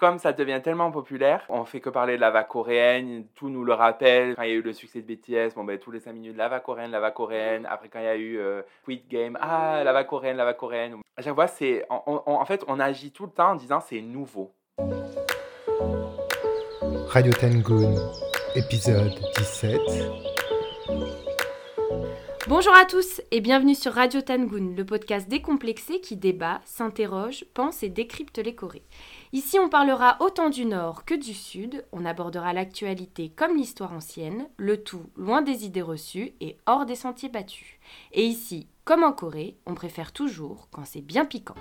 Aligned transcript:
comme 0.00 0.18
ça 0.18 0.32
devient 0.32 0.60
tellement 0.64 0.90
populaire, 0.90 1.44
on 1.50 1.66
fait 1.66 1.80
que 1.80 1.90
parler 1.90 2.16
de 2.16 2.22
la 2.22 2.30
vague 2.30 2.48
coréenne, 2.48 3.26
tout 3.34 3.50
nous 3.50 3.64
le 3.64 3.74
rappelle. 3.74 4.34
Quand 4.34 4.44
il 4.44 4.48
y 4.48 4.52
a 4.52 4.54
eu 4.54 4.62
le 4.62 4.72
succès 4.72 5.02
de 5.02 5.06
BTS, 5.06 5.54
bon 5.54 5.64
ben 5.64 5.78
tous 5.78 5.90
les 5.90 6.00
5 6.00 6.14
minutes, 6.14 6.38
la 6.38 6.48
vague 6.48 6.62
coréenne, 6.62 6.90
la 6.90 7.00
vague 7.00 7.12
coréenne. 7.12 7.66
Après 7.70 7.90
quand 7.90 7.98
il 7.98 8.06
y 8.06 8.08
a 8.08 8.16
eu 8.16 8.38
euh, 8.38 8.62
Squid 8.80 9.06
Game, 9.10 9.36
ah 9.42 9.82
la 9.84 9.92
vague 9.92 10.06
coréenne, 10.06 10.38
la 10.38 10.46
vague 10.46 10.56
coréenne. 10.56 10.96
À 11.18 11.22
chaque 11.22 11.34
fois, 11.34 11.48
c'est, 11.48 11.84
en 11.90 12.44
fait, 12.46 12.64
on 12.66 12.80
agit 12.80 13.12
tout 13.12 13.24
le 13.26 13.30
temps 13.30 13.50
en 13.50 13.56
disant 13.56 13.80
c'est 13.80 14.00
nouveau. 14.00 14.54
Radio 17.08 17.34
Tangoon, 17.34 17.94
épisode 18.56 19.12
17. 19.36 19.78
Bonjour 22.50 22.74
à 22.74 22.84
tous 22.84 23.20
et 23.30 23.40
bienvenue 23.40 23.76
sur 23.76 23.92
Radio 23.92 24.22
Tangoon, 24.22 24.74
le 24.76 24.84
podcast 24.84 25.28
décomplexé 25.28 26.00
qui 26.00 26.16
débat, 26.16 26.60
s'interroge, 26.64 27.44
pense 27.54 27.84
et 27.84 27.88
décrypte 27.88 28.38
les 28.38 28.56
Corées. 28.56 28.82
Ici, 29.32 29.60
on 29.60 29.68
parlera 29.68 30.16
autant 30.18 30.50
du 30.50 30.64
Nord 30.64 31.04
que 31.04 31.14
du 31.14 31.32
Sud, 31.32 31.84
on 31.92 32.04
abordera 32.04 32.52
l'actualité 32.52 33.28
comme 33.28 33.56
l'histoire 33.56 33.92
ancienne, 33.92 34.48
le 34.56 34.82
tout 34.82 35.06
loin 35.14 35.42
des 35.42 35.64
idées 35.64 35.80
reçues 35.80 36.32
et 36.40 36.56
hors 36.66 36.86
des 36.86 36.96
sentiers 36.96 37.28
battus. 37.28 37.78
Et 38.10 38.24
ici, 38.24 38.66
comme 38.84 39.04
en 39.04 39.12
Corée, 39.12 39.56
on 39.64 39.74
préfère 39.74 40.10
toujours 40.10 40.66
quand 40.72 40.84
c'est 40.84 41.02
bien 41.02 41.26
piquant. 41.26 41.54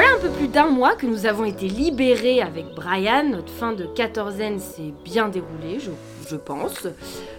Voilà 0.00 0.14
un 0.14 0.20
peu 0.20 0.30
plus 0.30 0.46
d'un 0.46 0.68
mois 0.68 0.94
que 0.94 1.06
nous 1.06 1.26
avons 1.26 1.44
été 1.44 1.66
libérés 1.66 2.40
avec 2.40 2.66
Brian. 2.66 3.24
Notre 3.24 3.52
fin 3.52 3.72
de 3.72 3.84
quatorzaine 3.84 4.60
s'est 4.60 4.94
bien 5.04 5.28
déroulée, 5.28 5.80
je, 5.80 6.36
pense. 6.36 6.86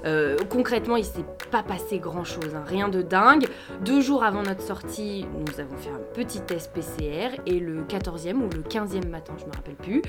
Euh, 0.04 0.36
concrètement, 0.50 0.98
il 0.98 1.06
s'est 1.06 1.24
pas 1.52 1.64
passé 1.64 2.00
grand 2.00 2.26
chose, 2.26 2.54
hein. 2.54 2.66
rien 2.68 2.90
de 2.90 3.02
dingue. 3.02 3.48
Deux 3.86 4.02
jours 4.02 4.26
avant 4.26 4.44
notre 4.44 4.62
sortie, 4.62 5.26
nous 5.34 5.58
avons 5.62 5.78
fait 5.78 5.90
un 5.90 6.02
petit 6.14 6.42
test 6.42 6.74
PCR 6.74 7.40
et 7.46 7.62
le 7.62 7.84
14e 7.84 8.36
ou 8.36 8.50
le 8.50 8.62
15e 8.62 9.08
matin, 9.08 9.36
je 9.40 9.46
me 9.46 9.52
rappelle 9.54 9.76
plus, 9.76 10.02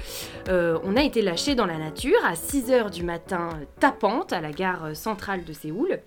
euh, 0.48 0.76
on 0.82 0.96
a 0.96 1.04
été 1.04 1.22
lâchés 1.22 1.54
dans 1.54 1.66
la 1.66 1.78
nature 1.78 2.18
à 2.26 2.34
6h 2.34 2.90
du 2.90 3.04
matin 3.04 3.50
tapante 3.78 4.32
à 4.32 4.40
la 4.40 4.50
gare 4.50 4.96
centrale 4.96 5.44
de 5.44 5.52
Séoul. 5.52 6.00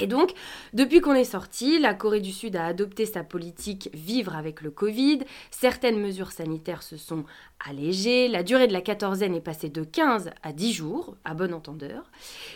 Et 0.00 0.08
donc, 0.08 0.32
depuis 0.72 1.00
qu'on 1.00 1.14
est 1.14 1.24
sorti, 1.24 1.78
la 1.78 1.94
Corée 1.94 2.20
du 2.20 2.32
Sud 2.32 2.56
a 2.56 2.66
adopté 2.66 3.06
sa 3.06 3.22
politique 3.22 3.90
vivre 3.94 4.34
avec 4.34 4.60
le 4.60 4.70
Covid. 4.72 5.20
Certaines 5.52 6.00
mesures 6.00 6.32
sanitaires 6.32 6.82
se 6.82 6.96
sont 6.96 7.24
allégées. 7.68 8.26
La 8.26 8.42
durée 8.42 8.66
de 8.66 8.72
la 8.72 8.80
quatorzaine 8.80 9.36
est 9.36 9.40
passée 9.40 9.68
de 9.68 9.84
15 9.84 10.30
à 10.42 10.52
10 10.52 10.72
jours, 10.72 11.16
à 11.24 11.34
bon 11.34 11.54
entendeur. 11.54 12.10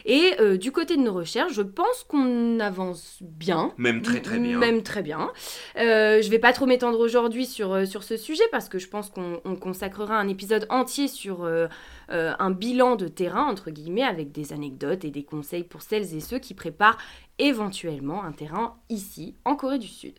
Et 0.05 0.33
euh, 0.41 0.57
du 0.57 0.73
côté 0.73 0.97
de 0.97 1.03
nos 1.03 1.13
recherches, 1.13 1.53
je 1.53 1.63
pense 1.63 2.05
qu'on 2.09 2.59
avance 2.59 3.19
bien. 3.21 3.73
Même 3.79 4.03
très 4.03 4.21
très 4.21 4.39
bien. 4.39 4.59
Même 4.59 4.83
très 4.83 5.03
bien. 5.03 5.31
Euh, 5.77 6.21
je 6.21 6.31
vais 6.31 6.41
pas 6.41 6.53
trop 6.53 6.67
m'étendre 6.67 6.99
aujourd'hui 6.99 7.47
sur, 7.47 7.73
euh, 7.73 7.85
sur 7.85 8.03
ce 8.03 8.17
sujet 8.17 8.45
parce 8.51 8.69
que 8.69 8.81
je 8.81 8.89
pense 8.89 9.11
qu'on 9.11 9.57
consacrera 9.57 10.19
un 10.19 10.29
épisode 10.29 10.67
entier 10.71 11.07
sur 11.07 11.45
euh, 11.45 11.69
un 12.11 12.51
bilan 12.51 12.97
de 12.97 13.09
terrain, 13.09 13.47
entre 13.47 13.71
guillemets, 13.71 14.03
avec 14.03 14.33
des 14.33 14.53
anecdotes 14.53 15.05
et 15.05 15.11
des 15.11 15.25
conseils 15.25 15.65
pour 15.65 15.83
celles 15.83 16.15
et 16.15 16.21
ceux 16.21 16.39
qui 16.39 16.55
préparent 16.55 16.99
éventuellement 17.39 18.25
un 18.25 18.33
terrain 18.33 18.77
ici, 18.89 19.35
en 19.45 19.57
Corée 19.57 19.79
du 19.79 19.89
Sud. 19.89 20.15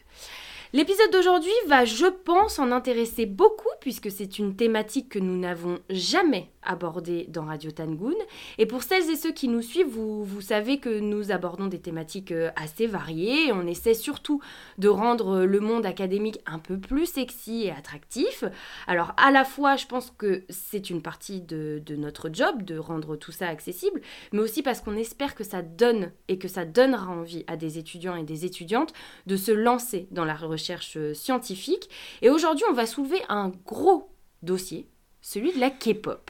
L'épisode 0.71 1.11
d'aujourd'hui 1.11 1.51
va, 1.67 1.83
je 1.83 2.05
pense, 2.05 2.59
en 2.59 2.71
intéresser 2.71 3.25
beaucoup 3.25 3.69
puisque 3.81 4.11
c'est 4.11 4.37
une 4.37 4.55
thématique 4.55 5.09
que 5.09 5.17
nous 5.17 5.35
n'avons 5.37 5.79
jamais 5.89 6.51
abordée 6.63 7.25
dans 7.29 7.45
Radio 7.45 7.71
Tangoon. 7.71 8.15
Et 8.57 8.65
pour 8.65 8.83
celles 8.83 9.09
et 9.09 9.15
ceux 9.15 9.31
qui 9.31 9.47
nous 9.47 9.61
suivent, 9.61 9.89
vous, 9.89 10.23
vous 10.23 10.41
savez 10.41 10.79
que 10.79 10.99
nous 10.99 11.31
abordons 11.31 11.67
des 11.67 11.79
thématiques 11.79 12.31
euh, 12.31 12.51
assez 12.55 12.85
variées. 12.87 13.51
On 13.51 13.65
essaie 13.65 13.93
surtout 13.93 14.41
de 14.77 14.87
rendre 14.87 15.45
le 15.45 15.59
monde 15.59 15.85
académique 15.85 16.39
un 16.45 16.59
peu 16.59 16.77
plus 16.77 17.05
sexy 17.05 17.63
et 17.63 17.71
attractif. 17.71 18.43
Alors 18.87 19.13
à 19.17 19.31
la 19.31 19.45
fois, 19.45 19.75
je 19.75 19.85
pense 19.85 20.11
que 20.17 20.43
c'est 20.49 20.89
une 20.89 21.01
partie 21.01 21.41
de, 21.41 21.81
de 21.85 21.95
notre 21.95 22.29
job 22.31 22.63
de 22.63 22.77
rendre 22.77 23.15
tout 23.15 23.31
ça 23.31 23.47
accessible, 23.47 24.01
mais 24.33 24.39
aussi 24.39 24.61
parce 24.61 24.81
qu'on 24.81 24.95
espère 24.95 25.35
que 25.35 25.43
ça 25.43 25.61
donne 25.61 26.11
et 26.27 26.37
que 26.37 26.47
ça 26.47 26.65
donnera 26.65 27.09
envie 27.09 27.43
à 27.47 27.57
des 27.57 27.77
étudiants 27.77 28.15
et 28.15 28.23
des 28.23 28.45
étudiantes 28.45 28.93
de 29.25 29.35
se 29.35 29.51
lancer 29.51 30.07
dans 30.11 30.25
la 30.25 30.35
recherche 30.35 30.59
recherche 30.59 30.97
euh, 30.97 31.13
scientifique. 31.13 31.89
Et 32.21 32.29
aujourd'hui, 32.29 32.65
on 32.69 32.73
va 32.73 32.85
soulever 32.85 33.21
un 33.29 33.51
gros 33.65 34.11
dossier, 34.43 34.87
celui 35.21 35.53
de 35.53 35.59
la 35.59 35.69
K-pop. 35.69 36.29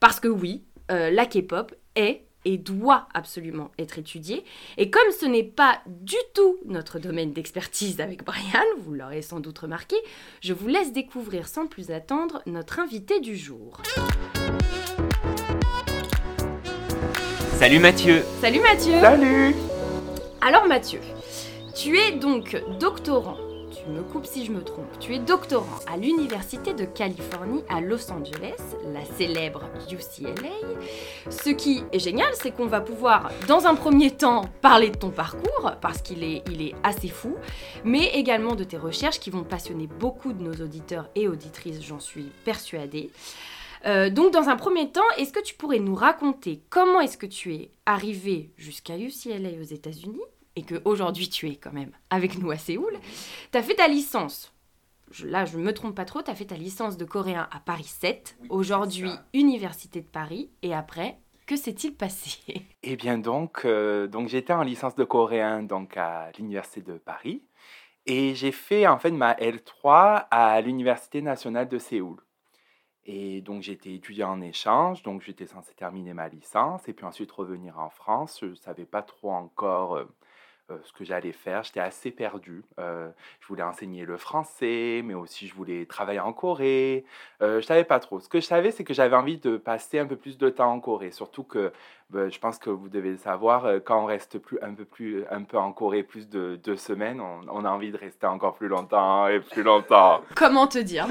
Parce 0.00 0.20
que 0.20 0.28
oui, 0.28 0.64
euh, 0.90 1.10
la 1.10 1.26
K-pop 1.26 1.74
est 1.94 2.24
et 2.44 2.56
doit 2.56 3.08
absolument 3.14 3.70
être 3.78 3.98
étudiée. 3.98 4.44
Et 4.76 4.90
comme 4.90 5.10
ce 5.18 5.26
n'est 5.26 5.42
pas 5.42 5.80
du 5.86 6.16
tout 6.34 6.56
notre 6.64 6.98
domaine 6.98 7.32
d'expertise 7.32 8.00
avec 8.00 8.24
Brian, 8.24 8.64
vous 8.78 8.94
l'aurez 8.94 9.22
sans 9.22 9.40
doute 9.40 9.58
remarqué, 9.58 9.96
je 10.40 10.52
vous 10.52 10.68
laisse 10.68 10.92
découvrir 10.92 11.48
sans 11.48 11.66
plus 11.66 11.90
attendre 11.90 12.42
notre 12.46 12.78
invité 12.78 13.20
du 13.20 13.36
jour. 13.36 13.82
Salut 17.58 17.80
Mathieu 17.80 18.22
Salut 18.40 18.60
Mathieu 18.60 19.00
Salut 19.00 19.54
Alors 20.40 20.66
Mathieu, 20.68 21.00
tu 21.74 21.98
es 21.98 22.12
donc 22.12 22.56
doctorant 22.78 23.47
me 23.88 24.02
coupe 24.02 24.26
si 24.26 24.44
je 24.44 24.52
me 24.52 24.62
trompe. 24.62 24.98
Tu 25.00 25.14
es 25.14 25.18
doctorant 25.18 25.78
à 25.92 25.96
l'Université 25.96 26.74
de 26.74 26.84
Californie 26.84 27.62
à 27.68 27.80
Los 27.80 28.10
Angeles, 28.10 28.60
la 28.92 29.04
célèbre 29.16 29.64
UCLA. 29.90 30.50
Ce 31.30 31.50
qui 31.50 31.82
est 31.92 31.98
génial, 31.98 32.32
c'est 32.34 32.50
qu'on 32.50 32.66
va 32.66 32.80
pouvoir, 32.80 33.30
dans 33.46 33.66
un 33.66 33.74
premier 33.74 34.10
temps, 34.10 34.44
parler 34.60 34.90
de 34.90 34.96
ton 34.96 35.10
parcours, 35.10 35.72
parce 35.80 36.02
qu'il 36.02 36.22
est, 36.22 36.42
il 36.50 36.62
est 36.62 36.74
assez 36.82 37.08
fou, 37.08 37.34
mais 37.84 38.10
également 38.14 38.54
de 38.54 38.64
tes 38.64 38.76
recherches 38.76 39.20
qui 39.20 39.30
vont 39.30 39.44
passionner 39.44 39.86
beaucoup 39.86 40.32
de 40.32 40.42
nos 40.42 40.54
auditeurs 40.54 41.08
et 41.14 41.28
auditrices, 41.28 41.82
j'en 41.82 42.00
suis 42.00 42.30
persuadée. 42.44 43.10
Euh, 43.86 44.10
donc 44.10 44.32
dans 44.32 44.48
un 44.48 44.56
premier 44.56 44.90
temps, 44.90 45.08
est-ce 45.16 45.32
que 45.32 45.42
tu 45.42 45.54
pourrais 45.54 45.78
nous 45.78 45.94
raconter 45.94 46.60
comment 46.68 47.00
est-ce 47.00 47.16
que 47.16 47.26
tu 47.26 47.54
es 47.54 47.70
arrivé 47.86 48.50
jusqu'à 48.56 48.96
UCLA 48.96 49.50
aux 49.60 49.64
États-Unis 49.64 50.20
et 50.58 50.62
qu'aujourd'hui 50.62 51.28
tu 51.28 51.48
es 51.48 51.56
quand 51.56 51.72
même 51.72 51.92
avec 52.10 52.38
nous 52.38 52.50
à 52.50 52.58
Séoul, 52.58 52.98
tu 53.52 53.58
as 53.58 53.62
fait 53.62 53.76
ta 53.76 53.88
licence. 53.88 54.52
là, 55.24 55.44
je 55.44 55.56
ne 55.56 55.62
me 55.62 55.72
trompe 55.72 55.94
pas 55.94 56.04
trop, 56.04 56.20
tu 56.20 56.30
as 56.30 56.34
fait 56.34 56.46
ta 56.46 56.56
licence 56.56 56.96
de 56.96 57.04
coréen 57.04 57.48
à 57.50 57.60
Paris 57.60 57.84
7, 57.84 58.36
aujourd'hui 58.50 59.10
Université 59.32 60.00
de 60.00 60.06
Paris, 60.06 60.50
et 60.62 60.74
après, 60.74 61.18
que 61.46 61.56
s'est-il 61.56 61.94
passé? 61.94 62.38
Eh 62.82 62.96
bien 62.96 63.18
donc, 63.18 63.62
euh, 63.64 64.06
donc 64.06 64.28
j'étais 64.28 64.52
en 64.52 64.62
licence 64.62 64.94
de 64.94 65.04
coréen 65.04 65.62
donc 65.62 65.96
à 65.96 66.30
l'Université 66.36 66.80
de 66.80 66.98
Paris, 66.98 67.42
et 68.06 68.34
j'ai 68.34 68.52
fait 68.52 68.86
en 68.86 68.98
fait 68.98 69.10
ma 69.10 69.34
L3 69.34 70.26
à 70.30 70.60
l'Université 70.60 71.22
nationale 71.22 71.68
de 71.68 71.78
Séoul. 71.78 72.18
Et 73.04 73.40
donc 73.40 73.62
j'étais 73.62 73.94
étudiant 73.94 74.32
en 74.32 74.40
échange, 74.42 75.02
donc 75.02 75.22
j'étais 75.22 75.46
censé 75.46 75.72
terminer 75.74 76.12
ma 76.12 76.28
licence 76.28 76.86
et 76.88 76.92
puis 76.92 77.06
ensuite 77.06 77.32
revenir 77.32 77.78
en 77.78 77.88
France. 77.88 78.38
Je 78.42 78.48
ne 78.48 78.54
savais 78.54 78.84
pas 78.84 79.02
trop 79.02 79.32
encore 79.32 79.96
euh, 80.70 80.76
ce 80.84 80.92
que 80.92 81.04
j'allais 81.04 81.32
faire. 81.32 81.62
J'étais 81.62 81.80
assez 81.80 82.10
perdu. 82.10 82.62
Euh, 82.78 83.08
je 83.40 83.46
voulais 83.46 83.62
enseigner 83.62 84.04
le 84.04 84.18
français, 84.18 85.00
mais 85.02 85.14
aussi 85.14 85.46
je 85.46 85.54
voulais 85.54 85.86
travailler 85.86 86.20
en 86.20 86.34
Corée. 86.34 87.04
Euh, 87.40 87.60
je 87.60 87.66
savais 87.66 87.84
pas 87.84 88.00
trop. 88.00 88.20
Ce 88.20 88.28
que 88.28 88.38
je 88.38 88.46
savais, 88.46 88.70
c'est 88.70 88.84
que 88.84 88.92
j'avais 88.92 89.16
envie 89.16 89.38
de 89.38 89.56
passer 89.56 89.98
un 89.98 90.06
peu 90.06 90.16
plus 90.16 90.36
de 90.36 90.50
temps 90.50 90.70
en 90.70 90.80
Corée. 90.80 91.10
Surtout 91.10 91.42
que 91.42 91.72
bah, 92.10 92.30
je 92.30 92.38
pense 92.38 92.58
que 92.58 92.70
vous 92.70 92.88
devez 92.88 93.10
le 93.10 93.18
savoir, 93.18 93.66
quand 93.84 94.02
on 94.02 94.06
reste 94.06 94.38
plus, 94.38 94.58
un, 94.62 94.72
peu 94.72 94.86
plus, 94.86 95.24
un 95.30 95.42
peu 95.42 95.58
en 95.58 95.72
Corée 95.72 96.02
plus 96.02 96.26
de 96.28 96.56
deux 96.56 96.76
semaines, 96.76 97.20
on, 97.20 97.64
a 97.66 97.68
envie 97.68 97.92
de 97.92 97.98
rester 97.98 98.26
encore 98.26 98.54
plus 98.54 98.68
longtemps 98.68 99.28
et 99.28 99.40
plus 99.40 99.62
longtemps. 99.62 100.22
Comment 100.34 100.66
te 100.66 100.78
dire? 100.78 101.06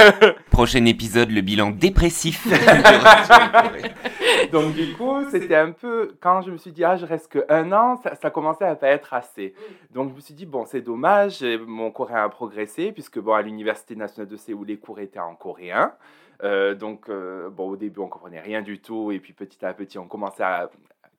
Prochain 0.50 0.84
épisode, 0.84 1.30
le 1.30 1.40
bilan 1.40 1.70
dépressif. 1.70 2.46
Donc 4.52 4.74
du 4.74 4.92
coup, 4.92 5.24
c'était 5.30 5.56
un 5.56 5.70
peu, 5.70 6.14
quand 6.20 6.42
je 6.42 6.50
me 6.50 6.58
suis 6.58 6.72
dit, 6.72 6.84
ah, 6.84 6.96
je 6.96 7.06
reste 7.06 7.32
que 7.32 7.46
un 7.48 7.72
an, 7.72 7.98
ça, 8.20 8.30
commençait 8.30 8.66
à 8.66 8.74
pas 8.74 8.88
être 8.88 9.14
assez. 9.14 9.54
Donc 9.90 10.10
je 10.10 10.16
me 10.16 10.20
suis 10.20 10.34
dit, 10.34 10.44
bon, 10.44 10.66
c'est 10.66 10.82
dommage, 10.82 11.42
mon 11.66 11.90
coréen 11.90 12.24
a 12.24 12.28
progressé, 12.28 12.92
puisque 12.92 13.18
bon, 13.18 13.32
à 13.32 13.40
l'Université 13.40 13.96
nationale 13.96 14.28
de 14.28 14.36
Séoul, 14.36 14.66
les 14.66 14.76
cours 14.76 15.00
étaient 15.00 15.18
en 15.18 15.34
coréen. 15.34 15.92
Euh, 16.42 16.74
donc, 16.74 17.08
euh, 17.08 17.50
bon, 17.50 17.68
au 17.68 17.76
début, 17.76 18.00
on 18.00 18.08
comprenait 18.08 18.40
rien 18.40 18.62
du 18.62 18.80
tout, 18.80 19.12
et 19.12 19.20
puis 19.20 19.32
petit 19.32 19.64
à 19.64 19.72
petit, 19.72 19.98
on 19.98 20.08
commençait 20.08 20.42
à 20.42 20.70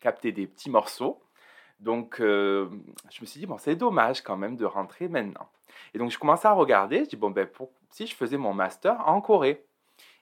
capter 0.01 0.31
des 0.31 0.47
petits 0.47 0.69
morceaux. 0.69 1.21
Donc, 1.79 2.19
euh, 2.19 2.69
je 3.11 3.21
me 3.21 3.25
suis 3.25 3.39
dit, 3.39 3.45
bon, 3.45 3.57
c'est 3.57 3.75
dommage 3.75 4.21
quand 4.21 4.37
même 4.37 4.57
de 4.57 4.65
rentrer 4.65 5.07
maintenant. 5.07 5.49
Et 5.93 5.97
donc, 5.97 6.11
je 6.11 6.19
commençais 6.19 6.47
à 6.47 6.53
regarder, 6.53 7.05
je 7.05 7.09
dis, 7.09 7.15
bon, 7.15 7.31
ben, 7.31 7.47
si 7.89 8.07
je 8.07 8.15
faisais 8.15 8.37
mon 8.37 8.53
master 8.53 9.07
en 9.07 9.21
Corée. 9.21 9.65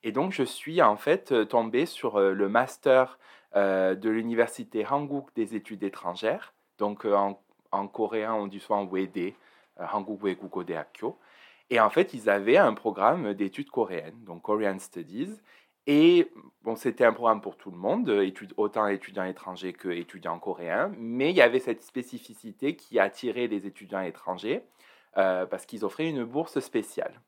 Et 0.03 0.11
donc, 0.11 0.31
je 0.31 0.43
suis 0.43 0.81
en 0.81 0.97
fait 0.97 1.47
tombé 1.47 1.85
sur 1.85 2.19
le 2.19 2.49
master 2.49 3.19
de 3.55 4.09
l'université 4.09 4.85
Hanguk 4.89 5.27
des 5.35 5.55
études 5.55 5.83
étrangères. 5.83 6.53
Donc, 6.79 7.05
en, 7.05 7.87
coréen, 7.87 8.33
on 8.33 8.47
dit 8.47 8.59
soit 8.59 8.81
WED, 8.83 9.33
Hanguk 9.77 10.23
Wegugo 10.23 10.63
Deakyo. 10.63 11.19
Et 11.71 11.79
en 11.79 11.89
fait, 11.89 12.13
ils 12.13 12.29
avaient 12.29 12.57
un 12.57 12.73
programme 12.73 13.33
d'études 13.33 13.71
coréennes, 13.71 14.23
donc 14.25 14.41
Korean 14.43 14.77
Studies. 14.77 15.39
Et 15.87 16.29
bon, 16.63 16.75
c'était 16.75 17.05
un 17.05 17.13
programme 17.13 17.41
pour 17.41 17.55
tout 17.57 17.71
le 17.71 17.77
monde, 17.77 18.09
études, 18.09 18.53
autant 18.57 18.85
étudiants 18.87 19.23
étrangers 19.23 19.73
que 19.73 19.87
étudiants 19.87 20.37
coréens, 20.37 20.91
mais 20.97 21.31
il 21.31 21.35
y 21.35 21.41
avait 21.41 21.59
cette 21.59 21.81
spécificité 21.81 22.75
qui 22.75 22.99
attirait 22.99 23.47
les 23.47 23.65
étudiants 23.65 24.01
étrangers, 24.01 24.63
euh, 25.17 25.45
parce 25.45 25.65
qu'ils 25.65 25.85
offraient 25.85 26.09
une 26.09 26.25
bourse 26.25 26.59
spéciale. 26.59 27.19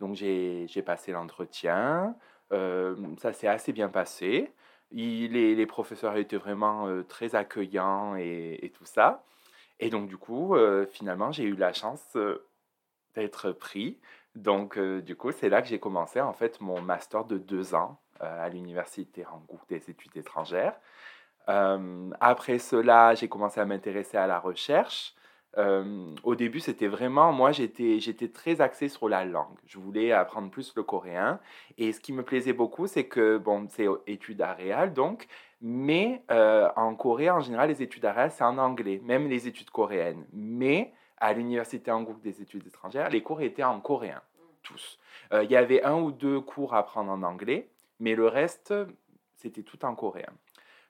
Donc 0.00 0.16
j'ai 0.16 0.82
passé 0.84 1.12
l'entretien, 1.12 2.16
euh, 2.52 2.96
ça 3.18 3.32
s'est 3.32 3.46
assez 3.46 3.72
bien 3.72 3.88
passé. 3.88 4.52
Les, 4.90 5.54
les 5.54 5.66
professeurs 5.66 6.16
étaient 6.16 6.36
vraiment 6.36 6.88
euh, 6.88 7.04
très 7.04 7.36
accueillants 7.36 8.16
et, 8.16 8.58
et 8.60 8.70
tout 8.70 8.84
ça. 8.84 9.24
Et 9.80 9.88
donc 9.88 10.08
du 10.08 10.16
coup, 10.16 10.56
euh, 10.56 10.84
finalement, 10.84 11.32
j'ai 11.32 11.44
eu 11.44 11.56
la 11.56 11.72
chance 11.72 12.04
euh, 12.16 12.44
d'être 13.14 13.52
pris. 13.52 13.98
Donc 14.34 14.76
euh, 14.76 15.00
du 15.00 15.16
coup, 15.16 15.32
c'est 15.32 15.48
là 15.48 15.62
que 15.62 15.68
j'ai 15.68 15.78
commencé 15.78 16.20
en 16.20 16.32
fait 16.32 16.60
mon 16.60 16.80
master 16.80 17.24
de 17.24 17.38
deux 17.38 17.74
ans 17.74 17.98
euh, 18.22 18.44
à 18.46 18.48
l'université 18.48 19.24
Rangoon 19.24 19.58
des 19.68 19.90
études 19.90 20.16
étrangères. 20.16 20.74
Euh, 21.48 22.10
après 22.20 22.58
cela, 22.58 23.14
j'ai 23.14 23.28
commencé 23.28 23.60
à 23.60 23.64
m'intéresser 23.64 24.16
à 24.16 24.26
la 24.26 24.38
recherche. 24.38 25.14
Au 26.24 26.34
début, 26.34 26.58
c'était 26.58 26.88
vraiment, 26.88 27.32
moi, 27.32 27.52
j'étais, 27.52 28.00
très 28.34 28.60
axé 28.60 28.88
sur 28.88 29.08
la 29.08 29.24
langue. 29.24 29.56
Je 29.66 29.78
voulais 29.78 30.10
apprendre 30.10 30.50
plus 30.50 30.74
le 30.74 30.82
coréen. 30.82 31.38
Et 31.78 31.92
ce 31.92 32.00
qui 32.00 32.12
me 32.12 32.24
plaisait 32.24 32.52
beaucoup, 32.52 32.88
c'est 32.88 33.06
que, 33.06 33.38
bon, 33.38 33.68
c'est 33.70 33.86
études 34.08 34.42
à 34.42 34.52
réal, 34.52 34.92
donc, 34.94 35.28
mais 35.60 36.24
en 36.28 36.96
Corée, 36.96 37.30
en 37.30 37.38
général, 37.38 37.68
les 37.68 37.82
études 37.82 38.04
à 38.04 38.12
réal, 38.12 38.32
c'est 38.32 38.42
en 38.42 38.58
anglais, 38.58 39.00
même 39.04 39.28
les 39.28 39.46
études 39.46 39.70
coréennes. 39.70 40.26
Mais 40.32 40.92
à 41.18 41.32
l'université 41.32 41.90
Hanguk 41.90 42.20
des 42.20 42.42
études 42.42 42.66
étrangères, 42.66 43.08
les 43.08 43.22
cours 43.22 43.40
étaient 43.40 43.64
en 43.64 43.80
coréen, 43.80 44.22
tous. 44.62 44.98
Euh, 45.32 45.44
Il 45.44 45.50
y 45.50 45.56
avait 45.56 45.82
un 45.84 46.00
ou 46.00 46.10
deux 46.10 46.40
cours 46.40 46.74
à 46.74 46.84
prendre 46.84 47.10
en 47.10 47.22
anglais, 47.22 47.68
mais 48.00 48.14
le 48.14 48.26
reste, 48.26 48.74
c'était 49.36 49.62
tout 49.62 49.84
en 49.84 49.94
coréen. 49.94 50.32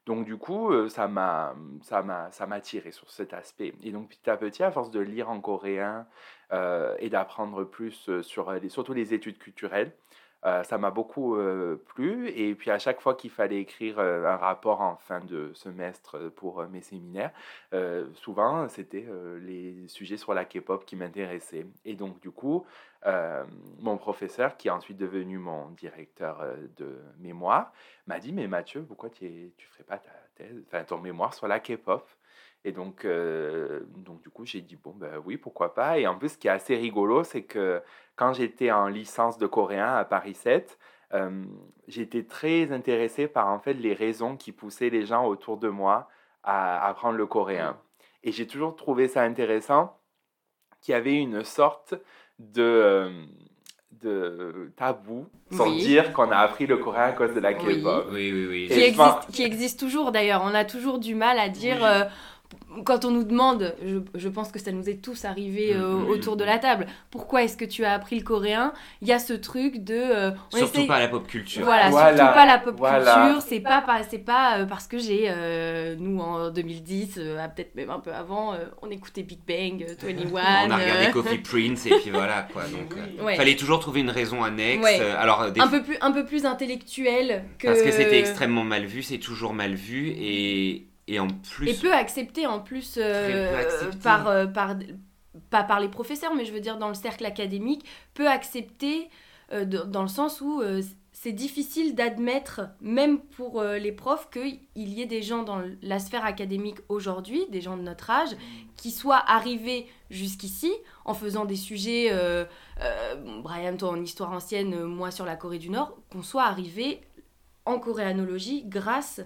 Donc 0.07 0.27
du 0.27 0.37
coup, 0.37 0.71
euh, 0.71 0.89
ça 0.91 1.09
m'a 1.09 1.55
ça 1.81 2.03
m'a 2.03 2.31
ça 2.31 2.47
m'a 2.47 2.61
tiré 2.61 2.93
sur 2.93 3.11
cet 3.11 3.33
aspect. 3.33 3.75
Et 3.83 3.91
donc 3.91 4.11
petit 4.11 4.29
à 4.29 4.37
petit, 4.37 4.63
à 4.63 4.71
force 4.71 4.91
de 4.91 5.01
lire 5.01 5.31
en 5.31 5.41
coréen 5.41 6.07
euh, 6.53 6.95
et 6.99 7.09
d'apprendre 7.09 7.65
plus 7.65 8.21
sur 8.21 8.53
les, 8.53 8.69
surtout 8.69 8.93
les 8.93 9.15
études 9.15 9.39
culturelles, 9.39 9.93
euh, 10.47 10.63
ça 10.63 10.77
m'a 10.77 10.91
beaucoup 10.91 11.37
euh, 11.37 11.83
plu. 11.95 12.29
Et 12.29 12.55
puis 12.55 12.71
à 12.71 12.79
chaque 12.79 13.01
fois 13.01 13.15
qu'il 13.15 13.31
fallait 13.31 13.61
écrire 13.61 13.99
euh, 13.99 14.27
un 14.27 14.37
rapport 14.37 14.81
en 14.83 14.97
fin 14.97 15.21
de 15.21 15.53
semestre 15.55 16.31
pour 16.37 16.63
mes 16.67 16.83
séminaires, 16.83 17.33
souvent 18.15 18.69
c'était 18.69 19.07
les 19.41 19.89
sujets 19.89 20.17
sur 20.17 20.35
la 20.35 20.45
K-pop 20.45 20.85
qui 20.85 20.97
m'intéressaient. 20.97 21.67
Et 21.85 21.95
donc 21.95 22.21
du 22.21 22.31
coup, 22.31 22.65
mon 23.81 23.97
professeur, 23.97 24.57
qui 24.57 24.69
est 24.69 24.71
ensuite 24.71 24.97
devenu 24.97 25.39
mon 25.39 25.71
directeur 25.71 26.45
de 26.77 26.99
mémoire, 27.19 27.73
m'a 28.07 28.19
dit 28.19 28.33
Mais 28.33 28.47
Mathieu, 28.47 28.83
pourquoi 28.83 29.11
tu 29.11 29.25
ne 29.25 29.65
ferais 29.73 29.85
pas 29.85 29.99
ta 29.99 30.11
thèse, 30.37 30.87
ton 30.87 30.99
mémoire 30.99 31.35
sur 31.35 31.49
la 31.49 31.61
K-pop? 31.61 32.07
Et 32.65 32.73
donc, 32.73 33.05
euh, 33.05 33.81
donc, 33.97 34.23
du 34.23 34.31
coup, 34.31 34.47
j'ai 34.47 34.61
dit 34.63 34.77
Bon, 34.77 34.93
ben 34.97 35.21
oui, 35.25 35.37
pourquoi 35.37 35.75
pas. 35.75 35.99
Et 35.99 36.07
en 36.07 36.17
plus, 36.17 36.31
ce 36.31 36.39
qui 36.39 36.49
est 36.49 36.51
assez 36.51 36.77
rigolo, 36.77 37.23
c'est 37.25 37.43
que 37.43 37.83
quand 38.17 38.33
j'étais 38.33 38.71
en 38.71 38.89
licence 38.89 39.37
de 39.39 39.47
coréen 39.47 39.95
à 39.97 40.05
Paris 40.05 40.35
7, 40.35 40.79
euh, 41.13 41.45
j'étais 41.89 42.25
très 42.25 42.73
intéressé 42.73 43.29
par 43.29 43.49
en 43.49 43.59
fait 43.59 43.75
les 43.75 43.93
raisons 43.93 44.37
qui 44.37 44.51
poussaient 44.53 44.91
les 44.91 45.05
gens 45.05 45.27
autour 45.27 45.59
de 45.59 45.69
moi 45.69 46.09
à 46.43 46.87
apprendre 46.89 47.17
le 47.19 47.27
coréen. 47.27 47.77
Et 48.23 48.33
j'ai 48.33 48.47
toujours 48.47 48.75
trouvé 48.77 49.09
ça 49.09 49.23
intéressant 49.23 49.99
qu'il 50.81 50.93
y 50.93 50.95
avait 50.97 51.15
une 51.17 51.45
sorte 51.45 51.95
de, 52.39 52.63
euh, 52.63 53.11
de 53.93 54.73
tabou 54.77 55.27
sans 55.51 55.69
Oui. 55.69 55.79
dire 55.79 56.13
qu'on 56.15 56.31
a 56.31 56.39
appris 56.39 56.67
le 56.67 56.79
coréen 56.79 57.05
à 57.05 57.13
cause 57.13 57.35
de 57.35 57.41
la. 57.41 57.53
K-pop. 57.55 58.07
Oui, 58.11 58.33
oui, 58.33 58.47
oui. 58.49 58.69
qui 58.69 58.81
existe, 58.81 59.31
qui 59.33 59.43
existe 59.43 59.79
toujours 59.81 60.11
d'ailleurs. 60.13 60.43
On 60.45 60.55
a 60.55 60.65
toujours 60.65 60.99
du 60.99 61.15
mal 61.15 61.39
à 61.39 61.49
dire, 61.49 61.85
euh, 61.85 62.05
quand 62.85 63.05
on 63.05 63.11
nous 63.11 63.25
demande, 63.25 63.75
je, 63.85 63.99
je 64.15 64.29
pense 64.29 64.51
que 64.53 64.59
ça 64.59 64.73
nous 64.73 64.89
est 64.89 65.03
tous 65.03 65.25
arrivé 65.25 65.75
euh, 65.75 65.95
Mhm. 65.95 66.09
autour 66.11 66.37
de 66.37 66.45
la 66.45 66.59
table, 66.59 66.87
pourquoi 67.11 67.43
est-ce 67.45 67.57
que 67.57 67.65
tu 67.65 67.85
as 67.85 67.93
appris 67.93 68.17
le 68.19 68.25
coréen? 68.25 68.73
Il 69.03 69.09
y 69.09 69.13
a 69.13 69.19
ce 69.19 69.33
truc 69.33 69.85
de... 69.85 69.95
euh, 69.95 70.31
on 70.53 70.57
Surtout 70.57 70.87
pas 70.87 70.99
la 70.99 71.09
pop 71.09 71.27
culture. 71.27 71.65
Voilà, 71.65 71.91
Voilà, 71.91 72.17
surtout 72.17 72.35
pas 72.35 72.47
la 72.47 72.59
pop 72.59 72.75
voilà. 72.79 73.15
culture, 73.27 73.43
c'est 73.43 73.61
pas, 73.61 73.81
pas- 73.81 74.03
c'est 74.03 74.19
pas 74.19 74.59
euh, 74.59 74.67
parce 74.67 74.87
que 74.87 74.99
j'ai, 74.99 75.27
euh, 75.29 75.97
nous 75.99 76.19
en 76.21 76.51
2010, 76.51 77.15
euh, 77.19 77.39
ah, 77.41 77.49
peut-être 77.49 77.75
même 77.75 77.91
un 77.91 78.01
peu 78.01 78.13
avant, 78.13 78.55
euh, 78.55 78.59
on 78.83 78.91
écoutait 78.91 79.23
Big 79.23 79.41
Bang, 79.47 79.83
euh, 79.89 79.95
21. 80.03 80.43
On 80.67 80.71
a 80.71 80.77
regardé 80.77 81.07
euh, 81.07 81.11
Coffee 81.11 81.39
Prince 81.43 81.87
et 81.87 81.91
puis 82.01 82.11
voilà 82.11 82.47
quoi. 82.53 82.63
Donc, 82.65 82.95
euh, 82.97 83.23
Ouais. 83.25 83.37
fallait 83.37 83.57
toujours 83.57 83.81
trouver 83.81 84.01
une 84.01 84.11
raison 84.11 84.43
annexe. 84.43 84.83
Ouais. 84.85 84.99
Euh, 85.01 85.15
Alors, 85.19 85.51
des 85.53 85.61
un, 85.61 85.69
peu 85.69 85.83
plus, 85.83 85.97
un 86.01 86.13
peu 86.13 86.25
plus 86.25 86.45
intellectuel 86.45 87.45
que... 87.59 87.67
Parce 87.69 87.83
que 87.83 87.91
c'était 87.91 88.19
extrêmement 88.19 88.65
mal 88.65 88.85
vu, 88.85 89.03
c'est 89.03 89.19
toujours 89.19 89.53
mal 89.55 89.75
vu 89.75 90.09
et, 90.09 90.87
et 91.09 91.19
en 91.21 91.29
plus. 91.29 91.69
Et 91.69 91.75
peu 91.75 91.93
accepté 91.93 92.47
en 92.47 92.61
plus 92.61 92.95
euh, 92.99 93.59
accepté. 93.61 93.99
par, 94.03 94.29
euh, 94.29 94.47
par, 94.47 94.77
pas 95.51 95.63
par 95.65 95.81
les 95.81 95.89
professeurs, 95.89 96.35
mais 96.35 96.45
je 96.45 96.53
veux 96.53 96.61
dire 96.61 96.79
dans 96.79 96.89
le 96.89 96.95
cercle 96.95 97.25
académique, 97.27 97.85
peu 98.15 98.29
accepté 98.29 99.09
euh, 99.53 99.65
de- 99.65 99.83
dans 99.83 100.03
le 100.03 100.09
sens 100.09 100.41
où 100.41 100.61
euh, 100.63 100.83
c'est 101.13 101.33
difficile 101.33 101.95
d'admettre, 101.95 102.63
même 102.81 103.19
pour 103.19 103.63
les 103.63 103.93
profs, 103.93 104.29
qu'il 104.31 104.59
y 104.77 105.01
ait 105.01 105.07
des 105.07 105.23
gens 105.23 105.43
dans 105.43 105.63
la 105.81 105.99
sphère 105.99 106.25
académique 106.25 106.79
aujourd'hui, 106.89 107.47
des 107.51 107.61
gens 107.61 107.77
de 107.77 107.83
notre 107.83 108.11
âge, 108.11 108.31
qui 108.77 108.91
soient 108.91 109.23
arrivés 109.27 109.87
jusqu'ici 110.11 110.73
en 111.05 111.15
faisant 111.15 111.45
des 111.45 111.57
sujets, 111.57 112.09
euh, 112.11 112.45
euh, 112.83 113.15
Brian, 113.43 113.77
toi 113.77 113.91
en 113.91 114.03
histoire 114.03 114.33
ancienne, 114.33 114.85
moi 114.85 115.11
sur 115.13 115.25
la 115.25 115.37
Corée 115.37 115.59
du 115.59 115.71
Nord, 115.71 115.97
qu'on 116.11 116.23
soit 116.23 116.45
arrivé 116.45 117.01
en 117.65 117.79
coréanologie 117.79 118.65
grâce 118.67 119.21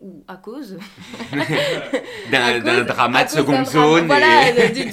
ou 0.00 0.24
à 0.28 0.36
cause 0.36 0.78
d'un 2.30 2.84
drama 2.84 3.24
de 3.24 3.28
seconde 3.30 3.66
zone. 3.66 4.06
Voilà, 4.06 4.48
et- 4.48 4.68
de- 4.70 4.90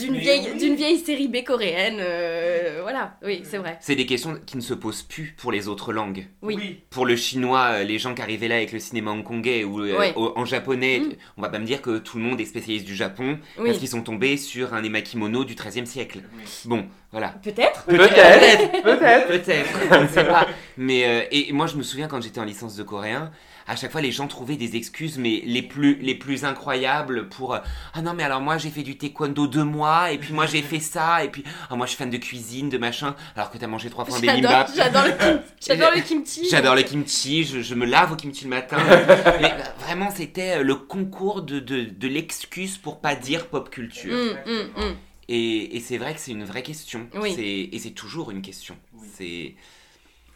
d'une 0.57 0.75
vieille, 0.75 0.97
série 0.97 1.27
B 1.27 1.43
coréenne. 1.45 1.97
euh, 1.99 2.79
voilà, 2.81 3.15
oui, 3.23 3.41
c'est 3.43 3.57
vrai. 3.57 3.77
C'est 3.79 3.95
des 3.95 4.05
questions 4.05 4.37
qui 4.45 4.57
ne 4.57 4.61
se 4.61 4.73
posent 4.73 5.03
plus 5.03 5.33
pour 5.37 5.51
les 5.51 5.67
autres 5.67 5.93
langues. 5.93 6.27
Oui. 6.41 6.81
Pour 6.89 7.05
le 7.05 7.15
chinois, 7.15 7.67
euh, 7.71 7.83
les 7.83 7.99
gens 7.99 8.13
qui 8.13 8.21
arrivaient 8.21 8.47
là 8.47 8.55
avec 8.55 8.71
le 8.71 8.79
cinéma 8.79 9.11
hongkongais 9.11 9.63
ou 9.63 9.79
euh, 9.81 9.97
Ouais. 9.97 10.13
au- 10.15 10.33
en 10.35 10.45
japonais, 10.45 10.99
Mm. 10.99 11.13
on 11.37 11.41
va 11.41 11.49
pas 11.49 11.59
me 11.59 11.65
dire 11.65 11.81
que 11.81 11.97
tout 11.99 12.17
le 12.17 12.23
monde 12.23 12.39
est 12.41 12.45
spécialiste 12.45 12.85
du 12.85 12.95
Japon 12.95 13.39
Oui. 13.57 13.65
parce 13.67 13.77
qu'ils 13.79 13.87
sont 13.87 14.01
tombés 14.01 14.37
sur 14.37 14.73
un 14.73 14.83
emakimono 14.83 15.43
du 15.43 15.55
XIIIe 15.55 15.87
siècle. 15.87 16.19
Bon, 16.65 16.85
voilà. 17.11 17.29
Peut-être. 17.43 17.85
Peut-être, 17.85 18.81
peut-être. 18.83 19.27
Peut-être, 19.27 19.69
je 19.91 19.99
ne 20.03 20.07
sais 20.07 20.23
pas. 20.25 20.47
Mais 20.77 21.05
euh, 21.05 21.21
et 21.31 21.51
moi, 21.53 21.67
je 21.67 21.75
me 21.77 21.83
souviens 21.83 22.07
quand 22.07 22.21
j'étais 22.21 22.39
en 22.39 22.45
licence 22.45 22.75
de 22.75 22.83
coréen, 22.83 23.31
à 23.67 23.75
chaque 23.75 23.91
fois, 23.91 24.01
les 24.01 24.11
gens 24.11 24.27
trouvaient 24.27 24.55
des 24.55 24.75
excuses, 24.75 25.17
mais 25.17 25.41
les 25.45 25.61
plus, 25.61 25.95
les 25.95 26.15
plus 26.15 26.45
incroyables 26.45 27.29
pour 27.29 27.53
euh, 27.55 27.59
Ah 27.93 28.01
non, 28.01 28.13
mais 28.13 28.23
alors 28.23 28.41
moi, 28.41 28.57
j'ai 28.57 28.69
fait 28.69 28.83
du 28.83 28.97
taekwondo 28.97 29.47
deux 29.47 29.63
mois, 29.63 30.11
et 30.11 30.17
puis 30.17 30.33
moi, 30.33 30.45
j'ai 30.45 30.61
fait 30.61 30.79
ça, 30.79 31.23
et 31.23 31.29
puis 31.29 31.43
ah, 31.69 31.75
moi, 31.75 31.85
je 31.85 31.91
suis 31.91 31.97
fan 31.97 32.09
de 32.09 32.17
cuisine, 32.17 32.69
de 32.69 32.77
machin, 32.77 33.15
alors 33.35 33.51
que 33.51 33.57
t'as 33.57 33.67
mangé 33.67 33.89
trois 33.89 34.05
fois 34.05 34.17
un 34.17 34.21
bibimbap. 34.21 34.69
j'adore 34.75 35.03
le, 35.05 35.11
kim- 35.11 35.41
j'adore 35.67 35.91
le 35.95 36.01
kimchi. 36.01 36.47
J'adore 36.49 36.75
le 36.75 36.83
kimchi, 36.83 37.43
je, 37.43 37.61
je 37.61 37.75
me 37.75 37.85
lave 37.85 38.11
au 38.11 38.15
kimchi 38.15 38.43
le 38.45 38.49
matin. 38.51 38.77
mais 39.41 39.51
euh, 39.51 39.63
vraiment, 39.85 40.09
c'était 40.11 40.57
euh, 40.59 40.63
le 40.63 40.75
concours 40.75 41.41
de, 41.41 41.59
de, 41.59 41.83
de 41.83 42.07
l'excuse 42.07 42.77
pour 42.77 42.99
pas 42.99 43.15
dire 43.15 43.47
pop 43.47 43.69
culture. 43.69 44.15
Mm, 44.15 44.51
mm, 44.51 44.81
mm. 44.85 44.95
Et, 45.29 45.75
et 45.75 45.79
c'est 45.81 45.97
vrai 45.97 46.13
que 46.13 46.21
c'est 46.21 46.31
une 46.31 46.45
vraie 46.45 46.63
question. 46.63 47.07
Oui. 47.15 47.33
C'est- 47.35 47.69
Et 47.75 47.79
c'est 47.79 47.91
toujours 47.91 48.31
une 48.31 48.41
question. 48.41 48.77
C'est. 49.13 49.55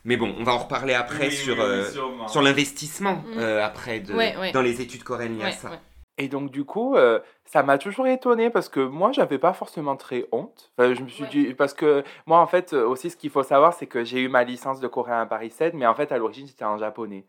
Mais 0.03 0.17
bon, 0.17 0.34
on 0.39 0.43
va 0.43 0.53
en 0.53 0.58
reparler 0.60 0.93
après 0.93 1.29
sur, 1.29 1.60
euh, 1.62 1.86
sur 2.27 2.41
l'investissement 2.41 3.24
Mm. 3.36 3.38
euh, 3.38 3.63
après 3.65 4.00
de, 4.00 4.13
Ouais, 4.13 4.36
ouais. 4.38 4.51
dans 4.51 4.62
les 4.63 4.81
études 4.81 5.03
coréennes. 5.03 5.36
Il 5.36 5.39
y 5.39 5.43
a 5.43 5.46
Ouais, 5.48 5.51
ça. 5.51 5.79
Et 6.18 6.27
donc, 6.27 6.51
du 6.51 6.65
coup, 6.65 6.96
euh, 6.96 7.20
ça 7.46 7.63
m'a 7.63 7.77
toujours 7.80 8.06
étonné 8.06 8.50
parce 8.51 8.70
que 8.70 8.80
moi, 8.80 9.12
j'avais 9.12 9.39
pas 9.39 9.53
forcément 9.53 9.96
très 9.96 10.27
honte. 10.32 10.72
Enfin, 10.77 10.94
je 10.94 11.01
me 11.01 11.08
suis 11.08 11.24
Ouais. 11.24 11.30
dit, 11.30 11.53
parce 11.56 11.74
que 11.74 12.03
moi, 12.27 12.39
en 12.39 12.48
fait, 12.48 12.74
euh, 12.74 12.86
aussi, 12.86 13.10
ce 13.10 13.18
qu'il 13.18 13.30
faut 13.32 13.41
savoir, 13.44 13.74
c'est 13.74 13.88
que 13.88 14.03
j'ai 14.03 14.20
eu 14.22 14.27
ma 14.27 14.44
licence 14.44 14.80
de 14.80 14.88
coréen 14.88 15.22
à 15.22 15.25
Paris 15.25 15.50
7, 15.50 15.74
mais 15.74 15.88
en 15.88 15.96
fait, 15.96 16.12
à 16.12 16.18
l'origine, 16.18 16.46
c'était 16.48 16.65
en 16.65 16.77
japonais. 16.77 17.25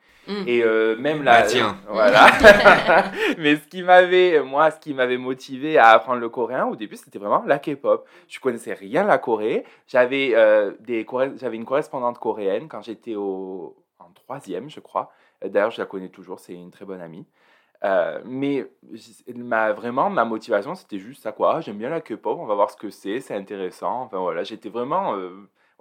Et 0.47 0.63
euh, 0.63 0.97
même 0.97 1.23
là. 1.23 1.41
Bah, 1.43 1.47
tiens. 1.47 1.77
voilà. 1.89 2.27
mais 3.39 3.57
ce 3.57 3.67
qui 3.69 3.83
m'avait, 3.83 4.41
moi, 4.43 4.71
ce 4.71 4.79
qui 4.79 4.95
m'avait 4.95 5.17
motivé 5.17 5.79
à 5.79 5.89
apprendre 5.91 6.21
le 6.21 6.29
coréen 6.29 6.67
au 6.67 6.77
début, 6.77 6.97
c'était 6.97 7.19
vraiment 7.19 7.43
la 7.47 7.59
K-pop. 7.59 8.07
Je 8.29 8.41
connaissais 8.41 8.75
rien 8.75 9.05
la 9.05 9.19
Corée. 9.19 9.65
J'avais 9.87 10.33
euh, 10.35 10.73
des 10.81 11.05
Coré- 11.05 11.33
j'avais 11.39 11.57
une 11.57 11.65
correspondante 11.65 12.19
coréenne 12.19 12.69
quand 12.69 12.83
j'étais 12.83 13.15
au 13.15 13.77
en 13.99 14.11
troisième, 14.13 14.69
je 14.69 14.81
crois. 14.81 15.11
D'ailleurs, 15.45 15.71
je 15.71 15.81
la 15.81 15.87
connais 15.87 16.09
toujours. 16.09 16.41
C'est 16.41 16.53
une 16.55 16.71
très 16.71 16.85
bonne 16.85 17.01
amie. 17.01 17.27
Euh, 17.85 18.21
mais 18.25 18.71
ma, 19.35 19.73
vraiment, 19.73 20.09
ma 20.11 20.25
motivation, 20.25 20.75
c'était 20.75 20.99
juste 20.99 21.23
ça, 21.23 21.33
quoi. 21.33 21.57
Ah, 21.57 21.61
J'aime 21.61 21.79
bien 21.79 21.91
la 21.91 22.01
K-pop, 22.01 22.39
on 22.39 22.47
va 22.47 22.55
voir 22.55 22.71
ce 22.71 22.77
que 22.77 22.91
c'est, 22.91 23.21
c'est 23.21 23.35
intéressant. 23.35 24.03
Enfin 24.03 24.19
voilà, 24.19 24.45
j'étais 24.45 24.69
vraiment. 24.69 25.15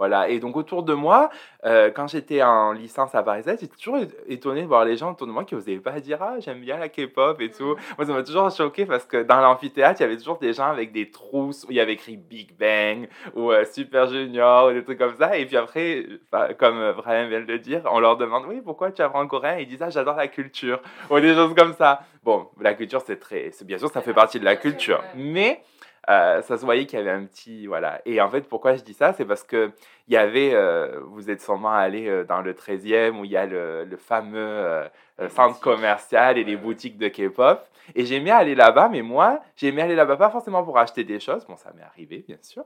Euh, 0.01 0.07
voilà. 0.07 0.29
Et 0.29 0.39
donc, 0.39 0.55
autour 0.57 0.83
de 0.83 0.93
moi, 0.93 1.29
euh, 1.65 1.91
quand 1.91 2.07
j'étais 2.07 2.41
en 2.41 2.71
licence 2.71 3.13
à 3.13 3.23
Paris 3.23 3.43
7, 3.43 3.59
j'étais 3.61 3.75
toujours 3.75 3.99
étonné 4.27 4.63
de 4.63 4.67
voir 4.67 4.83
les 4.83 4.97
gens 4.97 5.11
autour 5.11 5.27
de 5.27 5.31
moi 5.31 5.43
qui 5.43 5.55
n'osaient 5.55 5.77
pas 5.77 5.99
dire 5.99 6.17
Ah, 6.21 6.39
j'aime 6.39 6.59
bien 6.59 6.77
la 6.77 6.89
K-pop 6.89 7.39
et 7.39 7.51
tout. 7.51 7.75
Moi, 7.97 8.07
ça 8.07 8.13
m'a 8.13 8.23
toujours 8.23 8.49
choqué 8.49 8.85
parce 8.85 9.05
que 9.05 9.23
dans 9.23 9.39
l'amphithéâtre, 9.41 10.01
il 10.01 10.03
y 10.03 10.05
avait 10.05 10.17
toujours 10.17 10.39
des 10.39 10.53
gens 10.53 10.69
avec 10.69 10.91
des 10.91 11.11
trousses 11.11 11.65
où 11.65 11.71
il 11.71 11.75
y 11.75 11.79
avait 11.79 11.93
écrit 11.93 12.17
Big 12.17 12.57
Bang 12.57 13.07
ou 13.35 13.51
euh, 13.51 13.63
Super 13.65 14.07
Junior 14.07 14.69
ou 14.69 14.73
des 14.73 14.83
trucs 14.83 14.97
comme 14.97 15.15
ça. 15.15 15.37
Et 15.37 15.45
puis 15.45 15.57
après, 15.57 16.05
enfin, 16.31 16.53
comme 16.53 16.77
euh, 16.77 16.93
Brian 16.93 17.27
vient 17.27 17.41
de 17.41 17.45
le 17.45 17.59
dire, 17.59 17.81
on 17.91 17.99
leur 17.99 18.17
demande 18.17 18.45
Oui, 18.47 18.61
pourquoi 18.63 18.91
tu 18.91 19.01
apprends 19.01 19.25
coréen? 19.27 19.57
Ils 19.59 19.67
disent 19.67 19.83
Ah, 19.83 19.89
j'adore 19.89 20.15
la 20.15 20.27
culture 20.27 20.81
ou 21.09 21.19
des 21.19 21.35
choses 21.35 21.53
comme 21.55 21.73
ça. 21.73 22.01
Bon, 22.23 22.49
la 22.59 22.73
culture, 22.73 23.01
c'est 23.05 23.19
très. 23.19 23.51
Bien 23.63 23.77
sûr, 23.77 23.89
ça 23.89 24.01
fait 24.01 24.13
partie 24.13 24.39
de 24.39 24.45
la 24.45 24.55
culture. 24.55 25.03
Mais 25.15 25.61
euh, 26.09 26.41
ça 26.41 26.57
se 26.57 26.65
voyait 26.65 26.85
qu'il 26.85 26.99
y 26.99 27.01
avait 27.01 27.11
un 27.11 27.25
petit 27.25 27.67
voilà. 27.67 28.01
Et 28.05 28.21
en 28.21 28.29
fait, 28.29 28.41
pourquoi 28.41 28.75
je 28.75 28.83
dis 28.83 28.93
ça, 28.93 29.13
c'est 29.13 29.25
parce 29.25 29.43
que 29.43 29.71
il 30.07 30.13
y 30.13 30.17
avait, 30.17 30.53
euh, 30.53 30.99
vous 31.05 31.29
êtes 31.29 31.41
sûrement 31.41 31.71
allé 31.71 32.07
euh, 32.07 32.23
dans 32.23 32.41
le 32.41 32.53
13e 32.53 33.19
où 33.19 33.25
il 33.25 33.31
y 33.31 33.37
a 33.37 33.45
le, 33.45 33.85
le 33.85 33.97
fameux 33.97 34.89
euh, 35.21 35.29
centre 35.29 35.59
commercial 35.59 36.37
et 36.37 36.43
les 36.43 36.55
boutiques 36.55 36.97
de 36.97 37.07
K-pop. 37.07 37.65
Et 37.95 38.05
j'aimais 38.05 38.31
aller 38.31 38.55
là-bas, 38.55 38.89
mais 38.89 39.01
moi, 39.01 39.41
j'aimais 39.55 39.83
aller 39.83 39.95
là-bas 39.95 40.17
pas 40.17 40.29
forcément 40.29 40.63
pour 40.63 40.77
acheter 40.77 41.03
des 41.03 41.19
choses. 41.19 41.45
Bon, 41.45 41.55
ça 41.55 41.71
m'est 41.75 41.83
arrivé, 41.83 42.23
bien 42.27 42.37
sûr. 42.41 42.63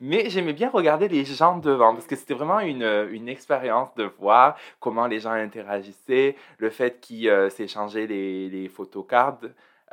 Mais 0.00 0.28
j'aimais 0.30 0.52
bien 0.52 0.68
regarder 0.68 1.06
les 1.06 1.24
gens 1.24 1.58
devant 1.58 1.94
parce 1.94 2.08
que 2.08 2.16
c'était 2.16 2.34
vraiment 2.34 2.58
une, 2.58 3.08
une 3.12 3.28
expérience 3.28 3.94
de 3.94 4.02
voir 4.18 4.56
comment 4.80 5.06
les 5.06 5.20
gens 5.20 5.30
interagissaient, 5.30 6.34
le 6.58 6.70
fait 6.70 6.98
qu'ils 7.00 7.28
euh, 7.28 7.48
s'échangeaient 7.50 8.08
les, 8.08 8.48
les 8.48 8.68
photocards. 8.68 9.38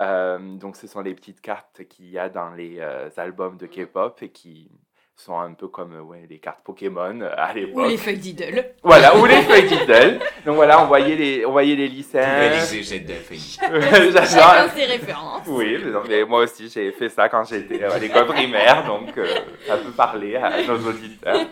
Euh, 0.02 0.38
donc, 0.40 0.76
ce 0.76 0.88
sont 0.88 1.02
les 1.02 1.14
petites 1.14 1.42
cartes 1.42 1.84
qu'il 1.90 2.10
y 2.10 2.18
a 2.18 2.30
dans 2.30 2.52
les 2.52 2.78
euh, 2.80 3.10
albums 3.18 3.58
de 3.58 3.66
K-pop 3.68 4.18
et 4.22 4.30
qui 4.30 4.72
sont 5.20 5.38
un 5.38 5.54
peu 5.54 5.68
comme 5.68 5.94
euh, 5.94 6.02
ouais, 6.02 6.26
les 6.30 6.40
cartes 6.40 6.62
Pokémon 6.64 7.20
à 7.36 7.52
Ou 7.52 7.56
l'époque. 7.56 7.88
les 7.90 7.98
feuilles 7.98 8.18
d'idole. 8.18 8.66
Voilà, 8.84 9.18
ou 9.18 9.26
les 9.26 9.42
feuilles 9.42 9.68
Diddle. 9.68 10.20
Donc 10.46 10.56
voilà, 10.56 10.82
on 10.82 10.88
voyait 10.88 11.16
les, 11.16 11.46
on 11.46 11.52
voyait 11.52 11.76
les 11.76 11.90
lycéens. 11.90 12.40
Belle 12.40 12.54
exégète 12.54 13.06
de 13.06 13.14
la 13.14 13.20
feuille. 13.20 13.40
Chacun 13.40 13.82
J'adore. 13.82 14.72
ses 14.74 14.86
références. 14.86 15.44
Oui, 15.48 15.78
mais, 16.08 16.24
moi 16.24 16.44
aussi 16.44 16.70
j'ai 16.70 16.92
fait 16.94 17.10
ça 17.10 17.28
quand 17.28 17.44
j'étais 17.44 17.84
à 17.84 17.98
l'école 18.00 18.28
primaire, 18.28 18.86
donc 18.88 19.18
euh, 19.18 19.28
ça 19.68 19.76
peut 19.78 19.92
parler 19.92 20.38
à 20.38 20.64
nos 20.66 20.78
auditeurs. 20.88 21.48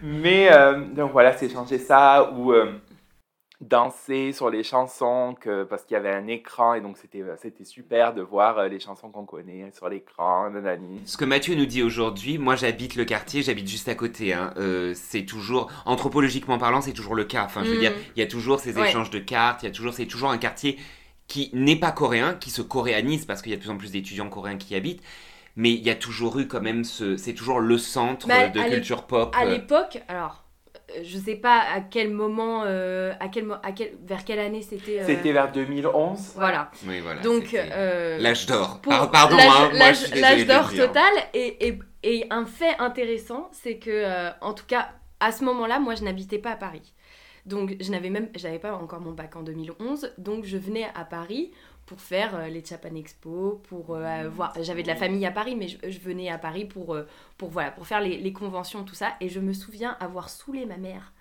Mais 0.00 0.48
euh, 0.52 0.78
donc 0.92 1.10
voilà, 1.10 1.32
c'est 1.36 1.48
changer 1.48 1.78
ça 1.78 2.30
ou 2.32 2.52
euh, 2.52 2.70
danser 3.60 4.32
sur 4.32 4.50
les 4.50 4.62
chansons 4.62 5.34
que, 5.40 5.64
parce 5.64 5.84
qu'il 5.84 5.94
y 5.94 5.96
avait 5.98 6.12
un 6.14 6.28
écran 6.28 6.74
et 6.74 6.80
donc 6.80 6.96
c'était 6.96 7.24
c'était 7.42 7.64
super 7.64 8.14
de 8.14 8.22
voir 8.22 8.58
euh, 8.58 8.68
les 8.68 8.78
chansons 8.78 9.10
qu'on 9.10 9.24
connaît 9.24 9.70
sur 9.72 9.88
l'écran. 9.88 10.48
nanani. 10.50 11.00
Ce 11.04 11.16
que 11.16 11.24
Mathieu 11.24 11.56
nous 11.56 11.66
dit 11.66 11.82
aujourd'hui, 11.82 12.38
moi 12.38 12.54
j'habite 12.54 12.94
le 12.94 13.04
quartier, 13.04 13.42
j'habite 13.42 13.66
juste 13.68 13.88
à 13.88 13.96
côté. 13.96 14.32
hein, 14.32 14.52
euh, 14.58 14.92
c'est 14.94 15.24
toujours, 15.24 15.70
anthropologiquement 15.86 16.58
parlant, 16.58 16.80
c'est 16.80 16.92
toujours 16.92 17.16
le 17.16 17.24
cas. 17.24 17.44
Enfin, 17.44 17.64
je 17.64 17.70
veux 17.70 17.76
Mm. 17.76 17.80
dire, 17.80 17.92
il 18.14 18.20
y 18.20 18.22
a 18.22 18.28
toujours 18.28 18.60
ces 18.60 18.76
Ouais. 18.78 18.88
échanges 18.88 19.10
de 19.10 19.18
cartes, 19.18 19.62
il 19.64 19.66
y 19.66 19.68
a 19.68 19.72
toujours, 19.72 19.92
c'est 19.92 20.06
toujours 20.06 20.30
un 20.30 20.38
quartier 20.38 20.78
qui 21.26 21.50
n'est 21.52 21.76
pas 21.76 21.90
coréen, 21.90 22.34
qui 22.34 22.50
se 22.50 22.62
coréanise 22.62 23.26
parce 23.26 23.42
qu'il 23.42 23.50
y 23.50 23.54
a 23.54 23.56
de 23.58 23.62
plus 23.62 23.70
en 23.70 23.76
plus 23.76 23.90
d'étudiants 23.92 24.28
coréens 24.30 24.56
qui 24.56 24.74
y 24.74 24.76
habitent. 24.76 25.02
Mais 25.56 25.70
il 25.72 25.82
y 25.82 25.90
a 25.90 25.96
toujours 25.96 26.38
eu 26.38 26.46
quand 26.46 26.60
même 26.60 26.84
ce, 26.84 27.16
c'est 27.16 27.34
toujours 27.34 27.58
le 27.58 27.76
centre 27.78 28.28
Bah, 28.28 28.48
de 28.48 28.62
culture 28.62 29.02
pop. 29.08 29.34
À 29.36 29.44
euh, 29.44 29.50
l'époque, 29.50 29.98
alors, 30.06 30.44
euh, 30.44 30.47
je 31.02 31.18
sais 31.18 31.34
pas 31.36 31.60
à 31.60 31.80
quel 31.80 32.10
moment, 32.10 32.62
euh, 32.64 33.12
à 33.20 33.28
quel, 33.28 33.44
mo- 33.44 33.54
à 33.62 33.72
quel, 33.72 33.92
vers 34.04 34.24
quelle 34.24 34.38
année 34.38 34.62
c'était. 34.62 35.00
euh, 35.00 35.06
C'était 35.06 35.32
vers 35.32 35.50
2011. 35.52 36.32
Voilà. 36.34 36.70
oui, 36.86 37.00
voilà. 37.00 37.20
Donc, 37.20 37.54
euh, 37.54 38.18
l'âge 38.18 38.46
d'or. 38.46 38.80
pour 38.80 38.90
Par- 38.90 39.10
Pardon, 39.10 39.36
l'âge- 39.36 40.12
hein, 40.12 40.44
d'or 40.46 40.70
total. 40.86 41.12
Et, 41.34 41.68
et, 41.68 41.78
et 42.02 42.26
un 42.30 42.44
fait 42.46 42.74
intéressant, 42.78 43.48
c'est 43.52 43.76
que, 43.78 43.90
euh, 43.90 44.30
en 44.40 44.54
tout 44.54 44.66
cas, 44.66 44.88
à 45.20 45.32
ce 45.32 45.44
moment-là, 45.44 45.78
moi, 45.78 45.94
je 45.94 46.04
n'habitais 46.04 46.38
pas 46.38 46.52
à 46.52 46.56
Paris. 46.56 46.94
Donc, 47.46 47.76
je 47.80 47.90
n'avais 47.90 48.10
même, 48.10 48.28
j'avais 48.34 48.58
pas 48.58 48.74
encore 48.74 49.00
mon 49.00 49.12
bac 49.12 49.34
en 49.36 49.42
2011. 49.42 50.12
Donc, 50.18 50.44
je 50.44 50.56
venais 50.58 50.86
à 50.94 51.04
Paris 51.04 51.50
pour 51.88 52.02
faire 52.02 52.36
euh, 52.36 52.48
les 52.48 52.62
Japan 52.62 52.94
Expo, 52.94 53.62
pour 53.66 53.94
euh, 53.94 54.28
voir. 54.28 54.52
J'avais 54.60 54.82
de 54.82 54.88
la 54.88 54.94
famille 54.94 55.24
à 55.24 55.30
Paris, 55.30 55.56
mais 55.56 55.68
je, 55.68 55.78
je 55.88 55.98
venais 56.00 56.28
à 56.28 56.36
Paris 56.36 56.66
pour, 56.66 56.94
euh, 56.94 57.06
pour, 57.38 57.48
voilà, 57.48 57.70
pour 57.70 57.86
faire 57.86 58.02
les, 58.02 58.18
les 58.18 58.32
conventions, 58.34 58.84
tout 58.84 58.94
ça. 58.94 59.14
Et 59.22 59.30
je 59.30 59.40
me 59.40 59.54
souviens 59.54 59.96
avoir 59.98 60.28
saoulé 60.28 60.66
ma 60.66 60.76
mère, 60.76 61.14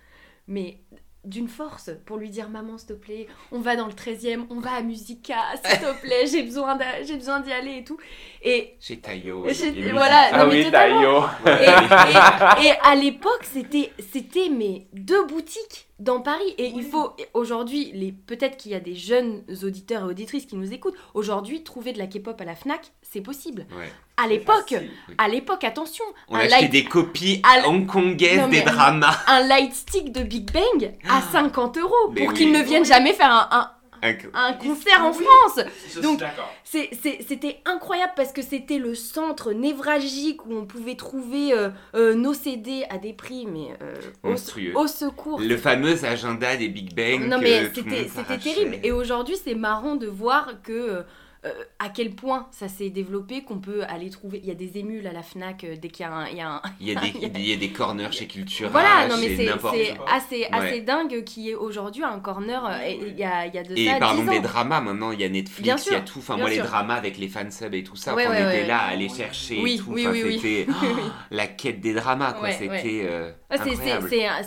mais 0.46 0.82
d'une 1.24 1.48
force, 1.50 1.90
pour 2.06 2.18
lui 2.18 2.30
dire 2.30 2.50
Maman, 2.50 2.78
s'il 2.78 2.88
te 2.88 2.94
plaît, 2.94 3.28
on 3.52 3.60
va 3.60 3.76
dans 3.76 3.88
le 3.88 3.92
13e, 3.94 4.46
on 4.50 4.60
va 4.60 4.72
à 4.76 4.82
Musica, 4.82 5.36
s'il 5.64 5.80
te 5.80 6.02
plaît, 6.02 6.26
j'ai 6.28 6.44
besoin 6.44 6.78
j'ai 7.06 7.16
besoin 7.18 7.42
d'y 7.42 7.52
aller 7.52 7.78
et 7.80 7.84
tout. 7.84 7.98
Et, 8.44 8.76
Chez 8.80 8.98
Tayo. 9.02 9.46
Voilà, 9.92 10.30
Ah 10.32 10.46
non, 10.46 10.52
mais 10.52 10.66
oui. 10.66 10.72
Tayo. 10.72 11.24
et, 11.46 11.50
et- 11.50 12.68
et 12.68 12.72
à 12.84 12.96
l'époque, 12.96 13.44
c'était, 13.44 13.92
c'était 14.12 14.50
mes 14.50 14.88
deux 14.94 15.26
boutiques 15.26 15.88
dans 16.00 16.22
Paris. 16.22 16.54
Et 16.58 16.68
il 16.68 16.84
faut, 16.84 17.14
aujourd'hui, 17.34 17.92
les, 17.94 18.12
peut-être 18.12 18.56
qu'il 18.58 18.72
y 18.72 18.76
a 18.76 18.80
des 18.80 18.96
jeunes 18.96 19.44
auditeurs 19.64 20.04
et 20.04 20.06
auditrices 20.06 20.46
qui 20.46 20.56
nous 20.56 20.72
écoutent. 20.72 20.96
Aujourd'hui, 21.14 21.64
trouver 21.64 21.92
de 21.92 21.98
la 21.98 22.08
K-pop 22.08 22.40
à 22.40 22.46
la 22.46 22.56
Fnac, 22.56 22.92
c'est 23.12 23.22
possible. 23.22 23.66
Ouais. 23.78 23.92
À 24.18 24.28
l'époque, 24.28 24.74
à 25.18 25.28
l'époque, 25.28 25.64
attention, 25.64 26.04
On 26.28 26.36
un 26.36 26.40
a 26.40 26.44
acheté 26.44 26.62
light, 26.62 26.72
des 26.72 26.84
copies 26.86 27.42
à 27.44 27.68
hongkongaises 27.68 28.40
Non, 28.40 28.48
des 28.48 28.62
dramas. 28.62 29.16
un 29.28 29.42
light 29.48 29.74
stick 29.76 30.12
de 30.12 30.24
Big 30.24 30.52
Bang 30.52 30.94
à 31.08 31.22
50 31.22 31.78
euros 31.78 31.94
Mais 32.14 32.22
pour 32.22 32.30
oui. 32.30 32.34
qu'ils 32.36 32.52
ne 32.52 32.62
viennent 32.64 32.86
jamais 32.86 33.14
faire 33.14 33.32
un, 33.32 33.48
un- 33.52 33.72
Un- 34.02 34.16
un 34.34 34.54
concert 34.54 35.04
en 35.06 35.12
France. 35.14 35.60
Donc, 36.04 36.22
C'était 36.64 37.62
incroyable 37.66 38.14
parce 38.16 38.32
que 38.34 38.42
c'était 38.42 38.78
le 38.78 38.94
centre 38.96 39.54
névralgique 39.54 40.46
où 40.46 40.54
on 40.54 40.66
pouvait 40.66 40.96
trouver 40.96 41.54
euh, 41.54 41.70
euh, 41.96 42.14
nos 42.14 42.34
CD 42.34 42.86
à 42.90 42.98
des 42.98 43.14
prix, 43.14 43.46
mais 43.48 43.70
euh, 43.82 43.96
au, 44.24 44.30
Monstrueux. 44.30 44.74
au 44.76 44.88
secours. 44.88 45.40
Le 45.40 45.58
fameux 45.58 46.04
agenda 46.06 46.56
des 46.58 46.68
Big 46.70 46.94
Bang. 46.96 47.28
Non 47.28 47.40
mais 47.40 47.72
c'était 47.74 48.06
terrible. 48.40 48.78
Et 48.84 48.92
aujourd'hui, 48.92 49.36
c'est 49.44 49.56
marrant 49.56 49.96
de 49.96 50.08
voir 50.08 50.62
que 50.64 51.04
euh, 51.48 51.64
à 51.80 51.90
quel 51.90 52.12
point 52.12 52.48
ça 52.52 52.68
s'est 52.68 52.90
développé, 52.90 53.44
qu'on 53.44 53.60
peut 53.60 53.84
aller 53.88 54.10
trouver. 54.10 54.40
Il 54.44 54.48
y 54.48 54.52
a 54.52 54.56
des 54.56 54.78
émules 54.78 55.08
à 55.08 55.14
la 55.14 55.24
Fnac 55.24 55.64
euh, 55.64 55.76
dès 55.82 55.90
qu'il 55.90 56.06
y 56.06 56.10
a 56.10 56.14
un. 56.14 56.28
il 56.28 56.38
y 56.38 56.42
a 56.42 56.50
un- 56.50 56.62
Il 56.80 56.88
y 56.88 56.96
a 56.96 57.00
des, 57.00 57.08
il 57.36 57.48
y 57.50 57.54
a 57.54 57.58
des 57.58 57.70
corners 57.70 58.12
chez 58.12 58.28
Cultura. 58.28 58.70
Voilà, 58.70 59.08
non 59.08 59.16
mais 59.20 59.36
c'est 59.36 59.50
assez, 59.50 60.42
Ouais. 60.42 60.48
assez 60.52 60.82
dingue 60.82 61.24
qu'il 61.24 61.44
y 61.44 61.50
ait 61.52 61.56
aujourd'hui 61.56 62.04
un 62.04 62.20
corner. 62.20 62.66
euh, 62.66 62.80
et 62.86 63.00
Il 63.08 63.18
y 63.18 63.24
a, 63.24 63.46
il 63.48 63.54
y 63.56 63.58
a 63.58 63.64
de 63.64 63.74
Et 63.78 63.86
ça 63.88 63.94
10 63.94 64.00
parlons 64.00 64.28
ans. 64.28 64.32
des 64.32 64.40
dramas 64.40 64.82
maintenant, 64.82 65.12
il 65.12 65.22
y 65.22 65.24
a 65.24 65.30
Netflix, 65.30 65.86
il 65.88 65.94
y 65.94 65.96
a 65.96 66.02
tout. 66.02 66.20
Enfin, 66.20 66.38
moi, 66.38 66.50
les 66.50 66.58
dramas 66.58 66.96
avec 66.96 67.18
les 67.18 67.28
fansubs 67.28 67.74
et 67.74 67.84
tout 67.84 67.96
ça, 67.96 68.16
Ouais, 68.16 68.26
on 68.28 68.32
ouais, 68.32 68.42
était 68.60 68.68
là 68.68 68.80
à 68.80 68.88
aller 68.90 69.10
chercher 69.10 69.60
Oui, 69.62 69.76
et 69.76 69.78
tout. 69.78 69.92
oui, 69.92 70.08
Enfin, 70.08 70.12
oui, 70.14 70.40
c'était 70.42 70.68
oh, 70.84 70.86
la 71.32 71.48
quête 71.48 71.80
des 71.82 71.94
dramas, 71.94 72.34
quoi. 72.34 72.52
C'était 72.52 73.08
Ah, 73.50 73.58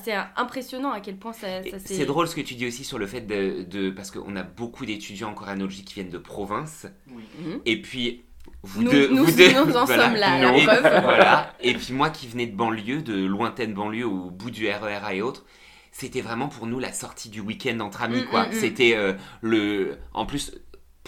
c'est- 0.03 0.15
impressionnant 0.37 0.93
à 0.93 1.01
quel 1.01 1.17
point 1.17 1.33
ça, 1.33 1.63
ça 1.65 1.79
s'est. 1.79 1.95
C'est 1.95 2.07
drôle 2.07 2.29
ce 2.29 2.35
que 2.37 2.41
tu 2.43 2.55
dis 2.55 2.67
aussi 2.67 2.85
sur 2.85 2.99
le 2.99 3.07
fait 3.07 3.23
de, 3.23 3.63
de- 3.63 3.91
parce 3.91 4.11
qu'on 4.11 4.37
a 4.37 4.43
beaucoup 4.43 4.85
d'étudiants 4.85 5.31
en 5.31 5.35
coréanologie 5.35 5.85
qui 5.85 5.95
viennent 5.95 6.11
de 6.11 6.19
province, 6.19 6.87
Mhm. 7.07 7.61
et 7.65 7.81
puis 7.81 8.25
vous 8.63 8.83
Nous- 8.83 8.91
deux, 8.91 9.09
nous- 9.09 9.25
vous 9.25 9.33
deux, 9.37 9.53
nous 9.65 9.77
en 9.77 9.87
sommes 9.87 10.15
là, 10.17 10.39
la 10.39 10.57
Et- 10.57 10.65
preuve. 10.65 11.03
voilà. 11.03 11.55
Et 11.61 11.73
puis 11.75 11.93
moi 11.95 12.11
qui 12.11 12.27
venais 12.29 12.47
de 12.47 12.55
banlieue, 12.57 13.01
de 13.03 13.25
lointaine 13.25 13.73
banlieue 13.73 14.07
au 14.07 14.31
bout 14.31 14.51
du 14.51 14.69
RER 14.69 15.15
et 15.17 15.23
autres, 15.23 15.45
c'était 15.93 16.21
vraiment 16.21 16.49
pour 16.49 16.67
nous 16.67 16.79
la 16.79 16.93
sortie 16.93 17.31
du 17.31 17.41
week-end 17.41 17.81
entre 17.81 18.03
amis, 18.03 18.23
Mm, 18.23 18.27
quoi. 18.27 18.47
mm, 18.47 18.51
mm. 18.51 18.53
C'était 18.53 18.95
euh, 18.97 19.15
le, 19.41 19.97
en 20.13 20.27
plus. 20.27 20.53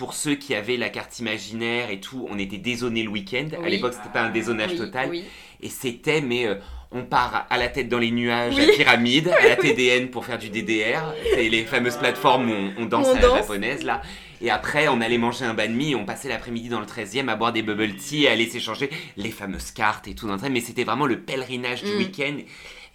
Pour 0.03 0.15
ceux 0.15 0.35
qui 0.35 0.53
avaient 0.57 0.77
la 0.77 0.89
carte 0.89 1.17
imaginaire 1.21 1.89
et 1.93 2.01
tout, 2.01 2.27
on 2.29 2.37
était 2.37 2.59
dézonés 2.59 3.05
le 3.05 3.09
week-end. 3.09 3.47
À 3.65 3.69
l'époque, 3.69 3.93
c'était 3.93 4.13
pas 4.13 4.23
un 4.23 4.31
dézonage 4.31 4.73
Oui, 4.73 4.77
total. 4.79 5.09
oui. 5.11 5.23
Et 5.61 5.69
c'était, 5.69 6.21
mais 6.21 6.45
euh, 6.45 6.57
on 6.91 7.05
part 7.05 7.47
à 7.49 7.57
la 7.57 7.69
tête 7.69 7.89
dans 7.89 8.01
les 8.01 8.11
nuages, 8.11 8.59
à 8.59 8.67
Pyramide, 8.67 9.29
à 9.29 9.47
la 9.51 9.55
TDN 9.65 10.11
pour 10.11 10.25
faire 10.27 10.41
du 10.41 10.51
DDR. 10.51 11.15
C'est 11.35 11.49
les 11.49 11.63
fameuses 11.63 11.97
plateformes 11.99 12.51
où 12.51 12.53
on, 12.53 12.83
on 12.83 12.87
danse 12.87 13.07
On 13.13 13.17
à 13.17 13.21
la 13.21 13.29
japonaise, 13.37 13.85
là. 13.85 14.03
Et 14.41 14.51
après, 14.51 14.89
on 14.89 15.01
allait 15.01 15.19
manger 15.19 15.45
un 15.45 15.55
banh 15.55 15.69
mi 15.73 15.93
et 15.93 15.95
on 15.95 16.05
passait 16.05 16.29
l'après-midi 16.29 16.69
dans 16.69 16.81
le 16.81 16.87
13e 16.87 17.29
à 17.29 17.37
boire 17.37 17.53
des 17.53 17.63
bubble 17.63 17.95
tea 17.95 18.25
et 18.25 18.29
à 18.29 18.33
aller 18.33 18.49
s'échanger 18.49 18.91
les 19.17 19.31
fameuses 19.31 19.71
cartes 19.71 20.09
et 20.09 20.17
tout 20.17 20.27
dans 20.27 20.35
le. 20.35 20.49
Mais 20.51 20.61
c'était 20.61 20.83
vraiment 20.83 21.07
le 21.07 21.21
pèlerinage 21.21 21.85
du 21.85 21.93
Mm. 21.93 21.99
week-end. 21.99 22.37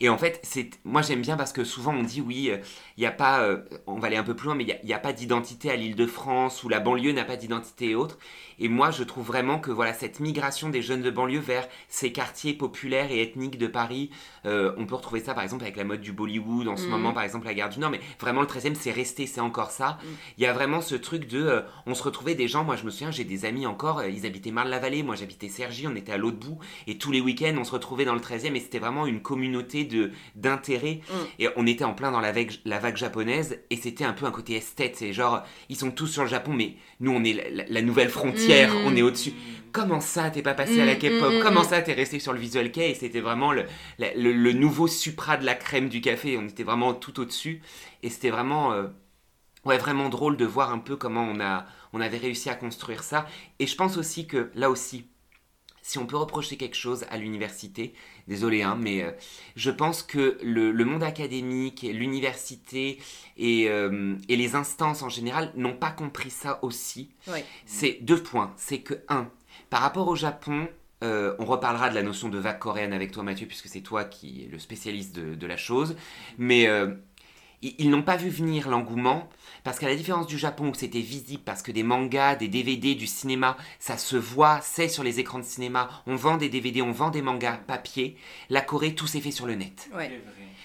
Et 0.02 0.10
en 0.10 0.18
fait, 0.18 0.42
c'est 0.44 0.70
moi 0.84 1.02
j'aime 1.02 1.22
bien 1.22 1.38
parce 1.38 1.54
que 1.54 1.64
souvent 1.64 1.92
on 1.96 2.04
dit 2.04 2.20
oui, 2.22 2.52
il 2.98 3.02
n'y 3.02 3.08
a 3.08 3.12
pas, 3.12 3.42
euh, 3.42 3.60
on 3.86 4.00
va 4.00 4.08
aller 4.08 4.18
un 4.18 4.24
peu 4.24 4.36
plus 4.36 4.46
loin, 4.48 4.56
mais 4.56 4.64
il 4.64 4.86
n'y 4.86 4.94
a, 4.94 5.00
pas 5.00 5.14
d'identité 5.14 5.70
à 5.70 5.76
l'île 5.76 5.96
de 5.96 6.08
France 6.08 6.64
ou 6.64 6.70
la 6.70 6.80
banlieue 6.80 7.12
n'a 7.12 7.24
pas 7.24 7.36
d'identité 7.36 7.92
et 7.92 7.96
autres. 7.96 8.18
Et 8.60 8.70
moi 8.70 8.90
je 8.90 9.04
trouve 9.04 9.28
vraiment 9.28 9.60
que 9.60 9.70
voilà 9.70 9.94
cette 9.94 10.20
migration 10.20 10.70
des 10.70 10.82
jeunes 10.82 11.04
de 11.04 11.12
banlieue 11.12 11.40
vers 11.40 11.68
ces 11.90 12.12
quartiers 12.12 12.54
populaires 12.54 13.12
et 13.12 13.22
ethniques 13.22 13.60
de 13.60 13.68
Paris, 13.68 14.10
euh, 14.48 14.74
on 14.78 14.88
peut 14.88 14.96
retrouver 14.96 15.20
ça 15.20 15.36
par 15.36 15.44
exemple 15.44 15.64
avec 15.64 15.78
la 15.78 15.84
mode 15.84 16.02
du 16.02 16.12
Bollywood 16.12 16.68
en 16.68 16.76
ce 16.76 16.86
Mhm. 16.86 16.90
moment, 16.90 17.14
par 17.14 17.22
exemple 17.22 17.46
la 17.46 17.54
gare 17.54 17.70
du 17.70 17.78
Nord, 17.80 17.92
mais 17.92 18.00
vraiment 18.20 18.42
le 18.42 18.48
13e 18.48 18.74
c'est 18.74 18.92
resté, 18.92 19.28
c'est 19.28 19.42
encore 19.42 19.70
ça. 19.70 20.00
Mhm. 20.02 20.10
Il 20.40 20.44
y 20.44 20.48
a 20.48 20.54
vraiment 20.54 20.82
ce 20.82 20.96
truc 20.96 21.28
de, 21.28 21.44
euh, 21.44 21.62
on 21.86 21.94
se 21.94 22.02
retrouvait 22.02 22.34
des 22.34 22.48
gens, 22.48 22.64
moi 22.64 22.76
je 22.78 22.84
me 22.84 22.90
souviens, 22.90 23.12
j'ai 23.12 23.26
des 23.26 23.46
amis 23.46 23.68
encore, 23.68 24.04
ils 24.04 24.26
habitaient 24.26 24.50
Marne-la-Vallée, 24.50 25.04
moi 25.04 25.16
j'habitais 25.16 25.50
Cergy, 25.50 25.86
on 25.88 25.96
était 25.96 26.14
à 26.14 26.18
l'autre 26.18 26.38
bout, 26.38 26.58
et 26.88 26.98
tous 26.98 27.12
les 27.12 27.22
week-ends 27.22 27.54
on 27.60 27.64
se 27.64 27.72
retrouvait 27.72 28.06
dans 28.06 28.16
le 28.16 28.22
13e 28.22 28.56
et 28.56 28.60
c'était 28.60 28.80
vraiment 28.80 29.06
une 29.06 29.22
communauté 29.22 29.84
de 29.84 30.12
d'intérêt. 30.36 31.02
Mm. 31.10 31.14
Et 31.44 31.48
on 31.58 31.68
était 31.68 31.84
en 31.84 31.94
plein 31.94 32.12
dans 32.12 32.22
la 32.22 32.32
vague, 32.32 32.54
la 32.66 32.80
vague 32.80 32.87
japonaise 32.96 33.60
et 33.70 33.76
c'était 33.76 34.06
un 34.06 34.14
peu 34.14 34.26
un 34.26 34.32
côté 34.32 34.56
esthète, 34.56 34.96
c'est 34.96 35.12
genre, 35.12 35.44
ils 35.70 35.76
sont 35.76 35.92
tous 35.92 36.08
sur 36.08 36.24
le 36.24 36.30
Japon, 36.30 36.54
mais 36.54 36.76
nous 37.00 37.12
on 37.12 37.24
est 37.24 37.34
la, 37.34 37.50
la- 37.50 37.66
la 37.68 37.82
nouvelle 37.82 38.10
frontière, 38.10 38.74
Mm. 38.76 38.86
on 38.86 38.96
est 38.96 39.02
au-dessus. 39.02 39.34
Comment 39.74 40.00
ça 40.00 40.30
t'es 40.30 40.42
pas 40.42 40.54
passé 40.54 40.80
à 40.82 40.86
la 40.86 40.96
Mm, 40.96 41.00
K-pop? 41.00 41.34
mm, 41.34 41.38
mm, 41.40 41.40
Comment 41.40 41.62
mm. 41.62 41.64
ça 41.64 41.82
t'es 41.82 41.94
resté 41.94 42.20
sur 42.20 42.34
le 42.34 42.40
visual 42.40 42.72
kei 42.72 42.92
Et 42.92 42.96
c'était 42.96 43.20
vraiment 43.20 43.52
le, 43.52 43.66
la- 44.00 44.14
le, 44.14 44.32
le 44.32 44.54
nouveau 44.54 44.88
supra 44.88 45.38
de 45.38 45.46
la 45.46 45.56
crème 45.56 45.90
du 45.90 46.00
café, 46.02 46.38
on 46.38 46.48
était 46.48 46.64
vraiment 46.64 46.94
tout 46.94 47.20
au-dessus 47.20 47.62
et 48.04 48.10
c'était 48.10 48.30
vraiment... 48.30 48.72
euh, 48.74 48.88
Ouais, 49.66 49.78
vraiment 49.78 50.08
drôle 50.10 50.38
de 50.38 50.46
voir 50.46 50.72
un 50.72 50.80
peu 50.80 50.96
comment 50.96 51.24
on, 51.24 51.40
a, 51.42 51.66
on 51.92 52.00
avait 52.00 52.18
réussi 52.18 52.50
à 52.50 52.56
construire 52.56 53.04
ça. 53.04 53.26
Et 53.60 53.68
je 53.68 53.76
pense 53.76 53.98
aussi 53.98 54.26
que, 54.26 54.50
là 54.56 54.70
aussi, 54.70 55.08
si 55.88 55.98
on 56.00 56.06
peut 56.06 56.18
reprocher 56.18 56.58
quelque 56.58 56.76
chose 56.76 57.06
à 57.10 57.18
l'université, 57.18 57.94
désolé, 58.28 58.62
hein, 58.62 58.78
mais 58.78 59.04
euh, 59.04 59.12
je 59.56 59.72
pense 59.72 60.04
que 60.04 60.38
le, 60.44 60.74
le 60.74 60.84
monde 60.84 61.02
académique, 61.02 61.84
l'université 61.90 63.00
et, 63.38 63.70
euh, 63.70 64.18
et 64.28 64.36
les 64.36 64.56
instances 64.56 65.02
en 65.02 65.08
général 65.08 65.54
n'ont 65.56 65.78
pas 65.78 65.92
compris 65.92 66.30
ça 66.30 66.60
aussi. 66.62 67.10
C'est 67.66 68.00
deux 68.02 68.22
points. 68.22 68.54
C'est 68.58 68.80
que, 68.80 68.96
un, 69.08 69.30
par 69.70 69.80
rapport 69.80 70.10
au 70.10 70.16
Japon, 70.18 70.68
euh, 71.06 71.36
on 71.40 71.46
reparlera 71.46 71.90
de 71.90 71.96
la 71.96 72.04
notion 72.04 72.28
de 72.28 72.38
vague 72.38 72.60
coréenne 72.60 72.92
avec 72.92 73.12
toi, 73.12 73.24
Mathieu, 73.24 73.48
puisque 73.48 73.70
c'est 73.70 73.80
toi 73.80 74.04
qui 74.04 74.44
es 74.44 74.48
le 74.52 74.60
spécialiste 74.60 75.16
de, 75.16 75.36
de 75.36 75.48
la 75.48 75.56
chose. 75.56 75.96
Mais 76.38 76.68
ils, 77.62 77.76
ils 77.78 77.90
n'ont 77.90 78.04
pas 78.04 78.18
vu 78.18 78.28
venir 78.28 78.68
l'engouement, 78.68 79.30
parce 79.68 79.80
qu'à 79.80 79.90
la 79.90 79.98
différence 79.98 80.28
du 80.28 80.38
Japon, 80.38 80.70
où 80.70 80.74
c'était 80.74 81.02
visible, 81.02 81.42
parce 81.44 81.62
que 81.62 81.74
des 81.74 81.84
mangas, 81.84 82.38
des 82.38 82.48
DVD, 82.48 82.96
du 82.96 83.06
cinéma, 83.06 83.58
ça 83.80 83.98
se 83.98 84.16
voit, 84.16 84.62
c'est 84.62 84.88
sur 84.88 85.04
les 85.04 85.20
écrans 85.20 85.40
de 85.40 85.44
cinéma, 85.44 85.90
on 86.08 86.16
vend 86.16 86.38
des 86.38 86.48
DVD, 86.48 86.82
on 86.82 86.94
vend 86.94 87.10
des 87.10 87.22
mangas 87.22 87.58
papier. 87.68 88.16
La 88.50 88.62
Corée, 88.62 88.96
tout 88.96 89.08
s'est 89.08 89.20
fait 89.20 89.32
sur 89.32 89.46
le 89.46 89.56
net. 89.56 89.90
Ouais. 89.94 90.22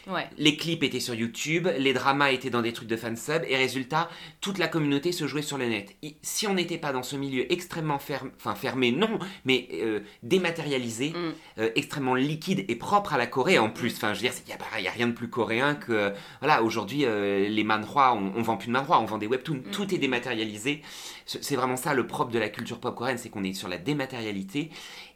Ouais. 0.08 0.28
Les 0.36 0.56
clips 0.56 0.82
étaient 0.82 1.00
sur 1.00 1.14
YouTube, 1.14 1.68
les 1.78 1.92
dramas 1.92 2.30
étaient 2.32 2.50
dans 2.50 2.62
des 2.62 2.72
trucs 2.72 2.88
de 2.88 2.96
fansub, 2.96 3.42
et 3.48 3.56
résultat, 3.56 4.08
toute 4.40 4.58
la 4.58 4.66
communauté 4.68 5.12
se 5.12 5.26
jouait 5.26 5.42
sur 5.42 5.58
le 5.58 5.66
net. 5.68 5.94
Et 6.02 6.16
si 6.22 6.46
on 6.46 6.54
n'était 6.54 6.78
pas 6.78 6.92
dans 6.92 7.02
ce 7.04 7.14
milieu 7.16 7.50
extrêmement 7.52 7.98
fermé, 8.00 8.30
enfin 8.36 8.54
fermé, 8.54 8.90
non, 8.90 9.18
mais 9.44 9.68
euh, 9.74 10.00
dématérialisé, 10.22 11.10
Mm. 11.10 11.32
euh, 11.58 11.70
extrêmement 11.76 12.14
liquide 12.14 12.64
et 12.68 12.74
propre 12.76 13.12
à 13.14 13.18
la 13.18 13.26
Corée 13.26 13.58
en 13.58 13.70
plus, 13.70 13.92
enfin 13.94 14.12
je 14.14 14.20
veux 14.20 14.28
dire, 14.28 14.32
il 14.46 14.48
n'y 14.48 14.52
a, 14.52 14.80
y 14.80 14.88
a 14.88 14.90
rien 14.90 15.06
de 15.06 15.12
plus 15.12 15.28
coréen 15.28 15.74
que, 15.74 16.12
voilà, 16.40 16.62
aujourd'hui, 16.62 17.04
euh, 17.04 17.48
les 17.48 17.64
manhwa, 17.64 18.14
on, 18.14 18.32
on 18.36 18.42
vend 18.42 18.56
plus 18.56 18.68
de 18.68 18.72
manhwa, 18.72 18.98
on 19.00 19.04
vend 19.04 19.18
des 19.18 19.26
webtoons, 19.26 19.62
Mm. 19.66 19.70
tout 19.70 19.94
est 19.94 19.98
dématérialisé. 19.98 20.82
C'est 21.26 21.54
vraiment 21.56 21.76
ça 21.76 21.94
le 21.94 22.06
propre 22.06 22.32
de 22.32 22.38
la 22.38 22.48
culture 22.48 22.80
pop 22.80 22.96
coréenne, 22.96 23.18
c'est 23.18 23.28
qu'on 23.28 23.44
est 23.44 23.52
sur 23.52 23.68
la 23.68 23.78
dématérialité, 23.78 24.70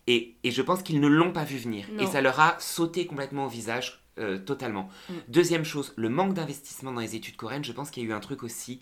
et, 0.07 0.37
et 0.45 0.51
je 0.53 0.63
pense 0.63 0.83
qu'ils 0.85 1.01
ne 1.01 1.09
l'ont 1.09 1.33
pas 1.33 1.43
vu 1.45 1.57
venir, 1.59 1.87
et 1.99 2.07
ça 2.07 2.21
leur 2.21 2.39
a 2.39 2.57
sauté 2.61 3.07
complètement 3.07 3.47
au 3.47 3.49
visage. 3.49 4.03
Euh, 4.19 4.39
totalement. 4.39 4.89
Mm. 5.09 5.15
Deuxième 5.29 5.65
chose, 5.65 5.93
le 5.97 6.09
manque 6.09 6.35
d'investissement 6.35 6.93
dans 6.93 7.01
les 7.01 7.17
études 7.17 7.37
coréennes, 7.37 7.65
je 7.65 7.73
pense 7.73 7.91
qu'il 7.91 8.03
y 8.03 8.07
a 8.07 8.11
eu 8.11 8.13
un 8.13 8.21
truc 8.21 8.43
aussi. 8.43 8.81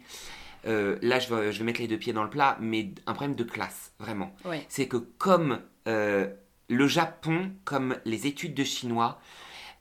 euh, 0.67 0.97
là, 1.03 1.19
je 1.19 1.35
vais, 1.35 1.53
je 1.53 1.59
vais 1.59 1.65
mettre 1.65 1.81
les 1.81 1.89
deux 1.89 1.99
pieds 1.99 2.13
dans 2.13 2.25
le 2.25 2.31
plat, 2.31 2.57
mais 2.61 2.93
un 3.07 3.13
problème 3.13 3.37
de 3.37 3.45
classe, 3.45 3.93
vraiment. 3.99 4.35
C'est 4.69 4.89
que 4.89 4.97
comme 4.97 5.61
euh, 5.89 6.29
le 6.69 6.87
Japon, 6.89 7.53
comme 7.65 7.97
les 8.05 8.27
études 8.27 8.55
de 8.55 8.65
chinois, 8.65 9.21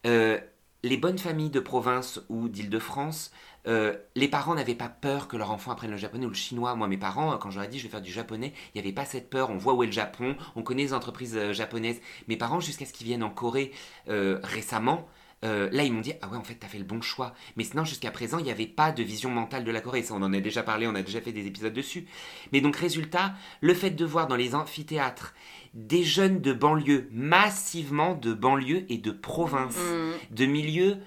les 0.05 0.97
bonnes 0.97 1.17
familles 1.17 1.49
de 1.49 1.61
province 1.61 2.21
ou 2.27 2.49
d'Île-de-France, 2.49 3.31
euh, 3.67 3.95
les 4.15 4.27
parents 4.27 4.55
n'avaient 4.55 4.75
pas 4.75 4.89
peur 4.89 5.27
que 5.27 5.37
leur 5.37 5.51
enfant 5.51 5.71
apprenne 5.71 5.91
le 5.91 5.97
japonais 5.97 6.25
ou 6.25 6.29
le 6.29 6.35
chinois. 6.35 6.75
Moi, 6.75 6.87
mes 6.87 6.97
parents, 6.97 7.37
quand 7.37 7.49
je 7.49 7.57
leur 7.57 7.65
ai 7.65 7.69
dit 7.69 7.79
je 7.79 7.83
vais 7.83 7.89
faire 7.89 8.01
du 8.01 8.11
japonais, 8.11 8.53
il 8.73 8.81
n'y 8.81 8.85
avait 8.85 8.93
pas 8.93 9.05
cette 9.05 9.29
peur. 9.29 9.49
On 9.49 9.57
voit 9.57 9.73
où 9.73 9.83
est 9.83 9.87
le 9.87 9.91
Japon, 9.91 10.35
on 10.55 10.63
connaît 10.63 10.83
les 10.83 10.93
entreprises 10.93 11.37
euh, 11.37 11.53
japonaises. 11.53 12.01
Mes 12.27 12.37
parents, 12.37 12.59
jusqu'à 12.59 12.85
ce 12.85 12.93
qu'ils 12.93 13.07
viennent 13.07 13.23
en 13.23 13.29
Corée 13.29 13.71
euh, 14.09 14.39
récemment, 14.43 15.07
euh, 15.43 15.69
là, 15.71 15.83
ils 15.83 15.91
m'ont 15.93 16.01
dit 16.01 16.13
Ah 16.21 16.29
ouais, 16.29 16.37
en 16.37 16.43
fait, 16.43 16.55
t'as 16.55 16.67
fait 16.67 16.77
le 16.77 16.83
bon 16.83 17.01
choix. 17.01 17.33
Mais 17.57 17.63
sinon, 17.63 17.83
jusqu'à 17.85 18.11
présent, 18.11 18.37
il 18.39 18.45
n'y 18.45 18.51
avait 18.51 18.65
pas 18.67 18.91
de 18.91 19.03
vision 19.03 19.29
mentale 19.29 19.63
de 19.63 19.71
la 19.71 19.81
Corée. 19.81 20.01
Ça, 20.03 20.13
on 20.13 20.21
en 20.21 20.33
a 20.33 20.39
déjà 20.39 20.63
parlé, 20.63 20.87
on 20.87 20.95
a 20.95 21.01
déjà 21.01 21.21
fait 21.21 21.31
des 21.33 21.45
épisodes 21.47 21.73
dessus. 21.73 22.05
Mais 22.51 22.61
donc, 22.61 22.75
résultat, 22.75 23.33
le 23.61 23.73
fait 23.73 23.91
de 23.91 24.05
voir 24.05 24.27
dans 24.27 24.35
les 24.35 24.55
amphithéâtres 24.55 25.33
des 25.73 26.03
jeunes 26.03 26.39
de 26.39 26.53
banlieue, 26.53 27.09
massivement 27.11 28.15
de 28.15 28.33
banlieue 28.33 28.85
et 28.89 28.97
de 28.97 29.11
province, 29.11 29.75
Mm. 29.77 30.35
de 30.35 30.45
milieux 30.45 30.97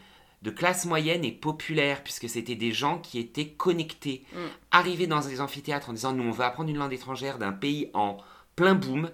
de 0.43 0.51
classe 0.51 0.85
moyenne 0.87 1.25
et 1.25 1.33
populaire, 1.33 2.05
puisque 2.05 2.29
c'était 2.29 2.55
des 2.55 2.71
gens 2.73 2.99
qui 2.99 3.19
étaient 3.19 3.49
connectés, 3.49 4.25
Mm. 4.33 4.37
arrivés 4.71 5.07
dans 5.07 5.21
des 5.21 5.41
amphithéâtres 5.41 5.91
en 5.91 5.93
disant 5.93 6.13
Nous, 6.13 6.23
on 6.25 6.31
veut 6.31 6.45
apprendre 6.45 6.69
une 6.71 6.77
langue 6.79 6.93
étrangère 6.93 7.39
d'un 7.39 7.53
pays 7.53 7.91
en 7.95 8.19
plein 8.55 8.75
boom. 8.75 9.11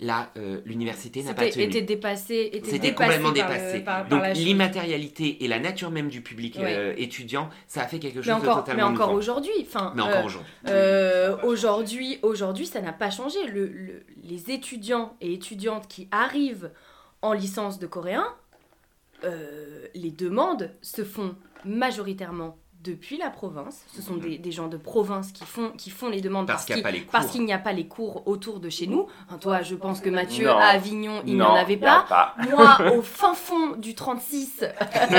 Là, 0.00 0.32
euh, 0.36 0.60
l'université 0.64 1.22
n'a 1.22 1.32
pas 1.32 1.48
tenu. 1.48 1.62
était 1.62 1.82
dépassé, 1.82 2.50
était 2.52 2.66
C'était 2.72 2.88
dépassé 2.90 3.18
complètement 3.20 3.28
le- 3.28 3.34
dépassé. 3.34 3.80
par- 3.80 4.08
Donc 4.08 4.22
l'immatérialité 4.34 5.44
et 5.44 5.48
la 5.48 5.60
nature 5.60 5.92
même 5.92 6.08
du 6.08 6.22
public 6.22 6.56
Ouais. 6.58 6.74
euh, 6.76 6.94
étudiant, 6.96 7.50
ça 7.68 7.82
a 7.82 7.86
fait 7.86 8.00
quelque 8.00 8.20
chose 8.20 8.26
Mais 8.26 8.32
de 8.34 8.38
encore, 8.38 8.56
mais 8.56 8.62
totalement 8.72 8.86
encore 8.88 9.12
aujourd'hui, 9.12 9.52
enfin, 9.60 9.92
Mais 9.94 10.02
euh, 10.02 10.06
encore 10.06 10.24
aujourd'hui. 10.24 10.50
Euh, 10.68 11.36
aujourd'hui, 11.44 12.18
aujourd'hui, 12.22 12.66
ça 12.66 12.80
n'a 12.80 12.92
pas 12.92 13.10
changé. 13.10 13.38
Le- 13.46 13.66
le- 13.66 14.02
les 14.24 14.50
étudiants 14.50 15.14
et 15.20 15.32
étudiantes 15.34 15.86
qui 15.86 16.08
arrivent 16.10 16.70
en 17.20 17.32
licence 17.32 17.78
de 17.78 17.86
coréen, 17.86 18.26
les 19.94 20.10
demandes 20.10 20.70
se 20.80 21.04
font 21.04 21.36
majoritairement 21.64 22.56
depuis 22.82 23.16
la 23.16 23.30
province. 23.30 23.84
Ce 23.94 24.02
sont 24.02 24.14
Mhm. 24.14 24.20
des, 24.20 24.38
des 24.38 24.52
gens 24.52 24.68
de 24.68 24.76
province 24.76 25.32
qui 25.32 25.44
font, 25.44 25.70
qui 25.70 25.90
font 25.90 26.08
les 26.08 26.20
demandes 26.20 26.46
Parce 26.46 26.64
parce, 26.66 26.66
qu'il 26.66 26.74
n'y 26.76 26.80
a 26.80 26.84
pas 26.84 26.90
les 26.90 27.00
cours. 27.02 27.10
parce 27.12 27.26
qu'il 27.30 27.44
n'y 27.44 27.52
a 27.52 27.58
pas 27.58 27.72
les 27.72 27.86
cours 27.86 28.26
autour 28.26 28.60
de 28.60 28.68
chez 28.68 28.86
nous. 28.86 29.06
Hein, 29.30 29.38
toi, 29.38 29.62
je 29.62 29.74
pense 29.74 30.00
que 30.00 30.10
Mathieu, 30.10 30.46
Non. 30.46 30.56
à 30.58 30.64
Avignon, 30.66 31.22
il 31.26 31.34
n'y 31.36 31.42
en 31.42 31.54
avait 31.54 31.76
pas. 31.76 32.04
pas. 32.08 32.34
Moi, 32.50 32.92
au 32.96 33.02
fin 33.02 33.34
fond 33.34 33.76
du 33.76 33.94
36, 33.94 34.64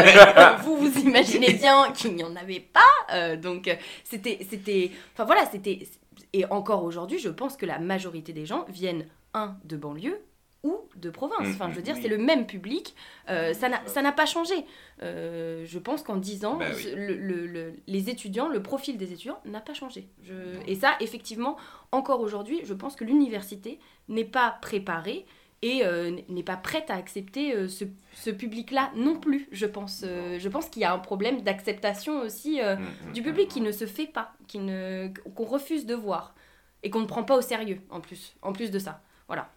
vous 0.63 0.77
vous 0.77 0.99
imaginez 0.99 1.53
bien 1.53 1.91
qu'il 1.93 2.15
n'y 2.15 2.23
en 2.23 2.35
avait 2.35 2.59
pas. 2.59 2.81
euh, 3.13 3.35
donc, 3.37 3.75
c'était, 4.03 4.91
enfin 5.13 5.25
voilà, 5.25 5.45
c'était, 5.51 5.87
et 6.33 6.45
encore 6.51 6.83
aujourd'hui, 6.83 7.19
je 7.19 7.29
pense 7.29 7.55
que 7.57 7.65
la 7.65 7.79
majorité 7.79 8.33
des 8.33 8.45
gens 8.45 8.65
viennent 8.69 9.05
un 9.33 9.55
de 9.65 9.77
banlieue 9.77 10.19
ou 10.63 10.79
de 10.95 11.09
province. 11.09 11.39
Enfin, 11.49 11.69
je 11.69 11.75
veux 11.75 11.81
dire, 11.81 11.95
Mhm, 11.95 12.01
c'est 12.01 12.07
le 12.07 12.17
même 12.17 12.45
public. 12.45 12.95
euh, 13.29 13.53
ça 13.53 13.69
n'a, 13.69 14.11
pas 14.11 14.25
changé. 14.25 14.53
Euh, 15.01 15.63
je 15.65 15.79
pense 15.79 16.03
qu'en 16.03 16.15
10 16.17 16.45
ans, 16.45 16.55
Bah 16.55 16.65
oui. 16.75 16.91
le- 16.95 17.15
le- 17.17 17.45
le- 17.47 17.73
les 17.87 18.09
étudiants, 18.09 18.47
le 18.47 18.63
profil 18.63 18.97
des 18.97 19.11
étudiants 19.11 19.39
n'a 19.45 19.59
pas 19.59 19.73
changé. 19.73 20.07
Je- 20.23 20.33
et 20.67 20.75
ça, 20.75 20.95
effectivement, 21.01 21.57
encore 21.91 22.21
aujourd'hui, 22.21 22.61
je 22.63 22.73
pense 22.73 22.95
que 22.95 23.03
l'université 23.03 23.79
n'est 24.07 24.23
pas 24.25 24.57
préparée 24.61 25.25
et 25.61 25.85
euh, 25.85 26.11
n'est 26.29 26.43
pas 26.43 26.57
prête 26.57 26.89
à 26.89 26.95
accepter 26.95 27.53
euh, 27.55 27.67
ce, 27.69 27.85
ce 28.13 28.29
public-là 28.29 28.91
non 28.95 29.17
plus, 29.17 29.47
je 29.51 29.65
pense. 29.65 30.01
Euh, 30.05 30.37
je 30.39 30.49
pense 30.49 30.67
qu'il 30.69 30.81
y 30.81 30.85
a 30.85 30.93
un 30.93 30.99
problème 30.99 31.41
d'acceptation 31.41 32.19
aussi 32.21 32.61
Mm, 32.61 33.09
mm, 33.09 33.13
du 33.13 33.21
mm. 33.21 33.23
public 33.23 33.47
qui 33.49 33.61
ne 33.61 33.71
se 33.71 33.85
fait 33.85 34.07
pas, 34.07 34.33
qui 34.47 34.59
ne, 34.59 35.09
qu'on 35.35 35.45
refuse 35.45 35.85
de 35.85 35.95
voir 35.95 36.35
et 36.83 36.89
qu'on 36.89 36.99
ne 36.99 37.05
prend 37.05 37.23
pas 37.23 37.37
au 37.37 37.41
sérieux 37.41 37.79
en 37.89 37.99
plus, 38.01 38.35
en 38.41 38.51
plus 38.53 38.71
de 38.71 38.79
ça. 38.79 39.01
Voilà. 39.27 39.49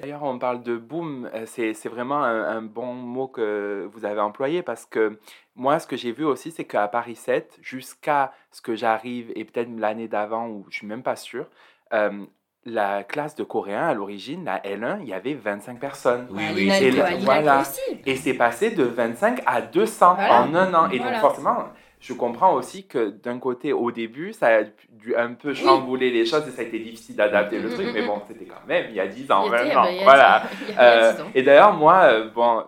D'ailleurs, 0.00 0.22
on 0.22 0.38
parle 0.38 0.62
de 0.62 0.76
boom, 0.76 1.28
euh, 1.34 1.44
c'est 1.46 1.74
c'est 1.74 1.88
vraiment 1.88 2.22
un, 2.22 2.42
un 2.58 2.62
bon 2.62 2.92
mot 2.94 3.28
que 3.28 3.88
vous 3.92 4.04
avez 4.04 4.20
employé 4.20 4.62
parce 4.62 4.86
que 4.86 5.18
moi, 5.56 5.78
ce 5.78 5.86
que 5.86 5.96
j'ai 5.96 6.12
vu 6.12 6.24
aussi, 6.24 6.50
c'est 6.52 6.64
qu'à 6.64 6.86
Paris 6.88 7.16
7, 7.16 7.58
jusqu'à 7.62 8.32
ce 8.52 8.60
que 8.62 8.74
j'arrive, 8.76 9.32
et 9.34 9.44
peut-être 9.44 9.70
l'année 9.76 10.06
d'avant, 10.08 10.46
où 10.48 10.66
je 10.70 10.76
suis 10.78 10.86
même 10.86 11.02
pas 11.02 11.16
sûr, 11.16 11.46
euh, 11.92 12.24
la 12.64 13.02
classe 13.02 13.34
de 13.34 13.44
coréen, 13.44 13.88
à 13.88 13.94
l'origine, 13.94 14.44
la 14.44 14.58
L1, 14.60 14.98
il 15.02 15.08
y 15.08 15.14
avait 15.14 15.34
25 15.34 15.80
personnes. 15.80 16.26
Oui, 16.30 16.42
À 16.48 16.52
oui, 16.52 16.70
c'est- 16.70 16.86
à 16.86 16.90
l'INALCO 17.10 17.24
voilà. 17.24 17.60
aussi. 17.62 17.80
Et 18.06 18.14
c'est 18.16 18.34
passé 18.34 18.70
de 18.70 18.84
25 18.84 19.42
à 19.46 19.62
200 19.62 20.14
Voilà. 20.14 20.42
en 20.42 20.54
un 20.54 20.74
an. 20.74 20.90
Et 20.90 20.98
Voilà. 20.98 21.12
donc, 21.12 21.20
forcément, 21.22 21.64
je 22.00 22.12
comprends 22.12 22.54
aussi 22.54 22.86
que 22.86 23.10
d'un 23.10 23.38
côté, 23.38 23.72
au 23.72 23.90
début, 23.90 24.32
ça 24.32 24.46
a 24.48 24.62
dû 24.92 25.16
un 25.16 25.34
peu 25.34 25.52
chambouler 25.54 26.10
les 26.10 26.24
choses 26.26 26.46
et 26.46 26.50
ça 26.50 26.62
a 26.62 26.64
été 26.64 26.78
difficile 26.78 27.16
d'adapter 27.16 27.58
le 27.58 27.68
Mm, 27.70 27.74
truc. 27.74 27.86
mm, 27.88 27.92
Mais 27.92 28.02
mm. 28.02 28.06
bon, 28.06 28.22
c'était 28.28 28.44
quand 28.44 28.66
même 28.66 28.86
il 28.90 28.94
y 28.94 29.00
a 29.00 29.06
10 29.08 29.30
ans, 29.32 29.44
Il 29.46 29.52
y 29.52 29.54
a- 29.54 29.64
20 29.64 29.70
eh 29.72 29.76
ans. 29.76 29.82
ben, 29.84 29.90
il 29.98 30.04
Voilà. 30.04 30.42
il 30.62 30.68
il 30.70 30.76
Euh, 30.78 31.12
10 31.12 31.20
ans. 31.22 31.26
et 31.34 31.42
d'ailleurs, 31.42 31.72
moi, 31.74 31.94
euh, 32.04 32.28
bon, 32.30 32.64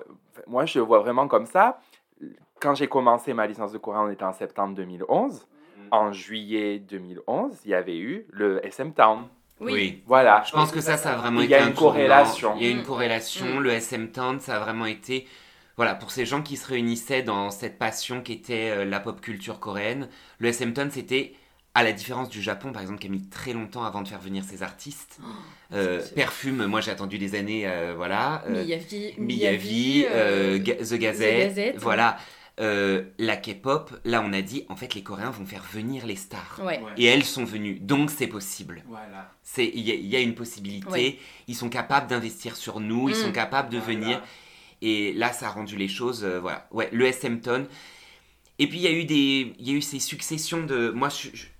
moi, 0.46 0.66
je 0.66 0.80
vois 0.80 0.98
vraiment 0.98 1.28
comme 1.28 1.46
ça. 1.46 1.80
Quand 2.60 2.74
j'ai 2.74 2.88
commencé 2.88 3.32
ma 3.32 3.46
licence 3.46 3.72
de 3.72 3.78
coréen, 3.78 4.02
on 4.02 4.10
était 4.10 4.24
en 4.24 4.32
septembre 4.32 4.74
2011. 4.74 5.46
En 5.92 6.12
juillet 6.12 6.78
2011, 6.78 7.58
il 7.64 7.70
y 7.70 7.74
avait 7.74 7.96
eu 7.98 8.26
le 8.30 8.64
SM 8.64 8.92
Town. 8.92 9.20
Oui. 9.60 9.72
Oui. 9.72 10.02
Voilà. 10.06 10.42
Je 10.46 10.52
pense 10.52 10.70
que 10.70 10.80
ça, 10.80 10.96
ça 10.96 11.12
a 11.12 11.16
vraiment 11.16 11.40
Il 11.40 11.44
été 11.46 11.52
y 11.52 11.56
a 11.56 11.64
un 11.64 11.68
une 11.68 11.74
corrélation. 11.74 12.54
Il 12.56 12.62
y 12.64 12.68
a 12.68 12.70
une 12.70 12.80
Mm. 12.80 12.84
corrélation. 12.84 13.46
Mm. 13.46 13.60
Le 13.60 13.70
SM 13.72 14.10
Town, 14.12 14.40
ça 14.40 14.56
a 14.56 14.58
vraiment 14.60 14.86
été. 14.86 15.26
Voilà, 15.80 15.94
pour 15.94 16.10
ces 16.10 16.26
gens 16.26 16.42
qui 16.42 16.58
se 16.58 16.66
réunissaient 16.68 17.22
dans 17.22 17.50
cette 17.50 17.78
passion 17.78 18.20
qui 18.20 18.34
était 18.34 18.68
euh, 18.68 18.84
la 18.84 19.00
pop 19.00 19.18
culture 19.22 19.58
coréenne, 19.60 20.10
le 20.38 20.48
SM 20.48 20.74
Town, 20.74 20.90
c'était, 20.90 21.32
à 21.74 21.82
la 21.82 21.92
différence 21.92 22.28
du 22.28 22.42
Japon, 22.42 22.70
par 22.70 22.82
exemple, 22.82 22.98
qui 22.98 23.06
a 23.06 23.10
mis 23.10 23.26
très 23.30 23.54
longtemps 23.54 23.84
avant 23.84 24.02
de 24.02 24.08
faire 24.08 24.20
venir 24.20 24.44
ses 24.44 24.62
artistes. 24.62 25.20
Euh, 25.72 26.00
c'est- 26.02 26.14
Perfume, 26.14 26.66
moi 26.66 26.82
j'ai 26.82 26.90
attendu 26.90 27.16
des 27.16 27.34
années, 27.34 27.66
euh, 27.66 27.94
voilà. 27.96 28.44
Euh, 28.46 28.62
Miyavi, 29.16 30.04
euh, 30.10 30.58
The 30.58 30.94
Gazette, 30.98 31.48
Gazette. 31.48 31.76
voilà. 31.78 32.18
Euh, 32.60 33.04
la 33.18 33.38
K-pop, 33.38 33.98
là 34.04 34.20
on 34.22 34.34
a 34.34 34.42
dit, 34.42 34.66
en 34.68 34.76
fait 34.76 34.94
les 34.94 35.02
Coréens 35.02 35.30
vont 35.30 35.46
faire 35.46 35.64
venir 35.72 36.04
les 36.04 36.16
stars. 36.16 36.60
Ouais. 36.62 36.78
Et 36.98 37.06
elles 37.06 37.24
sont 37.24 37.44
venues, 37.44 37.78
donc 37.80 38.10
c'est 38.10 38.26
possible. 38.26 38.82
Voilà. 38.86 39.32
C'est 39.42 39.64
il 39.66 39.80
y, 39.80 39.92
a- 39.92 39.94
il 39.94 40.06
y 40.08 40.14
a 40.16 40.20
une 40.20 40.34
possibilité. 40.34 40.90
Ouais. 40.90 41.18
Ils 41.48 41.54
sont 41.56 41.70
capables 41.70 42.06
d'investir 42.08 42.56
sur 42.56 42.80
nous. 42.80 43.08
Ils 43.08 43.16
Mm. 43.16 43.22
sont 43.22 43.32
capables 43.32 43.70
de 43.70 43.78
venir. 43.78 44.20
Et 44.82 45.12
là, 45.12 45.32
ça 45.32 45.48
a 45.48 45.50
rendu 45.50 45.76
les 45.76 45.88
choses. 45.88 46.24
euh, 46.24 46.40
voilà. 46.40 46.66
Ouais, 46.70 46.88
le 46.92 47.04
SM 47.06 47.40
Tone. 47.40 47.66
Et 48.58 48.66
puis 48.66 48.78
il 48.78 48.82
y 48.82 48.86
a 48.88 48.92
eu 48.92 49.04
des, 49.04 49.54
il 49.58 49.68
y 49.68 49.72
a 49.72 49.74
eu 49.76 49.80
ces 49.82 49.98
successions 50.00 50.62
de. 50.64 50.90
Moi, 50.90 51.08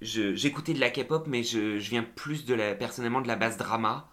j'écoutais 0.02 0.74
de 0.74 0.80
la 0.80 0.90
K-pop, 0.90 1.26
mais 1.26 1.42
je, 1.42 1.78
je 1.78 1.90
viens 1.90 2.04
plus 2.14 2.44
de 2.44 2.54
la, 2.54 2.74
personnellement 2.74 3.20
de 3.20 3.28
la 3.28 3.36
base 3.36 3.56
drama. 3.56 4.06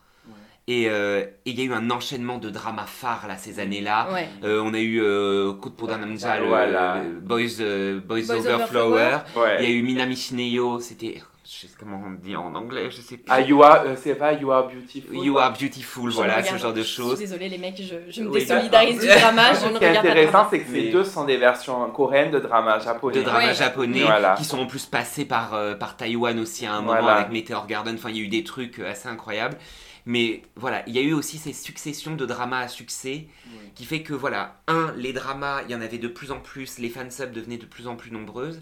Et 0.70 0.90
euh, 0.90 1.22
et 1.46 1.52
il 1.52 1.58
y 1.58 1.62
a 1.62 1.66
eu 1.66 1.72
un 1.74 1.90
enchaînement 1.92 2.40
de 2.40 2.50
dramas 2.50 2.86
phares 2.88 3.26
là 3.30 3.38
ces 3.38 3.60
années-là. 3.62 4.10
Ouais. 4.12 4.28
Euh, 4.44 4.62
on 4.62 4.74
a 4.74 4.80
eu 4.82 5.02
euh, 5.02 5.54
Coup 5.54 5.70
de 5.70 5.76
Poudre 5.76 5.98
Namja, 5.98 6.40
le- 6.40 6.48
Voilà. 6.48 7.04
le 7.04 7.22
Boys, 7.22 7.62
euh, 7.62 8.02
Boys, 8.02 8.24
Boys 8.28 8.46
Over, 8.56 8.66
Flower. 8.68 9.18
Ouais. 9.38 9.58
Il 9.64 9.70
y 9.70 9.72
a 9.72 9.76
eu 9.76 9.82
Minami 9.82 10.18
Shineyo, 10.18 10.82
c'était. 10.82 11.22
Je 11.50 11.66
sais 11.66 11.74
comment 11.80 12.04
on 12.06 12.12
dit 12.12 12.36
en 12.36 12.54
anglais, 12.56 12.92
je 12.92 12.98
sais 13.00 13.16
plus. 13.16 13.26
Ah, 13.30 13.40
you 13.40 13.64
are, 13.64 13.84
euh, 13.86 13.96
c'est 13.96 14.16
pas 14.16 14.34
You 14.34 14.52
Are 14.52 14.68
Beautiful. 14.68 15.16
You 15.16 15.38
are 15.38 15.54
beautiful, 15.54 16.10
Je 16.12 16.16
voilà, 16.16 16.38
regarde- 16.38 16.58
ce 16.58 16.62
genre 16.62 16.74
de 16.74 16.82
Je 16.82 16.86
suis 16.88 16.96
choses. 17.02 17.20
désolée 17.20 17.48
les 17.48 17.58
mecs, 17.58 17.82
je, 17.82 18.12
je 18.12 18.22
me 18.22 18.30
Oui, 18.30 18.40
désolidarise 18.42 19.00
du 19.00 19.08
drama, 19.08 19.54
je 19.54 19.60
Ce 19.62 19.66
ne 19.68 19.78
qui 19.78 19.84
est 19.86 19.96
intéressant, 19.98 20.32
drama. 20.32 20.48
c'est 20.52 20.60
que 20.60 20.66
ces 20.66 20.72
Mais- 20.84 20.90
deux 20.92 21.06
sont 21.06 21.24
des 21.24 21.38
versions 21.38 21.90
coréennes 21.92 22.32
de 22.32 22.40
drama 22.40 22.80
japonais. 22.80 23.18
de 23.20 23.24
dramas 23.24 23.46
Ouais. 23.48 23.54
japonais 23.56 24.02
Voilà. 24.04 24.36
qui 24.36 24.44
sont 24.44 24.60
en 24.60 24.66
plus 24.68 24.86
passés 24.88 25.24
par, 25.24 25.54
euh, 25.54 25.74
par 25.76 25.96
Taïwan 25.96 26.38
aussi 26.38 26.66
à 26.66 26.74
un 26.74 26.82
moment 26.82 27.00
Voilà. 27.00 27.14
avec 27.20 27.32
Meteor 27.32 27.66
Garden. 27.66 27.96
Enfin, 27.96 28.10
il 28.10 28.18
y 28.18 28.20
a 28.20 28.24
eu 28.24 28.28
des 28.28 28.44
trucs 28.44 28.80
euh, 28.80 28.92
assez 28.92 29.08
incroyables. 29.08 29.58
Mais 30.06 30.42
voilà, 30.58 30.84
il 30.88 30.96
y 30.96 31.00
a 31.00 31.02
eu 31.02 31.14
aussi 31.14 31.38
ces 31.38 31.54
successions 31.54 32.16
de 32.16 32.26
dramas 32.26 32.60
à 32.60 32.68
succès 32.68 33.28
qui 33.76 33.86
fait 33.86 34.04
que 34.04 34.14
voilà, 34.14 34.56
un, 34.68 34.94
les 34.98 35.12
dramas, 35.14 35.62
il 35.66 35.72
y 35.72 35.76
en 35.76 35.82
avait 35.82 35.98
de 35.98 36.08
plus 36.10 36.32
en 36.32 36.40
plus, 36.40 36.78
les 36.80 36.90
fansubs 36.90 37.32
devenaient 37.32 37.58
de 37.58 37.66
plus 37.66 37.88
en 37.88 37.96
plus 37.96 38.12
nombreuses. 38.12 38.62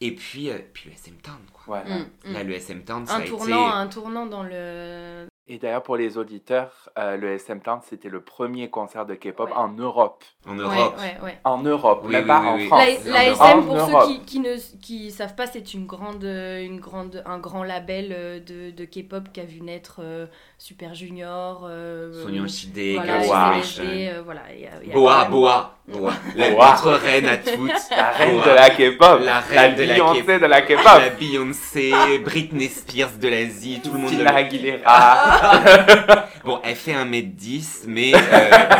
Et 0.00 0.14
puis, 0.14 0.50
euh, 0.50 0.58
puis 0.72 0.90
le 0.90 0.94
SM 0.94 1.16
Town, 1.16 1.38
quoi. 1.52 1.82
Voilà. 1.82 1.98
Mm, 1.98 2.06
mm. 2.24 2.32
Là, 2.32 2.42
le 2.42 2.54
SM 2.54 2.84
Town, 2.84 3.06
ça 3.06 3.16
un 3.16 3.20
a 3.20 3.24
tournant, 3.26 3.68
été... 3.68 3.76
un 3.76 3.86
tournant 3.88 4.26
dans 4.26 4.42
le. 4.42 5.26
Et 5.48 5.58
d'ailleurs, 5.58 5.84
pour 5.84 5.96
les 5.96 6.18
auditeurs, 6.18 6.72
euh, 6.98 7.16
le 7.16 7.30
SM 7.34 7.60
Town, 7.60 7.78
c'était 7.88 8.08
le 8.08 8.20
premier 8.20 8.68
concert 8.68 9.06
de 9.06 9.14
K-pop 9.14 9.48
Ouais. 9.48 9.54
en 9.56 9.68
Europe. 9.68 10.24
En 10.44 10.54
Europe. 10.56 10.96
ouais, 10.98 11.16
ouais. 11.24 11.38
En 11.44 11.62
Europe, 11.62 12.00
Oui, 12.04 12.10
même 12.12 12.22
oui, 12.22 12.26
pas 12.28 12.40
oui, 12.40 12.48
en 12.48 12.56
oui. 12.56 12.66
France. 12.66 12.82
La, 13.04 13.12
la. 13.12 13.24
SM, 13.30 13.64
pour 13.64 13.76
Europe. 13.76 14.02
ceux 14.08 14.12
qui, 14.14 14.20
qui 14.24 14.40
ne 14.40 14.56
qui 14.82 15.10
savent 15.12 15.36
pas, 15.36 15.46
c'est 15.46 15.72
une 15.72 15.86
grande, 15.86 16.24
euh, 16.24 16.64
une 16.64 16.80
grande, 16.80 17.22
un 17.26 17.38
grand 17.38 17.62
label 17.62 18.08
euh, 18.10 18.40
de, 18.40 18.72
de 18.72 18.84
K-pop 18.86 19.28
qui 19.32 19.38
a 19.40 19.44
vu 19.44 19.60
naître 19.60 20.00
euh, 20.02 20.26
Super 20.58 20.94
Junior, 20.94 21.64
euh, 21.68 22.24
Sonyeon 22.24 22.48
Shide, 22.48 22.94
voilà, 22.96 23.18
Gawa. 23.20 23.62
SNSD, 23.62 24.22
voilà, 24.24 24.42
il 24.52 24.60
y 24.62 24.66
a- 24.66 24.70
il 24.82 24.88
y 24.88 24.90
a 24.90 24.94
Boa, 24.94 25.22
même- 25.22 25.30
Boa, 25.30 25.72
Boa. 25.86 26.12
La 26.34 26.50
Boa. 26.50 26.70
notre 26.72 26.90
reine 27.00 27.26
à 27.26 27.36
toutes. 27.36 27.70
La 27.92 28.10
reine 28.10 28.34
Boa. 28.38 28.46
de 28.46 28.50
la 28.50 28.70
K-pop. 28.70 29.20
La 29.22 29.38
reine 29.40 29.76
de 29.76 29.84
la 29.84 29.94
Beyoncé 29.94 30.22
K-pop. 30.22 30.40
de 30.40 30.46
la 30.46 30.62
K-pop. 30.62 30.84
La 30.84 31.08
Beyoncé, 31.10 31.92
Britney 32.24 32.66
Spears 32.68 33.12
de 33.20 33.28
l'Asie, 33.28 33.80
tout 33.84 33.92
le 33.92 33.98
monde. 34.00 34.12
Le- 34.12 34.26
Aguilera. 34.26 35.35
Bon, 36.44 36.60
elle 36.62 36.76
fait 36.76 36.92
1m10, 36.92 37.86
mais 37.88 38.14
euh, 38.14 38.18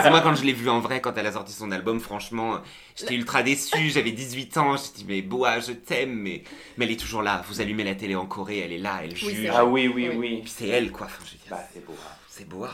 c'est 0.03 0.11
moi 0.11 0.21
quand 0.21 0.37
je 0.37 0.45
l'ai 0.45 0.53
vue 0.53 0.69
en 0.69 0.79
vrai, 0.79 1.01
quand 1.01 1.13
elle 1.19 1.27
a 1.27 1.33
sorti 1.33 1.53
son 1.53 1.73
album, 1.73 1.99
franchement, 1.99 2.61
j'étais 2.95 3.15
ultra 3.15 3.43
déçue, 3.43 3.91
j'avais 3.91 4.13
18 4.13 4.57
ans, 4.59 4.77
j'ai 4.77 4.93
dit 4.95 5.05
mais 5.09 5.21
Boa, 5.23 5.59
je 5.59 5.73
t'aime, 5.73 6.15
mais, 6.15 6.45
mais 6.77 6.85
elle 6.85 6.93
est 6.93 7.01
toujours 7.01 7.23
là, 7.23 7.43
vous 7.49 7.61
allumez 7.61 7.83
la 7.83 7.97
télé 7.97 8.15
en 8.15 8.27
Corée, 8.27 8.59
elle 8.61 8.73
est 8.73 8.79
là, 8.79 9.01
elle 9.03 9.17
c'est 9.19 9.35
juge. 9.35 9.51
ah 9.53 9.65
oui, 9.65 9.89
oui, 9.93 10.09
Oui. 10.11 10.17
oui. 10.17 10.41
Puis 10.43 10.53
c'est 10.57 10.69
elle 10.69 10.93
quoi, 10.93 11.07
enfin, 11.07 11.25
je 11.27 11.33
veux 11.33 11.39
dire, 11.39 11.49
Bah, 11.51 11.59
c'est 11.75 11.85
beau. 11.85 11.95
hein. 12.01 12.13
c'est 12.29 12.49
Boa. 12.49 12.71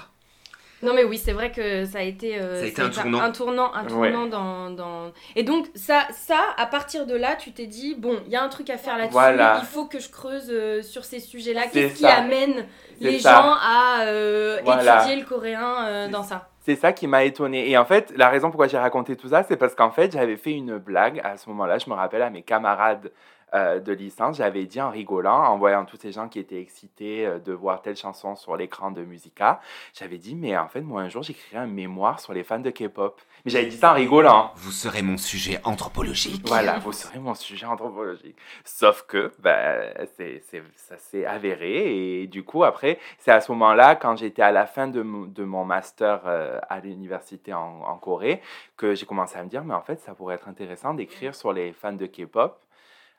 Non 0.83 0.95
mais 0.95 1.05
oui, 1.05 1.17
c'est 1.19 1.33
vrai 1.33 1.53
que 1.53 1.85
ça 1.85 1.99
a 1.99 2.03
été, 2.03 2.41
euh, 2.41 2.57
Ça 2.59 2.63
a 2.65 2.67
été 2.67 2.77
ça 2.77 2.87
un 2.87 2.91
tournant. 2.91 3.21
un 3.21 3.31
tournant, 3.31 3.75
un 3.75 3.83
Ouais. 3.85 4.11
tournant 4.13 4.27
dans, 4.27 4.71
dans- 4.71 5.13
Et 5.37 5.43
donc 5.45 5.67
ça, 5.75 6.03
ça, 6.13 6.39
à 6.57 6.67
partir 6.67 7.07
de 7.07 7.15
là, 7.17 7.37
tu 7.37 7.53
t'es 7.53 7.67
dit 7.67 7.95
bon, 7.97 8.19
il 8.27 8.33
y 8.33 8.37
a 8.37 8.43
un 8.43 8.49
truc 8.49 8.69
à 8.71 8.77
faire 8.79 8.95
là-dessus. 8.99 9.13
Voilà. 9.13 9.59
Il 9.61 9.67
faut 9.67 9.85
que 9.87 10.01
je 10.01 10.11
creuse 10.11 10.49
euh, 10.51 10.83
sur 10.83 11.05
ces 11.05 11.21
sujets-là. 11.21 11.63
C'est 11.73 11.83
Qu'est-ce 11.89 11.99
qui 11.99 12.07
amène 12.07 12.67
les 13.01 13.21
ça. 13.21 13.35
gens 13.37 13.53
à 13.61 14.03
euh, 14.07 14.59
Voilà. 14.65 14.99
étudier 15.05 15.17
le 15.21 15.25
coréen 15.27 15.87
euh, 15.87 16.09
dans 16.09 16.23
ça? 16.23 16.49
C'est 16.65 16.77
ça 16.77 16.93
qui 16.93 17.07
m'a 17.09 17.25
étonné. 17.25 17.69
Et 17.71 17.77
en 17.77 17.85
fait, 17.85 18.13
la 18.17 18.29
raison 18.29 18.49
pourquoi 18.51 18.69
j'ai 18.69 18.79
raconté 18.79 19.17
tout 19.17 19.29
ça, 19.29 19.43
c'est 19.43 19.57
parce 19.57 19.75
qu'en 19.75 19.91
fait, 19.91 20.13
j'avais 20.13 20.37
fait 20.37 20.53
une 20.53 20.79
blague 20.79 21.21
à 21.25 21.37
ce 21.37 21.49
moment-là. 21.51 21.79
Je 21.79 21.91
me 21.91 21.95
rappelle 21.95 22.23
à 22.23 22.31
mes 22.31 22.43
camarades 22.43 23.11
euh, 23.55 23.81
de 23.81 23.93
licence, 23.93 24.37
j'avais 24.37 24.65
dit 24.67 24.81
en 24.81 24.91
rigolant, 24.91 25.45
en 25.45 25.59
voyant 25.59 25.85
tous 25.85 25.97
ces 25.97 26.13
gens 26.13 26.29
qui 26.29 26.39
étaient 26.39 26.61
excités 26.61 27.27
euh, 27.27 27.39
de 27.39 27.53
voir 27.53 27.83
telle 27.83 27.97
chanson 27.97 28.35
sur 28.37 28.57
l'écran 28.57 28.91
de 28.91 29.03
Musica, 29.03 29.61
j'avais 29.95 30.19
dit, 30.19 30.35
mais 30.35 30.57
en 30.57 30.69
fait, 30.69 30.81
moi, 30.81 31.03
un 31.03 31.09
jour, 31.09 31.23
j'écrirai 31.23 31.59
un 31.63 31.67
mémoire 31.67 32.21
sur 32.21 32.33
les 32.33 32.45
fans 32.45 32.59
de 32.61 32.71
K-pop. 32.71 33.21
Mais 33.45 33.51
j'avais 33.51 33.67
dit 33.67 33.77
ça 33.77 33.91
en 33.91 33.95
rigolant. 33.95 34.53
Vous 34.57 34.71
serez 34.71 35.03
mon 35.03 35.17
sujet 35.17 35.61
anthropologique. 35.65 36.47
Voilà, 36.47 36.79
vous 36.79 36.93
serez 36.93 37.19
mon 37.19 37.35
sujet 37.35 37.67
anthropologique. 37.67 38.37
Sauf 38.65 39.03
que 39.03 39.33
ben, 39.41 39.93
c'est, 40.17 40.43
c'est- 40.49 40.63
ça 40.77 40.97
s'est 40.99 41.27
avéré. 41.27 42.23
Et 42.23 42.27
du 42.29 42.45
coup, 42.45 42.63
après, 42.65 42.99
c'est 43.19 43.33
à 43.33 43.41
ce 43.41 43.51
moment-là, 43.53 43.97
quand 43.97 44.17
j'étais 44.17 44.43
à 44.43 44.53
la 44.53 44.65
fin 44.67 44.87
de, 44.87 45.03
mon- 45.03 45.27
de 45.27 45.43
mon 45.45 45.65
master 45.65 46.21
euh, 46.27 46.59
à 46.69 46.79
l'université 46.81 47.53
en, 47.53 47.81
en 47.85 47.97
Corée, 47.97 48.41
que 48.77 48.95
j'ai 48.95 49.07
commencé 49.07 49.37
à 49.37 49.43
me 49.43 49.49
dire, 49.49 49.65
mais 49.65 49.75
en 49.75 49.83
fait, 49.83 50.01
ça 50.01 50.15
pourrait 50.15 50.37
être 50.37 50.49
intéressant 50.49 50.95
d'écrire 50.95 51.35
sur 51.35 51.53
les 51.53 51.73
fans 51.73 51.93
de 51.93 52.07
K-pop. 52.07 52.59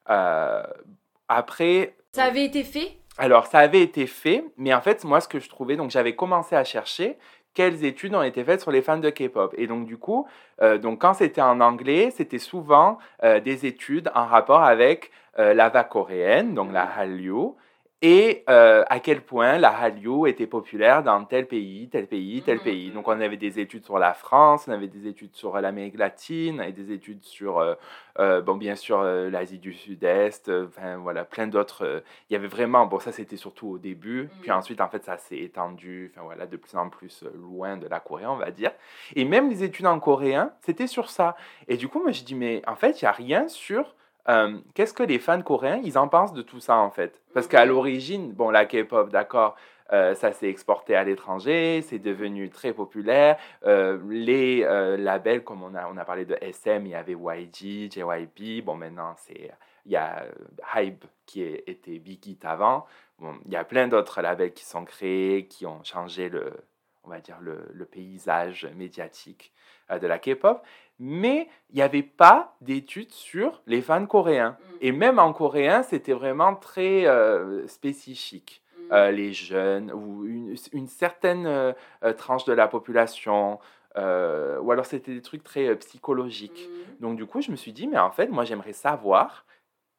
Euh, 0.09 0.63
après, 1.27 1.95
Ça 2.13 2.25
avait 2.25 2.45
été 2.45 2.63
fait? 2.63 2.97
Alors, 3.17 3.45
ça 3.45 3.59
avait 3.59 3.81
été 3.81 4.07
fait, 4.07 4.43
mais 4.57 4.73
en 4.73 4.81
fait, 4.81 5.03
moi, 5.03 5.21
ce 5.21 5.27
que 5.27 5.39
je 5.39 5.47
trouvais, 5.47 5.75
donc 5.75 5.91
j'avais 5.91 6.15
commencé 6.15 6.55
à 6.55 6.63
chercher 6.63 7.17
quelles 7.53 7.85
études 7.85 8.15
ont 8.15 8.23
été 8.23 8.43
faites 8.43 8.61
sur 8.61 8.71
les 8.71 8.81
fans 8.81 8.97
de 8.97 9.09
K-pop. 9.09 9.53
Et 9.57 9.67
donc, 9.67 9.85
du 9.85 9.97
coup, 9.97 10.27
euh, 10.61 10.77
donc, 10.77 11.01
quand 11.01 11.13
c'était 11.13 11.41
en 11.41 11.59
anglais, 11.61 12.09
c'était 12.11 12.39
souvent 12.39 12.97
euh, 13.23 13.39
des 13.39 13.65
études 13.65 14.09
en 14.15 14.25
rapport 14.25 14.63
avec 14.63 15.11
euh, 15.39 15.53
la 15.53 15.69
vague 15.69 15.89
coréenne, 15.89 16.53
donc 16.55 16.71
la 16.71 16.83
Hallyu, 16.83 17.53
et 18.05 18.43
euh, 18.49 18.83
à 18.89 18.99
quel 18.99 19.21
point 19.21 19.57
la 19.57 19.69
Hallyu 19.69 20.27
était 20.27 20.45
populaire 20.45 21.03
dans 21.03 21.23
tel 21.23 21.47
pays, 21.47 21.87
tel 21.89 22.05
pays, 22.07 22.43
tel 22.43 22.59
Mhm. 22.59 22.63
pays. 22.63 22.91
Donc, 22.91 23.07
on 23.07 23.11
avait 23.21 23.37
des 23.37 23.59
études 23.61 23.85
sur 23.85 23.97
la 23.97 24.13
France, 24.13 24.65
on 24.67 24.73
avait 24.73 24.89
des 24.89 25.07
études 25.07 25.33
sur 25.35 25.59
l'Amérique 25.61 25.97
latine, 25.97 26.61
et 26.61 26.73
des 26.73 26.91
études 26.91 27.23
sur, 27.23 27.59
euh, 27.59 27.75
euh, 28.19 28.41
bon, 28.41 28.55
bien 28.55 28.75
sûr, 28.75 28.99
euh, 28.99 29.29
l'Asie 29.29 29.57
du 29.57 29.73
Sud-Est, 29.73 30.49
euh, 30.49 30.67
enfin, 30.67 30.97
voilà, 30.97 31.23
plein 31.25 31.47
d'autres. 31.47 31.85
euh, 31.85 32.01
il 32.29 32.33
y 32.33 32.35
avait 32.35 32.47
vraiment, 32.47 32.85
bon, 32.85 32.99
ça 32.99 33.13
c'était 33.13 33.37
surtout 33.37 33.67
au 33.69 33.77
début, 33.79 34.33
puis 34.41 34.51
Mhm. 34.51 34.57
ensuite, 34.57 34.81
en 34.81 34.89
fait, 34.89 35.03
ça 35.05 35.17
s'est 35.17 35.39
étendu, 35.39 36.11
enfin 36.13 36.23
voilà, 36.25 36.45
de 36.45 36.57
plus 36.57 36.75
en 36.77 36.89
plus 36.89 37.23
euh, 37.23 37.31
loin 37.37 37.77
de 37.77 37.87
la 37.87 37.99
Corée, 38.01 38.25
on 38.25 38.35
va 38.37 38.51
dire. 38.51 38.71
Et 39.15 39.25
même 39.25 39.49
les 39.49 39.63
études 39.63 39.85
en 39.87 39.99
coréen, 39.99 40.51
c'était 40.61 40.87
sur 40.87 41.09
ça. 41.09 41.35
Et 41.67 41.77
du 41.77 41.87
coup, 41.87 42.01
moi, 42.01 42.11
je 42.11 42.23
dis, 42.23 42.35
mais 42.35 42.61
en 42.67 42.75
fait, 42.75 43.01
il 43.01 43.05
n'y 43.05 43.09
a 43.09 43.11
rien 43.13 43.47
sur 43.47 43.95
euh, 44.29 44.57
qu'est-ce 44.73 44.93
que 44.93 45.03
les 45.03 45.19
fans 45.19 45.41
coréens, 45.41 45.81
ils 45.83 45.97
en 45.97 46.07
pensent 46.07 46.33
de 46.33 46.41
tout 46.41 46.59
ça, 46.59 46.77
en 46.77 46.89
fait? 46.89 47.21
Parce 47.33 47.47
qu'à 47.47 47.65
l'origine, 47.65 48.31
bon, 48.31 48.49
la 48.49 48.65
K-pop, 48.65 49.09
d'accord, 49.09 49.55
euh, 49.91 50.15
ça 50.15 50.31
s'est 50.31 50.49
exporté 50.49 50.95
à 50.95 51.03
l'étranger, 51.03 51.81
c'est 51.81 51.99
devenu 51.99 52.49
très 52.49 52.73
populaire. 52.73 53.37
Euh, 53.65 53.99
les 54.09 54.61
labels, 54.97 55.43
comme 55.43 55.61
on 55.63 55.75
a, 55.75 55.87
on 55.87 55.97
a 55.97 56.05
parlé 56.05 56.25
de 56.25 56.37
SM, 56.41 56.85
il 56.85 56.91
y 56.91 56.95
avait 56.95 57.13
YG, 57.13 57.91
JYP. 57.91 58.63
Bon, 58.63 58.75
maintenant, 58.75 59.13
c'est 59.17 59.51
il 59.85 59.91
y 59.91 59.97
a 59.97 60.25
Hype 60.75 61.05
qui 61.25 61.43
est- 61.43 61.63
était 61.67 61.99
Big 61.99 62.25
Hit 62.25 62.45
avant. 62.45 62.85
Bon, 63.19 63.35
il 63.45 63.51
y 63.51 63.57
a 63.57 63.63
plein 63.65 63.87
d'autres 63.87 64.21
labels 64.21 64.53
qui 64.53 64.65
sont 64.65 64.85
créés, 64.85 65.47
qui 65.47 65.65
ont 65.65 65.83
changé 65.83 66.29
le, 66.29 66.53
on 67.03 67.09
va 67.09 67.19
dire, 67.19 67.37
le, 67.41 67.85
paysage 67.85 68.65
médiatique 68.75 69.51
de 69.89 70.07
la 70.07 70.17
K-pop. 70.17 70.63
Mais 70.99 71.47
il 71.69 71.75
n'y 71.75 71.81
avait 71.81 72.03
pas 72.03 72.55
d'études 72.61 73.11
sur 73.11 73.61
les 73.67 73.81
fans 73.81 74.05
coréens. 74.05 74.57
Et 74.81 74.91
même 74.91 75.19
en 75.19 75.33
coréen, 75.33 75.83
c'était 75.83 76.13
vraiment 76.13 76.55
très 76.55 77.05
euh, 77.07 77.67
spécifique. 77.67 78.61
Euh, 78.91 79.11
les 79.11 79.33
jeunes 79.33 79.91
ou 79.91 80.25
une, 80.25 80.55
une 80.71 80.87
certaine 80.87 81.45
euh, 81.47 81.73
tranche 82.17 82.45
de 82.45 82.53
la 82.53 82.67
population. 82.67 83.59
ou 83.95 84.71
alors 84.71 84.85
c'était 84.85 85.13
des 85.13 85.21
trucs 85.21 85.43
très 85.43 85.75
psychologiques. 85.77 86.69
Donc 86.99 87.17
du 87.17 87.25
coup, 87.25 87.41
je 87.41 87.51
me 87.51 87.55
suis 87.55 87.73
dit, 87.73 87.87
mais 87.87 87.97
en 87.99 88.11
fait, 88.11 88.27
moi 88.27 88.43
j'aimerais 88.45 88.73
savoir, 88.73 89.45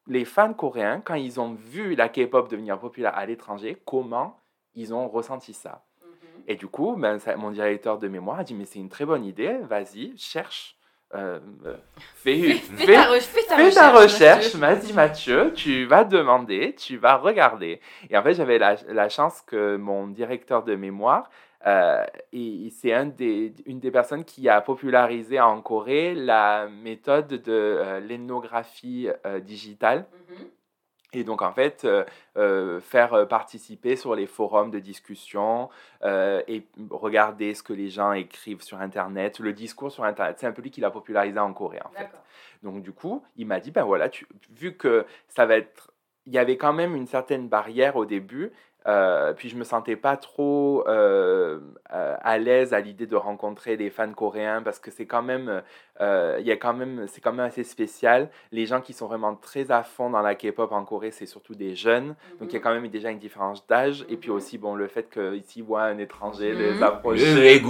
les 0.07 0.25
fans 0.25 0.53
coréens, 0.55 1.01
quand 1.01 1.15
ils 1.15 1.41
ont 1.41 1.55
vu 1.55 1.95
la 1.95 2.09
K-pop 2.09 2.49
devenir 2.51 2.79
populaire 2.79 3.17
à 3.17 3.25
l'étranger, 3.27 3.77
comment 3.87 4.41
ils 4.75 4.93
ont 4.93 5.09
ressenti 5.09 5.55
ça. 5.55 5.85
Et 6.47 6.57
du 6.57 6.67
coup, 6.67 6.95
ben, 6.97 7.19
ça- 7.19 7.37
mon 7.37 7.51
directeur 7.51 7.99
de 7.99 8.09
mémoire 8.09 8.41
a 8.41 8.45
dit, 8.45 8.55
mais 8.55 8.67
c'est 8.67 8.79
une 8.79 8.91
très 8.91 9.07
bonne 9.07 9.25
idée, 9.25 9.59
vas-y, 9.63 10.17
cherche, 10.19 10.77
euh, 11.15 11.39
fais, 12.17 12.41
Fais, 12.43 12.55
fais- 12.55 12.95
ta, 12.95 13.03
re- 13.13 13.21
fais 13.21 13.43
ta 13.47 13.57
recherche. 13.57 13.75
ta 13.75 13.93
recherche, 13.93 14.55
Mathieu. 14.95 15.53
tu 15.55 15.85
vas 15.87 16.05
demander, 16.05 16.75
tu 16.75 16.97
vas 16.97 17.17
regarder. 17.17 17.81
Et 18.11 18.17
en 18.17 18.23
fait, 18.23 18.35
j'avais 18.35 18.59
la, 18.59 18.77
la 18.89 19.09
chance 19.09 19.41
que 19.43 19.77
mon 19.77 20.09
directeur 20.09 20.63
de 20.65 20.75
mémoire, 20.75 21.31
euh, 21.67 22.05
c'est 22.71 22.93
un 22.93 23.07
des, 23.07 23.55
une 23.67 23.81
des 23.81 23.91
personnes 23.91 24.25
qui 24.25 24.49
a 24.49 24.61
popularisé 24.61 25.41
en 25.41 25.63
Corée 25.63 26.15
la 26.15 26.69
méthode 26.69 27.29
de 27.29 27.43
euh, 27.53 28.01
l'énographie 28.01 29.09
euh, 29.25 29.41
digitale. 29.41 30.07
Mhm. 30.31 30.47
Et 31.15 31.25
donc, 31.25 31.43
en 31.43 31.53
fait, 31.53 31.85
euh, 31.85 32.05
euh, 32.37 32.81
faire 32.81 33.15
euh, 33.15 33.27
participer 33.27 33.97
sur 33.97 34.15
les 34.15 34.27
forums 34.27 34.71
de 34.71 34.79
discussion 34.79 35.71
euh, 36.03 36.43
et 36.49 36.67
regarder 36.91 37.55
ce 37.55 37.63
que 37.63 37.73
les 37.73 37.91
gens 37.91 38.13
écrivent 38.13 38.63
sur 38.63 38.81
Internet, 38.81 39.39
le 39.39 39.53
discours 39.53 39.93
sur 39.93 40.05
Internet. 40.05 40.37
C'est 40.39 40.47
un 40.47 40.53
peu 40.53 40.63
lui 40.63 40.71
qui 40.71 40.81
l'a 40.81 40.91
popularisé 40.91 41.39
en 41.39 41.53
Corée, 41.53 41.81
en 41.85 41.91
fait. 41.91 42.11
Donc 42.63 42.83
du 42.83 42.93
coup, 42.93 43.23
il 43.37 43.47
m'a 43.47 43.61
dit, 43.61 43.71
ben 43.71 43.85
voilà, 43.85 44.09
tu, 44.09 44.27
vu 44.51 44.77
que 44.77 45.07
ça 45.29 45.47
va 45.47 45.57
être... 45.57 45.91
Il 46.27 46.33
y 46.33 46.39
avait 46.39 46.57
quand 46.57 46.73
même 46.73 46.97
une 46.97 47.07
certaine 47.07 47.49
barrière 47.49 47.97
au 47.97 48.07
début, 48.07 48.51
euh, 48.87 49.33
puis 49.33 49.49
je 49.49 49.57
me 49.57 49.65
sentais 49.65 49.97
pas 49.97 50.17
trop 50.17 50.85
euh, 50.89 51.59
euh, 51.93 52.17
à 52.23 52.39
l'aise 52.39 52.75
à 52.75 52.81
l'idée 52.81 53.07
de 53.07 53.17
rencontrer 53.17 53.77
des 53.77 53.91
fans 53.91 54.13
coréens 54.13 54.63
parce 54.63 54.79
que 54.79 54.91
c'est 54.91 55.07
quand 55.07 55.23
même, 55.23 55.63
euh, 56.01 56.37
il 56.41 56.47
y 56.47 56.53
a 56.53 56.57
quand 56.57 56.75
même, 56.75 57.07
c'est 57.09 57.21
quand 57.21 57.33
même 57.33 57.47
assez 57.47 57.65
spécial. 57.65 58.29
Les 58.53 58.67
gens 58.67 58.81
qui 58.81 58.93
sont 58.93 59.07
vraiment 59.07 59.35
très 59.35 59.71
à 59.71 59.83
fond 59.83 60.11
dans 60.11 60.21
la 60.21 60.35
K-pop 60.35 60.71
en 60.73 60.85
Corée, 60.85 61.11
c'est 61.11 61.27
surtout 61.27 61.55
des 61.55 61.75
jeunes, 61.75 62.15
donc 62.41 62.53
il 62.53 62.57
y 62.57 62.59
a 62.59 62.61
quand 62.61 62.75
même 62.75 62.87
déjà 62.89 63.11
une 63.11 63.19
différence 63.19 63.67
d'âge 63.67 64.05
et 64.09 64.17
puis 64.17 64.31
Mhm. 64.31 64.37
aussi 64.37 64.59
bon 64.59 64.75
le 64.75 64.87
fait 64.89 65.09
qu'ici 65.11 65.63
voit 65.63 65.85
un 65.85 65.99
étranger 65.99 66.53
Mhm. 66.53 66.59
les 66.59 66.83
approcher. 66.83 67.25
Les. 67.41 67.61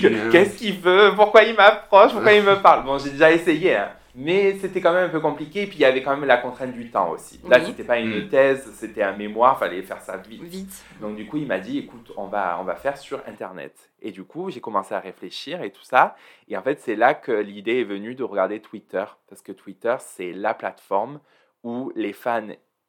Que- 0.00 0.30
Qu'est-ce 0.30 0.56
qu'il 0.58 0.78
veut? 0.80 1.10
Pourquoi 1.14 1.42
il 1.42 1.54
m'approche? 1.54 2.12
Pourquoi 2.12 2.32
il 2.32 2.42
me 2.42 2.60
parle? 2.62 2.84
Bon, 2.84 2.98
j'ai 2.98 3.10
déjà 3.10 3.30
essayé, 3.32 3.76
hein. 3.76 3.88
Mais 4.14 4.56
c'était 4.58 4.80
quand 4.80 4.92
même 4.92 5.06
un 5.06 5.12
peu 5.12 5.20
compliqué. 5.20 5.62
Et 5.62 5.66
puis 5.66 5.76
il 5.78 5.80
y 5.80 5.84
avait 5.84 6.02
quand 6.02 6.12
même 6.16 6.24
la 6.26 6.36
contrainte 6.36 6.72
du 6.72 6.90
temps 6.90 7.10
aussi. 7.10 7.40
Là, 7.48 7.58
Oui. 7.60 7.66
c'était 7.66 7.84
pas 7.84 7.98
une 7.98 8.24
Mm. 8.26 8.28
thèse, 8.28 8.70
c'était 8.74 9.02
un 9.02 9.16
mémoire, 9.16 9.58
fallait 9.58 9.82
faire 9.82 10.00
ça 10.00 10.16
vite. 10.16 10.42
Vite. 10.42 10.84
Donc 11.00 11.16
du 11.16 11.26
coup, 11.26 11.36
il 11.36 11.46
m'a 11.46 11.58
dit, 11.58 11.78
écoute, 11.78 12.12
on 12.16 12.26
va, 12.26 12.58
on 12.60 12.64
va 12.64 12.74
faire 12.76 12.96
sur 12.96 13.20
Internet. 13.26 13.90
Et 14.00 14.10
du 14.12 14.24
coup, 14.24 14.50
j'ai 14.50 14.60
commencé 14.60 14.94
à 14.94 15.00
réfléchir 15.00 15.62
et 15.62 15.70
tout 15.70 15.82
ça. 15.82 16.16
Et 16.48 16.56
en 16.56 16.62
fait, 16.62 16.80
c'est 16.80 16.96
là 16.96 17.14
que 17.14 17.32
l'idée 17.32 17.80
est 17.80 17.84
venue 17.84 18.14
de 18.14 18.22
regarder 18.24 18.60
Twitter, 18.60 19.04
parce 19.28 19.42
que 19.42 19.52
Twitter, 19.52 19.96
c'est 20.00 20.32
la 20.32 20.54
plateforme 20.54 21.20
où 21.62 21.90
les 21.96 22.12
fans 22.12 22.46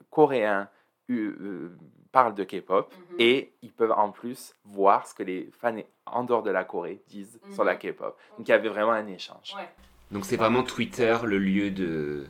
coréens 0.09 0.69
euh, 1.11 1.77
parlent 2.11 2.33
de 2.35 2.43
K-pop 2.43 2.91
Mhm. 3.11 3.15
et 3.19 3.53
ils 3.61 3.71
peuvent 3.71 3.91
en 3.91 4.09
plus 4.11 4.55
voir 4.63 5.05
ce 5.05 5.13
que 5.13 5.21
les 5.23 5.49
fans 5.59 5.75
en 6.05 6.23
dehors 6.23 6.41
de 6.43 6.49
la 6.49 6.63
Corée 6.63 7.01
disent 7.07 7.39
sur 7.51 7.63
la 7.63 7.73
Mhm. 7.73 7.79
K-pop. 7.79 8.17
Donc 8.37 8.47
il 8.47 8.51
y 8.51 8.53
avait 8.53 8.69
vraiment 8.69 8.91
un 8.93 9.05
échange. 9.07 9.53
Ouais. 9.55 9.67
Donc 10.11 10.25
c'est 10.25 10.37
vraiment 10.37 10.63
Twitter 10.63 11.15
le 11.23 11.37
lieu 11.39 11.71
de 11.71 12.25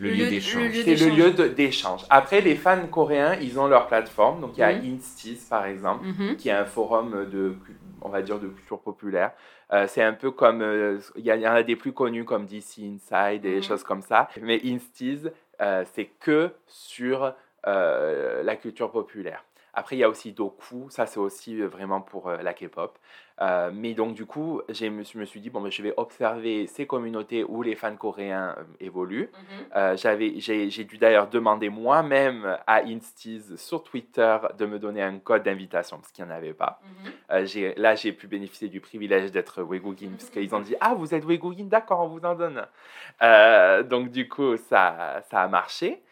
le 0.00 0.08
Le- 0.10 0.14
lieu 0.16 0.26
d'échange. 0.28 0.72
C'est 0.84 0.96
le 0.96 1.08
lieu 1.14 1.30
de- 1.30 1.46
d'échange. 1.46 2.04
Après, 2.10 2.40
les 2.40 2.56
fans 2.56 2.84
coréens, 2.88 3.36
ils 3.40 3.60
ont 3.60 3.68
leur 3.68 3.86
plateforme. 3.86 4.40
Donc 4.40 4.56
il 4.56 4.60
y 4.60 4.62
a 4.64 4.72
Mhm. 4.72 4.96
Instiz 4.96 5.44
par 5.48 5.66
exemple. 5.66 6.04
Mhm. 6.06 6.36
qui 6.36 6.48
est 6.48 6.52
un 6.52 6.64
forum 6.64 7.28
de, 7.30 7.54
on 8.02 8.08
va 8.08 8.20
dire, 8.22 8.38
de 8.40 8.48
culture 8.48 8.80
populaire. 8.80 9.30
Euh, 9.72 9.86
c'est 9.88 10.02
un 10.02 10.12
peu 10.12 10.30
comme, 10.32 10.62
euh, 10.62 10.98
il 11.16 11.24
y, 11.24 11.32
en 11.48 11.52
a 11.54 11.62
des 11.62 11.76
plus 11.76 11.92
connus 11.92 12.24
comme 12.24 12.44
DC 12.44 12.78
Inside 12.82 13.44
et 13.44 13.48
Mhm. 13.48 13.54
des 13.54 13.62
choses 13.62 13.84
comme 13.84 14.02
ça. 14.02 14.28
Mais 14.42 14.60
Instiz, 14.64 15.30
euh, 15.60 15.84
c'est 15.94 16.06
que 16.20 16.50
sur 16.66 17.32
euh, 17.66 18.42
la 18.42 18.56
culture 18.56 18.90
populaire. 18.90 19.42
Après, 19.72 19.96
il 19.96 20.00
y 20.00 20.04
a 20.04 20.08
aussi 20.10 20.32
Doku, 20.32 20.88
ça 20.90 21.06
c'est 21.06 21.18
aussi 21.18 21.62
vraiment 21.62 22.00
pour 22.02 22.28
euh, 22.28 22.36
la 22.42 22.52
K-pop. 22.52 22.98
Euh, 23.40 23.70
mais 23.74 23.94
donc, 23.94 24.14
du 24.14 24.26
coup, 24.26 24.62
je 24.68 24.86
me 24.86 25.02
suis- 25.24 25.40
dit, 25.40 25.50
bon, 25.50 25.60
ben, 25.60 25.70
je 25.70 25.82
vais 25.82 25.92
observer 25.96 26.66
ces 26.68 26.86
communautés 26.86 27.42
où 27.44 27.62
les 27.62 27.74
fans 27.74 27.96
coréens 27.96 28.54
euh, 28.58 28.62
évoluent. 28.80 29.30
Euh, 29.74 29.96
j'avais, 29.96 30.38
j'ai, 30.38 30.84
dû 30.84 30.98
d'ailleurs 30.98 31.28
demander 31.28 31.68
moi-même 31.68 32.58
à 32.66 32.82
Instiz 32.84 33.56
sur 33.56 33.82
Twitter 33.82 34.38
de 34.56 34.66
me 34.66 34.78
donner 34.78 35.02
un 35.02 35.18
code 35.18 35.42
d'invitation 35.42 35.98
parce 35.98 36.12
qu'il 36.12 36.24
n'y 36.24 36.30
en 36.30 36.34
avait 36.34 36.54
pas. 36.54 36.80
J'ai, 37.44 37.74
là, 37.76 37.96
j'ai 37.96 38.12
pu 38.12 38.28
bénéficier 38.28 38.68
du 38.68 38.80
privilège 38.80 39.32
d'être 39.32 39.62
Wegugin 39.62 40.10
parce 40.16 40.30
qu'ils 40.30 40.54
ont 40.54 40.60
dit 40.60 40.76
Ah, 40.80 40.94
vous 40.94 41.14
êtes 41.14 41.24
Wegugin, 41.24 41.64
d'accord, 41.64 42.00
on 42.00 42.08
vous 42.08 42.20
en 42.24 42.36
donne. 42.36 42.64
donc, 43.88 44.10
du 44.10 44.28
coup, 44.28 44.56
ça, 44.56 45.22
ça 45.30 45.42
a 45.42 45.48
marché. 45.48 46.02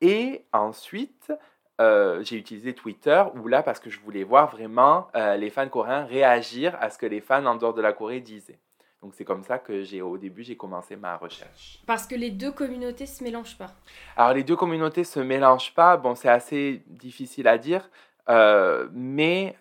Et 0.00 0.44
ensuite, 0.52 1.32
euh, 1.80 2.22
j'ai 2.24 2.36
utilisé 2.36 2.74
Twitter 2.74 3.22
où 3.34 3.46
là, 3.46 3.62
parce 3.62 3.78
que 3.78 3.90
je 3.90 4.00
voulais 4.00 4.24
voir 4.24 4.50
vraiment 4.50 5.08
euh, 5.14 5.36
les 5.36 5.50
fans 5.50 5.68
coréens 5.68 6.04
réagir 6.04 6.76
à 6.80 6.90
ce 6.90 6.98
que 6.98 7.06
les 7.06 7.20
fans 7.20 7.46
en 7.46 7.54
dehors 7.54 7.74
de 7.74 7.82
la 7.82 7.92
Corée 7.92 8.20
disaient. 8.20 8.58
Donc, 9.00 9.14
c'est 9.14 9.24
comme 9.24 9.44
ça 9.44 9.58
que 9.58 9.84
j'ai, 9.84 10.02
au 10.02 10.18
début, 10.18 10.42
j'ai 10.42 10.56
commencé 10.56 10.96
ma 10.96 11.16
recherche. 11.16 11.80
Parce 11.86 12.04
que 12.04 12.16
les 12.16 12.30
deux 12.30 12.50
communautés 12.50 13.06
se 13.06 13.22
mélangent 13.22 13.56
pas. 13.56 13.70
Alors 14.16 14.34
les 14.34 14.42
deux 14.42 14.56
communautés 14.56 15.04
se 15.04 15.20
mélangent 15.20 15.72
pas, 15.72 15.96
bon 15.96 16.16
c'est 16.16 16.28
assez 16.28 16.82
difficile 16.88 17.46
à 17.46 17.58
dire, 17.58 17.88
euh, 18.28 18.88
mais 18.92 19.56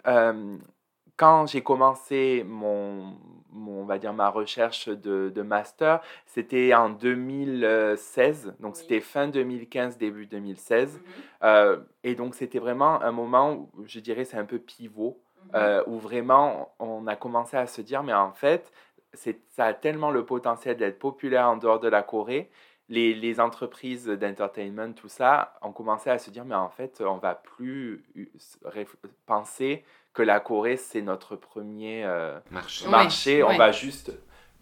quand 1.17 1.45
j'ai 1.45 1.62
commencé 1.62 2.43
mon, 2.47 3.15
mon, 3.51 3.81
on 3.81 3.86
va 3.86 3.97
dire 3.99 4.13
ma 4.13 4.29
recherche 4.29 4.89
de, 4.89 5.29
de 5.33 5.41
master, 5.41 6.01
c'était 6.25 6.73
en 6.73 6.89
2016, 6.89 8.55
donc 8.60 8.75
Oui. 8.75 8.81
c'était 8.81 8.99
fin 9.01 9.27
2015 9.27 9.97
début 9.97 10.25
2016, 10.25 11.01
euh, 11.43 11.77
et 12.03 12.15
donc 12.15 12.36
c'était 12.36 12.60
vraiment 12.60 13.01
un 13.01 13.12
moment 13.12 13.69
où 13.75 13.86
je 13.86 13.99
dirais 13.99 14.25
c'est 14.25 14.38
un 14.38 14.45
peu 14.45 14.60
pivot, 14.60 15.19
euh, 15.55 15.83
où 15.88 15.97
vraiment 15.97 16.73
on 16.79 17.07
a 17.07 17.15
commencé 17.15 17.55
à 17.57 17.67
se 17.67 17.81
dire 17.81 18.03
mais 18.03 18.13
en 18.13 18.33
fait 18.33 18.71
c'est 19.13 19.39
ça 19.49 19.65
a 19.65 19.73
tellement 19.73 20.12
le 20.12 20.25
potentiel 20.25 20.75
d'être 20.77 20.99
populaire 20.99 21.47
en 21.49 21.57
dehors 21.57 21.79
de 21.79 21.88
la 21.88 22.03
Corée 22.03 22.49
les, 22.89 23.13
les 23.13 23.39
entreprises 23.39 24.07
d'entertainment 24.07 24.93
tout 24.93 25.07
ça 25.10 25.53
ont 25.62 25.71
commencé 25.71 26.10
à 26.10 26.17
se 26.19 26.29
dire 26.31 26.43
mais 26.45 26.55
en 26.55 26.69
fait 26.69 27.01
on 27.01 27.17
va 27.17 27.36
plus 27.36 28.03
penser 29.25 29.83
que 30.17 30.23
la 30.23 30.39
Corée 30.39 30.77
c'est 30.77 31.01
notre 31.03 31.36
premier 31.36 32.03
euh, 32.03 32.39
Marché. 32.49 32.86
Ouais, 32.86 32.91
marché 32.91 33.43
on 33.43 33.49
ouais. 33.49 33.58
va 33.58 33.71
juste 33.71 34.12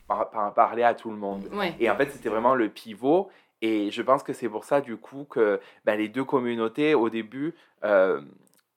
par- 0.08 0.30
par- 0.30 0.54
parler 0.54 0.84
à 0.84 0.94
tout 0.94 1.10
le 1.10 1.16
monde 1.18 1.48
Ouais. 1.54 1.74
et 1.80 1.90
en 1.90 1.96
fait, 1.96 2.10
c'était 2.12 2.30
vraiment 2.30 2.56
le 2.56 2.68
pivot. 2.70 3.30
Et 3.62 3.90
je 3.90 4.02
pense 4.02 4.22
que 4.22 4.34
c'est 4.34 4.50
pour 4.50 4.66
ça, 4.66 4.82
du 4.82 4.98
coup, 4.98 5.24
que 5.30 5.62
ben, 5.86 5.98
les 5.98 6.10
deux 6.10 6.26
communautés, 6.26 6.94
au 6.94 7.10
début, 7.10 7.56
euh, 7.86 8.20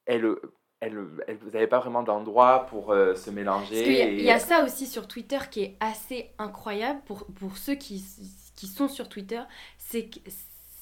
elles, 0.07 0.25
elles, 0.81 0.97
elles- 1.27 1.37
vous 1.39 1.51
n'avez 1.51 1.67
pas 1.67 1.81
vraiment 1.81 2.05
d'endroit 2.05 2.67
pour 2.71 2.93
euh, 2.93 3.15
se 3.17 3.31
mélanger. 3.31 3.85
A- 4.03 4.09
et- 4.09 4.15
il 4.15 4.23
y 4.25 4.31
a 4.31 4.39
ça 4.39 4.65
aussi 4.65 4.87
sur 4.87 5.09
Twitter 5.09 5.39
qui 5.51 5.63
est 5.65 5.77
assez 5.81 6.31
incroyable 6.39 7.01
pour, 7.07 7.27
pour 7.27 7.57
ceux 7.59 7.75
qui, 7.75 8.05
qui 8.55 8.67
sont 8.69 8.87
sur 8.89 9.09
Twitter, 9.09 9.41
c'est 9.79 10.05
que 10.09 10.21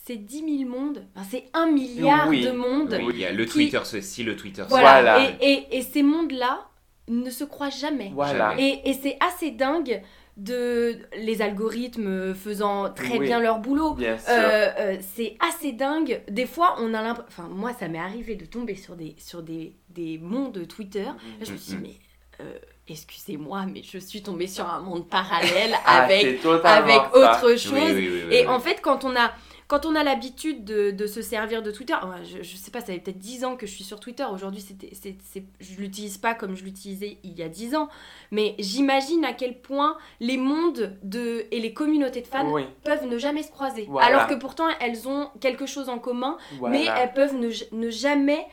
c'est 0.06 0.16
10 0.16 0.58
000 0.64 0.70
mondes, 0.70 1.04
enfin, 1.16 1.26
c'est 1.30 1.44
un 1.52 1.66
milliard 1.66 2.28
Oui, 2.28 2.42
de 2.44 2.52
mondes. 2.52 2.96
Oui, 3.02 3.12
il 3.14 3.20
y 3.20 3.24
a 3.24 3.32
le 3.32 3.44
Qui- 3.44 3.50
Twitter 3.52 3.80
ceci, 3.84 4.22
le 4.22 4.36
Twitter 4.36 4.64
Voilà. 4.68 5.02
Voilà. 5.02 5.30
Et, 5.40 5.52
et- 5.52 5.76
et 5.78 5.82
ces 5.82 6.02
mondes-là 6.04 6.66
ne 7.08 7.28
se 7.30 7.44
croisent 7.44 7.80
jamais. 7.80 8.10
Voilà. 8.14 8.54
Et, 8.58 8.82
et 8.88 8.92
c'est 8.92 9.16
assez 9.20 9.50
dingue 9.50 10.00
de 10.36 10.98
les 11.16 11.40
algorithmes 11.42 12.34
faisant 12.34 12.90
très 12.90 13.18
Oui. 13.18 13.26
bien 13.26 13.40
leur 13.40 13.58
boulot. 13.58 13.94
Bien. 13.94 14.16
Euh, 14.28 14.68
euh, 14.78 14.96
c'est 15.14 15.36
assez 15.40 15.72
dingue. 15.72 16.20
Des 16.28 16.46
fois, 16.46 16.76
on 16.78 16.92
a 16.94 17.02
l'impression. 17.02 17.26
Enfin, 17.28 17.48
moi, 17.50 17.72
ça 17.72 17.88
m'est 17.88 17.98
arrivé 17.98 18.36
de 18.36 18.44
tomber 18.44 18.74
sur 18.74 18.96
des, 18.96 19.14
sur 19.18 19.42
des, 19.42 19.72
des 19.88 20.18
mondes 20.18 20.68
Twitter. 20.68 21.04
Mhm. 21.06 21.42
Et 21.42 21.44
je 21.46 21.52
me 21.52 21.56
suis 21.56 21.70
dit, 21.72 21.76
Mhm. 21.76 21.82
mais 21.82 22.44
euh, 22.44 22.58
excusez-moi, 22.88 23.64
mais 23.72 23.82
je 23.82 23.98
suis 23.98 24.22
tombée 24.22 24.46
sur 24.46 24.68
un 24.68 24.80
monde 24.80 25.08
parallèle 25.08 25.72
Ah, 25.86 26.02
avec, 26.02 26.24
avec 26.24 26.42
ça. 26.62 27.10
autre 27.14 27.56
chose. 27.58 27.72
oui, 27.72 27.92
oui, 27.94 28.22
oui, 28.28 28.34
Et 28.34 28.46
en 28.46 28.60
fait, 28.60 28.80
quand 28.82 29.04
on 29.04 29.16
a, 29.16 29.32
quand 29.68 29.84
on 29.84 29.96
a 29.96 30.04
l'habitude 30.04 30.64
de, 30.64 30.92
de 30.92 31.06
se 31.06 31.22
servir 31.22 31.62
de 31.62 31.72
Twitter, 31.72 31.94
je, 32.22 32.42
je 32.42 32.56
sais 32.56 32.70
pas, 32.70 32.80
ça 32.80 32.86
fait 32.86 33.00
peut-être 33.00 33.18
10 33.18 33.44
ans 33.44 33.56
que 33.56 33.66
je 33.66 33.72
suis 33.72 33.82
sur 33.82 33.98
Twitter. 33.98 34.24
Aujourd'hui, 34.32 34.60
c'était, 34.60 34.90
c'est, 34.92 35.16
c'est, 35.24 35.42
je 35.58 35.80
l'utilise 35.80 36.18
pas 36.18 36.34
comme 36.34 36.54
je 36.54 36.62
l'utilisais 36.62 37.18
il 37.24 37.36
y 37.36 37.42
a 37.42 37.48
10 37.48 37.74
ans. 37.74 37.88
Mais 38.30 38.54
j'imagine 38.60 39.24
à 39.24 39.32
quel 39.32 39.60
point 39.60 39.96
les 40.20 40.36
mondes 40.36 40.96
de, 41.02 41.46
et 41.50 41.60
les 41.60 41.72
communautés 41.72 42.20
de 42.20 42.28
fans 42.28 42.48
Oui, 42.52 42.64
peuvent 42.84 43.06
ne 43.06 43.18
jamais 43.18 43.42
se 43.42 43.50
croiser. 43.50 43.86
Voilà. 43.88 44.06
Alors 44.06 44.26
que 44.28 44.34
pourtant, 44.34 44.68
elles 44.80 45.08
ont 45.08 45.30
quelque 45.40 45.66
chose 45.66 45.88
en 45.88 45.98
commun, 45.98 46.36
voilà. 46.58 46.78
mais 46.78 46.84
elles 46.84 47.12
peuvent 47.12 47.34
ne, 47.34 47.50
ne 47.72 47.90
jamais 47.90 48.46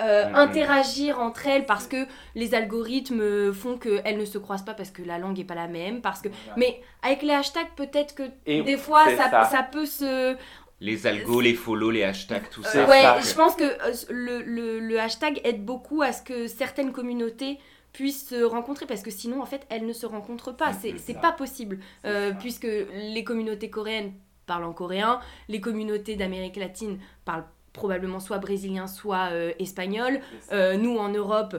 euh, 0.00 0.32
interagir 0.34 1.18
entre 1.18 1.46
elles 1.46 1.66
parce 1.66 1.86
que 1.86 2.06
les 2.34 2.54
algorithmes 2.54 3.52
font 3.52 3.76
qu'elles 3.78 4.16
ne 4.18 4.24
se 4.24 4.38
croisent 4.38 4.64
pas 4.64 4.74
parce 4.74 4.90
que 4.90 5.02
la 5.02 5.18
langue 5.18 5.38
est 5.38 5.44
pas 5.44 5.54
la 5.54 5.68
même. 5.68 6.00
Parce 6.00 6.20
que... 6.22 6.28
Voilà. 6.28 6.54
Mais 6.56 6.80
avec 7.02 7.22
les 7.22 7.32
hashtags, 7.34 7.68
peut-être 7.76 8.14
que 8.14 8.22
Et 8.46 8.62
des 8.62 8.76
fois, 8.78 9.04
ça, 9.16 9.28
ça. 9.30 9.44
ça 9.44 9.62
peut 9.62 9.86
se... 9.86 10.36
Les 10.80 11.06
algos, 11.06 11.42
les 11.42 11.52
follow, 11.54 11.90
les 11.90 12.04
hashtags, 12.04 12.48
tout 12.50 12.62
ça. 12.62 12.86
ouais, 12.88 13.02
ça. 13.02 13.20
je 13.20 13.34
pense 13.34 13.54
que 13.54 13.64
euh, 13.64 13.92
le, 14.08 14.42
le- 14.42 14.78
le 14.80 14.98
hashtag 15.00 15.38
aide 15.44 15.62
beaucoup 15.64 16.00
à 16.00 16.12
ce 16.12 16.22
que 16.22 16.46
certaines 16.46 16.92
communautés 16.92 17.58
puissent 17.92 18.28
se 18.28 18.42
rencontrer 18.42 18.86
parce 18.86 19.02
que 19.02 19.10
sinon 19.10 19.42
en 19.42 19.46
fait 19.46 19.66
elles 19.68 19.84
ne 19.84 19.92
se 19.92 20.06
rencontrent 20.06 20.56
pas 20.56 20.72
c'est 20.72 20.94
c'est 20.96 21.20
pas 21.20 21.32
possible 21.32 21.80
Euh, 22.06 22.32
puisque 22.38 22.68
les 22.94 23.24
communautés 23.24 23.68
coréennes 23.68 24.12
parlent 24.46 24.62
en 24.64 24.72
coréen 24.72 25.20
les 25.48 25.60
communautés 25.60 26.14
d'Amérique 26.16 26.54
latine 26.56 26.98
parlent 27.24 27.44
probablement 27.72 28.20
soit 28.20 28.38
brésilien 28.38 28.86
soit 28.86 29.28
euh, 29.32 29.52
espagnol. 29.58 30.20
Euh, 30.52 30.76
nous 30.76 30.96
en 30.98 31.08
Europe 31.08 31.56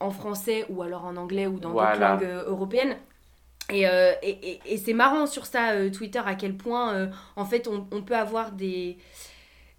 en 0.00 0.10
français 0.10 0.66
ou 0.68 0.82
alors 0.82 1.04
en 1.04 1.16
anglais 1.16 1.46
ou 1.46 1.58
dans 1.60 1.70
d'autres 1.92 2.00
langues 2.14 2.24
euh, 2.24 2.44
européennes. 2.48 2.96
Et, 3.70 3.86
euh, 3.86 4.12
et, 4.22 4.30
et- 4.50 4.60
et 4.66 4.76
c'est 4.76 4.92
marrant 4.92 5.26
sur 5.26 5.46
ça 5.46 5.70
euh, 5.72 5.88
Twitter 5.90 6.20
à 6.24 6.34
quel 6.34 6.56
point 6.56 6.94
euh, 6.94 7.06
en 7.36 7.44
fait 7.44 7.68
on, 7.68 7.86
on 7.92 8.02
peut 8.02 8.16
avoir 8.16 8.50
des, 8.52 8.98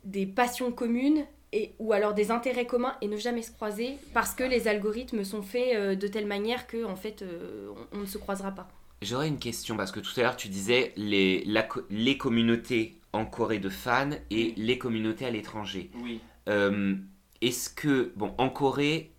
des 0.06 0.26
passions 0.26 0.72
communes 0.72 1.26
et, 1.52 1.74
ou 1.80 1.94
alors 1.94 2.14
des 2.14 2.32
intérêts 2.32 2.66
communs 2.66 2.96
et 3.02 3.08
ne 3.08 3.18
jamais 3.18 3.42
se 3.42 3.52
croiser 3.52 3.98
parce 4.14 4.34
que 4.34 4.44
les 4.44 4.68
algorithmes 4.68 5.24
sont 5.24 5.42
faits 5.44 5.76
euh, 5.76 5.96
de 5.96 6.08
telle 6.08 6.26
manière 6.26 6.66
que 6.66 6.86
en 6.86 6.96
fait 6.96 7.22
euh, 7.22 7.70
on, 7.94 7.98
on 7.98 8.02
ne 8.02 8.06
se 8.06 8.18
croisera 8.18 8.52
pas. 8.52 8.68
J'aurais 9.02 9.28
une 9.28 9.38
question 9.38 9.76
parce 9.76 9.92
que 9.92 10.00
tout 10.00 10.18
à 10.18 10.22
l'heure 10.24 10.38
tu 10.38 10.48
disais 10.48 10.94
les, 10.96 11.44
la 11.46 11.68
les 11.90 12.18
communautés 12.18 12.98
en 13.14 13.26
Corée 13.26 13.60
de 13.60 13.70
fans 13.70 14.10
et 14.32 14.54
les 14.58 14.78
communautés 14.78 15.26
à 15.26 15.30
l'étranger. 15.32 15.90
Oui. 16.02 16.20
Euh, 16.50 16.96
Est-ce 17.42 17.70
que, 17.70 18.12
bon, 18.16 18.34
en 18.38 18.50
Corée, 18.50 19.12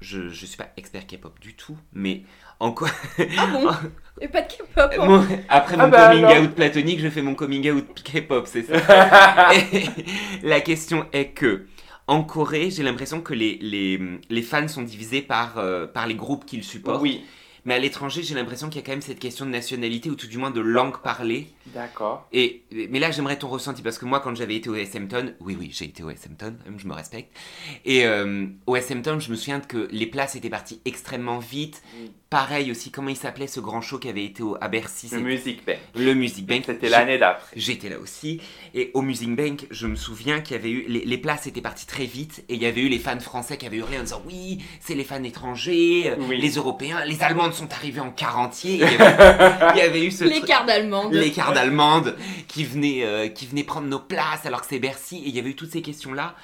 je 0.00 0.18
ne 0.20 0.30
suis 0.30 0.56
pas 0.56 0.68
expert 0.76 1.06
K-pop 1.06 1.38
du 1.40 1.54
tout, 1.54 1.76
mais 1.92 2.22
en 2.60 2.72
Corée. 2.72 2.92
Ah 3.38 3.46
bon 3.46 3.68
Et 4.20 4.28
pas 4.28 4.42
de 4.42 4.46
K-pop 4.48 4.92
hein 4.98 5.26
après 5.48 5.76
mon 5.76 5.82
Ah 5.84 5.88
bah 5.88 6.08
coming 6.10 6.24
alors. 6.24 6.44
out 6.44 6.54
platonique, 6.54 7.00
je 7.00 7.08
fais 7.10 7.22
mon 7.22 7.34
coming 7.34 7.70
out 7.70 8.02
K-pop, 8.04 8.46
c'est 8.46 8.62
ça. 8.62 9.50
La 10.42 10.60
question 10.60 11.06
est 11.12 11.28
que, 11.30 11.66
en 12.06 12.22
Corée, 12.22 12.70
j'ai 12.70 12.82
l'impression 12.82 13.20
que 13.20 13.34
les, 13.34 13.58
les, 13.60 14.00
les 14.30 14.42
fans 14.42 14.68
sont 14.68 14.82
divisés 14.82 15.22
par, 15.22 15.58
euh, 15.58 15.86
par 15.86 16.06
les 16.06 16.14
groupes 16.14 16.44
qu'ils 16.46 16.64
supportent. 16.64 17.02
oui, 17.02 17.24
Mais 17.66 17.74
à 17.74 17.78
l'étranger, 17.78 18.22
j'ai 18.22 18.34
l'impression 18.34 18.68
qu'il 18.68 18.80
y 18.80 18.84
a 18.84 18.86
quand 18.86 18.92
même 18.92 19.02
cette 19.02 19.18
question 19.18 19.44
de 19.44 19.50
nationalité 19.50 20.08
ou 20.08 20.14
tout 20.14 20.28
du 20.28 20.38
moins 20.38 20.52
de 20.52 20.60
langue 20.60 21.02
parlée. 21.02 21.48
d'accord. 21.66 22.26
Et, 22.32 22.62
mais 22.90 23.00
là, 23.00 23.10
j'aimerais 23.10 23.38
ton 23.38 23.48
ressenti 23.48 23.82
parce 23.82 23.98
que 23.98 24.06
moi, 24.06 24.20
quand 24.20 24.34
j'avais 24.34 24.54
été 24.56 24.70
au 24.70 24.76
SMTON, 24.76 25.32
oui, 25.40 25.56
oui, 25.58 25.70
j'ai 25.72 25.86
été 25.86 26.02
au 26.04 26.10
SMTON, 26.10 26.54
je 26.78 26.86
me 26.86 26.94
respecte. 26.94 27.36
Et 27.84 28.06
euh, 28.06 28.46
au 28.66 28.76
SMTON, 28.76 29.18
je 29.18 29.30
me 29.30 29.36
souviens 29.36 29.60
que 29.60 29.88
les 29.90 30.06
places 30.06 30.36
étaient 30.36 30.48
parties 30.48 30.80
extrêmement 30.84 31.40
vite. 31.40 31.82
Pareil 32.28 32.72
aussi, 32.72 32.90
comment 32.90 33.08
il 33.10 33.16
s'appelait 33.16 33.46
ce 33.46 33.60
grand 33.60 33.80
show 33.80 33.98
qui 34.00 34.08
avait 34.08 34.24
été 34.24 34.42
au, 34.42 34.56
à 34.60 34.66
Bercy 34.66 35.08
Le 35.12 35.20
Music 35.20 35.64
Bank. 35.64 35.76
Le 35.94 36.12
Music 36.12 36.44
Bank. 36.44 36.64
C'était 36.66 36.88
l'année 36.88 37.18
d'après. 37.18 37.46
J'étais 37.54 37.88
là 37.88 38.00
aussi. 38.00 38.40
Et 38.74 38.90
au 38.94 39.02
Music 39.02 39.34
Bank, 39.36 39.66
je 39.70 39.86
me 39.86 39.94
souviens 39.94 40.40
qu'il 40.40 40.56
y 40.56 40.58
avait 40.58 40.70
eu. 40.70 40.84
Les, 40.88 41.04
les 41.04 41.18
places 41.18 41.46
étaient 41.46 41.60
parties 41.60 41.86
très 41.86 42.04
vite. 42.04 42.42
Et 42.48 42.54
il 42.54 42.60
y 42.62 42.66
avait 42.66 42.80
eu 42.80 42.88
les 42.88 42.98
fans 42.98 43.20
français 43.20 43.56
qui 43.56 43.64
avaient 43.64 43.76
hurlé 43.76 43.96
en 43.98 44.02
disant 44.02 44.22
Oui, 44.26 44.58
c'est 44.80 44.96
les 44.96 45.04
fans 45.04 45.22
étrangers, 45.22 46.10
euh, 46.10 46.16
Oui. 46.28 46.38
les 46.40 46.50
Européens, 46.56 47.04
les 47.04 47.22
Allemandes 47.22 47.54
sont 47.54 47.72
arrivées 47.72 48.00
en 48.00 48.10
quarantier. 48.10 48.72
Il 48.74 48.80
y 48.80 48.82
avait, 49.00 49.72
il 49.74 49.78
y 49.78 49.82
avait 49.82 50.04
eu 50.04 50.10
ce. 50.10 50.24
truc- 50.24 50.32
L'écart 50.34 50.66
d'allemande. 50.66 51.12
l'écart 51.14 51.52
d'allemande 51.52 52.16
qui 52.48 52.64
venait, 52.64 53.04
euh, 53.04 53.28
qui 53.28 53.46
venait 53.46 53.62
prendre 53.62 53.86
nos 53.86 54.00
places 54.00 54.44
alors 54.46 54.62
que 54.62 54.66
c'est 54.68 54.80
Bercy. 54.80 55.18
Et 55.24 55.28
il 55.28 55.36
y 55.36 55.38
avait 55.38 55.50
eu 55.50 55.54
toutes 55.56 55.70
ces 55.70 55.80
questions-là. 55.82 56.34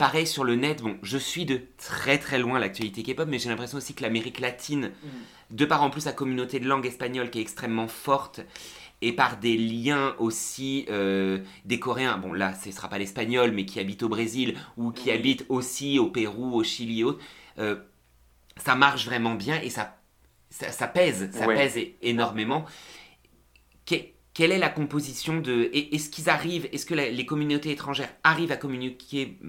Pareil 0.00 0.26
sur 0.26 0.44
le 0.44 0.56
net, 0.56 0.80
bon, 0.80 0.96
je 1.02 1.18
suis 1.18 1.44
de 1.44 1.60
très 1.76 2.16
très 2.16 2.38
loin 2.38 2.58
l'actualité 2.58 3.02
K-pop, 3.02 3.28
mais 3.28 3.38
j'ai 3.38 3.50
l'impression 3.50 3.76
aussi 3.76 3.92
que 3.92 4.00
l'Amérique 4.00 4.40
latine, 4.40 4.92
de 5.50 5.64
par 5.66 5.82
en 5.82 5.90
plus 5.90 6.00
sa 6.00 6.12
communauté 6.14 6.58
de 6.58 6.66
langue 6.66 6.86
espagnole 6.86 7.28
qui 7.28 7.38
est 7.38 7.42
extrêmement 7.42 7.86
forte, 7.86 8.40
et 9.02 9.12
par 9.12 9.36
des 9.36 9.58
liens 9.58 10.14
aussi 10.18 10.86
euh, 10.88 11.40
des 11.66 11.78
Coréens, 11.78 12.16
bon 12.16 12.32
là 12.32 12.54
ce 12.54 12.70
sera 12.72 12.88
pas 12.88 12.96
l'espagnol, 12.96 13.52
mais 13.52 13.66
qui 13.66 13.78
habitent 13.78 14.02
au 14.02 14.08
Brésil, 14.08 14.56
ou 14.78 14.90
qui 14.90 15.10
Oui. 15.10 15.16
habitent 15.16 15.44
aussi 15.50 15.98
au 15.98 16.06
Pérou, 16.06 16.54
au 16.54 16.64
Chili 16.64 17.00
et 17.00 17.04
autres, 17.04 17.22
euh, 17.58 17.76
ça 18.56 18.76
marche 18.76 19.04
vraiment 19.04 19.34
bien 19.34 19.60
et 19.60 19.68
ça, 19.68 20.00
ça, 20.48 20.72
ça 20.72 20.86
pèse, 20.86 21.30
ça 21.30 21.46
Ouais. 21.46 21.54
pèse 21.54 21.78
énormément. 22.00 22.64
Quelle 24.40 24.52
est 24.52 24.58
la 24.58 24.70
composition 24.70 25.38
de... 25.38 25.68
et- 25.74 25.94
Est-ce 25.94 26.08
qu'ils 26.08 26.30
arrivent, 26.30 26.66
est-ce 26.72 26.86
que 26.86 26.94
la- 26.94 27.10
les 27.10 27.26
communautés 27.26 27.72
étrangères 27.72 28.08
arrivent 28.24 28.52
à 28.52 28.56
communiquer 28.56 29.36
mm, 29.42 29.44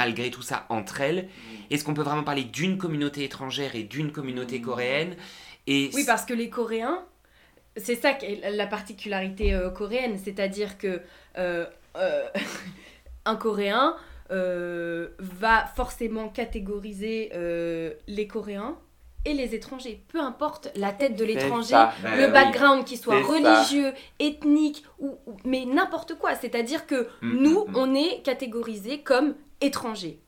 malgré 0.00 0.30
tout 0.30 0.42
ça 0.42 0.64
entre 0.68 1.00
elles? 1.00 1.28
Est-ce 1.72 1.82
qu'on 1.82 1.92
peut 1.92 2.02
vraiment 2.04 2.22
parler 2.22 2.44
d'une 2.44 2.78
communauté 2.78 3.24
étrangère 3.24 3.74
et 3.74 3.82
d'une 3.82 4.12
communauté 4.12 4.60
coréenne? 4.60 5.16
Et 5.66 5.90
Oui, 5.92 6.04
parce 6.06 6.24
que 6.24 6.34
les 6.34 6.50
Coréens, 6.50 7.02
c'est 7.76 7.96
ça 7.96 8.12
qui 8.12 8.26
est 8.26 8.50
la 8.52 8.68
particularité 8.68 9.54
euh, 9.54 9.70
coréenne, 9.70 10.16
c'est-à-dire 10.24 10.78
que 10.78 11.00
euh, 11.36 11.66
euh, 11.96 12.22
un 13.24 13.34
Coréen 13.34 13.96
euh, 14.30 15.08
va 15.18 15.66
forcément 15.74 16.28
catégoriser 16.28 17.30
euh, 17.34 17.92
les 18.06 18.28
Coréens 18.28 18.78
les 19.34 19.54
étrangers. 19.54 20.02
Peu 20.08 20.20
importe 20.20 20.70
la 20.76 20.92
tête 20.92 21.16
de 21.16 21.24
l'étranger, 21.24 21.76
le 22.04 22.28
background, 22.28 22.84
qu'il 22.84 22.98
soit 22.98 23.20
religieux, 23.20 23.92
ethnique, 24.18 24.84
ou, 24.98 25.18
mais 25.44 25.64
n'importe 25.64 26.14
quoi. 26.18 26.34
C'est-à-dire 26.34 26.86
que 26.86 27.08
nous, 27.22 27.66
on 27.74 27.94
est 27.94 28.22
catégorisés 28.22 29.00
comme 29.00 29.34
étrangers, 29.60 30.20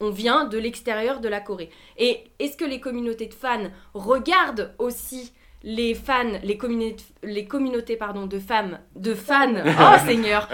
On 0.00 0.10
vient 0.10 0.44
de 0.44 0.58
l'extérieur 0.58 1.20
de 1.20 1.28
la 1.28 1.40
Corée. 1.40 1.70
Et 1.96 2.24
est-ce 2.38 2.56
que 2.56 2.64
les 2.64 2.80
communautés 2.80 3.26
de 3.26 3.34
fans 3.34 3.70
regardent 3.94 4.74
aussi 4.78 5.32
les 5.64 5.94
fans, 5.94 6.40
les, 6.42 6.58
les 7.22 7.44
communautés 7.46 7.96
pardon, 7.96 8.26
de 8.26 8.38
femmes, 8.38 8.78
de 8.96 9.14
fans, 9.14 9.54
oh 9.64 10.06
Seigneur, 10.06 10.48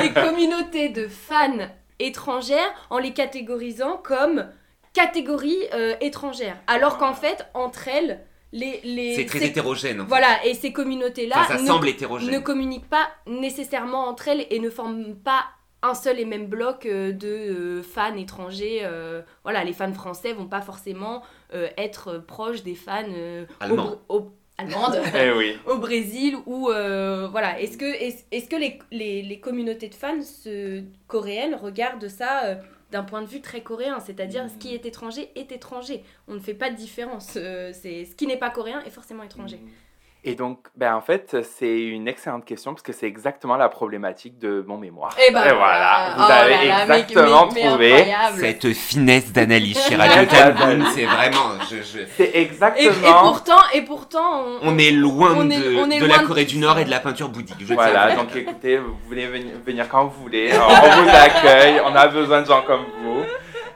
les 0.00 0.12
communautés 0.12 0.88
de 0.88 1.06
fans 1.06 1.68
étrangères 1.98 2.72
en 2.90 2.98
les 2.98 3.12
catégorisant 3.12 3.98
comme 3.98 4.46
catégories 4.94 5.58
euh, 5.74 5.94
étrangères. 6.00 6.56
Alors 6.66 6.96
qu'en 6.96 7.12
fait, 7.12 7.46
entre 7.52 7.88
elles, 7.88 8.20
les, 8.52 8.80
les 8.84 9.16
c'est 9.16 9.26
très 9.26 9.40
ces- 9.40 9.46
hétérogène. 9.46 10.00
En 10.00 10.04
fait. 10.04 10.08
voilà, 10.08 10.46
et 10.46 10.54
ces 10.54 10.72
communautés-là 10.72 11.36
Enfin, 11.40 11.56
ça 11.56 11.62
ne, 11.62 11.66
semble 11.66 11.86
ne 11.86 11.90
hétérogène. 11.90 12.42
communiquent 12.42 12.88
pas 12.88 13.08
nécessairement 13.26 14.06
entre 14.08 14.28
elles 14.28 14.46
et 14.50 14.60
ne 14.60 14.70
forment 14.70 15.16
pas 15.16 15.44
un 15.82 15.94
seul 15.94 16.18
et 16.18 16.24
même 16.24 16.46
bloc 16.46 16.86
euh, 16.86 17.12
de 17.12 17.26
euh, 17.28 17.82
fans 17.82 18.14
étrangers. 18.16 18.80
euh, 18.84 19.20
voilà, 19.42 19.64
les 19.64 19.72
fans 19.74 19.92
français 19.92 20.32
vont 20.32 20.46
pas 20.46 20.62
forcément 20.62 21.22
euh, 21.52 21.68
être 21.76 22.18
proches 22.18 22.62
des 22.62 22.74
fans 22.74 23.02
euh, 23.10 23.44
au 23.60 23.64
Allemands. 23.64 23.96
Au- 24.08 24.32
allemandes. 24.56 24.98
Eh 25.14 25.32
oui. 25.32 25.56
au 25.66 25.78
Brésil 25.78 26.36
ou 26.46 26.70
euh, 26.70 27.26
voilà 27.28 27.60
est-ce 27.60 27.76
que 27.76 27.84
est-ce, 27.84 28.22
est-ce 28.30 28.48
que 28.48 28.54
les, 28.56 28.78
les, 28.92 29.20
les 29.22 29.40
communautés 29.40 29.88
de 29.88 29.94
fans 29.96 30.22
se- 30.22 30.80
coréennes 31.08 31.56
regardent 31.60 32.08
ça 32.08 32.44
euh, 32.44 32.54
d'un 32.94 33.02
point 33.02 33.22
de 33.22 33.26
vue 33.26 33.40
très 33.40 33.60
coréen 33.60 33.98
c'est-à-dire 33.98 34.48
ce 34.48 34.56
qui 34.56 34.72
est 34.72 34.86
étranger 34.86 35.28
est 35.34 35.50
étranger. 35.50 36.04
On 36.28 36.34
ne 36.34 36.38
fait 36.38 36.54
pas 36.54 36.70
de 36.70 36.76
différence. 36.76 37.34
Euh, 37.36 37.72
c'est 37.72 38.04
ce 38.04 38.14
qui 38.14 38.28
n'est 38.28 38.38
pas 38.38 38.50
coréen 38.50 38.80
est 38.86 38.90
forcément 38.90 39.24
étranger 39.24 39.58
Et 40.26 40.34
donc, 40.36 40.58
ben 40.74 40.94
en 40.94 41.02
fait, 41.02 41.36
c'est 41.42 41.82
une 41.82 42.08
excellente 42.08 42.46
question 42.46 42.72
parce 42.72 42.82
que 42.82 42.94
c'est 42.94 43.06
exactement 43.06 43.56
la 43.56 43.68
problématique 43.68 44.38
de 44.38 44.64
mon 44.66 44.78
mémoire. 44.78 45.14
et 45.18 45.30
ben 45.30 45.44
Et 45.44 45.52
voilà, 45.52 46.14
vous 46.16 46.22
oh 46.26 46.32
avez 46.32 46.50
là 46.50 46.64
là, 46.64 46.86
mais- 46.88 47.00
exactement 47.00 47.46
mais- 47.54 47.62
mais 47.62 47.68
trouvé. 47.68 48.14
Cette 48.38 48.72
finesse 48.72 49.32
d'analyse 49.32 49.78
chez 49.86 49.96
Radio 49.96 50.24
Talbot, 50.24 50.84
c'est 50.94 51.04
vraiment. 51.04 51.58
je- 51.70 51.76
je- 51.76 52.06
C'est 52.16 52.24
et, 52.24 52.38
et 52.38 52.42
exactement. 52.42 53.20
pourtant 53.22 53.60
et 53.74 53.82
pourtant 53.82 54.44
on, 54.62 54.68
On 54.70 54.78
est 54.78 54.92
loin 54.92 55.34
On 55.36 55.44
de, 55.44 55.52
est- 55.52 55.76
on 55.78 55.90
est 55.90 56.00
de 56.00 56.06
loin 56.06 56.16
la 56.16 56.22
Corée 56.24 56.46
du 56.46 56.56
Nord 56.56 56.78
et 56.78 56.86
de 56.86 56.90
la 56.90 57.00
peinture 57.00 57.28
bouddhique. 57.28 57.56
Je 57.60 57.74
Voilà, 57.74 58.16
donc 58.16 58.34
écoutez, 58.34 58.78
vous 58.78 58.96
voulez 59.06 59.26
venir, 59.26 59.88
quand 59.90 60.06
vous 60.06 60.22
voulez. 60.22 60.50
On 60.54 61.02
vous 61.02 61.10
accueille, 61.10 61.82
on 61.84 61.94
a 61.94 62.08
besoin 62.08 62.40
de 62.40 62.46
gens 62.46 62.62
comme 62.62 62.84
vous. 63.02 63.22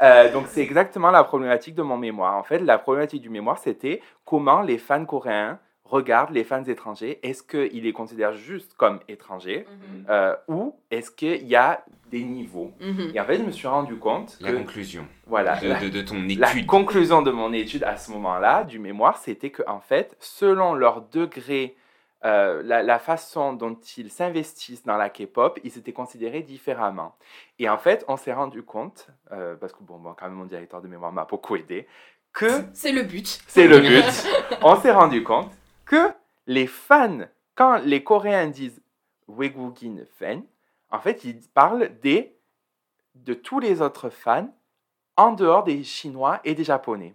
Euh, 0.01 0.33
donc 0.33 0.45
c'est 0.49 0.63
exactement 0.63 1.11
la 1.11 1.25
problématique 1.25 1.75
de 1.75 1.83
mon 1.83 1.99
mémoire. 1.99 2.37
En 2.37 2.43
fait, 2.43 2.61
la 2.61 2.79
problématique 2.79 3.21
du 3.21 3.29
mémoire, 3.29 3.59
c'était 3.59 4.01
comment 4.25 4.63
les 4.63 4.79
fans 4.79 5.05
coréens 5.05 5.59
regardent 5.89 6.31
les 6.35 6.45
fans 6.45 6.65
étrangers. 6.65 7.19
Est-ce 7.23 7.43
qu'ils 7.43 7.83
les 7.83 7.93
considèrent 7.93 8.35
juste 8.35 8.75
comme 8.77 9.01
étrangers 9.09 9.67
Mhm. 9.69 10.05
euh, 10.11 10.35
ou 10.49 10.75
est-ce 10.91 11.11
qu'il 11.11 11.47
y 11.47 11.57
a 11.57 11.85
des 12.11 12.23
niveaux 12.23 12.73
Mhm. 12.81 13.13
Et 13.15 13.21
en 13.21 13.25
fait, 13.25 13.37
je 13.39 13.43
me 13.43 13.51
suis 13.51 13.67
rendu 13.69 13.97
compte 13.97 14.37
La 14.41 14.51
que 14.53 14.57
conclusion 14.57 15.07
voilà, 15.27 15.57
de, 15.61 15.69
la- 15.69 15.81
de- 15.81 15.89
de 15.89 16.03
ton 16.03 16.15
la 16.39 16.51
étude. 16.51 16.67
conclusion 16.67 17.23
de 17.23 17.31
mon 17.31 17.53
étude 17.53 17.85
à 17.85 17.97
ce 17.97 18.11
moment-là, 18.13 18.65
du 18.65 18.79
mémoire, 18.79 19.19
c'était 19.19 19.51
que 19.51 19.63
en 19.67 19.81
fait, 19.81 20.17
selon 20.21 20.75
leur 20.75 21.03
degré, 21.03 21.77
euh, 22.25 22.63
la, 22.65 22.83
la 22.83 22.99
façon 22.99 23.53
dont 23.53 23.79
ils 23.97 24.11
s'investissent 24.11 24.85
dans 24.85 24.97
la 24.97 25.09
K-pop, 25.09 25.61
ils 25.65 25.79
étaient 25.79 25.93
considérés 25.93 26.43
différemment. 26.43 27.15
Et 27.59 27.69
en 27.69 27.79
fait, 27.79 28.05
on 28.09 28.17
s'est 28.17 28.33
rendu 28.33 28.63
compte, 28.63 29.07
euh, 29.33 29.55
parce 29.55 29.73
que 29.73 29.83
bon, 29.83 29.99
bon, 29.99 30.15
quand 30.19 30.27
même, 30.27 30.35
mon 30.35 30.47
directeur 30.47 30.81
de 30.83 30.89
mémoire 30.89 31.13
m'a 31.13 31.25
beaucoup 31.27 31.55
aidé, 31.57 31.87
que 32.33 32.49
c'est 32.75 32.93
le 32.93 33.03
but 33.03 33.41
c'est 33.47 33.67
le 33.69 33.79
but. 33.89 34.05
on 34.63 34.77
s'est 34.77 34.91
rendu 34.93 35.23
compte 35.23 35.51
que 35.89 36.13
les 36.47 36.69
fans, 36.69 37.27
quand 37.57 37.79
les 37.79 38.05
Coréens 38.05 38.47
disent 38.47 38.81
Wegugin 39.27 40.05
fan, 40.19 40.45
en 40.91 41.01
fait, 41.01 41.25
ils 41.25 41.41
parlent 41.53 41.91
des, 42.01 42.37
de 43.17 43.35
tous 43.35 43.59
les 43.59 43.83
autres 43.83 44.11
fans 44.11 44.49
en 45.17 45.33
dehors 45.33 45.65
des 45.65 45.83
Chinois 45.83 46.41
et 46.45 46.55
des 46.55 46.65
Japonais. 46.65 47.15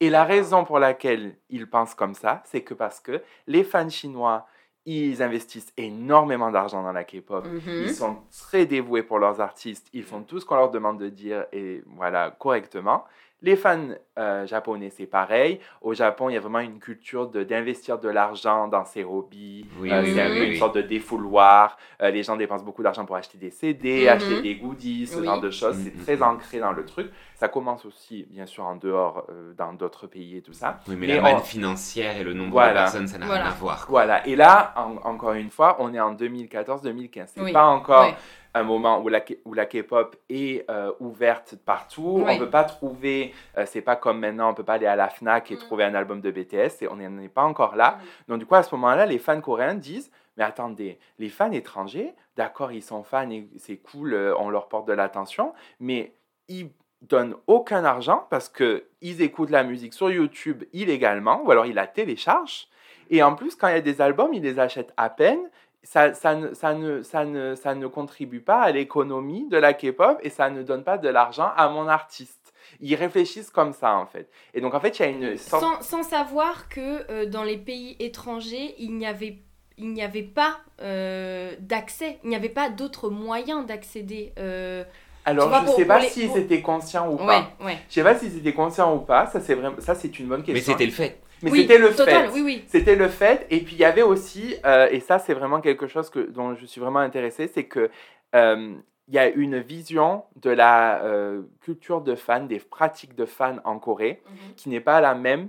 Et 0.00 0.10
la 0.10 0.24
raison 0.24 0.64
pour 0.64 0.78
laquelle 0.78 1.36
ils 1.48 1.68
pensent 1.68 1.94
comme 1.94 2.14
ça, 2.14 2.42
c'est 2.46 2.62
que 2.62 2.74
parce 2.74 2.98
que 2.98 3.22
les 3.46 3.62
fans 3.62 3.88
chinois, 3.88 4.48
ils 4.84 5.22
investissent 5.22 5.72
énormément 5.76 6.50
d'argent 6.50 6.82
dans 6.82 6.90
la 6.90 7.04
K-pop. 7.04 7.46
Mhm. 7.46 7.60
Ils 7.66 7.94
sont 7.94 8.16
très 8.32 8.66
dévoués 8.66 9.04
pour 9.04 9.20
leurs 9.20 9.40
artistes. 9.40 9.86
Ils 9.92 10.02
font 10.02 10.22
tout 10.22 10.40
ce 10.40 10.44
qu'on 10.44 10.56
leur 10.56 10.72
demande 10.72 10.98
de 10.98 11.08
dire 11.08 11.46
et 11.52 11.84
voilà 11.86 12.32
correctement. 12.32 13.04
Les 13.44 13.56
fans 13.56 13.88
euh, 14.20 14.46
japonais, 14.46 14.90
c'est 14.90 15.06
pareil. 15.06 15.58
Au 15.80 15.94
Japon, 15.94 16.28
il 16.28 16.34
y 16.34 16.36
a 16.36 16.40
vraiment 16.40 16.60
une 16.60 16.78
culture 16.78 17.28
de- 17.28 17.42
d'investir 17.42 17.98
de, 17.98 18.08
l'argent 18.08 18.68
dans 18.68 18.84
ses 18.84 19.02
hobbies. 19.02 19.66
Oui, 19.80 19.90
Euh, 19.90 20.00
oui, 20.02 20.12
c'est 20.14 20.22
un 20.22 20.30
oui, 20.30 20.36
peu 20.36 20.40
oui. 20.44 20.50
une 20.52 20.58
sorte 20.58 20.76
de 20.76 20.82
défouloir. 20.82 21.76
Euh, 22.02 22.10
les 22.10 22.22
gens 22.22 22.36
dépensent 22.36 22.64
beaucoup 22.64 22.84
d'argent 22.84 23.04
pour 23.04 23.16
acheter 23.16 23.38
des 23.38 23.50
CD, 23.50 24.02
Mhm. 24.04 24.08
acheter 24.10 24.42
des 24.42 24.54
goodies, 24.54 25.08
ce 25.08 25.18
Oui. 25.18 25.24
genre 25.24 25.40
de 25.40 25.50
choses. 25.50 25.76
Mhm, 25.76 25.84
C'est 25.96 26.04
très 26.04 26.16
mhm. 26.16 26.22
ancré 26.34 26.60
dans 26.60 26.70
le 26.72 26.84
truc. 26.84 27.10
Ça 27.34 27.48
commence 27.48 27.84
aussi, 27.84 28.26
bien 28.30 28.46
sûr, 28.46 28.64
en 28.64 28.76
dehors, 28.76 29.26
euh, 29.30 29.52
dans 29.58 29.72
d'autres 29.72 30.06
pays 30.06 30.36
et 30.36 30.42
tout 30.42 30.52
ça. 30.52 30.78
Oui, 30.86 30.94
mais, 30.96 31.08
Mais 31.08 31.16
la 31.16 31.22
manne 31.22 31.34
on- 31.36 31.40
financière 31.40 32.16
et 32.16 32.22
le 32.22 32.34
nombre 32.34 32.52
Voilà. 32.52 32.68
de 32.70 32.74
personnes, 32.76 33.08
ça 33.08 33.18
n'a 33.18 33.26
Voilà. 33.26 33.42
rien 33.42 33.50
à 33.50 33.54
voir. 33.54 33.86
Voilà. 33.88 34.24
Et 34.28 34.36
là, 34.36 34.72
en- 34.76 34.98
encore 35.08 35.32
une 35.32 35.50
fois, 35.50 35.76
on 35.80 35.92
est 35.92 36.00
en 36.00 36.12
2014-2015. 36.12 37.32
C'est 37.34 37.40
Oui. 37.42 37.52
pas 37.52 37.64
encore. 37.66 38.14
Un 38.54 38.62
moment 38.62 39.00
où 39.00 39.08
la, 39.08 39.22
où 39.44 39.54
la 39.54 39.66
K-pop 39.66 40.16
est 40.28 40.68
euh, 40.70 40.92
ouverte 41.00 41.56
partout. 41.64 42.22
Oui. 42.24 42.32
On 42.34 42.38
peut 42.38 42.50
pas 42.50 42.64
trouver, 42.64 43.34
euh, 43.56 43.64
c'est 43.66 43.80
pas 43.80 43.96
comme 43.96 44.20
maintenant, 44.20 44.50
on 44.50 44.54
peut 44.54 44.64
pas 44.64 44.74
aller 44.74 44.86
à 44.86 44.96
la 44.96 45.08
Fnac 45.08 45.50
et 45.50 45.54
Mm. 45.54 45.58
trouver 45.58 45.84
un 45.84 45.94
album 45.94 46.20
de 46.20 46.30
BTS. 46.30 46.82
Et 46.82 46.88
on 46.88 46.96
n'en 46.96 47.18
est 47.22 47.28
pas 47.28 47.44
encore 47.44 47.76
là. 47.76 47.98
Donc 48.28 48.38
du 48.38 48.46
coup, 48.46 48.54
à 48.54 48.62
ce 48.62 48.74
moment-là, 48.74 49.06
les 49.06 49.18
fans 49.18 49.40
coréens 49.40 49.74
disent, 49.74 50.10
mais 50.36 50.44
attendez, 50.44 50.98
les 51.18 51.28
fans 51.28 51.50
étrangers, 51.52 52.14
d'accord, 52.36 52.72
ils 52.72 52.82
sont 52.82 53.02
fans 53.02 53.30
et 53.30 53.48
c'est 53.58 53.76
cool, 53.76 54.14
euh, 54.14 54.34
on 54.38 54.50
leur 54.50 54.68
porte 54.68 54.86
de 54.88 54.92
l'attention, 54.92 55.52
mais 55.80 56.12
ils 56.48 56.70
donnent 57.02 57.34
aucun 57.46 57.84
argent 57.84 58.26
parce 58.30 58.48
que 58.48 58.84
ils 59.00 59.22
écoutent 59.22 59.50
la 59.50 59.64
musique 59.64 59.92
sur 59.94 60.10
YouTube 60.10 60.64
illégalement 60.72 61.42
ou 61.44 61.50
alors 61.50 61.66
ils 61.66 61.74
la 61.74 61.86
téléchargent. 61.86 62.68
Et 63.10 63.22
en 63.22 63.34
plus, 63.34 63.56
quand 63.56 63.68
il 63.68 63.74
y 63.74 63.76
a 63.76 63.80
des 63.82 64.00
albums, 64.00 64.32
ils 64.32 64.42
les 64.42 64.58
achètent 64.58 64.94
à 64.96 65.10
peine. 65.10 65.50
Ça, 65.84 66.14
ça, 66.14 66.34
ne, 66.36 66.54
ça, 66.54 66.74
ne, 66.74 67.02
ça, 67.02 67.24
ne, 67.24 67.54
ça 67.56 67.74
ne 67.74 67.86
contribue 67.88 68.40
pas 68.40 68.60
à 68.60 68.70
l'économie 68.70 69.48
de 69.48 69.56
la 69.56 69.72
K-pop 69.74 70.18
et 70.22 70.30
ça 70.30 70.48
ne 70.48 70.62
donne 70.62 70.84
pas 70.84 70.96
de 70.96 71.08
l'argent 71.08 71.50
à 71.56 71.68
mon 71.68 71.88
artiste. 71.88 72.54
Ils 72.80 72.94
réfléchissent 72.94 73.50
comme 73.50 73.72
ça, 73.72 73.96
en 73.96 74.06
fait. 74.06 74.28
Et 74.54 74.60
donc, 74.60 74.74
en 74.74 74.80
fait, 74.80 74.98
il 74.98 75.02
y 75.02 75.04
a 75.04 75.08
une 75.08 75.36
sorte... 75.36 75.62
sans, 75.62 75.82
sans 75.82 76.02
savoir 76.04 76.68
que 76.68 77.10
euh, 77.10 77.26
dans 77.26 77.42
les 77.42 77.56
pays 77.58 77.96
étrangers, 77.98 78.74
il 78.78 78.96
n'y 78.96 79.06
avait, 79.06 79.38
il 79.76 79.92
n'y 79.92 80.02
avait 80.02 80.22
pas 80.22 80.58
euh, 80.80 81.52
d'accès, 81.58 82.18
il 82.22 82.30
n'y 82.30 82.36
avait 82.36 82.48
pas 82.48 82.70
d'autres 82.70 83.10
moyens 83.10 83.66
d'accéder. 83.66 84.32
euh, 84.38 84.84
Alors, 85.24 85.48
vois, 85.48 85.60
je 85.60 85.64
pour- 85.66 85.74
sais 85.76 85.84
pas 85.84 86.00
s'ils 86.00 86.28
pour- 86.28 86.38
étaient 86.38 86.62
conscients 86.62 87.10
ou 87.12 87.16
pas. 87.16 87.50
ouais. 87.64 87.78
Je 87.88 87.94
sais 87.94 88.02
pas 88.04 88.14
s'ils 88.14 88.38
étaient 88.38 88.52
conscients 88.54 88.94
ou 88.94 89.00
pas. 89.00 89.26
Ça, 89.26 89.40
c'est 89.40 89.54
vraiment... 89.54 89.80
ça, 89.80 89.94
c'est 89.96 90.18
une 90.18 90.26
bonne 90.28 90.44
Mais 90.46 90.54
question. 90.54 90.72
c'était 90.72 90.86
le 90.86 90.92
fait. 90.92 91.20
Mais 91.42 91.50
Oui, 91.50 91.60
c'était 91.62 91.78
le 91.78 91.94
total, 91.94 92.28
fait. 92.28 92.32
oui, 92.34 92.42
oui. 92.42 92.64
C'était 92.68 92.96
le 92.96 93.08
fait. 93.08 93.46
Et 93.50 93.60
puis 93.60 93.74
il 93.74 93.78
y 93.80 93.84
avait 93.84 94.02
aussi, 94.02 94.56
euh, 94.64 94.88
et 94.90 95.00
ça 95.00 95.18
c'est 95.18 95.34
vraiment 95.34 95.60
quelque 95.60 95.86
chose 95.86 96.08
que, 96.10 96.20
dont 96.20 96.54
je 96.54 96.66
suis 96.66 96.80
vraiment 96.80 97.00
intéressée, 97.00 97.48
c'est 97.48 97.64
que 97.64 97.90
euh, 98.34 98.74
il 99.08 99.14
y 99.14 99.18
a 99.18 99.28
une 99.28 99.58
vision 99.58 100.24
de 100.36 100.50
la 100.50 101.02
euh, 101.02 101.42
culture 101.60 102.00
de 102.00 102.14
fan, 102.14 102.46
des 102.46 102.60
pratiques 102.60 103.14
de 103.16 103.26
fan 103.26 103.60
en 103.64 103.78
Corée, 103.78 104.22
qui 104.56 104.68
n'est 104.68 104.80
pas 104.80 105.00
la 105.00 105.14
même 105.14 105.48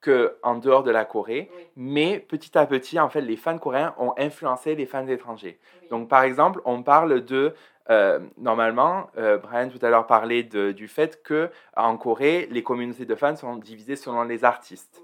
qu'en 0.00 0.56
dehors 0.56 0.82
de 0.82 0.90
la 0.90 1.04
Corée. 1.04 1.50
Oui. 1.56 1.62
Mais 1.76 2.18
petit 2.20 2.56
à 2.58 2.66
petit, 2.66 2.98
en 3.00 3.08
fait, 3.08 3.20
les 3.20 3.36
fans 3.36 3.58
coréens 3.58 3.94
ont 3.98 4.12
influencé 4.18 4.74
les 4.74 4.86
fans 4.86 5.06
étrangers. 5.06 5.58
Donc, 5.90 6.08
par 6.08 6.22
exemple, 6.22 6.60
on 6.64 6.82
parle 6.82 7.24
de. 7.24 7.54
euh, 7.90 8.18
normalement, 8.36 9.08
euh, 9.16 9.38
Brian 9.38 9.68
tout 9.70 9.78
à 9.84 9.88
l'heure 9.88 10.06
parlait 10.06 10.42
de- 10.42 10.72
du 10.72 10.88
fait 10.88 11.22
que 11.22 11.50
en 11.76 11.96
Corée, 11.96 12.46
les 12.50 12.62
communautés 12.62 13.06
de 13.06 13.14
fans 13.14 13.34
sont 13.36 13.56
divisées 13.56 13.96
selon 13.96 14.24
les 14.24 14.44
artistes. 14.44 15.00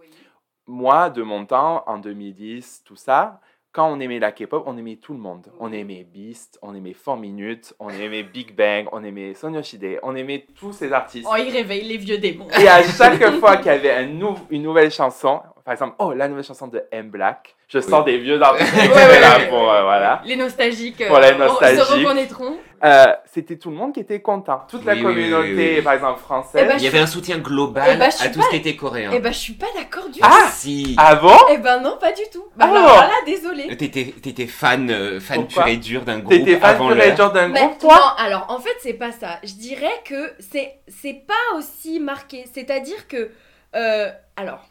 Moi, 0.66 1.10
de 1.10 1.22
mon 1.22 1.44
temps, 1.44 1.84
en 1.86 1.98
2010, 1.98 2.82
tout 2.84 2.96
ça, 2.96 3.40
quand 3.72 3.90
on 3.92 3.98
aimait 4.00 4.18
la 4.20 4.32
K-pop, 4.32 4.62
on 4.66 4.76
aimait 4.78 4.96
tout 4.96 5.12
le 5.12 5.18
monde. 5.18 5.48
On 5.58 5.72
aimait 5.72 6.04
Beast, 6.04 6.58
on 6.62 6.74
aimait 6.74 6.94
4 6.94 7.16
Minutes, 7.18 7.74
on 7.80 7.90
aimait 7.90 8.22
Big 8.22 8.54
Bang, 8.54 8.86
on 8.92 9.02
aimait 9.04 9.34
Son 9.34 9.52
Yoshide, 9.52 9.98
on 10.02 10.14
aimait 10.14 10.46
tous 10.58 10.72
ces 10.72 10.92
artistes. 10.92 11.26
Oh, 11.30 11.34
il 11.36 11.50
réveille 11.52 11.82
les 11.84 11.96
vieux 11.98 12.18
démons. 12.18 12.48
Et 12.58 12.68
à 12.68 12.82
chaque 12.82 13.22
fois 13.40 13.56
qu'il 13.56 13.66
y 13.66 13.70
avait 13.70 13.90
un 13.92 14.06
nou- 14.06 14.38
une 14.48 14.62
nouvelle 14.62 14.90
chanson, 14.92 15.40
par 15.64 15.72
exemple, 15.72 15.96
oh, 15.98 16.12
la 16.12 16.28
nouvelle 16.28 16.44
chanson 16.44 16.68
de 16.68 16.82
M 16.92 17.10
Black, 17.10 17.56
je 17.74 17.80
sors 17.80 18.04
des 18.04 18.18
vieux 18.18 18.40
artistes 18.40 18.72
Ouais, 18.76 18.88
ouais, 18.88 19.48
pour, 19.48 19.70
euh, 19.70 19.82
voilà. 19.82 20.22
Les 20.24 20.36
nostalgiques 20.36 21.00
euh, 21.00 21.08
Pour 21.08 21.18
les 21.18 21.34
nostalgiques. 21.34 21.84
se 21.84 21.92
reconnaîtront. 21.92 22.56
Euh, 22.84 23.06
C'était 23.32 23.56
tout 23.56 23.70
le 23.70 23.76
monde 23.76 23.94
qui 23.94 24.00
était 24.00 24.20
content. 24.20 24.62
Toute 24.68 24.84
la 24.84 24.92
Oui, 24.92 25.00
oui, 25.00 25.06
oui, 25.06 25.14
communauté, 25.30 25.74
oui, 25.76 25.82
par 25.82 25.94
exemple, 25.94 26.20
française. 26.20 26.60
Eh 26.64 26.68
ben, 26.68 26.74
Il 26.78 26.84
y 26.84 26.86
avait 26.86 26.98
un 26.98 27.06
soutien 27.06 27.38
global 27.38 27.88
Eh 27.94 27.96
ben, 27.96 28.10
je 28.10 28.16
suis 28.16 28.26
à 28.26 28.30
tout 28.30 28.38
pas- 28.40 28.44
ce 28.44 28.50
qui 28.50 28.56
était 28.56 28.76
coréen. 28.76 29.10
Eh 29.14 29.20
ben, 29.20 29.32
je 29.32 29.38
suis 29.38 29.54
pas 29.54 29.66
d'accord 29.74 30.08
du 30.10 30.20
Ah 30.22 30.42
tout. 30.44 30.52
si. 30.52 30.94
Ah 30.98 31.14
bon? 31.14 31.34
Eh 31.50 31.56
ben 31.58 31.80
non, 31.80 31.96
pas 31.98 32.12
du 32.12 32.22
tout. 32.32 32.44
Bah, 32.56 32.66
Oh. 32.70 32.76
alors 32.76 32.96
là, 32.98 33.14
désolé. 33.24 33.74
T'étais, 33.76 34.14
t'étais 34.22 34.46
fan, 34.46 34.90
euh, 34.90 35.18
fan 35.18 35.46
pur 35.46 35.66
et 35.66 35.78
dur 35.78 36.02
d'un 36.02 36.18
groupe 36.18 36.32
T'étais 36.32 36.56
fan 36.58 36.74
avant 36.74 36.90
de 36.90 36.94
l'heure. 36.94 37.06
Legend 37.12 37.32
d'un 37.32 37.48
groupe, 37.50 37.78
toi? 37.78 37.94
non, 37.96 38.24
alors 38.24 38.46
en 38.50 38.58
fait, 38.60 38.76
c'est 38.80 38.92
pas 38.94 39.12
ça. 39.12 39.38
Je 39.42 39.54
dirais 39.54 40.02
que 40.04 40.32
c'est 40.38 40.74
c'est 40.88 41.22
pas 41.26 41.56
aussi 41.56 42.00
marqué. 42.00 42.44
C'est-à-dire 42.52 43.08
que. 43.08 43.30
euh, 43.76 44.10
alors, 44.36 44.66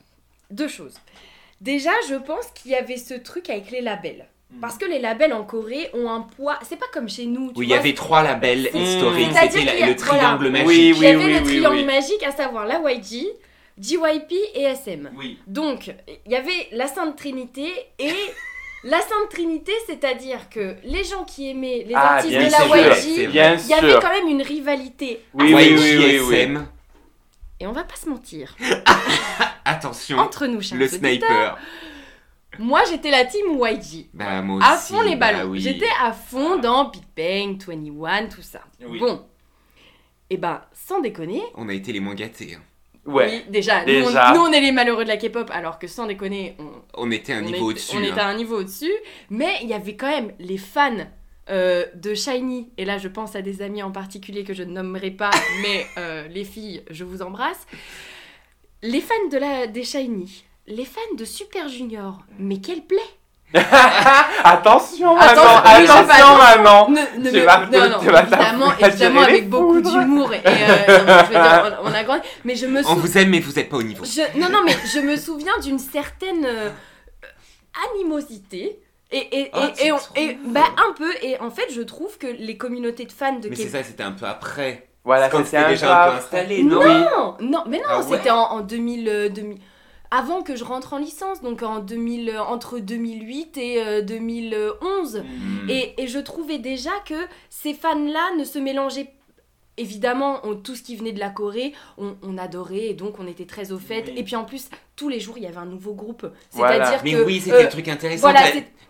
deux 0.52 0.68
choses. 0.68 0.94
Déjà, 1.64 1.92
je 2.10 2.16
pense 2.16 2.46
qu'il 2.54 2.72
y 2.72 2.76
avait 2.76 2.98
ce 2.98 3.14
truc 3.14 3.50
avec 3.50 3.72
les 3.72 3.80
labels. 3.82 4.26
Hmm. 4.52 4.60
Parce 4.60 4.78
que 4.78 4.86
les 4.86 5.00
labels 5.00 5.32
en 5.34 5.44
Corée 5.44 5.90
ont 5.94 6.10
un 6.10 6.20
poids. 6.22 6.60
C'est 6.68 6.76
pas 6.78 6.88
comme 6.94 7.08
chez 7.08 7.26
nous. 7.26 7.54
tu 7.54 7.60
Oui, 7.60 7.68
il 7.68 7.70
y 7.70 7.74
avait 7.74 7.94
trois 7.94 8.22
labels 8.22 8.70
historiques. 8.74 9.30
C'est-à-dire 9.34 9.60
C'était 9.62 9.82
a- 9.84 9.88
le 9.88 9.96
triangle 9.96 10.50
voilà. 10.50 10.64
magique. 10.66 10.68
Oui, 10.68 10.94
Il 10.98 11.04
y 11.04 11.08
avait 11.08 11.26
oui, 11.26 11.34
le 11.34 11.40
oui, 11.40 11.44
triangle 11.46 11.76
oui. 11.78 11.86
magique, 11.86 12.24
à 12.24 12.32
savoir 12.32 12.66
la 12.68 12.80
YG, 12.92 13.28
JYP 13.80 14.32
et 14.56 14.64
SM. 14.64 15.10
Oui. 15.18 15.40
Donc, 15.48 15.94
il 16.26 16.32
y 16.32 16.36
avait 16.36 16.68
la 16.74 16.88
Sainte 16.88 17.16
Trinité 17.16 17.72
et 17.98 18.12
la 18.84 19.00
Sainte 19.00 19.30
Trinité, 19.32 19.72
c'est-à-dire 19.88 20.50
que 20.50 20.76
les 20.84 21.06
gens 21.06 21.24
qui 21.24 21.50
aimaient 21.50 21.86
les 21.88 21.96
Ah, 21.96 22.16
artistes 22.16 22.38
bien 22.38 22.48
de 22.48 22.52
la 22.52 22.94
YG, 22.94 23.30
il 23.30 23.36
y 23.70 23.74
avait 23.74 24.00
quand 24.02 24.10
même 24.12 24.28
une 24.28 24.42
rivalité. 24.42 25.22
Oui, 25.34 25.54
oui, 25.56 25.76
oui, 25.78 25.96
oui, 25.98 26.20
oui. 26.28 26.36
SM. 26.36 26.66
Et 27.62 27.68
on 27.68 27.72
va 27.72 27.84
pas 27.86 27.96
se 27.96 28.10
mentir, 28.10 28.54
Attention, 29.74 30.18
entre 30.20 30.46
nous, 30.48 30.62
chers 30.62 30.78
le 30.78 30.88
sniper. 30.88 31.58
moi 32.60 32.82
j'étais 32.90 33.12
la 33.12 33.26
team 33.26 33.46
YG. 33.60 34.08
Bah, 34.14 34.42
moi 34.42 34.60
À 34.64 34.76
aussi, 34.76 34.94
fond 34.94 35.02
les 35.02 35.16
bah 35.16 35.32
ballons. 35.34 35.50
oui. 35.50 35.60
J'étais 35.62 35.90
à 36.02 36.12
fond 36.14 36.58
dans 36.58 36.90
Big 36.90 37.04
Bang, 37.16 37.58
21, 37.62 38.28
tout 38.28 38.42
ça. 38.42 38.62
Oui. 38.86 39.00
Bon. 39.00 39.26
Et 40.30 40.38
ben, 40.38 40.62
sans 40.74 41.00
déconner, 41.02 41.42
On 41.56 41.70
a 41.70 41.74
été 41.74 41.92
les 41.92 42.00
moins 42.00 42.16
gâtés. 42.16 42.56
hein. 42.58 42.62
Ouais. 43.06 43.44
oui, 43.46 43.52
déjà, 43.52 43.82
nous, 43.82 43.86
Déjà. 43.88 44.32
on, 44.32 44.36
nous, 44.36 44.42
on 44.44 44.52
est 44.54 44.62
les 44.62 44.72
malheureux 44.72 45.04
de 45.04 45.10
la 45.10 45.18
K-pop, 45.18 45.52
alors 45.54 45.78
que 45.78 45.88
sans 45.88 46.06
déconner, 46.08 46.56
on, 46.58 46.70
On 46.94 47.12
était 47.12 47.34
un 47.34 47.44
on 47.44 47.48
niveau 47.48 47.58
est- 47.70 47.74
au-dessus. 47.74 47.98
On 47.98 48.00
hein. 48.00 48.04
était 48.04 48.20
à 48.22 48.28
un 48.28 48.34
niveau 48.36 48.60
au-dessus, 48.60 48.94
mais 49.30 49.58
il 49.62 49.68
y 49.68 49.74
avait 49.74 49.98
quand 49.98 50.08
même 50.10 50.32
les 50.40 50.58
fans 50.58 51.06
euh, 51.50 51.86
de 51.96 52.14
Shiny, 52.14 52.72
et 52.78 52.86
là 52.86 52.98
je 53.00 53.10
pense 53.10 53.36
à 53.36 53.42
des 53.42 53.62
amis 53.62 53.84
en 53.84 53.92
particulier 53.92 54.46
que 54.46 54.54
je 54.54 54.64
ne 54.64 54.72
nommerai 54.72 55.12
pas, 55.12 55.32
mais 55.62 55.86
euh, 55.98 56.28
les 56.30 56.46
filles, 56.46 56.82
je 56.90 57.04
vous 57.04 57.22
embrasse. 57.22 57.68
Les 58.84 59.02
fans 59.02 59.28
de 59.32 59.38
la, 59.38 59.66
des 59.68 59.84
Shiny, 59.84 60.44
les 60.68 60.86
fans 60.86 61.00
de 61.18 61.26
Super 61.26 61.68
Junior, 61.70 62.20
mais 62.38 62.58
quel 62.60 62.82
plaît 62.82 63.00
Attention, 64.44 65.16
maman, 65.16 65.26
fais 65.64 65.84
attention, 65.84 66.38
maman. 66.38 66.90
ne, 66.90 67.20
ne 67.24 67.30
Tu 67.32 67.40
vas- 67.42 67.66
non, 67.68 67.90
non, 67.90 68.00
tu 68.00 68.10
vas 68.10 68.22
évidemment, 68.24 68.74
évidemment 68.80 69.22
avec 69.22 69.50
beaucoup 69.50 69.82
d'humour, 69.82 70.34
et 70.34 70.42
euh, 70.46 71.06
non, 71.06 71.14
je 71.20 71.26
veux 71.28 71.34
dire, 71.34 71.78
on, 71.84 71.90
on 71.90 71.94
a 71.94 72.04
grandi, 72.04 72.22
mais 72.46 72.56
je 72.56 72.66
me 72.66 72.80
On 72.80 72.84
souviens... 72.84 72.96
vous 73.02 73.18
aime, 73.20 73.30
mais 73.30 73.40
vous 73.40 73.58
êtes 73.60 73.70
pas 73.70 73.78
au 73.78 73.84
niveau. 73.84 74.04
Je- 74.06 74.40
non, 74.40 74.50
non, 74.50 74.64
mais 74.66 74.76
je 74.94 75.00
me 75.00 75.16
souviens 75.18 75.58
d'une 75.62 75.80
certaine 75.80 76.46
euh, 76.46 76.70
animosité. 77.96 78.80
Et, 79.12 79.42
et, 79.42 79.52
Oh, 79.54 79.60
et, 79.68 79.74
tu 79.74 79.86
et 79.86 79.92
on- 79.92 79.98
et- 80.16 80.38
bah, 80.48 80.66
un 80.90 80.94
peu. 80.94 81.12
Et 81.22 81.40
en 81.40 81.52
fait, 81.52 81.72
je 81.72 81.82
trouve 81.82 82.18
que 82.18 82.26
les 82.26 82.58
communautés 82.58 83.06
de 83.06 83.12
fans 83.12 83.38
de 83.38 83.48
Mais 83.50 83.56
c'est 83.56 83.70
ça, 83.70 83.84
c'était 83.84 84.02
un 84.04 84.14
peu 84.14 84.26
après. 84.26 84.88
Voilà, 85.06 85.30
Quand 85.30 85.44
c'était 85.44 85.58
un 85.58 85.70
déjà 85.70 86.06
un 86.06 86.12
peu 86.12 86.18
installé, 86.18 86.64
non 86.64 86.82
Non, 86.82 87.36
non, 87.42 87.64
mais 87.68 87.78
non, 87.80 87.84
Ah 87.90 88.00
ouais 88.00 88.06
c'était 88.18 88.30
en, 88.30 88.38
en 88.44 88.62
2000, 88.62 89.10
euh, 89.10 89.30
2000 89.30 89.58
Avant 90.12 90.44
que 90.44 90.56
je 90.56 90.64
rentre 90.64 90.94
en 90.94 90.98
licence, 90.98 91.42
donc 91.42 91.62
en 91.64 91.80
2000, 91.80 92.30
euh, 92.30 92.42
entre 92.42 92.80
2008 92.80 93.58
et 93.58 93.84
euh, 93.84 94.02
2011. 94.02 95.18
Hmm. 95.20 95.70
Et, 95.70 96.02
et 96.02 96.08
je 96.08 96.20
trouvais 96.20 96.58
déjà 96.60 96.92
que 97.06 97.16
ces 97.50 97.74
fans-là 97.74 98.36
ne 98.38 98.44
se 98.46 98.60
mélangeaient 98.60 99.12
Évidemment, 99.76 100.40
on- 100.44 100.54
tout 100.54 100.76
ce 100.76 100.84
qui 100.84 100.96
venait 100.96 101.14
de 101.14 101.20
la 101.20 101.32
Corée, 101.32 101.74
on, 101.98 102.16
on 102.22 102.38
adorait 102.38 102.90
et 102.90 102.94
donc 102.94 103.16
on 103.20 103.26
était 103.26 103.46
très 103.48 103.72
au 103.72 103.80
fait. 103.80 104.04
Oui. 104.06 104.14
Et 104.18 104.24
puis 104.24 104.36
en 104.36 104.44
plus, 104.46 104.70
tous 104.96 105.10
les 105.10 105.20
jours, 105.20 105.36
il 105.38 105.44
y 105.44 105.48
avait 105.48 105.58
un 105.58 105.66
nouveau 105.66 105.94
groupe. 105.94 106.26
Voilà. 106.52 106.86
C'est-à-dire 106.86 107.02
Mais 107.04 107.12
que. 107.14 107.24
oui, 107.26 107.40
c'était 107.44 107.56
euh, 107.58 107.64
le 107.64 107.70
truc 107.70 107.88
intéressant. 107.88 108.22
Voilà, 108.30 108.42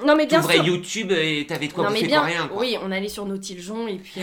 non 0.05 0.15
mais 0.15 0.25
bien 0.25 0.41
sûr. 0.41 0.63
YouTube 0.65 1.11
et 1.11 1.45
t'avais 1.47 1.67
de 1.67 1.73
quoi 1.73 1.85
non 1.85 1.91
mais 1.91 1.99
bouffer 1.99 2.07
bien, 2.07 2.19
coréen. 2.21 2.47
Quoi. 2.47 2.59
oui, 2.61 2.77
on 2.83 2.91
allait 2.91 3.07
sur 3.07 3.25
Nautiljon 3.25 3.87
et 3.87 3.95
puis 3.95 4.21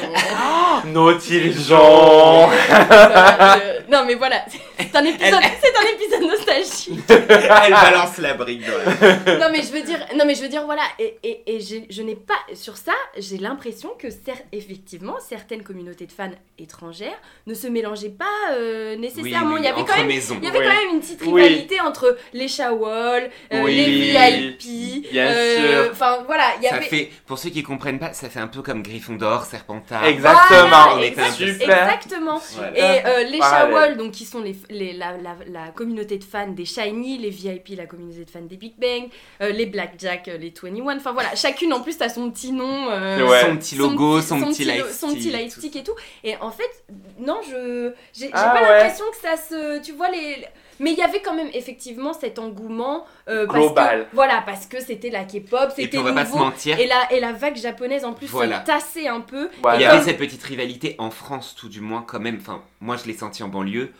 on... 0.84 0.86
Nautiljon 0.88 2.46
Voilà, 2.48 3.56
euh, 3.58 3.80
non 3.90 4.04
mais 4.06 4.14
voilà, 4.14 4.44
c'est 4.78 4.94
un 4.96 5.04
épisode, 5.04 5.40
c'est 5.62 5.76
un 5.76 5.94
épisode 5.94 6.22
nostalgique. 6.28 7.04
Elle 7.08 7.72
balance 7.72 8.18
la 8.18 8.34
brique 8.34 8.62
dans 8.66 8.76
la... 8.76 9.38
non 9.38 9.46
mais 9.52 9.62
je 9.62 9.72
veux 9.72 9.82
dire, 9.82 9.98
non 10.16 10.24
mais 10.26 10.34
je 10.34 10.42
veux 10.42 10.48
dire 10.48 10.64
voilà, 10.64 10.82
et, 10.98 11.18
et, 11.22 11.56
et 11.56 11.60
je 11.60 12.02
n'ai 12.02 12.16
pas 12.16 12.34
sur 12.54 12.76
ça, 12.76 12.92
j'ai 13.16 13.38
l'impression 13.38 13.90
que 13.98 14.08
cer- 14.08 14.42
effectivement 14.52 15.16
certaines 15.26 15.62
communautés 15.62 16.06
de 16.06 16.12
fans 16.12 16.30
étrangères 16.58 17.18
ne 17.46 17.54
se 17.54 17.68
mélangeaient 17.68 18.10
pas 18.10 18.26
euh, 18.52 18.96
nécessairement. 18.96 19.56
il 19.56 19.64
y 19.64 19.68
avait 19.68 19.84
quand 19.84 19.96
même, 19.96 20.06
maisons. 20.08 20.36
il 20.42 20.44
y 20.44 20.48
avait 20.48 20.58
Oui. 20.58 20.64
quand 20.66 20.74
même 20.84 20.94
une 20.94 21.00
petite 21.00 21.22
Oui. 21.26 21.66
Rivalité 21.70 21.80
entre 21.80 22.16
les 22.32 22.48
Shawol, 22.48 23.30
euh, 23.52 23.62
Oui. 23.62 23.74
les 23.76 23.86
VIP, 23.86 25.06
euh, 25.14 25.88
enfin 25.92 26.18
voilà, 26.26 26.44
il 26.58 26.64
y 26.64 26.68
Ça 26.68 26.76
avait 26.76 26.86
fait, 26.86 27.10
pour 27.26 27.38
ceux 27.38 27.50
qui 27.50 27.62
comprennent 27.62 27.98
pas, 27.98 28.12
ça 28.12 28.28
fait 28.28 28.40
un 28.40 28.46
peu 28.48 28.62
comme 28.62 28.82
Gryffondor, 28.82 29.44
Serpentard. 29.44 30.04
Exactement. 30.04 30.68
Voilà, 30.68 31.06
exact- 31.06 31.32
Super. 31.34 31.84
exactement. 31.84 32.40
Voilà. 32.56 32.78
Et 32.78 33.06
euh, 33.06 33.22
les. 33.24 33.40
Shawol, 33.40 33.96
donc 33.96 34.12
qui 34.12 34.24
sont 34.24 34.40
les, 34.40 34.56
les- 34.68 34.92
la, 34.92 35.12
la- 35.16 35.36
la 35.48 35.68
communauté 35.70 36.18
de 36.18 36.24
fans 36.24 36.48
des 36.48 36.64
Shiny, 36.64 37.18
les 37.18 37.30
VIP, 37.30 37.70
la 37.76 37.86
communauté 37.86 38.24
de 38.24 38.30
fans 38.30 38.40
des 38.42 38.56
Big 38.56 38.74
Bang, 38.78 39.08
euh, 39.42 39.50
les 39.50 39.66
Blackjack, 39.66 40.28
euh, 40.28 40.36
les 40.36 40.52
21, 40.62 40.96
enfin 40.96 41.12
voilà, 41.12 41.34
chacune 41.34 41.72
en 41.72 41.80
plus 41.80 42.00
a 42.00 42.08
son 42.08 42.30
petit 42.30 42.52
nom. 42.52 42.88
euh, 42.90 43.26
Ouais. 43.26 43.40
Son 43.42 43.56
petit 43.56 43.76
logo, 43.76 44.20
son, 44.20 44.40
petit 44.42 44.64
lo- 44.64 44.70
light 44.72 44.92
son 44.92 45.08
petit 45.14 45.78
et 45.78 45.82
tout. 45.84 45.94
Et 46.24 46.36
en 46.40 46.50
fait, 46.50 46.70
non, 47.18 47.40
je 47.48 47.92
j'ai 48.12 48.26
j'ai 48.26 48.30
Ah 48.32 48.50
pas 48.54 48.62
ouais. 48.62 48.68
l'impression 48.82 49.04
que 49.10 49.16
ça 49.16 49.36
se, 49.36 49.80
tu 49.82 49.92
vois 49.92 50.10
les. 50.10 50.46
Mais 50.80 50.90
il 50.92 50.98
y 50.98 51.02
avait 51.02 51.20
quand 51.22 51.34
même 51.34 51.50
effectivement 51.54 52.12
cet 52.12 52.38
engouement 52.40 53.04
euh, 53.28 53.46
parce 53.46 53.58
Global. 53.58 54.08
que- 54.10 54.16
voilà, 54.16 54.42
parce 54.44 54.66
que 54.66 54.80
c'était 54.82 55.10
la 55.10 55.24
K-pop, 55.24 55.70
c'était 55.76 55.98
on 55.98 56.02
va 56.02 56.12
pas 56.12 56.24
se 56.26 56.32
nouveau. 56.32 56.44
mentir, 56.46 56.80
Et 56.80 56.86
la, 56.86 57.12
et 57.12 57.20
la 57.20 57.32
vague 57.32 57.56
japonaise 57.56 58.04
en 58.04 58.12
plus 58.14 58.26
Voilà. 58.26 58.60
se 58.62 58.66
tassait 58.66 59.06
un 59.06 59.20
peu. 59.20 59.48
Voilà. 59.62 59.78
il 59.78 59.82
y 59.82 59.84
avait 59.84 60.02
cette 60.02 60.18
petite 60.18 60.42
rivalité 60.42 60.96
en 60.98 61.10
France, 61.10 61.54
tout 61.56 61.68
du 61.68 61.80
moins, 61.80 62.02
quand 62.02 62.18
même. 62.18 62.38
Enfin, 62.40 62.62
moi, 62.80 62.96
je 62.96 63.04
l'ai 63.06 63.14
senti 63.14 63.42
en 63.44 63.48
banlieue, 63.48 63.92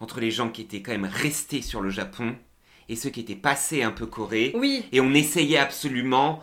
entre 0.00 0.20
les 0.20 0.30
gens 0.30 0.48
qui 0.48 0.62
étaient 0.62 0.80
quand 0.80 0.92
même 0.92 1.10
restés 1.12 1.60
sur 1.60 1.80
le 1.80 1.90
Japon 1.90 2.34
et 2.88 2.96
ceux 2.96 3.10
qui 3.10 3.20
étaient 3.20 3.34
passés 3.34 3.82
un 3.82 3.90
peu 3.90 4.06
Corée. 4.06 4.52
Oui. 4.54 4.84
Et 4.92 5.00
on 5.00 5.12
essayait 5.12 5.58
absolument. 5.58 6.40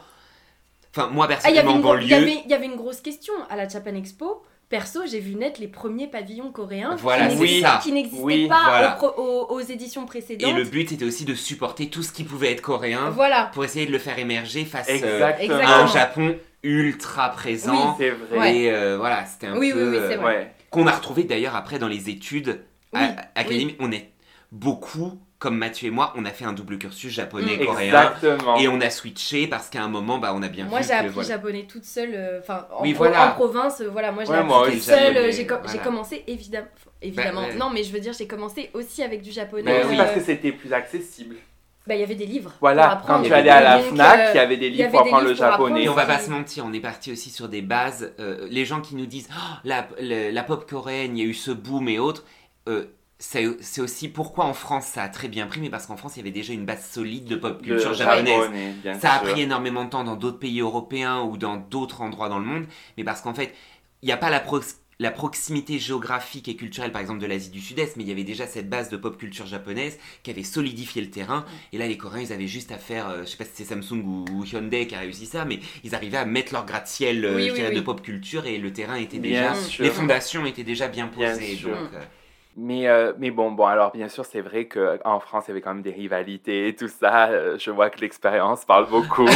Enfin, 0.95 1.07
moi, 1.07 1.25
Ah, 1.25 1.27
personnellement, 1.29 1.71
en 1.71 1.75
une 1.75 1.81
gro- 1.81 1.97
il 1.97 2.05
y 2.07 2.09
banlieue. 2.11 2.31
y 2.47 2.53
avait 2.53 2.65
une 2.65 2.75
grosse 2.75 3.01
question 3.01 3.33
à 3.49 3.55
la 3.55 3.67
Japan 3.67 3.95
Expo. 3.95 4.43
Perso, 4.70 5.01
j'ai 5.05 5.20
vu 5.20 5.36
naître 5.36 5.61
les 5.61 5.68
premiers 5.68 6.07
pavillons 6.07 6.51
coréens 6.51 6.95
Voilà, 6.99 7.28
qui 7.28 7.36
n'existaient- 7.38 7.61
ça. 7.61 7.80
qui 7.84 7.91
n'existaient 7.91 8.24
Oui, 8.24 8.47
pas 8.47 8.63
voilà. 8.66 8.95
aux, 8.95 8.97
pro- 9.11 9.22
aux- 9.22 9.53
aux 9.55 9.59
éditions 9.59 10.03
Et 10.03 10.07
précédentes. 10.07 10.55
le 10.55 10.63
but, 10.63 10.89
c'était 10.89 11.05
aussi 11.05 11.24
de 11.24 11.36
supporter 11.36 11.89
tout 11.89 12.01
ce 12.01 12.11
qui 12.11 12.24
pouvait 12.24 12.51
être 12.51 12.61
coréen 12.61 13.09
Voilà. 13.11 13.51
pour 13.53 13.63
essayer 13.63 13.86
de 13.86 13.91
le 13.91 13.99
faire 13.99 14.18
émerger 14.18 14.66
face 14.66 14.89
euh, 14.89 14.93
Exactement. 14.95 15.59
à 15.59 15.84
un 15.84 15.88
Japon 15.88 16.36
ultra 16.63 17.30
présent. 17.30 17.95
C'est 17.99 18.09
vrai. 18.09 18.55
Et 18.57 18.72
euh, 18.72 18.97
voilà, 18.97 19.24
c'était 19.26 19.47
un 19.47 19.57
Oui, 19.57 19.72
peu. 19.72 19.84
oui, 19.91 19.97
oui, 19.99 20.03
c'est 20.09 20.18
euh. 20.18 20.24
Ouais. 20.26 20.51
Qu'on 20.72 20.88
a 20.88 20.91
retrouvé 20.91 21.24
d'ailleurs 21.26 21.55
après 21.55 21.78
dans 21.78 21.88
les 21.88 22.09
études 22.09 22.61
Oui, 22.93 23.01
académiques. 23.36 23.78
On 23.80 23.91
est 23.91 24.09
beaucoup, 24.51 25.20
comme 25.38 25.57
Mathieu 25.57 25.88
et 25.88 25.91
moi, 25.91 26.13
on 26.15 26.23
a 26.25 26.31
fait 26.31 26.45
un 26.45 26.53
double 26.53 26.77
cursus 26.77 27.11
japonais, 27.11 27.57
Mm. 27.59 27.65
coréen. 27.65 27.86
Exactement. 28.13 28.57
Et 28.57 28.67
on 28.67 28.79
a 28.81 28.89
switché 28.89 29.47
parce 29.47 29.69
qu'à 29.69 29.83
un 29.83 29.89
moment, 29.89 30.17
bah, 30.17 30.31
on 30.33 30.41
a 30.41 30.47
bien 30.47 30.65
Moi, 30.65 30.79
vu 30.79 30.86
j'ai 30.88 30.93
appris 30.93 31.09
voilà. 31.09 31.29
japonais 31.29 31.65
toute 31.67 31.83
seule. 31.86 32.11
euh, 32.15 32.39
Enfin, 32.39 32.67
en, 32.71 32.81
Oui, 32.83 32.93
voilà. 32.93 33.31
en 33.31 33.31
province, 33.33 33.81
euh, 33.81 33.89
voilà. 33.91 34.11
Moi, 34.11 34.23
j'ai 34.23 34.31
Ouais, 34.31 34.38
appris 34.38 34.47
moi 34.47 34.63
toute 34.65 34.73
aussi, 34.75 34.81
seule. 34.81 35.31
J'ai 35.33 35.45
com- 35.45 35.57
voilà. 35.61 35.71
j'ai 35.77 35.83
commencé 35.83 36.23
évidemment, 36.27 36.67
évidemment. 37.01 37.41
Bah, 37.41 37.47
ouais. 37.49 37.55
Non, 37.55 37.69
mais 37.69 37.83
je 37.83 37.91
veux 37.91 37.99
dire, 37.99 38.13
j'ai 38.17 38.27
commencé 38.27 38.69
aussi 38.73 39.03
avec 39.03 39.21
du 39.21 39.31
japonais. 39.31 39.63
Mais 39.65 39.81
oui, 39.83 39.88
oui, 39.89 39.95
euh, 39.95 40.03
parce 40.03 40.13
que 40.15 40.21
c'était 40.21 40.51
plus 40.53 40.71
accessible. 40.73 41.36
Bah, 41.88 41.93
il 41.93 41.99
y 41.99 42.03
avait 42.03 42.15
des 42.15 42.25
livres. 42.25 42.51
Voilà, 42.61 42.99
quand 43.05 43.21
tu 43.21 43.31
allais 43.31 43.49
à 43.49 43.61
la 43.61 43.79
FNAC, 43.79 44.29
il 44.33 44.38
y 44.38 44.39
avait 44.39 44.57
des 44.57 44.69
livres 44.71 44.83
avait 44.86 44.91
pour 44.91 45.01
apprendre 45.01 45.27
le 45.27 45.36
japonais. 45.36 45.83
Et 45.83 45.89
on 45.89 45.93
va 45.93 46.05
pas 46.07 46.17
se 46.17 46.31
mentir, 46.31 46.65
on 46.65 46.73
est 46.73 46.79
parti 46.79 47.11
aussi 47.11 47.29
sur 47.29 47.47
des 47.49 47.61
bases. 47.61 48.13
euh, 48.19 48.47
les 48.49 48.65
gens 48.65 48.81
qui 48.81 48.95
nous 48.95 49.05
disent 49.05 49.29
Oh, 49.31 49.69
la 50.01 50.43
pop 50.43 50.67
coréenne, 50.67 51.15
il 51.17 51.23
y 51.23 51.27
a 51.27 51.29
eu 51.29 51.33
ce 51.36 51.51
boom 51.51 51.88
et 51.89 51.99
autres. 51.99 52.23
C'est 53.18 53.82
aussi 53.82 54.09
pourquoi 54.09 54.45
en 54.45 54.53
France 54.53 54.86
ça 54.88 55.03
a 55.03 55.09
très 55.09 55.28
bien 55.30 55.47
pris, 55.47 55.61
mais 55.61 55.70
parce 55.70 55.86
qu'en 55.88 55.95
France 55.97 56.16
il 56.16 56.20
y 56.20 56.22
avait 56.22 56.32
déjà 56.32 56.53
une 56.53 56.66
base 56.66 56.86
solide 56.89 57.26
de 57.26 57.36
pop 57.36 57.61
Le 57.61 57.63
culture 57.63 57.93
japonaise. 57.93 58.49
japonais, 58.51 58.84
Ça 58.91 59.13
a 59.13 59.20
sûr. 59.20 59.22
pris 59.22 59.41
énormément 59.41 59.86
de 59.86 59.89
temps 59.89 60.03
dans 60.03 60.16
d'autres 60.16 60.39
pays 60.39 60.59
européens 60.59 61.22
ou 61.22 61.38
dans 61.38 61.57
d'autres 61.57 62.01
endroits 62.01 62.30
dans 62.30 62.39
le 62.39 62.45
monde, 62.45 62.66
mais 62.97 63.03
parce 63.03 63.22
qu'en 63.22 63.34
fait, 63.34 63.53
il 64.01 64.07
n'y 64.07 64.11
a 64.11 64.18
pas 64.18 64.30
la, 64.30 64.39
prox- 64.39 64.78
la 64.99 65.11
proximité 65.11 65.80
géographique 65.80 66.47
et 66.47 66.55
culturelle, 66.55 66.91
par 66.91 67.01
exemple, 67.01 67.20
de 67.20 67.26
l'Asie 67.26 67.49
du 67.49 67.59
Sud-Est, 67.61 67.97
mais 67.97 68.03
il 68.03 68.09
y 68.09 68.11
avait 68.11 68.24
déjà 68.24 68.47
cette 68.47 68.70
base 68.70 68.89
de 68.89 68.97
pop 68.97 69.18
culture 69.18 69.45
japonaise 69.47 69.97
qui 70.24 70.32
avait 70.32 70.43
solidifié 70.43 71.01
le 71.01 71.09
terrain. 71.09 71.45
Et 71.74 71.78
là, 71.78 71.88
les 71.88 71.97
Coréens, 71.97 72.24
ils 72.24 72.34
avaient 72.34 72.47
juste 72.47 72.72
à 72.72 72.78
faire, 72.78 73.09
euh, 73.09 73.20
je 73.22 73.30
sais 73.32 73.38
pas 73.38 73.45
si 73.45 73.51
c'est 73.55 73.66
Samsung 73.66 74.03
ou, 74.05 74.26
ou 74.32 74.45
Hyundai 74.45 74.88
qui 74.88 74.95
a 74.95 74.99
réussi 74.99 75.26
ça, 75.26 75.43
mais 75.45 75.59
ils 75.84 75.95
arrivaient 75.95 76.18
à 76.18 76.26
mettre 76.26 76.53
leur 76.53 76.66
gratte-ciel 76.66 77.26
euh, 77.26 77.36
Oui, 77.36 77.51
oui, 77.51 77.72
de 77.72 77.82
pop 77.82 78.01
culture 78.01 78.45
et 78.45 78.57
le 78.57 78.72
terrain 78.72 78.95
était 78.95 79.20
Bien 79.20 79.53
déjà. 79.53 79.53
sûr. 79.55 79.86
Les 79.86 79.89
fondations 79.89 80.45
étaient 80.45 80.63
déjà 80.63 80.88
bien 80.88 81.07
Bien 81.18 81.34
posées. 81.38 81.41
sûr. 81.41 81.78
euh, 81.93 82.03
Mais, 82.58 82.88
euh, 82.88 83.12
mais 83.18 83.32
bon, 83.32 83.51
bon, 83.51 83.66
alors 83.66 83.91
bien 83.91 84.08
sûr, 84.08 84.24
c'est 84.24 84.39
vrai 84.41 84.66
qu'en 84.66 85.20
France, 85.20 85.43
il 85.47 85.49
y 85.49 85.51
avait 85.51 85.62
quand 85.62 85.74
même 85.74 85.82
des 85.84 85.91
rivalités 85.91 86.70
et 86.70 86.76
tout 86.76 86.88
ça. 86.88 87.28
Euh, 87.28 87.58
je 87.60 87.70
vois 87.70 87.89
que 87.89 87.99
l'expérience 87.99 88.66
parle 88.66 88.88
beaucoup. 88.89 89.26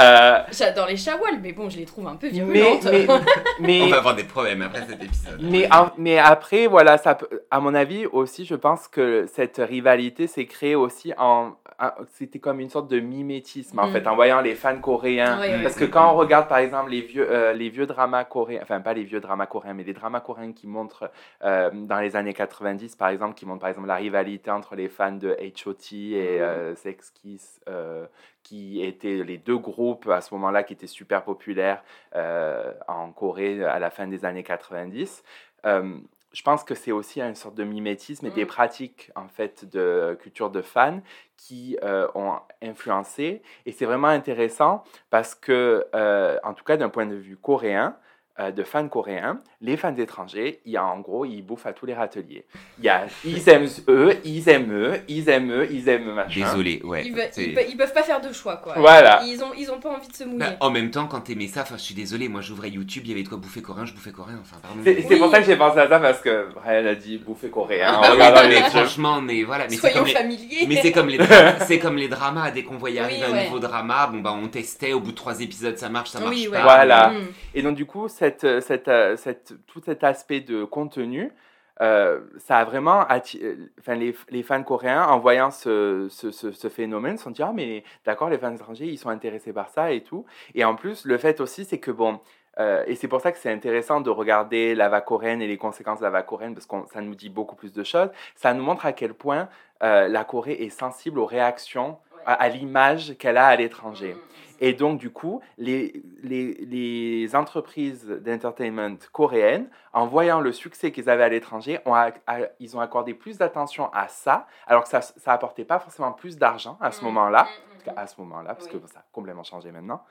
Euh, 0.00 0.38
J'adore 0.52 0.86
les 0.86 0.96
shawals, 0.96 1.40
mais 1.42 1.50
bon, 1.52 1.68
je 1.68 1.76
les 1.78 1.84
trouve 1.84 2.06
un 2.06 2.14
peu 2.14 2.28
mais, 2.28 2.32
virulentes. 2.32 2.84
mais, 2.84 3.06
mais, 3.58 3.82
On 3.82 3.88
va 3.88 3.96
avoir 3.96 4.14
des 4.14 4.22
problèmes 4.22 4.62
après 4.62 4.82
cet 4.88 5.02
épisode. 5.02 5.40
mais, 5.42 5.66
en- 5.74 5.90
mais 5.98 6.18
après, 6.18 6.68
voilà, 6.68 6.98
ça, 6.98 7.16
peut- 7.16 7.42
à 7.50 7.58
mon 7.58 7.74
avis 7.74 8.06
aussi, 8.06 8.44
je 8.44 8.54
pense 8.54 8.86
que 8.86 9.26
cette 9.26 9.56
rivalité 9.56 10.28
s'est 10.28 10.46
créée 10.46 10.76
aussi 10.76 11.12
en. 11.18 11.50
en- 11.80 11.90
C'était 12.14 12.38
comme 12.38 12.60
une 12.60 12.70
sorte 12.70 12.86
de 12.88 13.00
mimétisme, 13.00 13.76
en 13.80 13.88
Mm. 13.88 13.92
fait, 13.92 14.06
en 14.06 14.14
voyant 14.14 14.40
les 14.40 14.54
fans 14.54 14.78
coréens. 14.78 15.40
Parce 15.64 15.74
que 15.74 15.84
quand 15.84 16.12
on 16.12 16.16
regarde, 16.16 16.46
par 16.46 16.58
exemple, 16.58 16.90
les 16.90 17.00
vieux, 17.00 17.26
euh, 17.28 17.52
les 17.52 17.68
vieux 17.68 17.86
dramas 17.86 18.22
coréens, 18.22 18.60
enfin, 18.62 18.80
pas 18.80 18.94
les 18.94 19.02
vieux 19.04 19.18
dramas 19.20 19.46
coréens, 19.46 19.74
mais 19.74 19.82
les 19.84 19.94
dramas 19.94 20.20
coréens 20.20 20.52
qui 20.52 20.68
montrent 20.68 21.10
euh, 21.44 21.70
dans 21.72 21.98
les 21.98 22.14
années 22.14 22.34
90, 22.48 22.96
par 22.96 23.08
exemple, 23.08 23.34
qui 23.34 23.46
montrent, 23.46 23.60
par 23.60 23.68
exemple, 23.68 23.86
la 23.86 23.96
rivalité 23.96 24.50
entre 24.50 24.74
les 24.74 24.88
fans 24.88 25.12
de 25.12 25.36
H.O.T. 25.40 25.96
et 25.96 26.40
euh, 26.40 26.74
Sex 26.74 27.10
Kiss, 27.10 27.60
euh, 27.68 28.06
qui 28.42 28.82
étaient 28.82 29.22
les 29.24 29.38
deux 29.38 29.58
groupes 29.58 30.08
à 30.08 30.20
ce 30.20 30.34
moment-là 30.34 30.62
qui 30.62 30.72
étaient 30.72 30.86
super 30.86 31.22
populaires 31.22 31.82
euh, 32.16 32.72
en 32.88 33.12
Corée 33.12 33.62
à 33.64 33.78
la 33.78 33.90
fin 33.90 34.06
des 34.06 34.24
années 34.24 34.42
90. 34.42 35.22
Euh, 35.66 35.98
je 36.32 36.42
pense 36.42 36.62
que 36.62 36.74
c'est 36.74 36.92
aussi 36.92 37.20
une 37.20 37.34
sorte 37.34 37.54
de 37.54 37.64
mimétisme 37.64 38.26
et 38.26 38.30
des 38.30 38.44
Mm. 38.44 38.48
pratiques 38.48 39.10
en 39.16 39.28
fait 39.28 39.64
de 39.64 40.16
culture 40.20 40.50
de 40.50 40.62
fans 40.62 41.00
qui 41.36 41.78
euh, 41.82 42.06
ont 42.14 42.34
influencé. 42.62 43.42
Et 43.64 43.72
c'est 43.72 43.86
vraiment 43.86 44.08
intéressant 44.08 44.84
parce 45.10 45.34
que, 45.34 45.86
euh, 45.94 46.38
en 46.44 46.52
tout 46.54 46.64
cas 46.64 46.76
d'un 46.76 46.90
point 46.90 47.06
de 47.06 47.14
vue 47.14 47.36
coréen, 47.36 47.96
euh, 48.40 48.50
de 48.52 48.62
fans 48.62 48.86
coréens, 48.88 49.40
les 49.60 49.76
fans 49.76 49.94
étrangers, 49.96 50.60
il 50.64 50.72
y 50.72 50.76
a 50.76 50.84
en 50.84 51.00
gros, 51.00 51.24
ils 51.24 51.42
bouffent 51.42 51.66
à 51.66 51.72
tous 51.72 51.86
les 51.86 51.94
râteliers. 51.94 52.44
Il 52.78 52.84
y 52.84 52.88
a, 52.88 53.06
ils 53.24 53.48
aiment 53.48 53.68
eux, 53.88 54.14
ils 54.24 54.48
aiment 54.48 54.72
eux, 54.72 55.00
ils 55.08 55.28
aiment 55.28 55.50
eux, 55.52 55.68
ils 55.70 55.88
aiment 55.88 56.12
machin. 56.14 56.40
Désolé, 56.44 56.80
ouais. 56.84 57.04
Ils, 57.04 57.12
veulent- 57.14 57.30
ils, 57.36 57.54
pe- 57.54 57.66
ils 57.68 57.76
peuvent 57.76 57.92
pas 57.92 58.02
faire 58.04 58.20
de 58.20 58.32
choix, 58.32 58.56
quoi. 58.58 58.74
Voilà. 58.76 59.22
Ils 59.24 59.42
ont, 59.42 59.52
ils 59.58 59.70
ont 59.70 59.80
pas 59.80 59.90
envie 59.90 60.06
de 60.08 60.14
se 60.14 60.22
mouiller. 60.24 60.38
Bah, 60.38 60.56
en 60.60 60.70
même 60.70 60.90
temps, 60.90 61.06
quand 61.06 61.20
t'aimais 61.20 61.48
ça, 61.48 61.62
enfin, 61.62 61.76
je 61.76 61.82
suis 61.82 61.94
désolé, 61.94 62.28
moi 62.28 62.40
j'ouvrais 62.40 62.70
YouTube, 62.70 63.02
il 63.06 63.10
y 63.10 63.12
avait 63.12 63.22
de 63.24 63.28
quoi 63.28 63.38
bouffer 63.38 63.60
coréen, 63.62 63.86
je 63.86 63.92
bouffais 63.92 64.12
coréen, 64.12 64.38
enfin, 64.40 64.56
pardon. 64.62 64.80
C'est 64.84 65.16
pour 65.18 65.30
ça 65.30 65.40
que 65.40 65.46
j'ai 65.46 65.56
pensé 65.56 65.80
à 65.80 65.88
ça 65.88 65.98
parce 65.98 66.20
que 66.20 66.48
Brian 66.54 66.86
a 66.86 66.94
dit 66.94 67.18
bouffer 67.18 67.48
coréen. 67.50 67.94
en 67.94 68.02
Ah 68.02 68.12
oui, 68.42 68.48
mais 68.48 68.62
franchement, 68.70 69.20
mais 69.20 69.42
voilà, 69.42 69.64
mais 69.64 69.70
c'est 69.70 69.80
Soyons 69.80 69.96
comme 69.98 70.06
les, 70.06 70.12
familiers. 70.12 70.66
mais 70.68 70.76
c'est 70.80 70.92
comme 70.92 71.08
les, 71.08 71.18
c'est 71.66 71.78
comme 71.80 71.96
les 71.96 72.08
dramas. 72.08 72.50
Dès 72.52 72.62
qu'on 72.62 72.76
voyait 72.76 73.00
Oui, 73.00 73.04
arriver 73.04 73.24
un 73.26 73.32
ouais. 73.32 73.44
nouveau 73.46 73.58
drama, 73.58 74.06
bon 74.12 74.20
bah 74.20 74.32
on 74.32 74.46
testait. 74.48 74.92
Au 74.92 75.00
bout 75.00 75.10
de 75.10 75.16
trois 75.16 75.40
épisodes, 75.40 75.76
ça 75.76 75.88
marche, 75.88 76.10
ça 76.10 76.20
marche 76.20 76.30
Oui, 76.34 76.48
pas. 76.52 76.62
Voilà. 76.62 77.08
Mm. 77.10 77.26
Et 77.54 77.62
donc, 77.62 77.74
du 77.74 77.84
coup, 77.86 78.08
cette, 78.08 78.27
euh, 78.44 78.60
cette, 78.60 78.88
euh, 78.88 79.16
cette, 79.16 79.54
tout 79.66 79.80
cet 79.84 80.04
aspect 80.04 80.40
de 80.40 80.64
contenu, 80.64 81.32
euh, 81.80 82.20
ça 82.38 82.58
a 82.58 82.64
vraiment 82.64 83.02
atti- 83.04 83.40
enfin, 83.78 83.94
les, 83.94 84.14
les 84.30 84.42
fans 84.42 84.62
coréens, 84.64 85.04
en 85.06 85.18
voyant 85.20 85.50
ce, 85.50 86.08
ce, 86.10 86.30
ce, 86.32 86.50
ce 86.50 86.68
phénomène, 86.68 87.16
se 87.18 87.24
sont 87.24 87.30
dit 87.30 87.42
Ah, 87.42 87.52
mais 87.54 87.84
d'accord, 88.04 88.28
les 88.30 88.38
fans 88.38 88.52
étrangers, 88.54 88.86
ils 88.86 88.98
sont 88.98 89.10
intéressés 89.10 89.52
par 89.52 89.68
ça 89.68 89.92
et 89.92 90.02
tout. 90.02 90.24
Et 90.54 90.64
en 90.64 90.74
plus, 90.74 91.04
le 91.04 91.16
fait 91.18 91.40
aussi, 91.40 91.64
c'est 91.64 91.78
que 91.78 91.92
bon. 91.92 92.18
euh, 92.58 92.82
et 92.88 92.96
c'est 92.96 93.06
pour 93.06 93.20
ça 93.20 93.30
que 93.30 93.38
c'est 93.38 93.52
intéressant 93.52 94.00
de 94.00 94.10
regarder 94.10 94.74
la 94.74 94.88
vague 94.88 95.04
coréenne 95.04 95.40
et 95.40 95.46
les 95.46 95.56
conséquences 95.56 96.00
de 96.00 96.04
la 96.04 96.10
vague 96.10 96.26
coréenne, 96.26 96.54
parce 96.54 96.66
que 96.66 96.74
ça 96.92 97.00
nous 97.00 97.14
dit 97.14 97.28
beaucoup 97.28 97.54
plus 97.54 97.72
de 97.72 97.84
choses. 97.84 98.10
Ça 98.34 98.52
nous 98.54 98.64
montre 98.64 98.84
à 98.84 98.92
quel 98.92 99.14
point 99.14 99.48
euh, 99.84 100.08
la 100.08 100.24
Corée 100.24 100.54
est 100.64 100.70
sensible 100.70 101.20
aux 101.20 101.26
réactions, 101.26 101.98
à, 102.26 102.32
à 102.32 102.48
l'image 102.48 103.16
qu'elle 103.18 103.36
a 103.36 103.46
à 103.46 103.54
l'étranger. 103.54 104.16
Et 104.60 104.72
donc, 104.72 104.98
du 104.98 105.10
coup, 105.10 105.40
les, 105.56 106.02
les, 106.22 106.54
les 106.54 107.36
entreprises 107.36 108.06
d'entertainment 108.06 108.96
coréennes, 109.12 109.68
en 109.92 110.06
voyant 110.06 110.40
le 110.40 110.52
succès 110.52 110.90
qu'ils 110.92 111.08
avaient 111.08 111.24
à 111.24 111.28
l'étranger, 111.28 111.78
ont, 111.86 111.94
a- 111.94 112.10
a- 112.26 112.48
ils 112.60 112.76
ont 112.76 112.80
accordé 112.80 113.14
plus 113.14 113.38
d'attention 113.38 113.90
à 113.92 114.08
ça, 114.08 114.46
alors 114.66 114.82
que 114.84 114.88
ça 114.88 115.00
ça 115.00 115.32
apportait 115.32 115.64
pas 115.64 115.78
forcément 115.78 116.12
plus 116.12 116.36
d'argent 116.38 116.76
à 116.80 116.90
ce 116.90 117.02
Mm. 117.02 117.04
moment-là, 117.06 117.42
Mm, 117.44 117.46
en 117.46 117.78
tout 117.78 117.84
cas 117.84 117.94
à 118.00 118.06
ce 118.06 118.20
moment-là, 118.20 118.54
parce 118.54 118.68
Oui. 118.72 118.80
que 118.80 118.86
ça 118.88 119.00
a 119.00 119.04
complètement 119.12 119.44
changé 119.44 119.70
maintenant. 119.70 120.02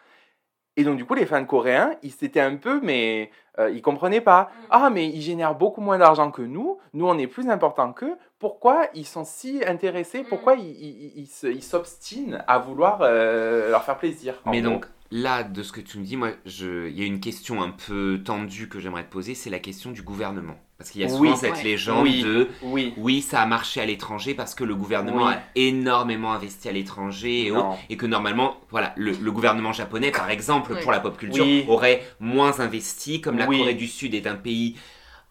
Et 0.78 0.84
donc, 0.84 0.96
du 0.98 1.06
coup, 1.06 1.16
les 1.16 1.26
fans 1.26 1.44
coréens, 1.44 1.92
ils 2.04 2.12
s'étaient 2.12 2.40
un 2.40 2.56
peu, 2.56 2.80
mais 2.82 3.32
euh, 3.60 3.70
ils 3.72 3.82
comprenaient 3.82 4.22
pas. 4.22 4.44
Mm. 4.44 4.66
Ah, 4.70 4.90
mais 4.92 5.08
ils 5.10 5.22
génèrent 5.22 5.56
beaucoup 5.56 5.82
moins 5.82 5.98
d'argent 5.98 6.30
que 6.32 6.44
nous. 6.44 6.78
Nous, 6.94 7.06
on 7.08 7.18
est 7.18 7.28
plus 7.28 7.50
important 7.50 7.92
qu'eux. 7.92 8.16
Pourquoi 8.40 8.86
ils 8.94 9.06
sont 9.08 9.26
si 9.26 9.62
intéressés? 9.66 10.24
Pourquoi 10.24 10.56
Mm. 10.56 10.60
ils, 10.60 11.28
ils, 11.44 11.64
s'obstinent 11.64 12.44
à 12.48 12.60
vouloir 12.60 13.00
euh, 13.02 13.72
leur 13.72 13.84
faire 13.84 13.98
plaisir 13.98 14.36
Mais 14.46 14.62
gros? 14.62 14.72
donc 14.72 14.86
là, 15.12 15.44
de 15.44 15.64
ce 15.64 15.72
que 15.72 15.82
tu 15.82 15.98
me 15.98 16.04
dis, 16.04 16.16
moi, 16.16 16.30
il 16.46 16.98
y 16.98 17.02
a 17.02 17.06
une 17.06 17.20
question 17.20 17.62
un 17.64 17.72
peu 17.72 18.22
tendue 18.24 18.70
que 18.70 18.80
j'aimerais 18.80 19.04
te 19.04 19.12
poser, 19.12 19.34
c'est 19.34 19.50
la 19.50 19.60
question 19.60 19.92
du 19.92 20.04
gouvernement. 20.04 20.56
Parce 20.78 20.92
qu'il 20.92 21.02
y 21.02 21.06
a 21.06 21.10
souvent 21.10 21.32
Oui. 21.32 21.38
cette 21.40 21.54
Ouais. 21.56 21.64
légende 21.64 22.04
Oui. 22.04 22.22
de 22.22 22.50
Oui. 22.62 22.94
oui, 22.98 23.22
ça 23.24 23.42
a 23.42 23.46
marché 23.48 23.82
à 23.82 23.86
l'étranger 23.86 24.36
parce 24.36 24.54
que 24.54 24.64
le 24.64 24.76
gouvernement 24.76 25.26
Oui. 25.26 25.34
a 25.34 25.42
énormément 25.56 26.34
investi 26.34 26.70
à 26.70 26.72
l'étranger 26.72 27.48
et 27.48 27.52
autres, 27.52 27.78
et 27.90 27.98
que 27.98 28.06
normalement, 28.06 28.58
voilà, 28.70 28.94
le, 28.96 29.12
le 29.14 29.32
gouvernement 29.32 29.74
japonais, 29.74 30.12
par 30.12 30.30
exemple, 30.30 30.80
pour 30.82 30.92
la 30.92 31.00
pop 31.00 31.18
culture, 31.18 31.46
Oui. 31.46 31.66
aurait 31.68 32.04
moins 32.20 32.60
investi, 32.60 33.22
comme 33.22 33.40
la 33.40 33.48
Oui. 33.48 33.58
Corée 33.58 33.74
du 33.74 33.88
Sud 33.88 34.14
est 34.14 34.28
un 34.28 34.36
pays 34.36 34.76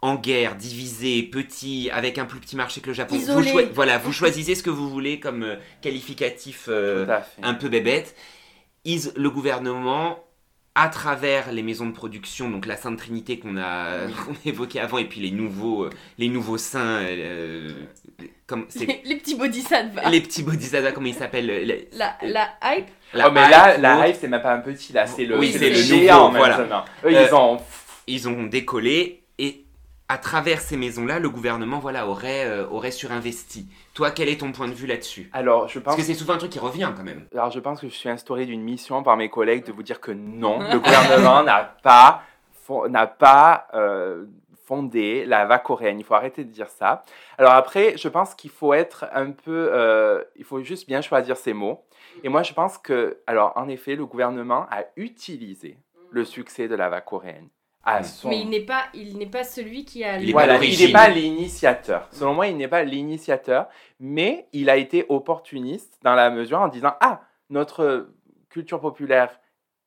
en 0.03 0.17
guerre, 0.17 0.57
divisé, 0.57 1.23
petit, 1.23 1.91
avec 1.93 2.19
un 2.19 2.25
plus 2.27 2.41
petit 2.41 2.57
marché 2.57 2.81
que 2.81 2.89
le 2.89 2.93
Japon. 2.95 3.17
Vous, 3.17 3.43
voilà, 3.73 3.99
vous 3.99 4.13
choisissez 4.13 4.55
ce 4.57 4.63
que 4.65 4.71
vous 4.71 4.91
voulez 4.91 5.21
comme 5.21 5.43
euh, 5.45 5.57
qualificatif 5.81 6.67
euh, 6.69 7.07
un 7.43 7.55
peu 7.55 7.69
bébête. 7.69 8.17
Is- 8.85 9.11
le 9.17 9.31
gouvernement, 9.31 10.19
à 10.79 10.89
travers 10.91 11.51
les 11.53 11.63
maisons 11.63 11.87
de 11.87 11.93
production, 11.93 12.51
donc 12.51 12.67
la 12.67 12.77
Sainte 12.77 12.99
Trinité 12.99 13.39
qu'on 13.39 13.57
a, 13.57 14.07
qu'on 14.27 14.33
a 14.33 14.37
évoqué 14.45 14.79
avant, 14.79 14.99
et 14.99 15.07
puis 15.07 15.21
les 15.21 15.31
nouveaux, 15.31 15.85
euh, 15.85 15.91
les 16.19 16.29
nouveaux 16.29 16.59
saints, 16.59 17.01
euh, 17.03 17.71
comme 18.47 18.67
c'est 18.69 18.85
Les, 18.87 19.01
les 19.05 19.17
petits 19.17 19.35
bodhisattvas. 19.37 20.11
les 20.11 20.21
petits 20.21 20.43
bodhisattvas, 20.43 20.93
comment 20.93 21.07
ils 21.07 21.15
s'appellent 21.15 21.51
euh, 21.51 21.65
les- 21.65 21.89
La, 21.93 22.17
la 22.23 22.49
hype. 22.63 22.87
la 23.15 23.29
oh, 23.29 23.33
mais 23.33 23.49
là, 23.49 23.75
hype, 23.75 23.81
la 23.83 23.95
l'autre, 23.95 24.09
hype, 24.09 24.17
c'est 24.21 24.29
même 24.29 24.43
pas 24.43 24.53
un 24.55 24.61
petit, 24.61 24.93
là, 24.93 25.07
c'est 25.07 25.25
le, 25.25 25.39
Oui, 25.39 25.51
c'est 25.53 25.59
c'est 25.59 25.71
le 25.71 25.77
le 25.77 25.83
géant 25.83 26.27
nouveau, 26.27 26.39
voilà. 26.39 26.59
maintenant. 26.59 26.85
Eux, 27.05 27.09
Euh, 27.17 27.27
ils 27.29 27.35
ont. 27.35 27.59
ils 28.07 28.29
ont 28.29 28.43
décollé 28.45 29.23
à 30.09 30.19
travers 30.19 30.61
ces 30.61 30.77
maisons-là, 30.77 31.19
le 31.19 31.29
gouvernement 31.29 31.79
voilà 31.79 32.07
aurait 32.07 32.47
euh, 32.47 32.67
aurait 32.69 32.91
surinvesti. 32.91 33.67
Toi, 33.95 34.11
quel 34.11 34.29
est 34.29 34.41
ton 34.41 34.53
point 34.53 34.69
de 34.69 34.75
vue 34.75 34.87
là-dessus? 34.87 35.29
Alors, 35.33 35.69
je 35.69 35.79
pense 35.79 35.85
Parce 35.85 35.97
que 35.97 36.03
c'est 36.03 36.15
souvent 36.15 36.35
un 36.35 36.39
truc 36.39 36.53
qui 36.53 36.59
revient 36.59 36.93
quand 36.97 37.03
même. 37.03 37.27
Alors, 37.33 37.51
je 37.51 37.59
pense 37.59 37.81
que 37.81 37.89
je 37.89 37.95
suis 37.95 38.09
instauré 38.09 38.47
d'une 38.47 38.63
mission 38.63 39.03
par 39.03 39.17
mes 39.17 39.29
collègues 39.29 39.65
de 39.65 39.73
vous 39.73 39.83
dire 39.83 40.01
que 40.01 40.13
non, 40.13 40.61
le 40.61 40.79
gouvernement 40.79 41.43
n'a 41.43 41.77
pas, 41.83 42.23
n'a 42.89 43.07
pas 43.07 43.67
euh, 43.75 44.27
fondé 44.65 45.25
la 45.27 45.45
vague 45.47 45.63
coréenne. 45.63 45.99
Il 45.99 46.05
faut 46.05 46.15
arrêter 46.15 46.45
de 46.45 46.51
dire 46.51 46.69
ça. 46.69 47.05
Alors 47.39 47.53
après, 47.53 47.97
je 47.97 48.09
pense 48.09 48.35
qu'il 48.35 48.51
faut 48.51 48.75
être 48.75 49.07
un 49.13 49.33
peu, 49.33 49.71
euh, 49.73 50.23
il 50.37 50.45
faut 50.45 50.63
juste 50.63 50.87
bien 50.87 51.01
choisir 51.01 51.37
ses 51.37 51.53
mots. 51.53 51.85
Et 52.23 52.29
moi, 52.29 52.43
je 52.43 52.53
pense 52.53 52.79
que, 52.79 53.19
alors 53.27 53.53
en 53.57 53.69
effet, 53.69 53.97
le 53.97 54.07
gouvernement 54.07 54.67
a 54.71 54.85
utilisé 54.97 55.79
le 56.11 56.25
succès 56.25 56.69
de 56.69 56.75
la 56.75 56.89
vague 56.89 57.05
coréenne 57.05 57.49
à 57.87 58.03
son 58.03 58.29
Mais 58.29 58.41
il 58.41 58.51
n'est 58.51 58.61
pas, 58.61 58.85
il 58.93 59.17
n'est 59.17 59.27
pas 59.27 59.45
celui 59.45 59.85
qui 59.85 60.05
a. 60.05 60.19
Il 60.19 60.33
voilà, 60.33 60.59
pas 60.59 60.65
n'est 60.65 60.93
pas 60.93 61.09
l'initiateur. 61.09 62.09
Selon 62.11 62.35
moi, 62.35 62.49
il 62.49 62.57
n'est 62.57 62.69
pas 62.69 62.83
l'initiateur, 62.83 63.69
mais 64.01 64.49
il 64.53 64.69
a 64.69 64.77
été 64.77 65.07
opportuniste 65.09 65.99
dans 66.03 66.15
la 66.15 66.29
mesure 66.31 66.61
en 66.61 66.69
disant 66.69 66.95
Ah, 67.01 67.23
notre 67.49 68.09
culture 68.51 68.81
populaire 68.81 69.39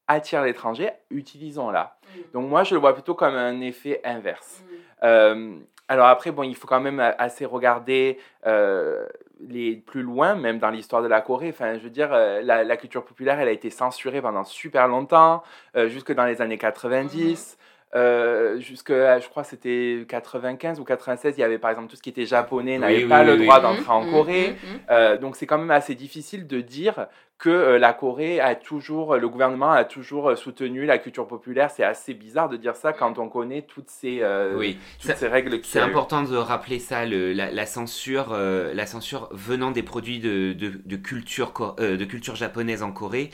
attire 0.08 0.42
l'étranger, 0.44 0.90
utilisons-la. 1.12 1.98
Donc, 2.34 2.50
moi, 2.50 2.64
je 2.64 2.74
le 2.74 2.80
vois 2.80 2.94
plutôt 2.94 3.14
comme 3.14 3.36
un 3.36 3.62
effet 3.62 4.02
inverse. 4.04 4.64
Euh, 5.04 5.60
alors, 5.88 6.08
après, 6.08 6.32
bon, 6.32 6.44
il 6.44 6.56
faut 6.56 6.68
quand 6.68 6.80
même 6.80 7.00
assez 7.00 7.46
regarder 7.46 8.20
euh, 8.46 9.06
les 9.40 9.76
plus 9.76 10.04
loin, 10.04 10.36
même 10.36 10.60
dans 10.60 10.70
l'histoire 10.70 11.02
de 11.02 11.08
la 11.08 11.22
Corée. 11.22 11.50
Enfin, 11.50 11.78
je 11.78 11.84
veux 11.84 11.90
dire, 11.90 12.14
euh, 12.14 12.42
la, 12.42 12.64
la 12.64 12.78
culture 12.78 13.04
populaire, 13.04 13.40
elle 13.40 13.48
a 13.48 13.52
été 13.52 13.70
censurée 13.70 14.22
pendant 14.22 14.44
super 14.44 14.88
longtemps, 14.88 15.44
euh, 15.76 15.90
jusque 15.90 16.14
dans 16.14 16.26
les 16.26 16.42
années 16.42 16.58
90. 16.58 17.58
Euh, 17.96 18.60
jusque, 18.60 18.92
je 18.92 19.28
crois, 19.30 19.44
c'était 19.44 20.06
95 20.08 20.80
ou 20.80 20.84
96, 20.84 21.36
il 21.38 21.42
y 21.42 21.44
avait 21.44 21.58
par 21.58 21.72
exemple 21.72 21.90
tout 21.90 21.96
ce 21.96 22.02
qui 22.02 22.10
était 22.10 22.26
japonais 22.26 22.74
Oui, 22.74 22.80
n'avait 22.80 23.02
oui, 23.02 23.06
pas 23.10 23.22
oui, 23.22 23.26
le 23.26 23.36
oui. 23.38 23.38
droit 23.38 23.60
d'entrer 23.62 23.92
en 23.92 24.06
mhm, 24.06 24.12
Corée. 24.12 24.56
mhm. 24.64 24.80
Euh, 24.92 25.18
donc 25.18 25.36
c'est 25.36 25.46
quand 25.48 25.58
même 25.58 25.72
assez 25.72 25.96
difficile 25.96 26.46
de 26.48 26.62
dire 26.62 27.08
que 27.40 27.50
euh, 27.50 27.80
la 27.80 27.94
Corée 27.94 28.40
a 28.42 28.54
toujours, 28.56 29.16
le 29.16 29.30
gouvernement 29.30 29.72
a 29.72 29.86
toujours 29.86 30.30
euh, 30.30 30.36
soutenu 30.36 30.86
la 30.86 30.98
culture 30.98 31.28
populaire. 31.28 31.72
C'est 31.72 31.84
assez 31.84 32.14
bizarre 32.14 32.50
de 32.50 32.58
dire 32.58 32.76
ça 32.76 32.94
quand 32.94 33.18
on 33.18 33.30
connaît 33.30 33.62
toutes 33.64 33.90
ces, 33.90 34.20
euh, 34.22 34.56
Oui, 34.58 34.78
toutes 35.02 35.12
ça- 35.12 35.16
ces 35.16 35.28
règles 35.28 35.62
qui 35.62 35.70
C'est 35.72 35.80
important 35.80 36.24
de 36.24 36.36
rappeler 36.36 36.80
ça, 36.80 37.06
le- 37.06 37.34
la, 37.34 37.50
la 37.52 37.66
censure, 37.66 38.34
euh, 38.34 38.74
la 38.74 38.86
censure 38.86 39.30
venant 39.32 39.72
des 39.72 39.84
produits 39.84 40.20
de, 40.20 40.54
de, 40.54 40.82
de 40.84 40.96
culture, 40.98 41.54
euh, 41.80 41.98
de 41.98 42.06
culture 42.06 42.36
japonaise 42.36 42.84
en 42.84 42.92
Corée. 42.92 43.32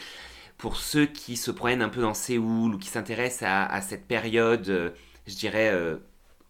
Pour 0.58 0.78
ceux 0.78 1.06
qui 1.06 1.36
se 1.38 1.52
prennent 1.52 1.82
un 1.82 1.90
peu 1.90 2.02
dans 2.02 2.14
Séoul 2.14 2.76
ou 2.76 2.78
qui 2.78 2.88
s'intéressent 2.90 3.44
à, 3.44 3.66
à 3.66 3.82
cette 3.82 4.08
période, 4.08 4.68
euh, 4.70 4.92
je 5.28 5.36
dirais, 5.36 5.70
euh, 5.74 5.98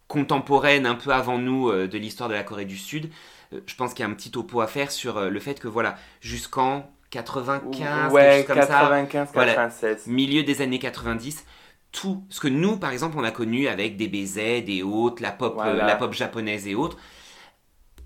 contemporaine, 0.08 0.86
un 0.86 0.94
peu 0.94 1.10
avant 1.12 1.38
nous, 1.38 1.68
euh, 1.68 1.88
de 1.88 1.98
l'histoire 1.98 2.28
de 2.28 2.34
la 2.34 2.44
Corée 2.44 2.64
du 2.66 2.76
Sud, 2.76 3.10
euh, 3.52 3.60
je 3.66 3.74
pense 3.74 3.94
qu'il 3.94 4.04
y 4.04 4.08
a 4.08 4.10
un 4.10 4.14
petit 4.14 4.30
topo 4.30 4.60
à 4.60 4.68
faire 4.68 4.92
sur 4.92 5.16
euh, 5.18 5.30
le 5.30 5.40
fait 5.40 5.58
que, 5.60 5.68
voilà, 5.68 5.96
jusqu'en 6.20 6.88
95, 7.10 8.12
quelque 8.12 8.14
ouais, 8.14 8.36
chose 8.38 8.46
comme 8.46 8.56
ça, 8.62 8.66
95, 8.66 9.28
Voilà. 9.34 9.54
96. 9.54 10.06
milieu 10.06 10.42
des 10.44 10.62
années 10.62 10.78
90, 10.78 11.44
tout 11.92 12.24
ce 12.30 12.40
que 12.40 12.48
nous, 12.48 12.76
par 12.78 12.90
exemple, 12.92 13.16
on 13.18 13.24
a 13.24 13.30
connu 13.32 13.68
avec 13.68 13.96
des 13.96 14.08
BZ 14.08 14.38
et 14.68 14.82
autres, 14.84 15.22
la 15.22 15.32
pop, 15.32 15.54
Voilà. 15.54 15.84
euh, 15.84 15.86
la 15.86 15.96
pop 15.96 16.12
japonaise 16.12 16.66
et 16.68 16.74
autres, 16.74 16.98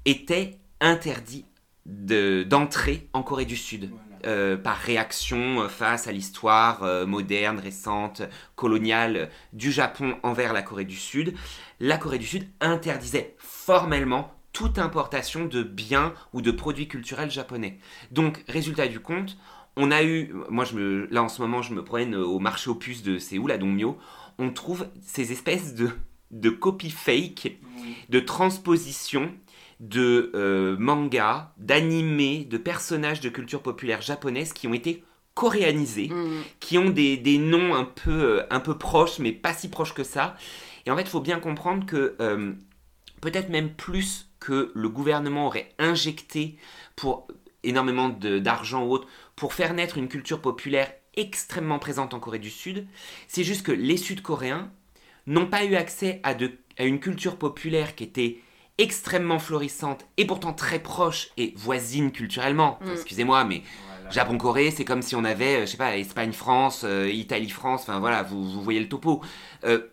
était 0.05 0.59
interdit 0.81 1.45
de- 1.87 2.43
d'entrer 2.45 3.09
en 3.13 3.23
Corée 3.23 3.45
du 3.45 3.57
Sud. 3.57 3.91
Euh, 4.27 4.57
par 4.57 4.77
réaction 4.77 5.63
euh, 5.63 5.69
face 5.69 6.07
à 6.07 6.13
l'histoire 6.13 6.83
euh, 6.83 7.07
moderne, 7.07 7.59
récente, 7.59 8.23
coloniale 8.55 9.31
du 9.53 9.73
Japon 9.73 10.17
envers 10.23 10.53
la 10.53 10.63
Corée 10.63 10.85
du 10.85 10.97
Sud, 10.97 11.35
la 11.79 11.97
Corée 11.97 12.19
du 12.19 12.27
Sud 12.27 12.49
interdisait 12.61 13.35
formellement 13.39 14.35
toute 14.53 14.79
importation 14.79 15.45
de 15.45 15.63
biens 15.63 16.13
ou 16.33 16.43
de 16.43 16.51
produits 16.51 16.89
culturels 16.89 17.31
japonais. 17.31 17.79
Donc, 18.11 18.45
résultat 18.49 18.89
du 18.89 19.01
compte, 19.01 19.39
on 19.77 19.91
a 19.91 20.03
eu, 20.03 20.35
moi 20.49 20.65
je 20.65 20.75
me, 20.75 21.09
là 21.11 21.23
en 21.23 21.29
ce 21.29 21.41
moment 21.41 21.63
je 21.63 21.73
me 21.73 21.85
promène 21.85 22.15
au 22.15 22.39
marché 22.41 22.69
aux 22.69 22.75
puces 22.75 23.03
de 23.03 23.19
Séoul, 23.19 23.53
à 23.53 23.59
Dongmyo, 23.59 23.99
on 24.39 24.51
trouve 24.51 24.89
ces 25.01 25.33
espèces 25.33 25.75
de, 25.75 25.91
de 26.31 26.51
copies 26.51 26.91
fake, 26.91 27.59
de 28.09 28.21
transpositions 28.21 29.33
de 29.81 30.31
euh, 30.35 30.77
mangas, 30.79 31.53
d'animés, 31.57 32.45
de 32.45 32.59
personnages 32.59 33.21
de 33.21 33.29
culture 33.31 33.63
populaire 33.63 34.03
japonaise 34.03 34.53
qui 34.53 34.69
ont 34.69 34.75
été 34.75 35.03
coréanisés, 35.35 36.09
Mhm. 36.11 36.43
qui 36.61 36.79
ont 36.79 36.91
des, 36.91 37.17
des 37.17 37.39
noms 37.39 37.75
un 37.75 37.85
peu, 37.85 38.41
euh, 38.41 38.43
un 38.51 38.61
peu 38.61 38.77
proches, 38.77 39.19
mais 39.19 39.33
pas 39.33 39.55
si 39.55 39.69
proches 39.71 39.95
que 39.95 40.05
ça. 40.05 40.37
Et 40.87 40.91
en 40.91 40.97
fait, 40.97 41.03
il 41.03 41.09
faut 41.09 41.21
bien 41.21 41.41
comprendre 41.41 41.87
que 41.87 42.15
euh, 42.21 42.53
peut-être 43.21 43.49
même 43.49 43.71
plus 43.73 44.29
que 44.39 44.71
le 44.75 44.89
gouvernement 44.89 45.47
aurait 45.47 45.73
injecté 45.79 46.57
pour 46.97 47.27
énormément 47.63 48.09
d'argent 48.09 48.85
ou 48.87 48.93
autre 48.93 49.09
pour 49.37 49.53
faire 49.55 49.75
naître 49.75 49.99
une 49.99 50.09
culture 50.09 50.41
populaire 50.41 50.93
extrêmement 51.17 51.79
présente 51.79 52.15
en 52.15 52.21
Corée 52.21 52.39
du 52.39 52.51
Sud, 52.51 52.87
c'est 53.29 53.45
juste 53.45 53.65
que 53.67 53.73
les 53.73 53.97
Sud-Coréens 53.97 54.71
n'ont 55.27 55.47
pas 55.47 55.65
eu 55.65 55.75
accès 55.75 56.21
à, 56.23 56.35
de- 56.35 56.53
à 56.79 56.85
une 56.85 57.01
culture 57.01 57.37
populaire 57.37 57.95
qui 57.95 58.05
était 58.05 58.39
extrêmement 58.81 59.39
florissante 59.39 60.07
et 60.17 60.25
pourtant 60.27 60.53
très 60.53 60.79
proche 60.81 61.29
et 61.37 61.53
voisine 61.57 62.11
culturellement. 62.13 62.79
Enfin, 62.81 62.91
Mm. 62.91 62.95
Excusez-moi, 62.95 63.45
mais 63.45 63.63
Japon-Corée, 64.11 64.71
c'est 64.73 64.85
comme 64.85 65.03
si 65.03 65.15
on 65.15 65.23
avait, 65.25 65.59
euh, 65.59 65.61
je 65.63 65.67
sais 65.67 65.77
pas, 65.77 65.97
Espagne-France, 65.97 66.83
euh, 66.85 67.09
Italie-France, 67.09 67.83
enfin 67.83 68.01
voilà, 68.01 68.23
vous, 68.25 68.43
vous 68.51 68.63
voyez 68.63 68.81
le 68.81 68.89
topo. 68.89 69.23
Euh, 69.65 69.87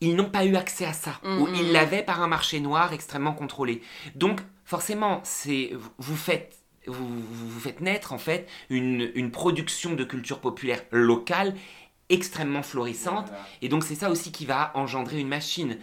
ils 0.00 0.14
n'ont 0.14 0.30
pas 0.30 0.44
eu 0.44 0.54
accès 0.56 0.84
à 0.84 0.92
ça, 0.92 1.18
Mm, 1.24 1.38
ou 1.40 1.46
mm, 1.46 1.54
ils 1.56 1.72
l'avaient 1.72 2.02
par 2.02 2.20
un 2.22 2.28
marché 2.28 2.60
noir 2.60 2.92
extrêmement 2.92 3.32
contrôlé. 3.32 3.82
Donc, 4.14 4.40
forcément, 4.64 5.20
c'est 5.24 5.72
vous 5.98 6.16
faites 6.16 6.54
vous, 6.86 7.08
vous 7.08 7.48
vous 7.48 7.60
faites 7.60 7.80
naître 7.80 8.12
en 8.12 8.18
fait 8.18 8.46
une, 8.70 9.10
une 9.16 9.32
production 9.32 9.94
de 9.94 10.04
culture 10.04 10.38
populaire 10.40 10.82
locale 10.92 11.56
extrêmement 12.08 12.62
florissante 12.62 13.32
et 13.62 13.68
donc 13.68 13.82
c'est 13.82 13.96
ça 13.96 14.10
aussi 14.10 14.30
qui 14.30 14.46
va 14.46 14.70
engendrer 14.74 15.18
une 15.18 15.26
machine 15.26 15.78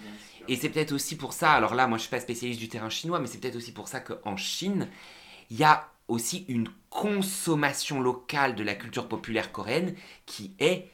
et 0.48 0.56
c'est 0.56 0.70
peut-être 0.70 0.92
aussi 0.92 1.16
pour 1.16 1.34
ça, 1.34 1.52
alors 1.52 1.76
là, 1.76 1.88
moi 1.88 1.98
je 1.98 2.04
suis 2.04 2.12
pas 2.12 2.20
spécialiste 2.20 2.60
du 2.60 2.70
terrain 2.70 2.90
chinois, 2.90 3.20
mais 3.20 3.28
c'est 3.28 3.40
peut-être 3.40 3.56
aussi 3.56 3.72
pour 3.72 3.88
ça 3.88 4.00
qu'en 4.00 4.38
Chine, 4.38 4.90
il 5.50 5.58
y 5.58 5.64
a 5.64 5.90
aussi 6.08 6.46
une 6.48 6.70
consommation 6.90 8.02
locale 8.02 8.56
de 8.56 8.64
la 8.64 8.76
culture 8.76 9.08
populaire 9.08 9.52
coréenne 9.52 9.96
qui 10.26 10.56
est 10.60 10.90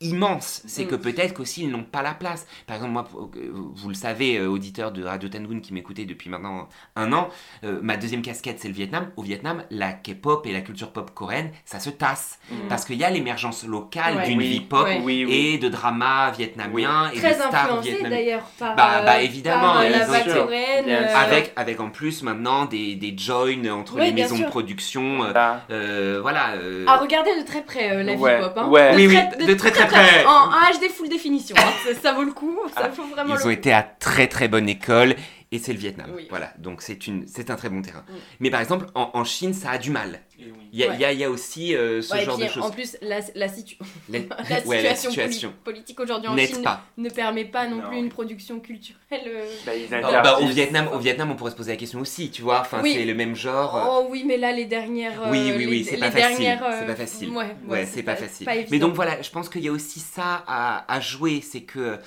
immense. 0.00 0.62
C'est 0.66 0.84
que 0.86 0.94
Mm. 0.94 1.00
peut-être 1.00 1.34
qu'aussi 1.34 1.62
ils 1.64 1.70
n'ont 1.70 1.82
pas 1.84 2.02
la 2.02 2.14
place. 2.14 2.46
Par 2.66 2.76
exemple, 2.76 2.92
moi, 2.92 3.04
pour- 3.04 3.30
vous 3.74 3.88
le 3.88 3.94
savez, 3.94 4.38
euh, 4.38 4.46
auditeur 4.48 4.92
de 4.92 5.04
Radio 5.04 5.28
Tangoon 5.28 5.60
qui 5.60 5.74
m'écoutait 5.74 6.04
depuis 6.06 6.30
maintenant 6.30 6.68
un 6.96 7.12
an, 7.12 7.28
euh, 7.64 7.78
ma 7.82 7.96
deuxième 7.96 8.22
casquette 8.22 8.58
c'est 8.60 8.68
le 8.68 8.74
Vietnam. 8.74 9.10
Au 9.16 9.22
Vietnam, 9.22 9.62
la 9.70 9.92
K-pop 9.92 10.46
et 10.46 10.52
la 10.52 10.60
culture 10.62 10.90
pop 10.92 11.10
coréenne, 11.12 11.50
ça 11.64 11.80
se 11.80 11.90
tasse. 11.90 12.38
Mm. 12.50 12.54
Parce 12.68 12.84
qu'il 12.84 12.96
y 12.96 13.04
a 13.04 13.10
l'émergence 13.10 13.64
locale 13.64 14.16
Ouais. 14.16 14.26
d'une 14.26 14.38
Oui. 14.38 14.48
vie 14.48 14.60
pop 14.60 14.84
Ouais. 14.84 15.00
Oui, 15.04 15.24
oui. 15.26 15.34
et 15.54 15.58
de 15.58 15.68
dramas 15.68 16.30
vietnamiens 16.30 17.10
et 17.12 17.18
Très 17.18 17.30
de 17.30 17.34
stars 17.34 17.54
influencé 17.54 17.90
vietnamiennes. 17.90 18.10
d'ailleurs 18.18 18.42
par, 18.58 18.76
Bah- 18.76 18.98
euh, 19.00 19.04
bah, 19.04 19.22
évidemment, 19.22 19.74
par, 19.74 19.82
la 19.84 20.20
coréenne. 20.24 20.84
Euh. 20.88 21.14
Avec, 21.16 21.52
avec 21.56 21.80
en 21.80 21.90
plus 21.90 22.22
maintenant 22.22 22.64
des, 22.64 22.94
des 22.94 23.14
joins 23.16 23.68
entre 23.70 23.98
les 23.98 24.12
maisons 24.12 24.36
sûr. 24.36 24.46
de 24.46 24.50
production. 24.50 25.24
euh, 25.70 26.18
Voilà. 26.22 26.54
À 26.86 26.96
regarder 26.96 27.30
de 27.38 27.44
très 27.46 27.62
près 27.62 27.90
euh, 27.92 28.02
la 28.02 28.14
vie 28.14 28.20
Ouais, 28.20 28.40
pop. 28.40 28.52
Hein. 28.56 28.68
ouais. 28.68 28.90
De 28.92 28.96
Oui, 28.96 29.06
oui, 29.08 29.14
très- 29.14 29.46
de 29.46 29.54
très, 29.54 29.70
très 29.70 29.86
En 30.26 30.48
HD 30.78 30.88
full 30.94 31.08
définition. 31.08 31.56
hein. 31.58 31.72
Ça, 31.84 32.00
ça 32.00 32.12
vaut 32.12 32.22
le 32.24 32.32
coup. 32.32 32.58
Ça 32.74 32.88
vaut 32.88 33.04
vraiment 33.04 33.34
Ils 33.34 33.38
le 33.38 33.40
ont 33.40 33.44
coup. 33.44 33.50
été 33.50 33.72
à 33.72 33.82
très 33.82 34.26
très 34.26 34.48
bonne 34.48 34.68
école 34.68 35.14
et 35.52 35.58
c'est 35.58 35.72
le 35.72 35.78
Vietnam. 35.78 36.10
Oui. 36.14 36.26
Voilà, 36.30 36.52
donc 36.58 36.80
c'est 36.82 37.06
une, 37.06 37.26
c'est 37.26 37.50
un 37.50 37.56
très 37.56 37.68
bon 37.68 37.82
terrain. 37.82 38.04
Mais 38.38 38.50
par 38.50 38.60
exemple, 38.60 38.86
en, 38.94 39.10
en 39.14 39.24
Chine, 39.24 39.52
ça 39.52 39.70
a 39.70 39.78
du 39.78 39.90
mal. 39.90 40.20
Il 40.72 40.78
y 40.78 40.84
a, 40.84 40.88
Ouais. 40.88 40.94
il 40.94 41.00
y 41.00 41.04
a- 41.04 41.12
il 41.12 41.18
y 41.18 41.24
a 41.24 41.28
aussi 41.30 41.74
euh, 41.74 42.00
ce 42.00 42.14
Ouais, 42.14 42.24
genre 42.24 42.36
puis, 42.38 42.46
de 42.46 42.50
choses. 42.50 42.62
En 42.62 42.70
plus, 42.70 42.96
la, 43.02 43.18
la, 43.34 43.48
situ- 43.48 43.76
La- 44.08 44.18
la 44.48 44.60
ouais, 44.66 44.80
la 44.82 44.94
situation, 44.94 45.10
poli- 45.10 45.32
situation 45.32 45.52
politique 45.64 46.00
aujourd'hui 46.00 46.28
en 46.30 46.36
Chine 46.38 46.62
pas. 46.62 46.82
ne 46.96 47.10
permet 47.10 47.44
pas 47.44 47.66
non, 47.68 47.76
Non. 47.82 47.88
plus 47.88 47.98
une 47.98 48.08
production 48.08 48.58
culturelle. 48.60 48.96
euh. 49.26 49.44
Bah, 49.66 49.72
Oh, 50.02 50.08
bah, 50.22 50.38
au. 50.40 50.46
Vietnam, 50.46 50.88
au 50.94 50.98
Vietnam, 50.98 51.30
on 51.32 51.36
pourrait 51.36 51.50
se 51.50 51.56
poser 51.56 51.72
la 51.72 51.76
question 51.76 52.00
aussi, 52.00 52.30
tu 52.30 52.40
vois. 52.42 52.60
Enfin, 52.60 52.80
Oui. 52.82 52.94
c'est 52.96 53.04
le 53.04 53.14
même 53.14 53.34
genre. 53.34 53.76
euh, 53.76 53.82
Oh 53.86 54.06
oui, 54.08 54.24
mais 54.26 54.36
là, 54.38 54.52
les 54.52 54.64
dernières. 54.66 55.20
euh, 55.24 55.30
Oui, 55.30 55.52
oui, 55.54 55.66
oui, 55.66 55.78
les- 55.78 55.84
c'est 55.84 55.96
pas 55.98 56.10
facile, 56.10 56.38
dernières, 56.38 56.64
euh, 56.64 56.76
c'est 56.80 56.86
pas 56.86 56.96
facile. 56.96 57.30
Ouais, 57.30 57.56
Ouais, 57.66 57.86
c'est 57.86 58.02
pas 58.02 58.16
facile. 58.16 58.46
pas 58.46 58.52
Mais 58.70 58.78
donc 58.78 58.94
voilà, 58.94 59.20
je 59.20 59.30
pense 59.30 59.48
qu'il 59.50 59.62
y 59.64 59.68
a 59.68 59.72
aussi 59.72 60.00
ça 60.00 60.42
à, 60.46 60.90
à 60.90 61.00
jouer, 61.00 61.42
c'est 61.42 61.62
que 61.62 61.98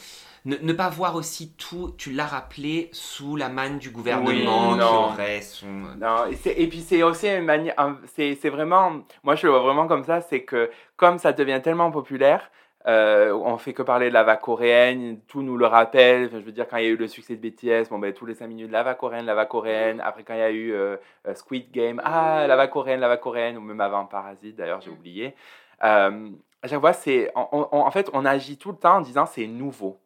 ne, 0.46 0.56
ne 0.58 0.74
pas 0.74 0.90
voir 0.90 1.16
aussi 1.16 1.54
tout, 1.56 1.94
tu 1.98 2.12
l'as 2.12 2.26
rappelé, 2.26 2.90
sous 2.92 3.36
la 3.36 3.50
manne 3.50 3.78
du 3.80 3.90
gouvernement 3.92 4.28
Oui, 4.30 4.42
qui 4.42 4.46
non. 4.80 5.06
aurait 5.06 5.42
son... 5.42 5.68
Non, 5.68 6.26
et, 6.30 6.36
c'est- 6.36 6.60
et 6.60 6.68
puis 6.68 6.82
c'est 6.82 7.02
aussi 7.04 7.28
une 7.30 7.46
manière, 7.46 7.76
c'est 8.16 8.36
c'est 8.36 8.50
vraiment, 8.50 8.92
moi 9.24 9.36
je 9.36 9.46
le 9.48 9.52
vois 9.54 9.62
vraiment 9.62 9.88
comme 9.88 10.04
ça, 10.04 10.22
c'est 10.22 10.44
que 10.44 10.70
comme 10.98 11.18
ça 11.20 11.32
devient 11.34 11.62
tellement 11.64 11.92
populaire, 11.92 12.52
euh, 12.86 13.32
on 13.34 13.58
fait 13.58 13.72
que 13.72 13.82
parler 13.82 14.10
de 14.10 14.14
la 14.14 14.24
vague 14.24 14.42
coréenne, 14.42 15.22
tout 15.30 15.42
nous 15.42 15.56
le 15.56 15.66
rappelle. 15.66 16.26
Enfin, 16.26 16.40
je 16.42 16.46
veux 16.46 16.52
dire, 16.52 16.68
quand 16.68 16.76
il 16.76 16.84
y 16.84 16.88
a 16.88 16.90
eu 16.90 16.98
le 16.98 17.08
succès 17.08 17.38
de 17.38 17.40
BTS, 17.50 17.88
bon, 17.90 17.98
ben, 17.98 18.12
tous 18.12 18.26
les 18.26 18.34
5 18.36 18.48
minutes, 18.48 18.70
la 18.72 18.84
vague 18.84 18.98
coréenne, 18.98 19.26
la 19.26 19.36
vague 19.36 19.48
coréenne. 19.48 20.02
Après, 20.04 20.24
quand 20.26 20.34
il 20.34 20.40
y 20.40 20.42
a 20.42 20.52
eu 20.52 20.74
euh, 20.74 20.98
euh, 21.26 21.34
Squid 21.34 21.72
Game, 21.72 22.02
ah, 22.04 22.46
la 22.46 22.58
vague 22.58 22.72
coréenne, 22.72 23.00
la 23.00 23.08
vague 23.08 23.22
coréenne, 23.22 23.58
ou 23.58 23.62
même 23.62 23.80
avant 23.80 24.04
Parasite, 24.06 24.58
d'ailleurs, 24.58 24.82
j'ai 24.82 24.90
oublié. 24.92 25.34
Euh, 25.86 26.30
à 26.62 26.68
chaque 26.68 26.82
fois, 26.82 26.92
c'est, 26.92 27.32
on- 27.36 27.70
on- 27.72 27.80
en 27.80 27.92
fait, 27.92 28.10
on 28.12 28.26
agit 28.26 28.58
tout 28.58 28.72
le 28.72 28.78
temps 28.78 28.98
en 28.98 29.02
disant 29.02 29.26
c'est 29.26 29.48
nouveau. 29.48 30.02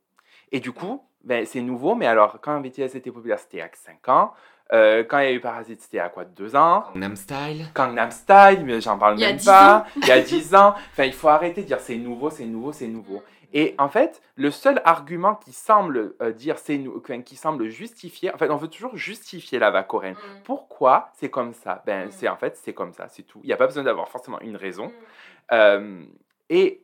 Et 0.51 0.59
du 0.59 0.71
coup, 0.71 1.03
ben, 1.23 1.45
c'est 1.45 1.61
nouveau, 1.61 1.95
mais 1.95 2.05
alors, 2.07 2.39
quand 2.41 2.59
BTS 2.61 2.95
était 2.95 3.11
populaire, 3.11 3.39
c'était 3.39 3.61
à 3.61 3.69
5 3.73 4.07
ans. 4.09 4.33
Euh, 4.73 5.03
quand 5.05 5.19
il 5.19 5.23
y 5.25 5.27
a 5.27 5.31
eu 5.31 5.39
Parasite, 5.39 5.81
c'était 5.81 5.99
à 5.99 6.09
quoi 6.09 6.25
2 6.25 6.55
ans? 6.55 6.83
Gangnam 6.93 7.15
Style. 7.15 7.65
Gangnam 7.73 8.11
Style, 8.11 8.63
mais 8.65 8.81
j'en 8.81 8.97
parle 8.97 9.17
même 9.17 9.37
10 9.37 9.45
pas. 9.45 9.85
Il 9.95 10.07
y 10.07 10.11
a 10.11 10.19
10 10.21 10.55
ans. 10.55 10.73
Enfin, 10.91 11.05
il 11.05 11.13
faut 11.13 11.29
arrêter 11.29 11.61
de 11.61 11.67
dire 11.67 11.79
c'est 11.79 11.95
nouveau, 11.95 12.29
c'est 12.29 12.45
nouveau, 12.45 12.71
c'est 12.73 12.87
nouveau. 12.87 13.23
Et 13.53 13.75
en 13.77 13.87
fait, 13.87 14.21
le 14.35 14.51
seul 14.51 14.81
argument 14.83 15.35
qui 15.35 15.53
semble 15.53 16.15
euh, 16.21 16.33
dire 16.33 16.57
c'est 16.59 16.77
nou- 16.77 16.97
enfin, 17.01 17.21
qui 17.21 17.37
semble 17.37 17.69
justifier, 17.69 18.33
en 18.33 18.37
fait, 18.37 18.49
on 18.49 18.57
veut 18.57 18.67
toujours 18.67 18.97
justifier 18.97 19.57
la 19.57 19.71
vague 19.71 19.87
coréenne. 19.87 20.15
Mm. 20.15 20.43
Pourquoi 20.43 21.11
c'est 21.13 21.29
comme 21.29 21.53
ça? 21.53 21.81
Ben, 21.85 22.07
Mm. 22.07 22.11
c'est 22.11 22.27
en 22.27 22.35
fait, 22.35 22.57
c'est 22.57 22.73
comme 22.73 22.91
ça, 22.91 23.07
c'est 23.07 23.23
tout. 23.23 23.39
Il 23.43 23.47
n'y 23.47 23.53
a 23.53 23.57
pas 23.57 23.67
besoin 23.67 23.83
d'avoir 23.83 24.09
forcément 24.09 24.39
une 24.41 24.57
raison. 24.57 24.87
Mm. 24.87 24.91
Euh, 25.53 26.03
et 26.49 26.83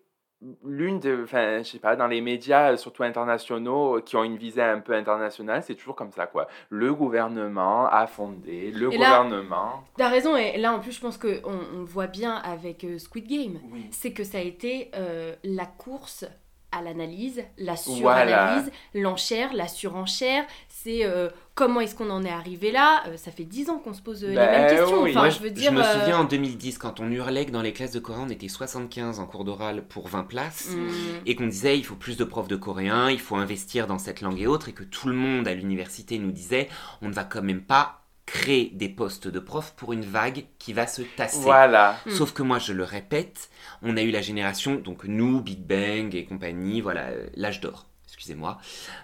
l'une 0.66 1.00
de, 1.00 1.22
enfin, 1.24 1.60
je 1.60 1.70
sais 1.70 1.80
pas, 1.80 1.96
dans 1.96 2.08
les 2.08 2.22
médias, 2.22 2.72
euh, 2.72 2.78
surtout 2.78 3.04
internationaux, 3.04 3.98
euh, 3.98 4.02
qui 4.02 4.16
ont 4.16 4.24
une 4.24 4.38
visée 4.38 4.62
un 4.62 4.80
peu 4.80 4.94
internationale, 4.94 5.64
c'est 5.64 5.76
toujours 5.76 5.96
comme 5.96 6.12
ça, 6.12 6.28
quoi. 6.28 6.48
Le 6.70 6.94
gouvernement 6.94 7.88
a 7.88 8.08
fondé, 8.08 8.72
le 8.72 8.92
Et 8.92 8.98
gouvernement. 8.98 9.84
T'as 9.98 10.10
raison, 10.10 10.36
et 10.36 10.58
là 10.58 10.74
en 10.74 10.80
plus, 10.80 10.92
je 10.92 11.02
pense 11.02 11.18
qu'on 11.18 11.40
on 11.46 11.84
voit 11.84 12.08
bien 12.08 12.36
avec 12.36 12.84
euh, 12.84 12.98
Squid 12.98 13.28
Game. 13.28 13.60
Oui. 13.72 13.88
c'est 13.92 14.12
que 14.12 14.24
ça 14.24 14.40
a 14.40 14.42
été 14.42 14.92
euh, 14.96 15.36
la 15.44 15.66
course 15.66 16.26
à 16.72 16.82
l'analyse, 16.82 17.44
la 17.58 17.76
suranalyse, 17.76 18.72
l'enchère, 18.96 19.54
la 19.54 19.68
surenchère. 19.68 20.44
C'est 20.84 21.06
euh, 21.06 21.30
comment 21.56 21.80
est-ce 21.80 21.96
qu'on 21.96 22.10
en 22.10 22.24
est 22.24 22.30
arrivé 22.30 22.72
là? 22.72 23.04
Euh, 23.08 23.16
Ça 23.18 23.32
fait 23.32 23.46
dix 23.46 23.70
ans 23.70 23.78
qu'on 23.80 23.94
se 23.94 24.02
pose 24.02 24.24
euh, 24.24 24.34
Ben 24.34 24.52
les 24.52 24.58
mêmes 24.58 24.78
questions. 24.78 25.02
oui. 25.04 25.12
Enfin, 25.12 25.20
Moi, 25.22 25.30
je 25.30 25.40
veux 25.40 25.50
dire. 25.52 25.72
me 25.72 25.82
euh, 25.82 26.00
souviens 26.00 26.20
en 26.20 26.24
2010, 26.26 26.78
quand 26.78 27.00
on 27.00 27.10
hurlait 27.10 27.46
que 27.46 27.52
dans 27.52 27.62
les 27.62 27.72
classes 27.74 27.92
de 27.92 28.00
coréen, 28.00 28.26
on 28.28 28.30
était 28.30 28.50
75 28.50 29.20
en 29.20 29.26
cours 29.26 29.46
d'oral 29.46 29.84
pour 29.88 30.08
20 30.10 30.24
places. 30.24 30.70
hum, 30.74 30.90
Et 31.26 31.36
qu'on 31.36 31.48
disait 31.48 31.78
il 31.78 31.86
faut 31.86 31.96
plus 31.96 32.18
de 32.18 32.24
profs 32.26 32.48
de 32.50 32.56
coréen, 32.58 33.10
il 33.10 33.20
faut 33.20 33.36
investir 33.36 33.88
dans 33.88 33.98
cette 33.98 34.22
langue 34.22 34.40
et 34.40 34.48
autres, 34.48 34.70
et 34.70 34.74
que 34.74 34.84
tout 34.84 35.08
le 35.08 35.16
monde 35.16 35.48
à 35.48 35.54
l'université 35.54 36.20
nous 36.20 36.32
disait 36.32 36.68
on 37.02 37.08
ne 37.10 37.14
va 37.14 37.24
quand 37.24 37.42
même 37.42 37.62
pas 37.62 38.02
créer 38.26 38.72
des 38.74 38.88
postes 38.90 39.28
de 39.28 39.40
profs 39.40 39.74
pour 39.76 39.92
une 39.94 40.02
vague 40.06 40.46
qui 40.58 40.72
va 40.74 40.88
se 40.88 41.02
tasser. 41.02 41.42
Voilà. 41.42 41.98
Mm. 42.06 42.12
Sauf 42.12 42.32
que 42.34 42.42
moi, 42.42 42.58
je 42.58 42.72
le 42.74 42.84
répète, 42.86 43.50
on 43.82 43.98
a 43.98 44.02
eu 44.02 44.12
la 44.12 44.22
génération, 44.22 44.76
donc 44.76 45.04
nous, 45.04 45.42
Big 45.42 45.60
Bang 45.60 46.16
et 46.16 46.24
compagnie, 46.26 46.80
voilà, 46.80 47.08
euh, 47.08 47.28
l'âge 47.36 47.60
d'or, 47.60 47.86
excusez-moi. 48.14 48.58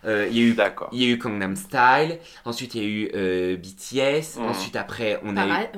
Euh, 0.06 0.28
Il 0.32 0.38
y 0.38 0.42
a 0.42 0.44
eu 0.46 0.54
D'accord. 0.54 0.90
il 0.92 1.02
y 1.04 1.06
a 1.06 1.10
eu 1.10 1.18
Gangnam 1.18 1.56
Style, 1.56 2.20
ensuite 2.46 2.76
il 2.76 2.82
y 2.82 2.86
a 2.86 2.88
eu 2.88 3.12
euh, 3.16 3.58
BTS, 3.58 4.38
Mm. 4.40 4.44
ensuite 4.46 4.76
après 4.76 5.20
on 5.24 5.36
a 5.36 5.46
eu 5.46 5.68
Parasite, 5.74 5.76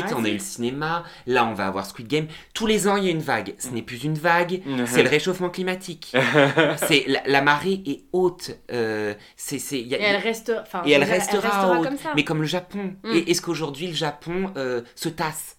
Parasite. 0.00 0.04
on 0.16 0.24
a 0.24 0.28
eu 0.28 0.34
le 0.34 0.38
cinéma, 0.40 1.04
là 1.26 1.44
on 1.46 1.54
va 1.54 1.66
avoir 1.66 1.86
Squid 1.86 2.08
Game. 2.08 2.26
Tous 2.52 2.66
les 2.66 2.88
ans 2.88 2.96
il 2.96 3.04
y 3.04 3.08
a 3.08 3.10
une 3.10 3.20
vague. 3.22 3.54
Ce 3.58 3.68
n'est 3.68 3.82
plus 3.82 4.04
une 4.04 4.14
vague, 4.18 4.60
c'est 4.86 5.02
le 5.02 5.08
réchauffement 5.08 5.50
climatique. 5.50 6.12
c'est 6.76 7.04
la, 7.06 7.22
la 7.26 7.42
marée 7.42 7.82
est 7.86 8.02
haute. 8.12 8.50
euh, 8.72 9.14
c'est 9.36 9.58
c'est 9.58 9.80
il 9.80 9.88
y 9.88 9.94
a- 9.94 9.98
Et 9.98 10.02
elle 10.02 10.16
reste. 10.22 10.48
Et 10.86 10.96
restera, 10.96 11.78
haute. 11.78 11.84
comme 11.86 11.96
ça. 11.98 12.12
Mais 12.16 12.24
comme 12.24 12.40
le 12.40 12.46
Japon. 12.48 12.94
Mm. 13.04 13.12
Est-ce 13.26 13.40
qu'aujourd'hui 13.40 13.86
le 13.88 13.94
Japon 13.94 14.52
euh, 14.56 14.82
se 14.94 15.08
tasse? 15.08 15.56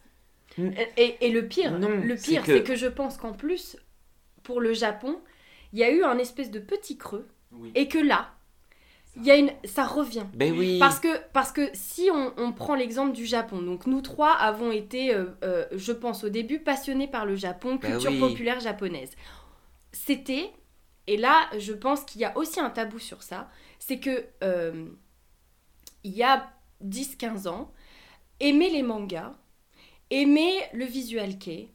Et, 0.97 1.17
et 1.19 1.31
le 1.31 1.47
pire, 1.47 1.77
Non, 1.77 1.89
le 1.89 2.15
c'est 2.15 2.31
pire, 2.31 2.43
que- 2.43 2.53
c'est 2.57 2.63
que... 2.63 2.75
je 2.75 2.87
pense 2.87 3.17
qu'en 3.17 3.33
plus, 3.33 3.75
pour 4.43 4.61
le 4.61 4.73
Japon, 4.73 5.17
il 5.75 5.79
y 5.79 5.83
a 5.83 5.91
eu 5.91 6.03
un 6.05 6.17
espèce 6.17 6.49
de 6.51 6.59
petit 6.59 6.97
creux, 6.97 7.27
Oui. 7.51 7.71
et 7.75 7.89
que 7.89 7.97
là, 7.99 8.31
il 9.17 9.25
y 9.25 9.31
a 9.31 9.35
une, 9.35 9.51
ça 9.65 9.85
revient. 9.85 10.25
Ben 10.33 10.57
oui. 10.57 10.79
Parce 10.79 10.99
que, 11.01 11.07
parce 11.33 11.51
que 11.51 11.69
si 11.73 12.09
on, 12.13 12.33
on 12.37 12.53
prend 12.53 12.75
l'exemple 12.75 13.11
du 13.13 13.25
Japon, 13.25 13.61
donc 13.61 13.85
nous 13.85 14.01
trois 14.01 14.31
avons 14.33 14.71
été, 14.71 15.13
euh, 15.13 15.25
euh, 15.43 15.65
je 15.73 15.91
pense 15.91 16.23
au 16.23 16.29
début, 16.29 16.59
passionnés 16.59 17.07
par 17.07 17.25
le 17.25 17.35
Japon, 17.35 17.75
Bah 17.75 17.89
culture 17.89 18.11
oui. 18.11 18.19
populaire 18.19 18.59
japonaise. 18.61 19.15
C'était, 19.91 20.49
et 21.07 21.17
là 21.17 21.49
je 21.59 21.73
pense 21.73 22.03
qu'il 22.05 22.21
y 22.21 22.25
a 22.25 22.37
aussi 22.37 22.59
un 22.61 22.69
tabou 22.69 22.99
sur 22.99 23.21
ça, 23.21 23.49
c'est 23.79 23.99
que 23.99 24.25
euh, 24.43 24.87
il 26.05 26.11
y 26.15 26.23
a 26.23 26.49
10-15 26.83 27.47
ans, 27.49 27.71
aimer 28.39 28.69
les 28.69 28.83
mangas, 28.83 29.33
aimer 30.09 30.53
le 30.73 30.85
visual 30.85 31.37
kei, 31.37 31.69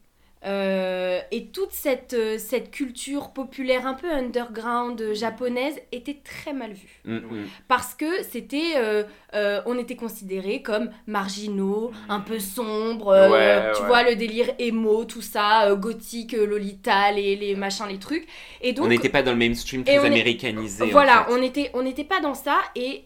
euh, 0.47 1.21
et 1.33 1.47
toute 1.49 1.71
cette, 1.73 2.15
euh, 2.15 2.39
cette 2.39 2.71
culture 2.71 3.31
populaire 3.31 3.87
un 3.87 3.93
peu 3.95 4.11
underground 4.11 4.99
euh, 5.01 5.15
japonaise 5.15 5.75
était 5.93 6.19
très 6.25 6.53
mal 6.53 6.73
vue 6.73 7.01
Mm, 7.05 7.17
mm. 7.17 7.47
parce 7.69 7.95
que 7.95 8.23
c'était 8.23 8.73
euh, 8.77 9.05
euh, 9.35 9.61
on 9.67 9.79
était 9.79 9.97
considérés 9.97 10.61
comme 10.63 10.91
marginaux 11.07 11.93
un 12.11 12.21
peu 12.21 12.39
sombres 12.39 13.31
Ouais, 13.31 13.73
tu 13.75 13.81
ouais. 13.83 13.87
vois 13.87 14.03
le 14.03 14.17
délire 14.17 14.51
emo 14.59 15.05
tout 15.07 15.23
ça 15.23 15.75
gothique 15.75 16.33
lolita 16.33 17.11
les, 17.13 17.37
les 17.37 17.55
machins 17.55 17.87
les 17.89 17.99
trucs 17.99 18.27
et 18.61 18.73
donc 18.73 18.85
on 18.87 18.89
n'était 18.89 19.09
pas 19.09 19.23
dans 19.23 19.33
le 19.33 19.39
mainstream 19.39 19.83
très 19.85 19.99
on 19.99 20.05
est- 20.05 20.07
américanisé. 20.09 20.85
en 20.85 20.87
voilà, 20.89 21.25
fait. 21.29 21.35
on 21.35 21.43
était 21.43 21.71
on 21.75 21.83
n'était 21.83 22.05
pas 22.05 22.21
dans 22.21 22.35
ça 22.35 22.59
et, 22.77 23.03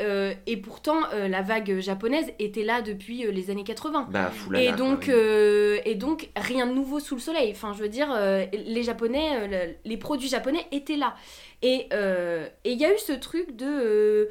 et 0.46 0.56
pourtant 0.56 1.00
la 1.12 1.42
vague 1.42 1.78
japonaise 1.80 2.26
était 2.38 2.64
là 2.64 2.82
depuis 2.82 3.24
les 3.30 3.50
années 3.50 3.64
80 3.64 4.08
Bah, 4.10 4.30
et 4.56 4.66
quoi, 4.68 4.76
donc, 4.76 5.08
et 5.08 5.94
donc, 5.94 6.30
rien 6.36 6.66
de 6.66 6.72
nouveau 6.72 6.98
sous 7.00 7.14
le 7.14 7.20
soleil. 7.24 7.50
Enfin, 7.52 7.72
je 7.76 7.82
veux 7.82 7.88
dire, 7.88 8.10
euh, 8.12 8.44
les 8.52 8.82
Japonais, 8.82 9.28
euh, 9.34 9.46
le- 9.46 9.74
les 9.90 9.96
produits 9.96 10.28
japonais 10.28 10.64
étaient 10.72 10.96
là. 11.04 11.14
Et 11.62 11.88
euh, 11.92 12.46
et 12.64 12.72
il 12.72 12.78
y 12.80 12.84
a 12.84 12.92
eu 12.94 12.98
ce 12.98 13.12
truc 13.12 13.56
de... 13.56 14.28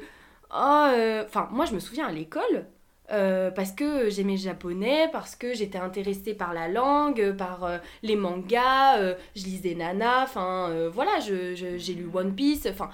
oh, 0.50 0.86
Enfin, 1.26 1.48
moi, 1.50 1.64
je 1.66 1.74
me 1.74 1.80
souviens 1.80 2.06
à 2.06 2.12
l'école, 2.12 2.66
euh, 3.12 3.50
parce 3.50 3.72
que 3.72 4.08
j'aimais 4.10 4.36
le 4.40 4.44
japonais, 4.50 5.08
parce 5.12 5.34
que 5.36 5.52
j'étais 5.54 5.78
intéressée 5.78 6.34
par 6.34 6.54
la 6.54 6.68
langue, 6.68 7.32
par 7.36 7.64
euh, 7.64 7.78
les 8.02 8.16
mangas, 8.16 8.98
euh, 8.98 9.14
je 9.36 9.44
lisais 9.44 9.74
Nana, 9.74 10.22
enfin, 10.22 10.88
voilà, 10.92 11.20
je- 11.20 11.54
je- 11.54 11.76
j'ai 11.78 11.94
lu 11.94 12.08
One 12.14 12.34
Piece, 12.34 12.66
enfin... 12.70 12.90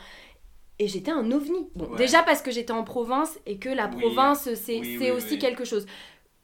Et 0.82 0.88
j'étais 0.88 1.10
un 1.10 1.30
ovni. 1.30 1.68
Bon, 1.74 1.88
Ouais. 1.90 1.98
déjà 1.98 2.22
parce 2.22 2.40
que 2.40 2.50
j'étais 2.50 2.72
en 2.72 2.84
province 2.84 3.38
et 3.44 3.58
que 3.58 3.68
la 3.68 3.86
Oui. 3.88 4.00
province, 4.00 4.48
c'est 4.54 4.80
Oui, 4.80 4.96
c'est 4.98 5.10
oui, 5.10 5.16
aussi 5.18 5.38
quelque 5.38 5.66
chose. 5.66 5.84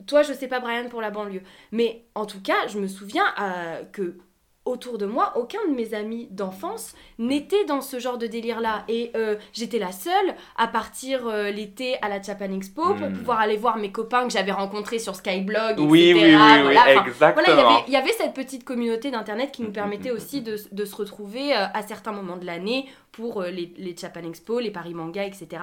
Toi, 0.07 0.23
je 0.23 0.33
sais 0.33 0.49
pas, 0.49 0.61
Brian, 0.61 0.89
pour 0.89 1.01
la 1.01 1.11
banlieue. 1.11 1.43
Mais 1.73 2.05
en 2.15 2.27
tout 2.27 2.41
cas, 2.43 2.67
je 2.69 2.79
me 2.79 2.87
souviens 2.87 3.25
euh, 3.41 3.83
que 3.93 4.19
autour 4.65 4.99
de 4.99 5.07
moi, 5.07 5.33
aucun 5.37 5.61
de 5.69 5.73
mes 5.75 5.95
amis 5.95 6.27
d'enfance 6.33 6.93
n'était 7.21 7.65
dans 7.67 7.81
ce 7.81 8.01
genre 8.01 8.19
de 8.19 8.27
délire-là. 8.27 8.85
Et 8.89 9.13
euh, 9.15 9.37
j'étais 9.53 9.79
la 9.79 9.93
seule 9.93 10.35
à 10.57 10.67
partir 10.67 11.29
euh, 11.29 11.51
l'été 11.53 11.97
à 12.03 12.09
la 12.09 12.21
Japan 12.21 12.51
Expo 12.53 12.83
pour 12.95 13.09
Mm. 13.09 13.13
pouvoir 13.13 13.39
aller 13.39 13.57
voir 13.57 13.77
mes 13.77 13.93
copains 13.93 14.25
que 14.25 14.33
j'avais 14.33 14.51
rencontrés 14.51 14.99
sur 14.99 15.15
Skyblog, 15.15 15.79
Oui, 15.79 16.11
etc. 16.11 16.15
oui, 16.15 16.21
oui, 16.25 16.37
oui, 16.57 16.63
Voilà, 16.63 16.81
enfin, 16.81 17.05
exactement. 17.07 17.45
voilà, 17.47 17.49
il 17.49 17.57
y 17.57 17.61
avait- 17.77 17.85
il 17.87 17.93
y 17.93 17.97
avait 17.97 18.13
cette 18.13 18.35
petite 18.35 18.65
communauté 18.65 19.13
d'internet 19.13 19.53
qui 19.53 19.63
nous 19.63 19.71
permettait 19.73 20.11
aussi 20.17 20.43
de, 20.43 20.57
de 20.73 20.85
se 20.85 20.97
retrouver 20.97 21.57
euh, 21.57 21.67
à 21.73 21.83
certains 21.83 22.13
moments 22.13 22.37
de 22.37 22.45
l'année 22.45 22.87
pour 23.13 23.43
les, 23.43 23.73
les 23.77 23.97
Japan 23.97 24.25
Expo, 24.25 24.59
les 24.59 24.73
Paris 24.73 24.95
Manga, 24.95 25.25
etc. 25.25 25.63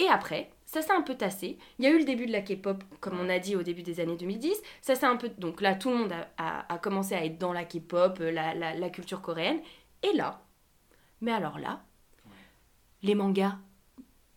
Et 0.00 0.08
après, 0.08 0.50
ça 0.72 0.80
s'est 0.82 0.92
un 0.92 1.02
peu 1.02 1.14
tassé. 1.14 1.58
Il 1.78 1.84
y 1.84 1.88
a 1.88 1.90
eu 1.90 1.98
le 1.98 2.04
début 2.04 2.24
de 2.26 2.32
la 2.32 2.40
K-pop, 2.40 2.82
comme 3.00 3.20
on 3.20 3.28
a 3.28 3.38
dit 3.38 3.56
au 3.56 3.62
début 3.62 3.82
des 3.82 4.00
années 4.00 4.16
2010. 4.16 4.54
Ça 4.80 4.94
s'est 4.94 5.04
un 5.06 5.16
peu. 5.16 5.28
Donc 5.38 5.60
là, 5.60 5.74
tout 5.74 5.90
le 5.90 5.96
monde 5.96 6.12
a, 6.12 6.28
a- 6.38 6.72
a 6.74 6.78
commencé 6.78 7.14
à 7.14 7.24
être 7.24 7.36
dans 7.38 7.52
la 7.52 7.64
K-pop, 7.64 8.18
euh, 8.20 8.30
la, 8.30 8.54
la- 8.54 8.74
la 8.74 8.88
culture 8.90 9.20
coréenne. 9.20 9.60
Et 10.02 10.12
là, 10.16 10.42
mais 11.20 11.32
alors 11.32 11.58
là, 11.58 11.82
les 13.02 13.14
mangas. 13.14 13.58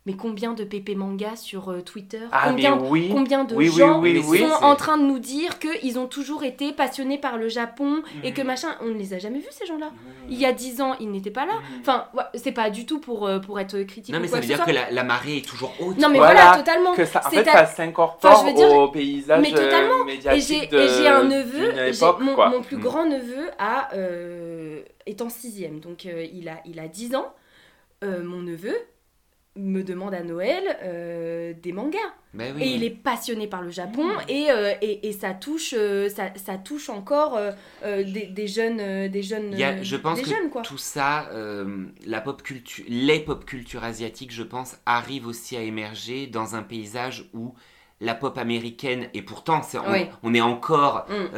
Mais 0.07 0.13
combien 0.13 0.53
de 0.53 0.63
pépé 0.63 0.93
mangas 0.93 1.35
sur 1.37 1.69
euh, 1.71 1.81
Twitter? 1.81 2.19
Ah, 2.31 2.43
combien, 2.49 2.77
oui. 2.77 3.09
combien 3.11 3.43
de 3.43 3.55
Oui, 3.55 3.69
gens 3.69 3.99
oui, 3.99 4.21
sont 4.21 4.63
en 4.63 4.75
train 4.75 4.97
de 4.97 5.03
nous 5.03 5.17
dire 5.17 5.57
qu'ils 5.57 5.97
ont 5.97 6.05
toujours 6.05 6.43
été 6.43 6.73
passionnés 6.73 7.17
par 7.17 7.37
le 7.37 7.49
Japon 7.49 8.03
et 8.21 8.27
Mhm. 8.29 8.33
que 8.35 8.41
machin? 8.43 8.67
On 8.81 8.85
ne 8.85 8.93
les 8.99 9.15
a 9.15 9.17
jamais 9.17 9.39
vus, 9.39 9.47
ces 9.49 9.65
gens-là. 9.65 9.89
Il 10.29 10.37
y 10.39 10.45
a 10.45 10.51
dix 10.53 10.79
ans, 10.79 10.95
ils 10.99 11.09
n'étaient 11.09 11.31
pas 11.31 11.47
là. 11.47 11.53
Enfin, 11.81 12.05
ouais, 12.13 12.21
c'est 12.35 12.51
pas 12.51 12.69
du 12.69 12.85
tout 12.85 12.99
pour, 12.99 13.25
euh, 13.25 13.39
pour 13.39 13.59
être 13.59 13.79
critique 13.81 14.13
Non, 14.13 14.19
mais 14.19 14.27
quoi 14.27 14.37
ça 14.37 14.41
veut 14.41 14.47
dire 14.47 14.63
que 14.63 14.69
la, 14.71 14.91
la 14.91 15.03
marée 15.03 15.37
est 15.37 15.45
toujours 15.47 15.73
haute. 15.79 15.97
Non, 15.97 16.09
mais 16.09 16.19
Voilà, 16.19 16.41
voilà, 16.51 16.57
totalement. 16.57 16.93
Que 16.93 17.05
ça, 17.05 17.21
en 17.25 17.29
fait, 17.31 17.43
ça 17.43 17.65
s'incorpore 17.65 18.31
Enfin, 18.43 18.53
dire, 18.53 18.71
au 18.77 18.89
paysage 18.89 19.41
mais 19.41 19.49
totalement. 19.49 20.01
euh, 20.01 20.03
Et 20.03 20.05
médiatique 20.05 20.71
et 20.71 20.87
j'ai 20.87 21.07
un 21.07 21.23
neveu, 21.23 21.87
époque, 21.87 22.19
mon, 22.19 22.49
mon 22.49 22.61
plus 22.61 22.77
grand 22.77 23.05
neveu 23.05 23.49
a, 23.57 23.89
euh, 23.95 24.83
est 25.07 25.23
en 25.23 25.29
sixième, 25.29 25.79
donc 25.79 26.05
euh, 26.05 26.27
il, 26.31 26.47
a, 26.47 26.57
il 26.65 26.79
a 26.79 26.87
10 26.87 27.15
ans. 27.15 27.33
Mon 28.03 28.41
neveu 28.43 28.75
me 29.57 29.83
demande 29.83 30.13
à 30.13 30.21
Noël 30.23 30.63
euh, 30.83 31.53
des 31.61 31.71
mangas. 31.71 31.97
Ben 32.33 32.53
oui. 32.55 32.63
Et 32.63 32.67
il 32.75 32.83
est 32.83 32.89
passionné 32.89 33.47
par 33.47 33.61
le 33.61 33.69
Japon 33.69 34.03
Mm. 34.05 34.29
et, 34.29 34.51
euh, 34.51 34.73
et, 34.81 35.07
et 35.07 35.11
ça, 35.13 35.33
touche, 35.33 35.73
euh, 35.77 36.09
ça, 36.09 36.31
ça 36.35 36.57
touche 36.57 36.89
encore 36.89 37.39
des, 37.83 38.03
des 38.27 38.47
jeunes, 38.47 39.07
des 39.07 39.23
jeunes, 39.23 39.49
Il 39.53 39.59
y 39.59 39.63
a- 39.63 39.81
je 39.81 39.95
pense 39.95 40.17
des 40.17 40.23
que 40.23 40.29
jeunes, 40.29 40.49
quoi. 40.49 40.61
tout 40.61 40.77
ça, 40.77 41.29
euh, 41.31 41.85
la 42.05 42.19
pop 42.21 42.41
culture, 42.43 42.83
les 42.89 43.19
pop 43.21 43.45
cultures 43.45 43.83
asiatiques, 43.85 44.31
je 44.33 44.43
pense, 44.43 44.75
arrivent 44.85 45.27
aussi 45.27 45.55
à 45.55 45.61
émerger 45.61 46.27
dans 46.27 46.55
un 46.55 46.63
paysage 46.63 47.29
où 47.33 47.53
la 48.01 48.13
pop 48.15 48.37
américaine, 48.37 49.07
et 49.13 49.21
pourtant 49.21 49.61
c'est- 49.63 49.77
on, 49.77 49.89
Oui. 49.91 50.07
on 50.23 50.33
est 50.33 50.41
encore 50.41 51.05
Mm. 51.09 51.37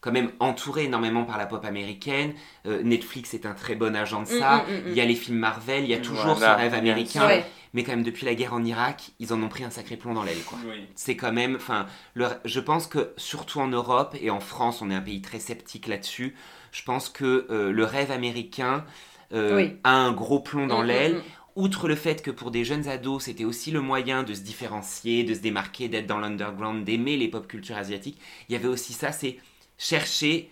Quand 0.00 0.12
même 0.12 0.30
entouré 0.40 0.84
énormément 0.84 1.24
par 1.24 1.38
la 1.38 1.46
pop 1.46 1.64
américaine. 1.64 2.32
Euh, 2.66 2.82
Netflix 2.82 3.34
est 3.34 3.46
un 3.46 3.52
très 3.54 3.74
bon 3.74 3.94
agent 3.96 4.22
de 4.22 4.28
Mm, 4.34 4.38
ça. 4.38 4.56
mm, 4.68 4.72
mm, 4.72 4.82
Il 4.88 4.94
y 4.94 5.00
a 5.00 5.04
les 5.04 5.14
films 5.14 5.38
Marvel, 5.38 5.84
il 5.84 5.90
y 5.90 5.94
a 5.94 5.98
toujours 5.98 6.34
Voilà, 6.34 6.54
ce 6.56 6.60
rêve 6.62 6.74
américain. 6.74 7.26
Ouais. 7.26 7.44
Mais 7.72 7.84
quand 7.84 7.92
même, 7.92 8.02
depuis 8.02 8.26
la 8.26 8.34
guerre 8.34 8.54
en 8.54 8.64
Irak, 8.64 9.12
ils 9.20 9.32
en 9.32 9.40
ont 9.42 9.48
pris 9.48 9.62
un 9.62 9.70
sacré 9.70 9.96
plomb 9.96 10.12
dans 10.14 10.24
l'aile, 10.24 10.42
quoi. 10.44 10.58
Oui. 10.66 10.86
C'est 10.96 11.14
quand 11.16 11.32
même, 11.32 11.54
enfin, 11.56 11.86
le- 12.14 12.26
je 12.44 12.58
pense 12.60 12.86
que 12.88 13.12
surtout 13.16 13.60
en 13.60 13.68
Europe 13.68 14.16
et 14.20 14.30
en 14.30 14.40
France, 14.40 14.82
on 14.82 14.90
est 14.90 14.94
un 14.94 15.00
pays 15.00 15.20
très 15.22 15.38
sceptique 15.38 15.86
là-dessus. 15.86 16.34
Je 16.72 16.82
pense 16.82 17.08
que 17.08 17.46
euh, 17.50 17.70
le 17.70 17.84
rêve 17.84 18.10
américain 18.10 18.84
euh, 19.32 19.56
Oui. 19.56 19.76
a 19.84 19.92
un 19.92 20.10
gros 20.12 20.40
plomb 20.40 20.66
dans 20.66 20.82
l'aile. 20.82 21.20
Outre 21.56 21.88
le 21.88 21.94
fait 21.94 22.22
que 22.22 22.30
pour 22.30 22.50
des 22.50 22.64
jeunes 22.64 22.88
ados, 22.88 23.24
c'était 23.24 23.44
aussi 23.44 23.70
le 23.70 23.80
moyen 23.80 24.22
de 24.22 24.34
se 24.34 24.40
différencier, 24.40 25.24
de 25.24 25.34
se 25.34 25.40
démarquer, 25.40 25.88
d'être 25.88 26.06
dans 26.06 26.18
l'underground, 26.18 26.84
d'aimer 26.84 27.16
les 27.16 27.28
pop 27.28 27.46
cultures 27.46 27.76
asiatiques, 27.76 28.18
il 28.48 28.52
y 28.52 28.56
avait 28.56 28.68
aussi 28.68 28.92
ça, 28.92 29.12
c'est 29.12 29.36
chercher 29.80 30.50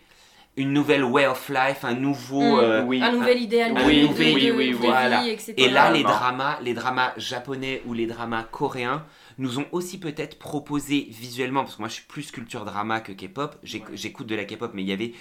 une 0.57 0.73
nouvelle 0.73 1.05
way 1.05 1.27
of 1.27 1.49
life, 1.51 1.85
un 1.85 1.95
nouveau... 1.95 2.41
Mm. 2.57 2.59
euh, 2.61 2.83
Oui. 2.85 3.01
Un 3.03 3.13
nouvel 3.13 3.41
idéal 3.41 3.75
de, 3.75 3.81
Oui, 3.85 4.09
de- 4.09 4.15
oui, 4.15 4.47
de- 4.47 4.53
oui, 4.53 4.71
de 4.71 4.75
voilà. 4.77 5.23
vie, 5.23 5.31
etc. 5.31 5.55
Et 5.57 5.69
là, 5.69 5.93
les 5.93 6.03
dramas, 6.03 6.59
les 6.63 6.75
dramas 6.75 7.13
japonais 7.17 7.83
ou 7.87 7.93
les 7.95 8.07
dramas 8.07 8.43
coréens 8.43 9.05
nous 9.37 9.61
ont 9.61 9.67
aussi 9.71 9.99
peut-être 10.01 10.37
proposé 10.39 11.07
visuellement, 11.11 11.63
parce 11.63 11.77
que 11.77 11.83
moi 11.83 11.89
je 11.89 11.95
suis 11.95 12.07
plus 12.09 12.33
culture 12.33 12.65
drama 12.65 12.99
que 13.01 13.13
K-pop, 13.13 13.55
j'écoute 13.63 14.27
de 14.27 14.35
la 14.35 14.45
K-pop, 14.45 14.73
mais 14.75 14.83
il 14.83 14.89
y 14.89 14.93
avait, 14.93 15.13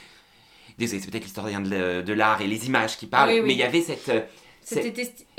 désolé, 0.80 1.00
c'est 1.02 1.12
peut-être 1.12 1.26
l'historien 1.26 1.62
de, 1.62 2.14
l'art 2.14 2.42
et 2.42 2.48
les 2.48 2.66
images 2.66 2.98
qui 2.98 3.06
parlent, 3.06 3.30
Oui, 3.30 3.40
oui. 3.42 3.48
mais 3.48 3.54
il 3.54 3.60
y 3.60 3.64
avait 3.64 3.82
cette, 3.82 4.10
euh, 4.10 4.22
Cette 4.62 4.96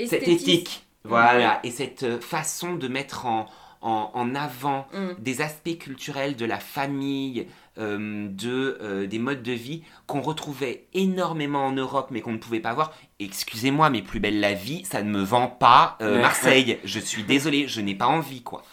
cette, 0.07 0.27
éthique, 0.29 0.85
voilà, 1.03 1.59
et 1.65 1.71
cette 1.71 2.03
euh, 2.03 2.21
façon 2.21 2.75
de 2.75 2.87
mettre 2.87 3.25
en, 3.25 3.47
en, 3.81 4.11
en 4.13 4.33
avant 4.33 4.87
Mm. 4.93 5.07
des 5.19 5.41
aspects 5.41 5.77
culturels 5.77 6.37
de 6.37 6.45
la 6.45 6.59
famille, 6.59 7.47
de, 7.79 8.77
euh, 8.81 9.07
des 9.07 9.19
modes 9.19 9.41
de 9.41 9.51
vie 9.51 9.83
qu'on 10.05 10.21
retrouvait 10.21 10.85
énormément 10.93 11.65
en 11.65 11.71
Europe 11.71 12.09
mais 12.11 12.21
qu'on 12.21 12.33
ne 12.33 12.37
pouvait 12.37 12.59
pas 12.59 12.73
voir. 12.73 12.93
Excusez-moi, 13.19 13.89
mais 13.89 14.01
plus 14.01 14.19
belle 14.19 14.39
la 14.39 14.53
vie, 14.53 14.83
ça 14.85 15.01
ne 15.01 15.09
me 15.09 15.21
vend 15.21 15.47
pas 15.47 15.97
euh. 16.01 16.21
Marseille. 16.21 16.79
Je 16.83 16.99
suis 16.99 17.23
désolé, 17.23 17.67
je 17.67 17.81
n'ai 17.81 17.95
pas 17.95 18.07
envie 18.07 18.41
quoi. 18.41 18.63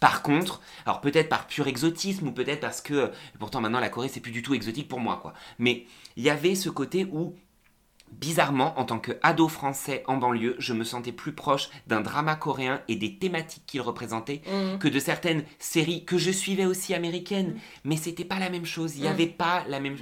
Par 0.00 0.22
contre, 0.22 0.60
alors 0.84 1.00
peut-être 1.00 1.28
par 1.28 1.46
pur 1.46 1.66
exotisme 1.66 2.28
ou 2.28 2.32
peut-être 2.32 2.60
parce 2.60 2.80
que 2.80 3.10
pourtant 3.38 3.60
maintenant 3.60 3.80
la 3.80 3.88
Corée 3.88 4.08
c'est 4.08 4.20
plus 4.20 4.32
du 4.32 4.42
tout 4.42 4.54
exotique 4.54 4.88
pour 4.88 5.00
moi 5.00 5.18
quoi. 5.22 5.32
Mais 5.58 5.86
il 6.16 6.22
y 6.22 6.30
avait 6.30 6.54
ce 6.54 6.68
côté 6.68 7.06
où 7.10 7.34
bizarrement 8.20 8.78
en 8.78 8.84
tant 8.84 8.98
que 8.98 9.12
ado 9.22 9.48
français 9.48 10.02
en 10.06 10.16
banlieue, 10.16 10.56
je 10.58 10.72
me 10.72 10.84
sentais 10.84 11.12
plus 11.12 11.32
proche 11.32 11.68
d'un 11.86 12.00
drama 12.00 12.34
coréen 12.36 12.80
et 12.88 12.96
des 12.96 13.16
thématiques 13.16 13.64
qu'il 13.66 13.80
représentait 13.80 14.42
Mm. 14.46 14.78
que 14.78 14.88
de 14.88 14.98
certaines 14.98 15.44
séries 15.58 16.04
que 16.04 16.18
je 16.18 16.30
suivais 16.30 16.66
aussi 16.66 16.94
américaines, 16.94 17.56
mais 17.84 17.96
c'était 17.96 18.24
pas 18.24 18.38
la 18.38 18.50
même 18.50 18.66
chose, 18.66 18.96
il 18.96 19.02
n'y 19.02 19.08
Mm. 19.08 19.12
avait 19.12 19.26
pas 19.26 19.64
la 19.68 19.80
même 19.80 19.96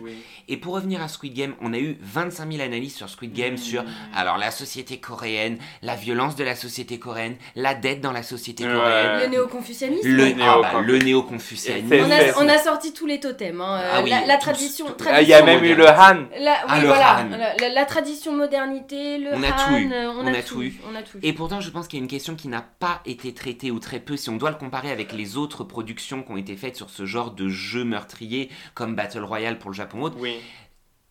Et 0.48 0.56
pour 0.56 0.74
revenir 0.74 1.02
à 1.02 1.08
Squid 1.08 1.34
Game, 1.34 1.54
on 1.60 1.72
a 1.72 1.78
eu 1.78 1.96
25 2.00 2.50
000 2.50 2.62
analyses 2.62 2.94
sur 2.94 3.08
Squid 3.08 3.32
Game 3.32 3.56
sur 3.56 3.84
alors 4.14 4.38
la 4.38 4.50
société 4.50 4.98
coréenne, 4.98 5.58
la 5.82 5.94
violence 5.94 6.34
de 6.36 6.44
la 6.44 6.54
société 6.56 6.98
coréenne, 6.98 7.36
la 7.56 7.74
dette 7.74 8.00
dans 8.00 8.12
la 8.12 8.22
société 8.22 8.64
Ouais. 8.66 8.72
coréenne, 8.72 9.20
Le 9.22 9.26
néo-confucianisme 9.28 10.08
le, 10.08 10.24
néo- 10.32 10.44
ah 10.46 10.58
bah, 10.72 10.80
le 10.80 10.98
néo-confucianisme. 10.98 11.94
On 12.06 12.10
a, 12.10 12.44
on 12.44 12.48
a 12.48 12.58
sorti 12.58 12.92
tous 12.92 13.06
les 13.06 13.20
totems. 13.20 13.60
hein. 13.60 13.80
Ah 13.94 14.00
oui, 14.02 14.10
la, 14.10 14.26
la 14.26 14.36
tradition. 14.38 14.86
Ah, 15.06 15.22
Il 15.22 15.28
y 15.28 15.34
a 15.34 15.42
même 15.42 15.64
eu 15.64 15.74
le 15.74 15.86
Han. 15.88 16.26
La, 16.40 16.52
oui, 16.52 16.56
Ah, 16.68 16.80
le 16.80 16.86
voilà, 16.86 17.18
Han. 17.20 17.28
la, 17.30 17.56
la- 17.56 17.68
la 17.68 17.84
tradition 18.02 18.32
modernité, 18.36 19.18
le 19.18 19.30
On 19.34 19.42
a 19.42 19.48
Han, 19.50 19.68
tout 19.68 19.76
eu. 19.76 19.92
euh, 19.92 20.12
On 20.18 20.26
a 20.26 20.42
tout 20.42 20.62
eu. 20.62 20.80
On 20.90 20.94
a 20.94 21.02
tout 21.02 21.18
eu. 21.18 21.20
Et 21.22 21.32
pourtant, 21.32 21.60
je 21.60 21.70
pense 21.70 21.88
qu'il 21.88 21.98
y 21.98 22.02
a 22.02 22.04
une 22.04 22.10
question 22.10 22.34
qui 22.34 22.48
n'a 22.48 22.62
pas 22.62 23.00
été 23.06 23.32
traitée 23.34 23.70
ou 23.70 23.78
très 23.78 24.00
peu, 24.00 24.16
si 24.16 24.28
on 24.30 24.36
doit 24.36 24.50
le 24.50 24.56
comparer 24.56 24.90
avec 24.90 25.12
les 25.12 25.36
autres 25.36 25.64
productions 25.64 26.22
qui 26.22 26.30
ont 26.32 26.36
été 26.36 26.56
faites 26.56 26.76
sur 26.76 26.90
ce 26.90 27.06
genre 27.06 27.30
de 27.30 27.48
jeu 27.48 27.84
meurtrier, 27.84 28.50
comme 28.74 28.94
Battle 28.94 29.24
Royale 29.24 29.58
pour 29.58 29.70
le 29.70 29.76
Japon 29.76 30.00
ou 30.00 30.04
autre. 30.04 30.16
Oui. 30.18 30.36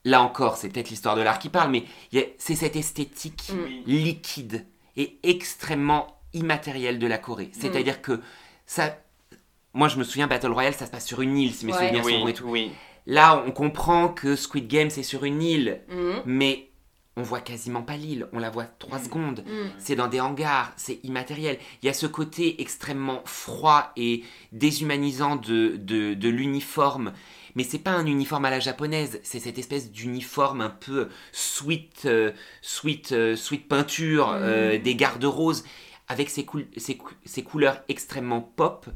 Là 0.03 0.21
encore, 0.23 0.57
c'est 0.57 0.69
peut-être 0.69 0.89
l'histoire 0.89 1.15
de 1.15 1.21
l'art 1.21 1.37
qui 1.39 1.49
parle, 1.49 1.69
mais 1.71 1.83
c'est 2.37 2.55
cette 2.55 2.75
esthétique 2.75 3.51
Mm. 3.53 3.83
liquide 3.89 4.65
et 4.97 5.17
extrêmement 5.23 6.07
immatérielle 6.33 6.97
de 6.99 7.07
la 7.07 7.17
Corée. 7.17 7.45
Mm. 7.55 7.59
C'est-à-dire 7.59 8.01
que 8.01 8.19
ça. 8.65 8.97
Moi, 9.73 9.87
je 9.87 9.97
me 9.97 10.03
souviens, 10.03 10.27
Battle 10.27 10.51
Royale, 10.51 10.73
ça 10.73 10.85
se 10.85 10.91
passe 10.91 11.05
sur 11.07 11.21
une 11.21 11.37
île, 11.37 11.53
si 11.53 11.65
mes 11.65 11.71
Ouais. 11.71 11.77
souvenirs 11.79 12.03
sont 12.03 12.09
Oui, 12.09 12.19
bons 12.19 12.27
et 12.27 12.33
tout. 12.33 12.45
oui. 12.47 12.71
Là, 13.07 13.41
on 13.47 13.51
comprend 13.51 14.09
que 14.09 14.35
Squid 14.35 14.67
Game, 14.67 14.89
c'est 14.89 15.01
sur 15.03 15.23
une 15.23 15.41
île, 15.41 15.81
Mhm. 15.89 16.21
mais 16.25 16.67
on 17.17 17.23
voit 17.23 17.41
quasiment 17.41 17.81
pas 17.81 17.97
l'île, 17.97 18.27
on 18.31 18.39
la 18.39 18.49
voit 18.49 18.63
trois 18.65 18.99
secondes. 18.99 19.43
Mhm. 19.45 19.71
C'est 19.77 19.95
dans 19.95 20.07
des 20.07 20.21
hangars, 20.21 20.71
c'est 20.77 20.99
immatériel. 21.03 21.59
Il 21.81 21.85
y 21.85 21.89
a 21.89 21.93
ce 21.93 22.07
côté 22.07 22.61
extrêmement 22.61 23.21
froid 23.25 23.91
et 23.97 24.23
déshumanisant 24.53 25.35
de, 25.35 25.75
de, 25.77 26.13
de 26.13 26.29
l'uniforme. 26.29 27.11
Mais 27.55 27.63
c'est 27.63 27.79
pas 27.79 27.91
un 27.91 28.05
uniforme 28.05 28.45
à 28.45 28.49
la 28.49 28.61
japonaise, 28.61 29.19
c'est 29.23 29.39
cette 29.41 29.59
espèce 29.59 29.91
d'uniforme 29.91 30.61
un 30.61 30.69
peu 30.69 31.09
sweet, 31.33 32.03
euh, 32.05 32.31
sweet, 32.61 33.11
euh, 33.11 33.35
sweet 33.35 33.67
peinture 33.67 34.29
Mhm. 34.29 34.39
euh, 34.41 34.77
des 34.77 34.95
gardes 34.95 35.25
roses 35.25 35.65
avec 36.07 36.29
cou- 36.45 36.61
ces 37.25 37.43
couleurs 37.43 37.81
extrêmement 37.89 38.41
pop. 38.41 38.87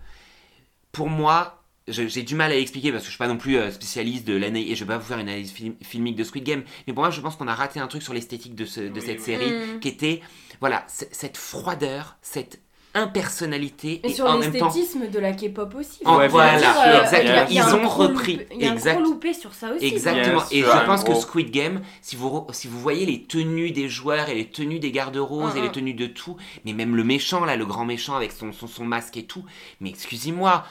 Pour 0.93 1.09
moi, 1.09 1.64
j'ai 1.87 2.23
du 2.23 2.33
mal 2.35 2.51
à 2.51 2.55
l'expliquer 2.55 2.91
parce 2.91 3.03
que 3.03 3.07
je 3.07 3.11
suis 3.11 3.17
pas 3.19 3.27
non 3.27 3.37
plus 3.37 3.57
euh, 3.57 3.69
spécialiste 3.71 4.25
de 4.27 4.35
l'année 4.35 4.71
et 4.71 4.75
je 4.75 4.83
vais 4.83 4.87
pas 4.93 4.97
vous 4.97 5.05
faire 5.05 5.19
une 5.19 5.29
analyse 5.29 5.51
film- 5.51 5.75
filmique 5.83 6.15
de 6.15 6.23
Squid 6.23 6.43
Game. 6.43 6.63
Mais 6.87 6.93
pour 6.93 7.03
moi, 7.03 7.11
je 7.11 7.21
pense 7.21 7.35
qu'on 7.35 7.47
a 7.47 7.53
raté 7.55 7.79
un 7.79 7.87
truc 7.87 8.01
sur 8.01 8.13
l'esthétique 8.13 8.55
de, 8.55 8.65
ce- 8.65 8.79
de 8.81 8.91
Oui, 8.99 9.01
cette 9.05 9.19
oui. 9.19 9.23
série 9.23 9.51
Mhm. 9.51 9.79
qui 9.79 9.87
était, 9.89 10.21
voilà, 10.59 10.83
cette 10.87 11.37
froideur, 11.37 12.17
cette 12.21 12.59
impersonnalité 12.95 14.01
Et 14.03 14.07
et, 14.07 14.13
sur 14.13 14.25
en 14.25 14.37
même 14.37 14.51
temps. 14.51 14.65
l'esthétisme 14.67 15.09
de 15.09 15.19
la 15.19 15.33
K-pop 15.33 15.75
aussi. 15.75 15.99
En- 16.05 16.17
veux 16.17 16.27
voilà, 16.27 16.57
dire, 16.57 16.73
euh, 16.77 17.45
Ils 17.51 17.61
ont 17.75 17.87
repris, 17.87 18.39
Il 18.53 18.61
y 18.61 18.65
a 18.65 18.71
un 18.71 18.73
exact. 18.73 18.95
gros 19.01 19.11
loupé 19.11 19.33
sur 19.33 19.53
ça 19.53 19.71
aussi. 19.73 19.85
Exactement. 19.85 20.41
Et 20.51 20.61
je 20.61 20.85
pense 20.85 21.03
que. 21.03 21.13
Squid 21.13 21.51
Game, 21.51 21.81
si 22.01 22.15
vous, 22.15 22.45
si 22.51 22.67
vous 22.67 22.79
voyez 22.79 23.05
les 23.05 23.23
tenues 23.23 23.71
des 23.71 23.89
joueurs 23.89 24.29
et 24.29 24.35
les 24.35 24.45
tenues 24.49 24.79
des 24.79 24.91
gardes 24.91 25.15
roses 25.17 25.53
Mm, 25.53 25.57
et 25.57 25.61
les 25.61 25.69
mm. 25.69 25.71
tenues 25.71 25.93
de 25.93 26.07
tout, 26.07 26.37
mais 26.65 26.73
même 26.73 26.95
le 26.95 27.03
méchant, 27.03 27.45
là, 27.45 27.55
le 27.55 27.65
grand 27.65 27.85
méchant 27.85 28.15
avec 28.15 28.31
son, 28.31 28.51
son, 28.51 28.67
son 28.67 28.85
masque 28.85 29.17
et 29.17 29.23
tout, 29.23 29.43
mais 29.81 29.89
excusez-moi, 29.89 30.63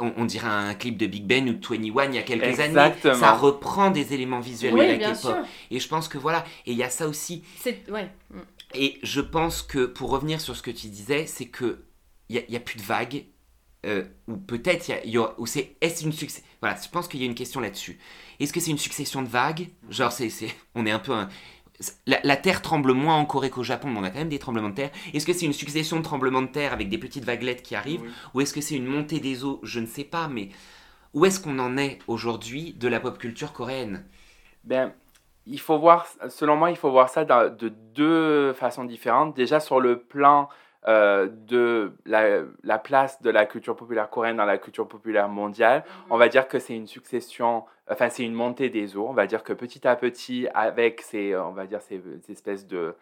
on, 0.00 0.12
on 0.16 0.24
dirait 0.24 0.48
un 0.48 0.74
clip 0.74 0.96
de 0.96 1.06
Big 1.06 1.24
Ben 1.24 1.48
ou 1.48 1.52
de 1.52 1.66
21 1.66 2.04
il 2.10 2.14
y 2.14 2.18
a 2.18 2.22
quelques 2.22 2.44
Exactement. 2.44 2.80
années. 2.82 3.20
Ça 3.20 3.32
reprend 3.32 3.90
des 3.90 4.14
éléments 4.14 4.40
visuels 4.40 4.74
Oui, 4.74 4.86
de 4.96 5.00
la 5.02 5.12
K-pop. 5.12 5.36
Et 5.70 5.78
je 5.80 5.88
pense 5.88 6.08
que 6.08 6.18
voilà, 6.18 6.44
et 6.66 6.72
il 6.72 6.78
y 6.78 6.82
a 6.82 6.90
ça 6.90 7.06
aussi. 7.06 7.42
C'est 7.60 7.82
ouais. 7.90 8.08
Et 8.74 8.98
je 9.02 9.20
pense 9.20 9.62
que 9.62 9.86
pour 9.86 10.10
revenir 10.10 10.40
sur 10.40 10.56
ce 10.56 10.62
que 10.62 10.70
tu 10.70 10.88
disais, 10.88 11.26
c'est 11.26 11.46
que 11.46 11.84
il 12.28 12.44
y 12.48 12.56
a, 12.56 12.60
plus 12.60 12.76
de 12.76 12.82
vagues, 12.82 13.24
euh, 13.86 14.04
ou 14.26 14.36
peut-être 14.36 14.88
il 14.88 15.10
y 15.10 15.14
y 15.14 15.18
ou 15.18 15.46
c'est 15.46 15.76
est-ce 15.80 16.04
une 16.04 16.12
succès. 16.12 16.42
Voilà, 16.60 16.76
je 16.82 16.88
pense 16.90 17.08
qu'il 17.08 17.20
y 17.20 17.22
a 17.22 17.26
une 17.26 17.34
question 17.34 17.60
là-dessus. 17.60 17.98
Est-ce 18.38 18.52
que 18.52 18.60
c'est 18.60 18.70
une 18.70 18.78
succession 18.78 19.22
de 19.22 19.28
vagues? 19.28 19.68
Genre 19.88 20.12
c'est 20.12 20.28
c'est 20.28 20.54
on 20.74 20.84
est 20.84 20.90
un 20.90 20.98
peu 20.98 21.12
un- 21.12 21.28
la, 22.06 22.20
la 22.24 22.36
terre 22.36 22.60
tremble 22.60 22.92
moins 22.92 23.16
en 23.16 23.24
Corée 23.24 23.50
qu'au 23.50 23.62
Japon, 23.62 23.88
mais 23.88 24.00
on 24.00 24.04
a 24.04 24.10
quand 24.10 24.18
même 24.18 24.28
des 24.28 24.38
tremblements 24.38 24.70
de 24.70 24.74
terre. 24.74 24.90
Est-ce 25.14 25.24
que 25.24 25.32
c'est 25.32 25.46
une 25.46 25.52
succession 25.52 25.96
de 25.98 26.02
tremblements 26.02 26.42
de 26.42 26.48
terre 26.48 26.72
avec 26.72 26.88
des 26.88 26.98
petites 26.98 27.24
vaguelettes 27.24 27.62
qui 27.62 27.74
arrivent? 27.76 28.02
Oui. 28.02 28.10
Ou 28.34 28.40
est-ce 28.40 28.52
que 28.52 28.60
c'est 28.60 28.74
une 28.74 28.86
montée 28.86 29.20
des 29.20 29.44
eaux? 29.44 29.60
Je 29.62 29.80
ne 29.80 29.86
sais 29.86 30.04
pas, 30.04 30.28
mais 30.28 30.50
où 31.14 31.24
est-ce 31.24 31.40
qu'on 31.40 31.58
en 31.58 31.76
est 31.78 32.00
aujourd'hui 32.08 32.74
de 32.74 32.88
la 32.88 33.00
pop 33.00 33.18
culture 33.18 33.52
coréenne? 33.52 34.04
Ben, 34.64 34.92
il 35.48 35.60
faut 35.60 35.78
voir, 35.78 36.06
selon 36.28 36.56
moi, 36.56 36.70
il 36.70 36.76
faut 36.76 36.90
voir 36.90 37.08
ça 37.08 37.24
de 37.24 37.68
deux 37.68 38.52
façons 38.52 38.84
différentes. 38.84 39.34
Déjà 39.34 39.60
sur 39.60 39.80
le 39.80 39.98
plan 39.98 40.48
euh, 40.86 41.28
de 41.28 41.92
la, 42.04 42.42
la 42.62 42.78
place 42.78 43.20
de 43.22 43.30
la 43.30 43.46
culture 43.46 43.74
populaire 43.74 44.10
coréenne 44.10 44.36
dans 44.36 44.44
la 44.44 44.58
culture 44.58 44.86
populaire 44.86 45.28
mondiale, 45.28 45.84
on 46.10 46.18
va 46.18 46.28
dire 46.28 46.46
que 46.48 46.58
c'est 46.58 46.76
une 46.76 46.86
succession, 46.86 47.64
enfin 47.90 48.10
c'est 48.10 48.24
une 48.24 48.34
montée 48.34 48.68
des 48.68 48.96
eaux. 48.96 49.06
On 49.08 49.14
va 49.14 49.26
dire 49.26 49.42
que 49.42 49.52
petit 49.54 49.88
à 49.88 49.96
petit, 49.96 50.46
avec 50.54 51.00
ces, 51.00 51.34
on 51.36 51.52
va 51.52 51.66
dire 51.66 51.80
ces, 51.80 52.00
ces 52.22 52.32
espèces 52.32 52.66
de 52.66 52.94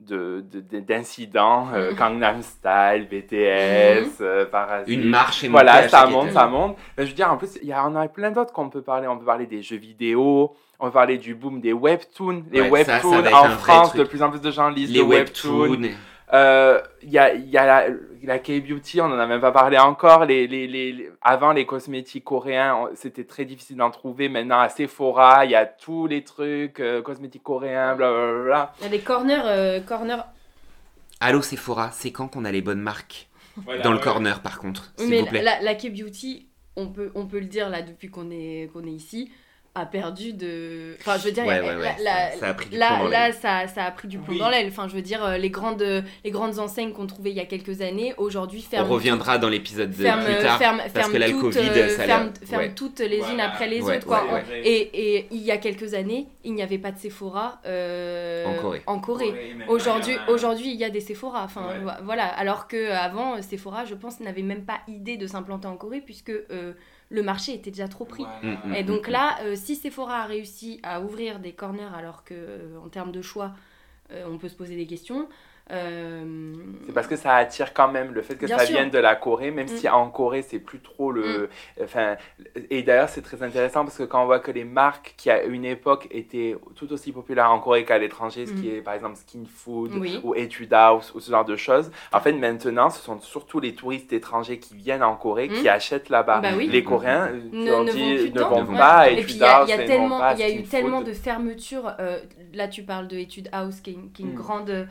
de- 0.00 0.44
de- 0.52 0.60
de- 0.60 0.80
d'incidents, 0.80 1.68
euh, 1.72 1.90
Mhm. 1.92 1.96
Gangnam 1.96 2.42
Style, 2.42 3.06
BTS, 3.10 4.20
euh, 4.20 4.44
Parasite, 4.46 4.88
Une 4.94 5.08
marche 5.08 5.44
et 5.44 5.48
voilà, 5.48 5.88
ça 5.88 6.06
monte, 6.06 6.30
ça 6.32 6.46
monte. 6.46 6.76
Mais 6.98 7.04
je 7.04 7.10
veux 7.10 7.16
dire, 7.16 7.30
en 7.32 7.36
plus, 7.36 7.58
il 7.62 7.68
y 7.68 7.74
en 7.74 7.94
a 7.96 8.08
plein 8.08 8.30
d'autres 8.30 8.52
qu'on 8.52 8.68
peut 8.68 8.82
parler. 8.82 9.06
On 9.06 9.16
peut 9.18 9.24
parler 9.24 9.46
des 9.46 9.62
jeux 9.62 9.76
vidéo, 9.76 10.54
on 10.80 10.86
peut 10.86 10.92
parler 10.92 11.18
du 11.18 11.34
boom 11.34 11.60
des 11.60 11.72
webtoons. 11.72 12.44
Les 12.50 12.68
Ouais, 12.68 12.84
ça, 12.84 13.00
ça 13.00 13.08
webtoons, 13.08 13.34
en 13.34 13.48
France, 13.50 13.94
de 13.94 14.04
plus 14.04 14.22
en 14.22 14.30
plus 14.30 14.40
de 14.40 14.50
gens 14.50 14.68
lisent 14.68 14.90
Les 14.92 14.98
le 14.98 15.04
webtoon. 15.04 15.68
webtoons. 15.70 15.90
Euh, 16.32 16.80
Il 17.02 17.10
y 17.10 17.18
a, 17.18 17.32
il 17.34 17.48
y 17.48 17.56
a 17.58 17.66
la, 17.66 17.86
la 18.24 18.38
K-beauty, 18.38 19.00
on 19.00 19.08
n'en 19.08 19.18
a 19.18 19.26
même 19.26 19.40
pas 19.40 19.52
parlé 19.52 19.78
encore. 19.78 20.24
Les, 20.24 20.46
les, 20.46 20.66
les, 20.66 20.92
les- 20.92 21.10
avant, 21.22 21.52
les 21.52 21.66
cosmétiques 21.66 22.24
coréens, 22.24 22.88
c'était 22.94 23.24
très 23.24 23.44
difficile 23.44 23.76
d'en 23.76 23.90
trouver. 23.90 24.28
Maintenant, 24.28 24.60
à 24.60 24.68
Sephora, 24.68 25.44
il 25.44 25.50
y 25.52 25.54
a 25.54 25.66
tous 25.66 26.06
les 26.06 26.24
trucs, 26.24 26.80
euh, 26.80 27.02
cosmétiques 27.02 27.42
coréens, 27.42 27.94
blablabla. 27.94 28.72
Il 28.80 28.84
y 28.84 28.86
a 28.86 28.90
des 28.90 29.00
corners, 29.00 29.42
euh, 29.44 29.80
corners. 29.80 30.22
Allô 31.20 31.42
Sephora, 31.42 31.90
c'est 31.92 32.12
quand 32.12 32.28
qu'on 32.28 32.44
a 32.44 32.52
les 32.52 32.62
bonnes 32.62 32.80
marques 32.82 33.28
Dans 33.82 33.92
le 33.92 33.98
corner 33.98 34.40
par 34.42 34.58
contre, 34.58 34.92
Oui, 34.98 35.04
s'il 35.04 35.10
mais 35.10 35.20
vous 35.20 35.26
plaît? 35.26 35.42
la, 35.42 35.60
la 35.62 35.74
K-beauty, 35.74 36.48
on 36.76 36.88
peut, 36.88 37.12
on 37.14 37.26
peut 37.26 37.38
le 37.38 37.46
dire 37.46 37.68
là 37.70 37.82
depuis 37.82 38.08
qu'on 38.10 38.30
est, 38.30 38.68
qu'on 38.72 38.84
est 38.84 38.90
ici, 38.90 39.30
a 39.76 39.86
perdu 39.86 40.32
de. 40.32 40.94
Enfin, 41.00 41.18
je 41.18 41.24
veux 41.24 41.32
dire, 41.32 41.44
Ouais, 41.44 41.58
il 41.60 41.66
y 41.66 41.68
a- 41.68 41.76
ouais, 41.76 41.82
ouais, 41.82 41.96
la- 42.02 42.30
ça- 42.32 42.38
ça 42.38 42.46
a 42.50 42.54
pris 42.54 42.68
du 42.68 42.76
là, 42.78 42.86
plomb 42.88 42.98
dans 43.04 43.08
là, 43.10 43.26
l'aile. 43.26 43.34
ça, 43.34 43.66
ça 43.66 43.84
a 43.84 43.90
pris 43.90 44.06
du 44.06 44.18
plomb 44.18 44.34
Oui. 44.34 44.38
dans 44.38 44.48
l'aile. 44.48 44.68
Enfin, 44.68 44.86
je 44.86 44.94
veux 44.94 45.02
dire, 45.02 45.24
euh, 45.24 45.36
les 45.36 45.50
grandes, 45.50 45.82
les 46.24 46.30
grandes 46.30 46.60
enseignes 46.60 46.92
qu'on 46.92 47.08
trouvait 47.08 47.30
il 47.32 47.36
y 47.36 47.40
a 47.40 47.44
quelques 47.44 47.80
années, 47.82 48.14
aujourd'hui 48.16 48.62
On 48.66 48.70
ferment. 48.70 48.88
reviendra 48.92 49.38
dans 49.38 49.48
l'épisode 49.48 49.90
de 49.90 50.02
Ferme, 50.02 50.24
plus 50.24 50.34
tard. 50.38 50.58
ferme, 50.58 50.76
parce 50.78 50.92
ferme 50.92 51.12
que 51.12 51.16
là, 51.18 51.26
le 51.26 51.32
toutes, 51.32 51.54
Covid, 51.54 51.68
euh, 51.70 51.88
ça 51.88 52.02
a 52.02 52.06
ferme, 52.06 52.74
toutes 52.76 53.00
les 53.00 53.18
unes 53.18 53.40
après 53.40 53.66
les 53.66 53.80
Ouais, 53.82 53.96
autres. 53.96 54.06
Quoi. 54.06 54.22
ouais, 54.24 54.30
On- 54.46 54.50
ouais. 54.50 54.60
Et, 54.64 55.16
et 55.16 55.26
il 55.32 55.42
y 55.42 55.50
a 55.50 55.56
quelques 55.56 55.94
années, 55.94 56.28
il 56.44 56.54
n'y 56.54 56.62
avait 56.62 56.78
pas 56.78 56.92
de 56.92 56.98
Sephora 56.98 57.60
euh, 57.66 58.44
En 58.86 59.00
Corée. 59.00 59.34
Aujourd'hui, 59.68 60.16
aujourd'hui, 60.28 60.68
il 60.72 60.76
y 60.76 60.84
a 60.84 60.90
des 60.90 61.00
Sephora. 61.00 61.42
Enfin, 61.44 61.68
voilà. 62.04 62.26
Alors 62.26 62.68
que 62.68 62.92
avant, 62.92 63.42
Sephora, 63.42 63.84
je 63.84 63.94
pense, 63.94 64.20
n'avait 64.20 64.42
même 64.42 64.64
pas 64.64 64.78
idée 64.88 65.16
de 65.16 65.26
s'implanter 65.26 65.66
en 65.66 65.76
Corée 65.76 66.00
puisque 66.00 66.30
euh, 66.30 66.72
le 67.10 67.22
marché 67.22 67.54
était 67.54 67.70
déjà 67.70 67.88
trop 67.88 68.04
pris. 68.04 68.24
Mm, 68.42 68.48
mm, 68.48 68.74
Et 68.74 68.82
mm, 68.82 68.86
donc 68.86 69.08
mm. 69.08 69.12
là, 69.12 69.38
euh, 69.42 69.56
si 69.56 69.76
Sephora 69.76 70.22
a 70.22 70.26
réussi 70.26 70.80
à 70.82 71.00
ouvrir 71.00 71.38
des 71.38 71.52
corners 71.52 71.94
alors 71.94 72.24
que, 72.24 72.34
euh, 72.34 72.78
en 72.84 72.88
termes 72.88 73.12
de 73.12 73.22
choix, 73.22 73.52
euh, 74.12 74.24
on 74.28 74.38
peut 74.38 74.48
se 74.48 74.56
poser 74.56 74.76
des 74.76 74.86
questions. 74.86 75.28
Euh, 75.70 76.52
C'est 76.86 76.92
parce 76.92 77.06
que 77.06 77.16
ça 77.16 77.34
attire 77.36 77.72
quand 77.72 77.88
même 77.88 78.12
le 78.12 78.20
fait 78.22 78.34
que 78.36 78.44
Bien 78.46 78.58
ça 78.58 78.66
sûr. 78.66 78.74
vienne 78.76 78.90
de 78.90 78.98
la 78.98 79.16
Corée, 79.16 79.50
même 79.50 79.64
Mm. 79.66 79.76
si 79.76 79.88
en 79.88 80.10
Corée 80.10 80.42
c'est 80.42 80.58
plus 80.58 80.80
trop 80.80 81.10
le. 81.10 81.48
Enfin, 81.82 82.16
et 82.70 82.82
d'ailleurs 82.82 83.08
c'est 83.08 83.22
très 83.22 83.42
intéressant 83.42 83.84
parce 83.84 83.96
que 83.96 84.02
quand 84.02 84.22
on 84.22 84.26
voit 84.26 84.40
que 84.40 84.50
les 84.50 84.64
marques 84.64 85.14
qui 85.16 85.30
à 85.30 85.42
une 85.44 85.64
époque 85.64 86.06
étaient 86.10 86.54
tout 86.76 86.92
aussi 86.92 87.12
populaires 87.12 87.50
en 87.50 87.60
Corée 87.60 87.84
qu'à 87.84 87.96
l'étranger, 87.98 88.46
ce 88.46 88.52
qui 88.52 88.68
Mm. 88.68 88.74
est 88.74 88.82
par 88.82 88.94
exemple 88.94 89.16
Skin 89.16 89.44
Food 89.46 89.92
Oui. 89.96 90.20
ou 90.22 90.34
Etude 90.34 90.72
House 90.74 91.12
ou 91.14 91.20
ce 91.20 91.30
genre 91.30 91.44
de 91.46 91.56
choses, 91.56 91.90
en 92.12 92.20
fait 92.20 92.32
maintenant 92.32 92.90
ce 92.90 93.00
sont 93.00 93.18
surtout 93.20 93.58
les 93.58 93.74
touristes 93.74 94.12
étrangers 94.12 94.58
qui 94.58 94.74
viennent 94.76 95.02
en 95.02 95.16
Corée 95.16 95.48
qui 95.48 95.64
Mm. 95.64 95.68
achètent 95.68 96.10
là-bas. 96.10 96.40
Bah 96.40 96.48
oui. 96.56 96.68
Les 96.68 96.84
Coréens 96.84 97.30
euh, 97.32 97.40
ne, 97.52 97.90
dit, 97.90 98.28
vont 98.30 98.58
ne 98.60 98.62
vont 98.64 98.72
Ouais. 98.72 98.78
pas 98.78 98.96
à 98.98 99.08
Et 99.08 99.14
Etude 99.20 99.30
il 99.30 99.38
y 99.38 99.44
a, 99.44 99.56
House, 99.56 99.68
il 99.68 99.70
y 99.70 99.80
a 99.80 99.84
tellement, 99.86 100.18
pas 100.18 100.34
y 100.34 100.42
a 100.42 100.50
eu 100.50 100.62
tellement 100.64 101.00
de 101.00 101.12
fermetures. 101.14 101.94
euh, 102.00 102.18
là, 102.52 102.68
tu 102.68 102.82
parles 102.82 103.08
de 103.08 103.16
Etude 103.16 103.48
House, 103.52 103.80
qui 103.80 103.90
est 103.90 103.94
une, 103.94 104.12
qui 104.12 104.22
est 104.22 104.26
une 104.26 104.32
Mm. 104.32 104.36
grande, 104.36 104.88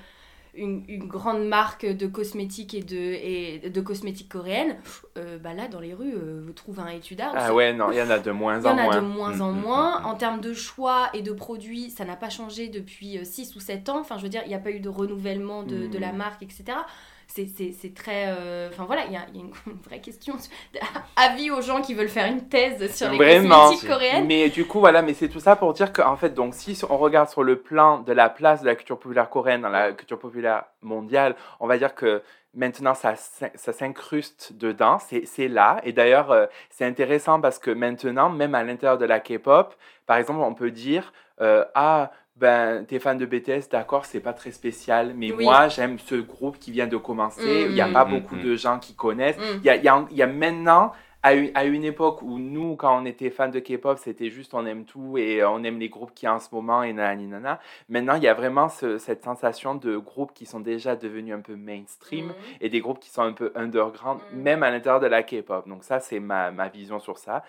une, 0.55 0.83
une 0.87 1.07
grande 1.07 1.45
marque 1.47 1.85
de 1.85 2.05
cosmétiques 2.07 2.73
et 2.73 2.83
de, 2.83 2.95
et 2.95 3.69
de 3.69 3.81
cosmétiques 3.81 4.29
coréennes, 4.29 4.77
euh, 5.17 5.37
bah 5.39 5.53
là, 5.53 5.67
dans 5.67 5.79
les 5.79 5.93
rues, 5.93 6.13
euh, 6.13 6.41
vous 6.45 6.53
trouvez 6.53 6.81
un 6.81 6.87
étudard. 6.89 7.33
Ah 7.35 7.53
ouais, 7.53 7.73
non, 7.73 7.91
il 7.91 7.97
y 7.97 8.01
en 8.01 8.09
a 8.09 8.19
de 8.19 8.31
moins 8.31 8.59
Il 8.59 8.65
y 8.65 8.67
en 8.67 8.73
en 8.73 8.77
a 8.77 8.83
moins. 8.83 8.95
de 9.01 9.05
moins 9.07 9.41
en 9.41 9.51
Mm, 9.51 9.57
mm, 9.57 9.61
moins. 9.61 9.99
mm, 9.99 10.03
mm. 10.03 10.05
En 10.05 10.15
termes 10.15 10.41
de 10.41 10.53
choix 10.53 11.09
et 11.13 11.21
de 11.21 11.31
produits, 11.31 11.89
ça 11.89 12.05
n'a 12.05 12.15
pas 12.15 12.29
changé 12.29 12.67
depuis 12.67 13.19
6 13.25 13.55
ou 13.55 13.59
7 13.59 13.89
ans. 13.89 13.99
Enfin, 13.99 14.17
je 14.17 14.23
veux 14.23 14.29
dire, 14.29 14.41
il 14.45 14.49
n'y 14.49 14.55
a 14.55 14.59
pas 14.59 14.71
eu 14.71 14.79
de 14.79 14.89
renouvellement 14.89 15.63
de, 15.63 15.87
de 15.87 15.97
la 15.97 16.11
Mm. 16.11 16.17
marque, 16.17 16.43
etc. 16.43 16.63
C'est- 17.27 17.93
très... 17.95 18.25
euh, 18.27 18.69
Enfin 18.71 18.85
voilà, 18.85 19.05
il 19.05 19.11
y 19.11 19.13
y 19.13 19.17
a 19.17 19.25
une, 19.33 19.51
vraie 19.85 19.99
question. 20.01 20.35
Avis 21.15 21.51
aux 21.51 21.61
gens 21.61 21.81
qui 21.81 21.93
veulent 21.93 22.09
faire 22.09 22.27
une 22.31 22.47
thèse 22.47 22.93
sur 22.95 23.09
les 23.09 23.17
Vraiment. 23.17 23.69
cosmétiques 23.69 23.89
coréennes. 23.89 24.25
Mais 24.27 24.49
du 24.49 24.65
coup, 24.65 24.79
voilà, 24.79 25.01
mais 25.01 25.13
c'est 25.13 25.29
tout 25.29 25.39
ça 25.39 25.55
pour 25.55 25.73
dire 25.73 25.91
qu'en 25.93 26.15
fait, 26.17 26.33
donc, 26.33 26.53
si 26.53 26.79
on 26.89 26.97
regarde 26.97 27.29
sur 27.29 27.43
le 27.43 27.57
plan 27.59 27.99
de 27.99 28.13
la 28.13 28.29
place 28.29 28.61
de 28.61 28.67
la 28.67 28.75
culture 28.75 28.99
populaire 28.99 29.29
coréenne 29.29 29.61
dans 29.61 29.69
la 29.69 29.91
culture 29.93 30.19
populaire 30.19 30.63
mondiale, 30.81 31.35
on 31.59 31.67
va 31.67 31.77
dire 31.77 31.95
que 31.95 32.21
maintenant, 32.55 32.93
ça, 32.93 33.15
ça 33.15 33.73
s'incruste 33.73 34.53
dedans, 34.53 34.99
c'est 34.99 35.25
c'est 35.25 35.47
là. 35.47 35.79
Et 35.83 35.91
d'ailleurs, 35.91 36.31
euh, 36.31 36.45
c'est 36.69 36.85
intéressant 36.85 37.41
parce 37.41 37.57
que 37.59 37.71
maintenant, 37.71 38.29
même 38.29 38.53
à 38.55 38.63
l'intérieur 38.63 38.97
de 38.97 39.05
la 39.05 39.19
K-pop, 39.19 39.75
par 40.05 40.17
exemple, 40.17 40.39
on 40.41 40.53
peut 40.53 40.71
dire, 40.71 41.13
euh, 41.41 41.65
ah, 41.75 42.11
ben, 42.35 42.83
t'es 42.85 42.99
fan 42.99 43.17
de 43.17 43.25
BTS, 43.25 43.69
d'accord, 43.71 44.05
c'est 44.05 44.19
pas 44.19 44.33
très 44.33 44.51
spécial, 44.51 45.13
mais 45.15 45.31
Oui. 45.31 45.43
moi, 45.45 45.67
j'aime 45.69 45.99
ce 45.99 46.15
groupe 46.15 46.57
qui 46.59 46.71
vient 46.71 46.87
de 46.87 46.97
commencer, 46.97 47.65
il 47.69 47.73
n'y 47.73 47.81
a 47.81 47.87
Mm. 47.87 47.93
pas 47.93 48.05
Mm, 48.05 48.09
beaucoup 48.11 48.35
mm. 48.35 48.41
de 48.41 48.55
gens 48.55 48.79
qui 48.79 48.95
connaissent. 48.95 49.37
Il 49.59 49.65
y 49.65 49.69
a, 49.69 49.75
y 50.11 50.21
a 50.21 50.27
maintenant, 50.27 50.91
à 51.23 51.33
une, 51.33 51.51
à 51.55 51.63
une 51.63 51.85
époque 51.85 52.21
où 52.21 52.37
nous, 52.37 52.75
quand 52.75 53.01
on 53.01 53.05
était 53.05 53.29
fans 53.29 53.47
de 53.47 53.59
K-pop, 53.59 53.97
c'était 53.97 54.29
juste 54.29 54.53
on 54.53 54.65
aime 54.65 54.83
tout 54.83 55.17
et 55.17 55.43
on 55.45 55.63
aime 55.63 55.79
les 55.79 55.87
groupes 55.87 56.13
qui 56.13 56.27
en 56.27 56.37
ce 56.39 56.49
moment 56.53 56.83
et 56.83 56.91
nanani 56.91 57.27
nana. 57.27 57.59
Maintenant, 57.87 58.15
il 58.15 58.23
y 58.23 58.27
a 58.27 58.33
vraiment 58.33 58.67
ce- 58.67 58.97
cette 58.97 59.23
sensation 59.23 59.73
de 59.75 59.95
groupes 59.97 60.33
qui 60.33 60.45
sont 60.45 60.59
déjà 60.59 60.95
devenus 60.97 61.33
un 61.33 61.39
peu 61.39 61.55
mainstream 61.55 62.25
Mhm. 62.27 62.33
et 62.61 62.69
des 62.69 62.81
groupes 62.81 62.99
qui 62.99 63.09
sont 63.09 63.21
un 63.21 63.31
peu 63.33 63.51
underground, 63.55 64.19
Mm. 64.33 64.37
même 64.37 64.63
à 64.63 64.69
l'intérieur 64.69 64.99
de 64.99 65.07
la 65.07 65.23
K-pop. 65.23 65.67
Donc 65.67 65.83
ça, 65.85 65.99
c'est 66.01 66.19
ma, 66.19 66.51
ma 66.51 66.67
vision 66.67 66.99
sur 66.99 67.17
ça. 67.17 67.43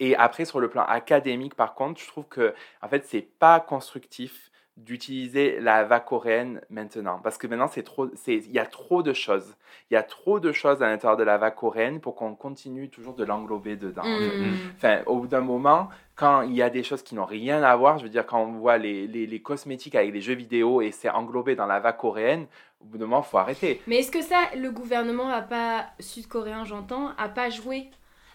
Et 0.00 0.16
après, 0.16 0.44
sur 0.46 0.58
le 0.60 0.68
plan 0.70 0.84
académique, 0.84 1.54
par 1.54 1.74
contre, 1.74 2.00
je 2.00 2.06
trouve 2.08 2.24
que, 2.28 2.54
en 2.82 2.88
fait, 2.88 3.04
c'est 3.04 3.28
pas 3.38 3.60
constructif 3.60 4.47
d'utiliser 4.78 5.60
la 5.60 5.84
vague 5.84 6.04
coréenne 6.04 6.60
maintenant 6.70 7.20
parce 7.22 7.36
que 7.36 7.46
maintenant 7.46 7.68
c'est 7.68 7.82
trop 7.82 8.08
c'est 8.14 8.36
il 8.36 8.52
y 8.52 8.58
a 8.58 8.64
trop 8.66 9.02
de 9.02 9.12
choses 9.12 9.56
il 9.90 9.94
y 9.94 9.96
a 9.96 10.02
trop 10.02 10.38
de 10.40 10.52
choses 10.52 10.82
à 10.82 10.88
l'intérieur 10.88 11.16
de 11.16 11.24
la 11.24 11.36
vague 11.36 11.54
coréenne 11.56 12.00
pour 12.00 12.14
qu'on 12.14 12.34
continue 12.34 12.88
toujours 12.88 13.14
de 13.14 13.24
l'englober 13.24 13.76
dedans 13.76 14.02
Mhm. 14.04 14.54
Enfin, 14.76 15.00
au 15.06 15.16
bout 15.20 15.26
d'un 15.26 15.40
moment, 15.40 15.88
quand 16.14 16.42
il 16.42 16.54
y 16.54 16.62
a 16.62 16.70
des 16.70 16.82
choses 16.82 17.02
qui 17.02 17.14
n'ont 17.14 17.24
rien 17.24 17.62
à 17.62 17.74
voir, 17.76 17.98
je 17.98 18.04
veux 18.04 18.08
dire, 18.10 18.26
quand 18.26 18.40
on 18.40 18.52
voit 18.52 18.78
les, 18.78 19.06
les, 19.06 19.26
les 19.26 19.42
cosmétiques 19.42 19.94
avec 19.94 20.12
les 20.12 20.20
jeux 20.20 20.34
vidéo 20.34 20.80
et 20.80 20.90
c'est 20.90 21.08
englobé 21.10 21.54
dans 21.56 21.66
la 21.66 21.80
vague 21.80 21.96
coréenne, 21.96 22.46
au 22.80 22.84
bout 22.84 22.98
d'un 22.98 23.06
moment, 23.06 23.24
il 23.26 23.30
faut 23.30 23.38
arrêter. 23.38 23.80
Mais 23.86 23.96
est-ce 23.98 24.10
que 24.10 24.22
ça, 24.22 24.36
le 24.56 24.70
gouvernement 24.70 25.28
a 25.28 25.42
pas, 25.42 25.86
sud-coréen 25.98 26.64
j'entends, 26.64 27.10
a 27.18 27.28
pas 27.28 27.50
joué 27.50 27.88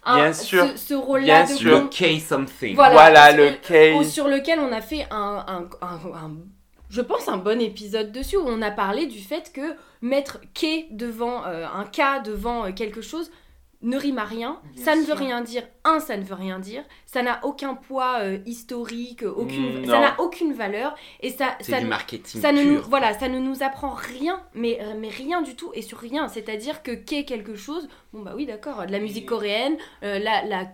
un- 0.06 0.16
Bien 0.18 0.34
sûr. 0.34 0.66
ce, 0.76 0.78
ce 0.78 0.94
rôle-là 0.94 1.44
Bien 1.44 1.54
de 1.54 1.58
sûr. 1.60 1.80
con- 1.80 1.84
Le 1.86 2.18
K 2.18 2.22
something. 2.22 2.76
Voilà, 2.76 3.32
le 3.32 3.52
que- 3.52 4.00
case. 4.02 4.10
sur 4.12 4.28
lequel 4.28 4.60
on 4.60 4.72
a 4.72 4.82
fait 4.82 5.06
un, 5.12 5.46
un, 5.48 5.70
un- 5.82 6.16
un- 6.16 6.38
je 6.90 7.02
pense, 7.02 7.28
un 7.28 7.38
bon 7.38 7.60
épisode 7.62 8.12
dessus, 8.12 8.38
où 8.38 8.44
on 8.46 8.62
a 8.62 8.72
parlé 8.72 9.08
du 9.08 9.20
fait 9.20 9.52
que 9.54 9.76
mettre 10.02 10.40
K 10.54 10.88
devant, 10.92 11.46
euh, 11.46 11.66
un 11.66 11.86
K 11.86 12.24
devant 12.26 12.66
euh, 12.66 12.72
quelque 12.72 13.02
chose 13.02 13.32
ne 13.84 13.98
rime 13.98 14.18
à 14.18 14.24
rien. 14.26 14.60
Bien 14.74 14.84
ça 14.84 14.96
ne 14.96 15.04
sûr. 15.04 15.14
veut 15.16 15.20
rien 15.24 15.42
dire. 15.42 15.64
Un, 15.84 16.00
ça 16.00 16.18
ne 16.18 16.24
veut 16.24 16.34
rien 16.36 16.58
dire. 16.60 16.84
Ça 17.06 17.22
n'a 17.22 17.40
aucun 17.46 17.76
poids 17.76 18.20
euh, 18.22 18.40
historique, 18.46 19.24
aucune, 19.24 19.82
Mm, 19.82 19.86
ça 19.86 20.00
n'a 20.00 20.20
aucune 20.20 20.54
valeur. 20.54 20.96
Et 21.20 21.30
ça, 21.30 21.56
ça 21.62 21.78
du 21.80 21.84
ne- 21.86 21.90
marketing 21.90 22.42
ça 22.42 22.52
ne, 22.52 22.64
nous, 22.64 22.82
voilà, 22.84 23.14
ça 23.14 23.30
ne 23.30 23.40
nous 23.40 23.62
apprend 23.62 23.94
rien, 23.94 24.42
mais, 24.56 24.80
mais 24.98 25.10
rien 25.10 25.42
du 25.42 25.56
tout 25.56 25.70
et 25.76 25.82
sur 25.82 26.00
rien. 26.00 26.28
C'est-à-dire 26.28 26.82
que 26.82 26.92
qu'est 26.92 27.26
quelque 27.26 27.56
chose, 27.56 27.88
bon 28.14 28.22
bah 28.24 28.34
oui 28.36 28.46
d'accord, 28.46 28.86
de 28.88 28.92
la 28.92 29.00
musique 29.00 29.28
coréenne, 29.28 29.78
euh, 30.04 30.18
la, 30.20 30.44
la, 30.46 30.68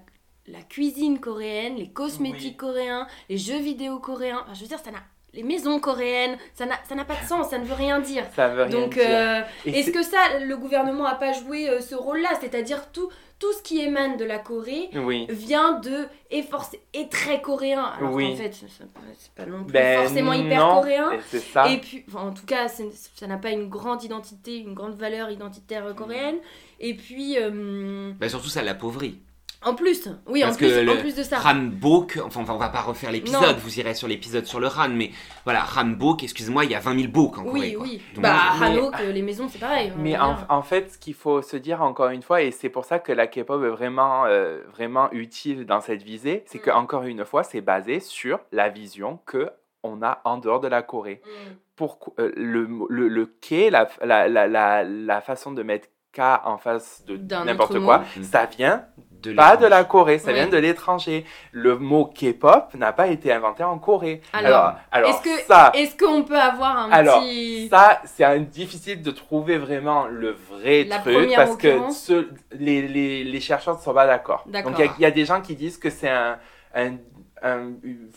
la 0.47 0.61
cuisine 0.61 1.19
coréenne, 1.19 1.75
les 1.75 1.89
cosmétiques 1.91 2.57
coréens, 2.57 3.07
les 3.29 3.37
jeux 3.37 3.59
vidéo 3.59 3.99
coréens, 3.99 4.39
enfin, 4.43 4.53
je 4.53 4.61
veux 4.61 4.67
dire, 4.67 4.79
ça 4.79 4.91
n'a... 4.91 4.99
Les 5.33 5.43
maisons 5.43 5.79
coréennes, 5.79 6.37
ça 6.55 6.65
n'a 6.65 6.75
ça 6.87 6.95
n'a 6.95 7.05
pas 7.05 7.15
de 7.21 7.27
sens, 7.27 7.49
ça 7.49 7.59
ne 7.59 7.65
veut 7.65 7.75
rien 7.75 7.99
dire. 7.99 8.23
Ça 8.35 8.47
veut 8.47 8.63
rien 8.63 8.71
Donc, 8.81 8.93
dire. 8.95 9.03
euh, 9.05 9.41
est-ce 9.65 9.91
que 9.91 10.01
ça, 10.03 10.17
le 10.43 10.57
gouvernement 10.57 11.03
n'a 11.03 11.15
pas 11.15 11.33
joué 11.33 11.69
euh, 11.69 11.81
ce 11.81 11.93
rôle-là? 11.93 12.29
C'est-à-dire 12.41 12.91
tout, 12.91 13.09
tout 13.37 13.53
ce 13.53 13.61
qui 13.61 13.79
émane 13.79 14.17
de 14.17 14.25
la 14.25 14.39
Corée 14.39 14.89
Oui. 14.95 15.27
vient 15.29 15.73
de 15.79 16.07
et 16.31 16.41
forcé 16.41 16.81
et 16.95 17.07
très 17.09 17.41
coréen. 17.41 17.83
Alors 17.97 18.11
Oui. 18.13 18.31
qu'en 18.31 18.37
fait, 18.43 18.53
c'est 18.53 19.31
pas, 19.35 19.45
non 19.45 19.63
plus 19.63 19.71
Ben 19.73 19.99
forcément 20.03 20.33
hyper 20.33 20.59
non, 20.65 20.73
coréen. 20.81 21.11
et 21.11 21.19
C'est 21.29 21.39
ça. 21.39 21.69
Et 21.71 21.77
puis, 21.77 22.03
enfin, 22.07 22.27
en 22.27 22.33
tout 22.33 22.45
cas, 22.47 22.67
ça 22.67 23.27
n'a 23.27 23.37
pas 23.37 23.51
une 23.51 23.69
grande 23.69 24.03
identité, 24.03 24.57
une 24.57 24.73
grande 24.73 24.95
valeur 24.97 25.29
identitaire 25.29 25.85
euh, 25.85 25.93
coréenne. 25.93 26.37
Et 26.79 26.95
puis, 26.95 27.35
euh, 27.39 28.11
Bah, 28.19 28.29
surtout, 28.29 28.49
ça 28.49 28.63
l'appauvrit. 28.63 29.19
En 29.65 29.73
plus, 29.75 30.07
oui, 30.27 30.41
en 30.43 30.47
Parce 30.47 30.57
plus, 30.57 30.67
que 30.69 30.79
le 30.79 30.91
en 30.93 30.97
plus 30.97 31.15
de 31.15 31.23
ça. 31.23 31.37
Hanbok, 31.45 32.17
enfin 32.23 32.41
on 32.47 32.57
va 32.57 32.69
pas 32.69 32.81
refaire 32.81 33.11
l'épisode, 33.11 33.57
vous 33.57 33.79
irez 33.79 33.93
sur 33.93 34.07
l'épisode 34.07 34.45
sur 34.45 34.59
le 34.59 34.67
Han, 34.67 34.89
mais 34.89 35.11
voilà, 35.43 35.65
Hanbok, 35.77 36.23
excuse-moi, 36.23 36.63
il 36.65 36.71
y 36.71 36.75
a 36.75 36.79
20 36.79 36.97
000 36.99 37.11
bok 37.11 37.37
en 37.39 37.43
Corée. 37.43 37.59
oui, 37.59 37.73
quoi. 37.73 37.83
oui. 37.83 38.01
Donc, 38.15 38.23
bah, 38.23 38.37
Hanok, 38.61 38.93
euh, 39.01 39.11
les 39.11 39.21
maisons, 39.21 39.47
c'est 39.49 39.59
pareil. 39.59 39.91
on 39.95 39.99
Mais 40.01 40.17
en, 40.17 40.37
en 40.47 40.61
fait, 40.61 40.93
ce 40.93 40.97
qu'il 40.97 41.13
faut 41.13 41.41
se 41.41 41.57
dire 41.57 41.81
encore 41.81 42.09
une 42.09 42.21
fois, 42.21 42.41
et 42.41 42.51
c'est 42.51 42.69
pour 42.69 42.85
ça 42.85 42.99
que 42.99 43.11
la 43.11 43.27
K-pop 43.27 43.61
est 43.63 43.69
vraiment, 43.69 44.25
euh, 44.25 44.61
vraiment 44.71 45.11
utile 45.11 45.65
dans 45.65 45.81
cette 45.81 46.03
visée, 46.03 46.43
c'est 46.45 46.59
que 46.59 46.69
Mm. 46.69 46.75
encore 46.77 47.03
une 47.03 47.25
fois, 47.25 47.43
c'est 47.43 47.61
basé 47.61 47.99
sur 47.99 48.39
la 48.51 48.69
vision 48.69 49.19
que 49.25 49.49
on 49.83 50.01
a 50.01 50.21
en 50.25 50.37
dehors 50.37 50.59
de 50.61 50.67
la 50.67 50.81
Corée. 50.83 51.21
Mm. 51.25 51.51
Pourquoi 51.75 52.13
euh, 52.19 52.31
le, 52.35 52.67
le, 52.89 53.07
le 53.07 53.25
K, 53.25 53.69
la, 53.71 53.89
la, 54.03 54.27
la, 54.27 54.47
la, 54.47 54.83
la 54.83 55.21
façon 55.21 55.51
de 55.51 55.63
mettre 55.63 55.87
K 56.13 56.19
en 56.43 56.57
face 56.57 57.03
de 57.05 57.17
n'importe 57.45 57.79
quoi, 57.79 57.99
mot. 57.99 58.03
Mm. 58.17 58.23
ça 58.23 58.45
vient 58.45 58.85
De 59.21 59.33
pas 59.33 59.57
de 59.57 59.65
la 59.67 59.83
Corée, 59.83 60.17
ça 60.17 60.31
vient 60.33 60.47
de 60.47 60.57
l'étranger. 60.57 61.25
Le 61.51 61.77
mot 61.77 62.05
K-pop 62.05 62.73
n'a 62.73 62.93
pas 62.93 63.07
été 63.07 63.31
inventé 63.33 63.63
en 63.63 63.77
Corée. 63.77 64.21
Alors, 64.33 64.73
alors 64.91 65.09
est-ce 65.09 65.21
que- 65.21 65.43
ça, 65.45 65.71
Est-ce 65.75 65.95
qu'on 65.97 66.23
peut 66.23 66.39
avoir 66.39 66.77
un 66.77 66.89
Alors, 66.91 67.19
petit. 67.21 67.67
ça, 67.69 68.01
c'est 68.05 68.39
difficile 68.49 69.01
de 69.01 69.11
trouver 69.11 69.57
vraiment 69.57 70.07
le 70.07 70.31
vrai 70.49 70.85
La 70.85 70.99
truc 70.99 71.31
parce 71.35 71.57
que 71.57 71.91
ce- 71.91 72.29
les, 72.53 72.87
les, 72.87 73.23
les 73.25 73.39
chercheurs 73.41 73.75
ne 73.77 73.81
sont 73.81 73.93
pas 73.93 74.07
d'accord. 74.07 74.45
Donc 74.47 74.79
il 74.79 74.85
y 74.85 74.87
a- 74.87 74.91
il 74.97 75.01
y, 75.01 75.05
a 75.05 75.11
des 75.11 75.25
gens 75.25 75.41
qui 75.41 75.55
disent 75.55 75.77
que 75.77 75.89
c'est 75.89 76.09
un, 76.09 76.37
un, 76.73 76.93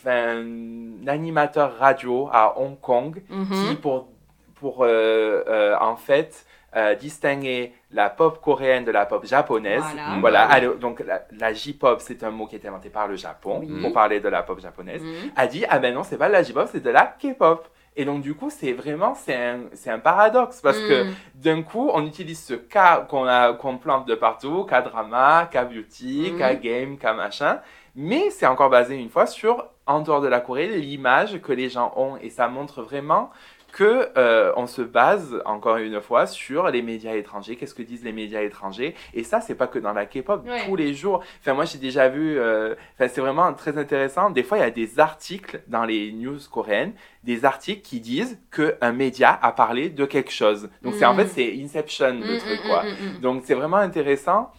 un 0.05 1.07
animateur 1.07 1.77
radio 1.77 2.29
à 2.31 2.59
Hong 2.59 2.79
Kong 2.79 3.21
Mhm. 3.29 3.45
qui, 3.69 3.75
pour, 3.75 4.07
pour 4.55 4.83
euh, 4.83 5.43
euh, 5.47 5.75
en 5.79 5.95
fait, 5.95 6.45
euh, 6.75 6.95
distinguer 6.95 7.73
la 7.93 8.09
pop 8.09 8.41
coréenne 8.41 8.83
de 8.85 8.91
la 8.91 9.05
pop 9.05 9.25
japonaise. 9.25 9.81
Voilà. 9.93 10.19
Voilà, 10.19 10.45
Mhm. 10.47 10.51
alors, 10.51 10.75
donc 10.75 10.99
la, 11.05 11.21
la 11.39 11.53
J-pop, 11.53 12.01
c'est 12.01 12.23
un 12.23 12.31
mot 12.31 12.47
qui 12.47 12.55
a 12.55 12.57
été 12.57 12.67
inventé 12.67 12.89
par 12.89 13.07
le 13.07 13.15
Japon 13.15 13.59
Oui. 13.63 13.81
pour 13.81 13.93
parler 13.93 14.19
de 14.19 14.27
la 14.29 14.43
pop 14.43 14.59
japonaise 14.59 15.01
Mhm. 15.03 15.31
a 15.35 15.47
dit 15.47 15.63
ah 15.69 15.79
ben 15.79 15.93
non 15.93 16.03
c'est 16.03 16.17
pas 16.17 16.27
de 16.27 16.33
la 16.33 16.43
J-pop 16.43 16.67
c'est 16.71 16.83
de 16.83 16.89
la 16.89 17.05
K-pop 17.05 17.67
et 17.95 18.05
donc 18.05 18.21
du 18.21 18.33
coup 18.33 18.49
c'est 18.49 18.73
vraiment 18.73 19.13
c'est 19.13 19.35
un, 19.35 19.59
c'est 19.73 19.91
un 19.91 19.99
paradoxe 19.99 20.59
parce 20.61 20.79
que 20.79 21.05
d'un 21.35 21.61
coup 21.61 21.91
on 21.93 22.03
utilise 22.05 22.43
ce 22.43 22.55
K 22.55 23.05
qu'on 23.07 23.25
a 23.27 23.53
qu'on 23.53 23.77
plante 23.77 24.07
de 24.07 24.15
partout 24.15 24.65
K 24.65 24.83
drama 24.83 25.47
K 25.51 25.63
beauty. 25.69 26.33
K 26.39 26.59
game 26.59 26.97
K 26.97 27.03
machin 27.15 27.59
mais 27.95 28.31
c'est 28.31 28.47
encore 28.47 28.71
basé 28.71 28.95
une 28.95 29.09
fois 29.09 29.27
sur 29.27 29.67
en 29.85 29.99
dehors 29.99 30.21
de 30.21 30.27
la 30.27 30.39
Corée 30.39 30.67
l'image 30.67 31.39
que 31.41 31.53
les 31.53 31.69
gens 31.69 31.93
ont 31.95 32.17
et 32.17 32.31
ça 32.31 32.47
montre 32.47 32.81
vraiment 32.81 33.29
que 33.73 34.07
euh, 34.17 34.53
on 34.55 34.67
se 34.67 34.83
base 34.83 35.41
encore 35.45 35.77
une 35.77 35.99
fois 35.99 36.27
sur 36.27 36.69
les 36.69 36.81
médias 36.83 37.15
étrangers, 37.15 37.55
qu'est-ce 37.55 37.73
que 37.73 37.81
disent 37.81 38.03
les 38.03 38.11
médias 38.13 38.41
étrangers, 38.43 38.93
et 39.15 39.23
ça 39.23 39.41
c'est 39.41 39.55
pas 39.55 39.65
que 39.67 39.79
dans 39.79 39.93
la 39.93 40.05
K-pop, 40.05 40.45
Ouais. 40.47 40.65
tous 40.65 40.75
les 40.75 40.93
jours. 40.93 41.23
Enfin 41.41 41.53
moi 41.55 41.65
j'ai 41.65 41.79
déjà 41.79 42.07
vu, 42.07 42.37
euh, 42.37 42.75
enfin 42.93 43.07
c'est 43.07 43.19
vraiment 43.19 43.51
très 43.53 43.77
intéressant. 43.79 44.29
Des 44.29 44.43
fois 44.43 44.59
il 44.59 44.61
y 44.61 44.63
a 44.63 44.69
des 44.69 44.99
articles 44.99 45.61
dans 45.67 45.85
les 45.85 46.11
news 46.13 46.37
coréennes, 46.51 46.93
des 47.23 47.45
articles 47.45 47.81
qui 47.81 47.99
disent 47.99 48.39
que 48.51 48.75
un 48.79 48.91
média 48.93 49.37
a 49.41 49.51
parlé 49.51 49.89
de 49.89 50.05
quelque 50.05 50.31
chose. 50.31 50.69
Donc 50.83 50.93
c'est 50.93 51.05
en 51.05 51.15
Mm. 51.15 51.19
fait 51.21 51.27
c'est 51.27 51.59
Inception 51.63 52.13
le 52.13 52.33
Mhm, 52.33 52.37
truc 52.37 52.59
mhm, 52.61 52.67
quoi. 52.67 52.83
Donc 53.21 53.41
c'est 53.43 53.55
vraiment 53.55 53.77
intéressant 53.77 54.51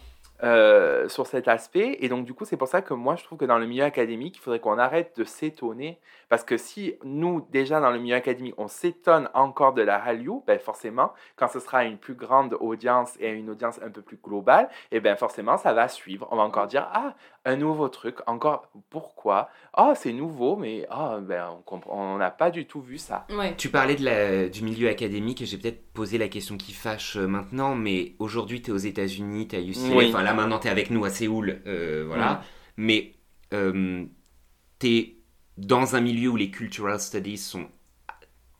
euh, 0.43 1.07
sur 1.07 1.25
cet 1.27 1.47
aspect. 1.47 1.97
Et 2.01 2.09
donc 2.09 2.25
du 2.25 2.33
coup 2.33 2.43
c'est 2.43 2.57
pour 2.57 2.67
ça 2.67 2.81
que 2.81 2.93
moi 2.93 3.15
je 3.15 3.23
trouve 3.23 3.37
que 3.37 3.45
dans 3.45 3.57
le 3.57 3.65
milieu 3.65 3.85
académique 3.85 4.35
il 4.35 4.41
faudrait 4.41 4.59
qu'on 4.59 4.77
arrête 4.77 5.13
de 5.17 5.23
s'étonner. 5.23 5.97
Parce 6.35 6.43
que 6.43 6.57
si 6.57 6.95
nous 7.05 7.47
déjà 7.49 7.79
dans 7.79 7.91
le 7.91 7.97
milieu 7.97 8.15
académique 8.17 8.55
on 8.57 8.67
s'étonne 8.67 9.29
encore 9.33 9.73
de 9.73 9.81
la 9.81 9.95
Hallyu, 9.95 10.41
ben 10.45 10.59
forcément 10.59 11.13
quand 11.37 11.47
ce 11.47 11.61
sera 11.61 11.85
une 11.85 11.97
plus 11.97 12.13
grande 12.15 12.57
audience 12.59 13.13
et 13.21 13.29
une 13.29 13.49
audience 13.49 13.79
un 13.81 13.89
peu 13.89 14.01
plus 14.01 14.19
globale, 14.21 14.67
et 14.91 14.99
ben 14.99 15.15
forcément 15.15 15.55
ça 15.57 15.71
va 15.71 15.87
suivre. 15.87 16.27
On 16.31 16.35
va 16.35 16.43
encore 16.43 16.67
dire 16.67 16.89
ah 16.91 17.15
un 17.45 17.55
nouveau 17.55 17.87
truc, 17.87 18.17
encore 18.27 18.69
pourquoi? 18.89 19.47
Ah 19.71 19.93
c'est 19.95 20.11
nouveau 20.11 20.57
mais 20.57 20.85
ah 20.89 21.19
ben 21.21 21.47
on 21.57 21.61
comprend- 21.61 22.15
on 22.15 22.17
n'a 22.17 22.31
pas 22.31 22.51
du 22.51 22.65
tout 22.67 22.81
vu 22.81 22.97
ça. 22.97 23.25
Ouais. 23.29 23.55
Tu 23.55 23.69
parlais 23.69 23.95
de 23.95 24.03
la, 24.03 24.49
du 24.49 24.61
milieu 24.61 24.89
académique 24.89 25.41
et 25.41 25.45
j'ai 25.45 25.57
peut-être 25.57 25.93
posé 25.93 26.17
la 26.17 26.27
question 26.27 26.57
qui 26.57 26.73
fâche 26.73 27.15
euh, 27.15 27.27
maintenant, 27.27 27.75
mais 27.75 28.17
aujourd'hui 28.19 28.61
tu 28.61 28.71
es 28.71 28.73
aux 28.73 28.77
États-Unis, 28.77 29.47
tu 29.47 29.55
es 29.55 29.59
à 29.59 29.61
UCLA, 29.61 29.95
Oui. 29.95 30.09
enfin 30.09 30.21
là 30.21 30.33
maintenant 30.33 30.59
tu 30.59 30.67
es 30.67 30.69
avec 30.69 30.89
nous 30.89 31.05
à 31.05 31.09
Séoul, 31.09 31.61
euh, 31.65 32.03
voilà. 32.05 32.41
Mais 32.75 33.13
tu 33.51 34.87
es 34.87 35.14
dans 35.57 35.95
un 35.95 36.01
milieu 36.01 36.29
où 36.29 36.35
les 36.35 36.51
cultural 36.51 36.99
studies 36.99 37.37
sont 37.37 37.67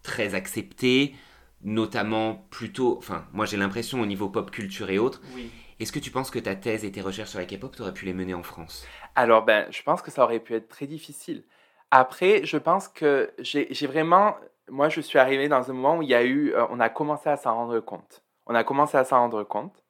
très 0.03 0.35
acceptés, 0.35 1.15
notamment 1.61 2.45
plutôt, 2.51 2.97
enfin, 2.97 3.25
moi 3.33 3.45
j'ai 3.45 3.57
l'impression 3.57 4.01
au 4.01 4.05
niveau 4.05 4.29
pop 4.29 4.51
culture 4.51 4.89
et 4.89 4.99
autres. 4.99 5.21
Oui. 5.33 5.51
Est-ce 5.79 5.91
que 5.91 5.99
tu 5.99 6.09
penses 6.09 6.31
que 6.31 6.39
ta 6.39 6.55
thèse 6.55 6.85
et 6.85 6.91
tes 6.91 7.01
recherches 7.01 7.31
sur 7.31 7.39
la 7.39 7.45
K-pop, 7.45 7.75
tu 7.75 7.81
aurais 7.81 7.93
pu 7.93 8.05
les 8.05 8.13
mener 8.13 8.33
en 8.33 8.43
France? 8.43 8.87
Alors, 9.15 9.43
ben, 9.43 9.67
je 9.71 9.83
pense 9.83 10.01
que 10.01 10.09
ça 10.09 10.23
aurait 10.23 10.39
pu 10.39 10.55
être 10.55 10.69
très 10.69 10.87
difficile. 10.87 11.43
Après, 11.91 12.45
je 12.45 12.57
pense 12.57 12.87
que 12.87 13.33
j'ai 13.39 13.67
j'ai 13.71 13.87
vraiment. 13.87 14.37
Moi, 14.69 14.89
je 14.89 15.01
suis 15.01 15.19
arrivé 15.19 15.49
dans 15.49 15.69
un 15.69 15.73
moment 15.73 15.97
où 15.97 16.01
il 16.01 16.09
y 16.09 16.15
a 16.15 16.23
eu. 16.23 16.53
euh, 16.53 16.65
on 16.69 16.79
a 16.79 16.89
commencé 16.89 17.29
à 17.29 17.37
s'en 17.37 17.53
rendre 17.53 17.79
compte. 17.81 18.23
On 18.47 18.55
a 18.55 18.63
commencé 18.63 18.97
à 18.97 19.03
s'en 19.03 19.19
rendre 19.19 19.43
compte. 19.43 19.83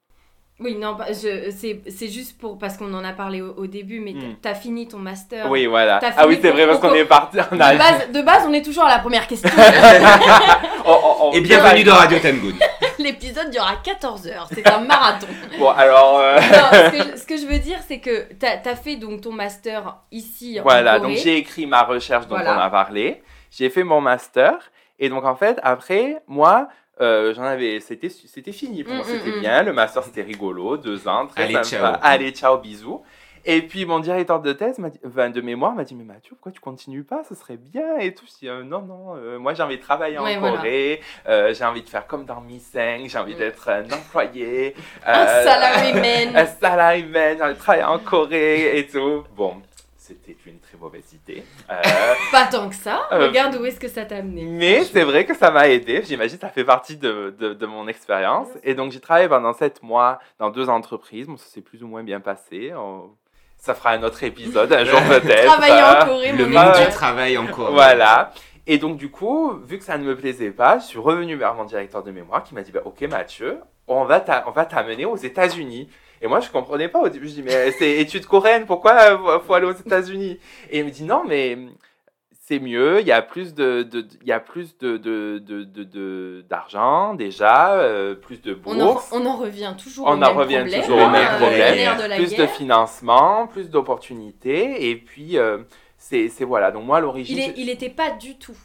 Oui, 0.58 0.76
non, 0.76 0.94
bah, 0.94 1.08
c'est 1.14 2.08
juste 2.08 2.38
pour 2.40 2.58
parce 2.58 2.78
qu'on 2.78 2.94
en 2.94 3.04
a 3.04 3.12
parlé 3.12 3.42
au, 3.42 3.54
au 3.58 3.68
début, 3.68 4.00
mais 4.00 4.14
Hmm. 4.14 4.36
t'as 4.42 4.56
fini 4.56 4.88
ton 4.88 5.00
master. 5.00 5.50
Oui, 5.50 5.66
voilà. 5.66 6.00
Ah 6.16 6.26
oui, 6.28 6.40
c'est 6.42 6.50
vrai, 6.52 6.66
parce 6.66 6.80
qu'on 6.80 6.94
est 6.94 7.04
parti. 7.04 7.38
On 7.52 7.56
De 7.56 7.60
base, 7.60 8.12
de 8.14 8.22
base, 8.22 8.46
on 8.48 8.54
est 8.54 8.62
toujours 8.64 8.86
à 8.86 8.90
la 8.90 9.00
première 9.00 9.28
question. 9.28 9.50
On- 10.86 10.92
on- 10.92 11.28
on- 11.28 11.32
Et 11.34 11.42
bienvenue 11.42 11.84
dans 11.84 11.96
Radio 11.96 12.20
Tangoon. 12.20 12.54
L'épisode 13.00 13.50
durera 13.50 13.76
14 13.84 14.28
heures. 14.28 14.48
C'est 14.54 14.66
un 14.70 14.80
marathon. 14.80 15.28
Bon, 15.60 15.70
alors. 15.70 16.20
euh, 16.20 16.36
Non, 16.36 16.42
ce, 16.72 16.92
que 16.92 17.12
je, 17.12 17.18
ce 17.18 17.26
que 17.26 17.38
je 17.38 17.46
veux 17.48 17.60
dire, 17.60 17.80
c'est 17.88 18.00
que 18.00 18.32
t'as 18.40 18.58
as 18.64 18.76
fait 18.76 18.96
donc 18.96 19.22
ton 19.22 19.32
master 19.34 19.98
ici 20.12 20.58
en 20.60 20.64
Voilà, 20.64 21.00
Corée. 21.00 21.16
donc 21.16 21.24
j'ai 21.24 21.38
écrit 21.38 21.66
ma 21.66 21.82
recherche 21.84 22.28
dont 22.28 22.36
Voilà. 22.36 22.56
on 22.56 22.60
a 22.62 22.70
parlé. 22.70 23.22
J'ai 23.52 23.70
fait 23.70 23.84
mon 23.84 24.00
master. 24.00 24.54
Et 25.00 25.10
donc, 25.10 25.26
en 25.26 25.36
fait, 25.36 25.60
après, 25.64 26.22
moi, 26.28 26.68
euh, 27.02 27.34
j'en 27.34 27.44
avais. 27.44 27.80
C'était 27.80 28.10
c'était 28.10 28.52
fini 28.52 28.84
pour 28.84 28.94
moi. 28.94 29.04
Mm, 29.04 29.08
C'était 29.10 29.32
mm, 29.32 29.36
mm. 29.38 29.40
bien. 29.42 29.64
Le 29.64 29.74
master, 29.74 30.04
c'était 30.04 30.22
rigolo. 30.24 30.78
Deux 30.78 31.08
ans, 31.08 31.28
très 31.28 31.44
Allez, 31.44 31.54
sympa. 31.64 31.94
ciao. 31.94 31.96
Allez, 32.02 32.32
ciao, 32.32 32.58
bisous. 32.58 33.02
Et 33.48 33.62
puis, 33.62 33.86
mon 33.86 34.00
directeur 34.00 34.42
de 34.42 34.54
thèse, 34.54 34.80
m'a 34.80 34.90
dit- 34.90 35.00
enfin, 35.06 35.30
de 35.30 35.40
mémoire, 35.40 35.76
m'a 35.76 35.84
dit 35.84 35.94
Mais 35.94 36.04
Mathieu, 36.04 36.32
pourquoi 36.32 36.52
tu 36.52 36.60
continues 36.60 37.04
pas? 37.04 37.22
Ce 37.30 37.36
serait 37.36 37.58
bien 37.58 37.98
et 38.00 38.12
tout. 38.12 38.26
Je 38.28 38.40
dis 38.40 38.50
euh, 38.50 38.64
Non, 38.64 38.82
non, 38.82 39.16
euh, 39.18 39.38
moi, 39.38 39.54
j'ai 39.54 39.62
envie 39.62 39.78
de 39.78 39.84
travailler 39.84 40.18
Ouais, 40.18 40.36
en 40.36 40.40
voilà. 40.40 40.56
Corée. 40.58 41.00
euh, 41.28 41.54
j'ai 41.54 41.64
envie 41.64 41.84
de 41.84 41.90
faire 41.90 42.08
comme 42.08 42.26
dans 42.26 42.42
Missing. 42.42 43.08
J'ai 43.08 43.18
envie 43.20 43.36
Mm. 43.36 43.38
d'être 43.38 43.70
un 43.70 43.84
employé. 43.92 44.74
Un 45.06 45.28
salaryman. 45.44 46.36
un 46.36 46.46
salaryman. 46.48 47.38
J'ai 47.38 47.44
envie 47.44 47.54
de 47.54 47.60
travailler 47.60 47.84
en 47.84 48.00
Corée 48.00 48.80
et 48.80 48.88
tout. 48.88 49.24
Bon, 49.36 49.54
c'était 50.08 50.38
une 50.46 50.60
très 50.60 50.78
mauvaise 50.78 51.14
idée. 51.14 51.44
Euh, 51.70 51.82
Pas 52.32 52.46
tant 52.46 52.70
que 52.70 52.76
ça. 52.76 53.08
Euh, 53.12 53.28
Regarde 53.28 53.56
où 53.56 53.66
est-ce 53.66 53.80
que 53.80 53.88
ça 53.88 54.06
t'a 54.06 54.18
amené. 54.18 54.44
mais 54.46 54.84
c'est 54.84 55.04
vrai 55.04 55.26
que 55.26 55.36
ça 55.36 55.50
m'a 55.52 55.68
aidé. 55.68 56.04
J'imagine 56.06 56.38
que 56.38 56.42
ça 56.42 56.50
fait 56.50 56.64
partie 56.64 56.98
de, 56.98 57.36
de, 57.40 57.54
de 57.54 57.66
mon 57.66 57.88
expérience. 57.88 58.48
Et 58.64 58.76
donc, 58.76 58.92
j'ai 58.92 59.00
travaillé 59.00 59.28
pendant 59.28 59.54
sept 59.54 59.82
mois 59.84 60.20
dans 60.40 60.50
deux 60.52 60.70
entreprises. 60.70 61.28
Bon, 61.28 61.38
ça 61.38 61.48
s'est 61.48 61.62
plus 61.62 61.84
ou 61.84 61.88
moins 61.88 62.04
bien 62.04 62.20
passé. 62.20 62.72
On- 62.76 63.10
Ça 63.58 63.74
fera 63.74 63.92
un 63.92 64.04
autre 64.04 64.24
épisode 64.24 64.72
un 64.74 64.86
jour 64.86 65.00
peut-être. 65.10 65.46
Travailler 65.46 65.82
Euh, 65.82 66.02
en 66.02 66.06
Corée, 66.06 66.32
Le 66.34 66.46
mon 66.48 66.60
monde 66.62 66.76
du 66.86 66.90
travail 66.94 67.38
encore. 67.38 67.72
Voilà. 67.72 68.32
Et 68.68 68.78
donc, 68.78 68.98
du 68.98 69.10
coup, 69.10 69.54
vu 69.66 69.78
que 69.80 69.84
ça 69.84 69.98
ne 69.98 70.04
me 70.04 70.16
plaisait 70.16 70.52
pas, 70.52 70.78
je 70.80 70.86
suis 70.86 71.00
revenu 71.00 71.36
vers 71.36 71.54
mon 71.56 71.66
directeur 71.66 72.04
de 72.04 72.12
mémoire 72.12 72.44
qui 72.44 72.54
m'a 72.54 72.62
dit 72.62 72.72
bah, 72.72 72.82
Ok, 72.86 73.02
Mathieu, 73.02 73.60
on 73.88 74.04
va 74.06 74.20
t'a- 74.20 74.44
on 74.48 74.52
va 74.52 74.66
t'amener 74.66 75.06
aux 75.06 75.18
États-Unis. 75.18 75.90
Et 76.26 76.28
moi, 76.28 76.40
je 76.40 76.50
comprenais 76.50 76.88
pas 76.90 77.02
au 77.02 77.08
début. 77.10 77.28
Je 77.28 77.36
dis 77.36 77.44
Mais 77.44 77.72
c'est 77.78 77.92
études 78.00 78.26
coréennes, 78.26 78.66
pourquoi 78.66 79.40
faut 79.46 79.54
aller 79.54 79.68
aux 79.68 79.72
États-Unis? 79.74 80.40
Et 80.72 80.80
il 80.80 80.86
me 80.86 80.90
dit 80.90 81.04
Non, 81.04 81.24
mais 81.28 81.56
c'est 82.48 82.60
mieux, 82.60 83.00
il 83.02 83.08
y 83.08 83.12
a 83.12 83.22
plus 83.22 83.54
de, 83.54 83.88
il 84.22 84.28
y 84.28 84.32
a 84.32 84.40
plus 84.40 84.76
de, 84.80 84.98
de, 84.98 85.40
de, 85.40 85.64
de- 85.64 85.84
de- 85.84 86.46
d'argent 86.50 87.14
déjà, 87.16 87.74
euh, 87.76 88.16
plus 88.16 88.42
de 88.42 88.58
On 88.66 88.80
en, 88.80 88.86
bourses, 88.94 89.10
on 89.12 89.26
en 89.26 89.36
revient 89.38 89.74
toujours 89.78 90.08
On 90.08 90.12
au 90.12 90.14
en 90.14 90.18
même 90.18 90.38
revient 90.38 90.56
problème. 90.58 90.82
toujours 90.82 90.98
au 90.98 91.02
hein, 91.02 91.12
même 91.12 91.28
euh, 91.34 91.38
problème. 91.38 91.98
de 92.10 92.16
plus 92.24 92.36
de 92.36 92.46
financement, 92.48 93.48
plus 93.48 93.70
d'opportunités, 93.72 94.90
et 94.90 94.96
puis 94.96 95.38
euh, 95.40 95.60
c'est, 95.98 96.28
c'est 96.30 96.44
voilà. 96.44 96.72
Donc 96.72 96.86
moi 96.86 96.98
à 96.98 97.02
l'origine, 97.02 97.38
Il, 97.38 97.44
est, 97.44 97.56
je- 97.56 97.62
il 97.62 97.70
était 97.70 97.90
pas 97.90 98.12
du 98.12 98.38
tout. 98.38 98.58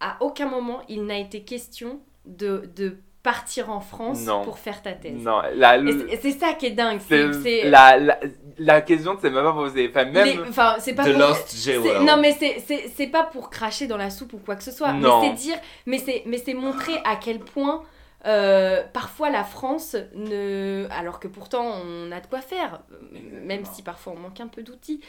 À 0.00 0.16
aucun 0.20 0.48
moment, 0.48 0.80
il 0.88 1.04
n'a 1.04 1.18
été 1.18 1.42
question 1.44 2.00
de, 2.26 2.68
de 2.74 2.96
partir 3.22 3.70
en 3.70 3.80
France 3.80 4.24
Non. 4.26 4.42
pour 4.42 4.58
faire 4.58 4.82
ta 4.82 4.92
thèse. 4.92 5.22
non, 5.22 5.42
la, 5.54 5.78
Et 5.78 6.18
c'est- 6.20 6.32
ça 6.32 6.54
qui 6.54 6.66
est 6.66 6.70
dingue. 6.72 7.00
c'est- 7.06 7.64
la, 7.70 7.96
la, 7.96 8.18
la 8.58 8.80
question 8.80 9.14
ne 9.14 9.20
s'est 9.20 9.30
même 9.30 9.44
pas 9.44 9.52
posée. 9.52 9.88
Enfin, 9.88 10.04
même, 10.06 10.44
enfin, 10.48 10.74
c'est 10.80 10.94
pas 10.94 11.04
The 11.04 11.10
pour- 11.12 11.18
Lost 11.20 11.68
non 12.04 12.16
mais 12.16 12.32
c'est- 12.32 12.58
c'est 12.66 12.90
c'est 12.94 13.06
pas 13.06 13.22
pour 13.22 13.48
cracher 13.50 13.86
dans 13.86 13.96
la 13.96 14.10
soupe 14.10 14.32
ou 14.32 14.38
quoi 14.38 14.56
que 14.56 14.64
ce 14.64 14.72
soit 14.72 14.92
Non. 14.92 15.20
mais 15.20 15.28
c'est 15.28 15.34
dire 15.34 15.56
mais 15.86 15.98
c'est 15.98 16.22
mais 16.26 16.38
c'est 16.38 16.54
montrer 16.54 16.94
à 17.04 17.16
quel 17.16 17.38
point 17.38 17.82
euh, 18.26 18.82
parfois 18.92 19.30
la 19.30 19.44
France 19.44 19.96
ne 20.14 20.86
alors 20.90 21.18
que 21.20 21.28
pourtant 21.28 21.64
on 21.84 22.10
a 22.12 22.20
de 22.20 22.26
quoi 22.26 22.40
faire 22.40 22.80
même 23.44 23.64
si 23.64 23.82
parfois 23.82 24.14
on 24.16 24.18
manque 24.20 24.40
un 24.40 24.46
peu 24.48 24.62
d'outils 24.62 25.00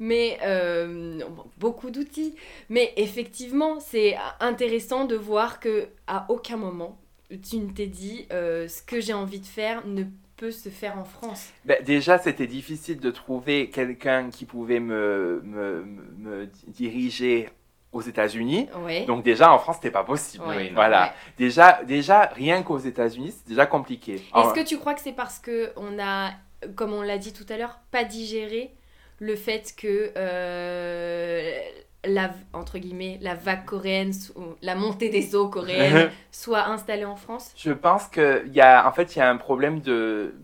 mais 0.00 0.38
euh, 0.44 1.20
beaucoup 1.58 1.90
d'outils 1.90 2.34
mais 2.68 2.92
effectivement 2.96 3.78
c'est 3.80 4.16
intéressant 4.40 5.04
de 5.04 5.14
voir 5.16 5.60
que 5.60 5.88
à 6.08 6.26
aucun 6.30 6.56
moment 6.56 6.98
tu 7.36 7.56
ne 7.58 7.70
t'es 7.70 7.86
dit 7.86 8.26
euh, 8.32 8.68
ce 8.68 8.82
que 8.82 9.00
j'ai 9.00 9.12
envie 9.14 9.40
de 9.40 9.46
faire 9.46 9.86
ne 9.86 10.04
peut 10.36 10.50
se 10.50 10.68
faire 10.68 10.98
en 10.98 11.04
France 11.04 11.50
ben, 11.64 11.82
déjà 11.84 12.18
c'était 12.18 12.46
difficile 12.46 13.00
de 13.00 13.10
trouver 13.10 13.70
quelqu'un 13.70 14.30
qui 14.30 14.44
pouvait 14.44 14.80
me, 14.80 15.42
me, 15.44 15.84
me 16.16 16.48
diriger 16.68 17.50
aux 17.92 18.02
États-Unis. 18.02 18.68
ouais 18.84 19.04
Donc 19.06 19.24
déjà 19.24 19.52
en 19.52 19.58
France 19.58 19.76
c'était 19.76 19.90
pas 19.90 20.04
possible. 20.04 20.44
Ouais, 20.44 20.70
voilà. 20.74 21.04
ouais. 21.04 21.12
Déjà, 21.38 21.82
déjà 21.84 22.22
rien 22.26 22.62
qu'aux 22.62 22.78
États-Unis 22.78 23.32
c'est 23.36 23.48
déjà 23.48 23.66
compliqué. 23.66 24.14
Est-ce 24.14 24.52
que 24.54 24.64
tu 24.64 24.78
crois 24.78 24.94
que 24.94 25.00
c'est 25.00 25.12
parce 25.12 25.38
que 25.38 25.72
on 25.76 25.98
a, 25.98 26.32
comme 26.76 26.92
on 26.92 27.02
l'a 27.02 27.18
dit 27.18 27.32
tout 27.32 27.46
à 27.48 27.56
l'heure, 27.56 27.80
pas 27.90 28.04
digéré 28.04 28.74
le 29.20 29.36
fait 29.36 29.74
que 29.76 30.12
euh, 30.16 31.58
la 32.04 32.30
entre 32.52 32.78
guillemets 32.78 33.18
la 33.20 33.34
vague 33.34 33.64
coréenne, 33.64 34.12
ou 34.36 34.42
la 34.62 34.74
montée 34.74 35.08
des 35.08 35.34
eaux 35.34 35.48
coréennes 35.48 36.10
soit 36.32 36.66
installée 36.66 37.04
en 37.04 37.16
France? 37.16 37.52
Je 37.56 37.72
pense 37.72 38.08
qu'il 38.08 38.50
y 38.52 38.60
a, 38.60 38.86
en 38.88 38.92
fait, 38.92 39.16
il 39.16 39.18
y 39.18 39.22
a 39.22 39.28
un 39.28 39.36
problème 39.36 39.80
de, 39.80 40.34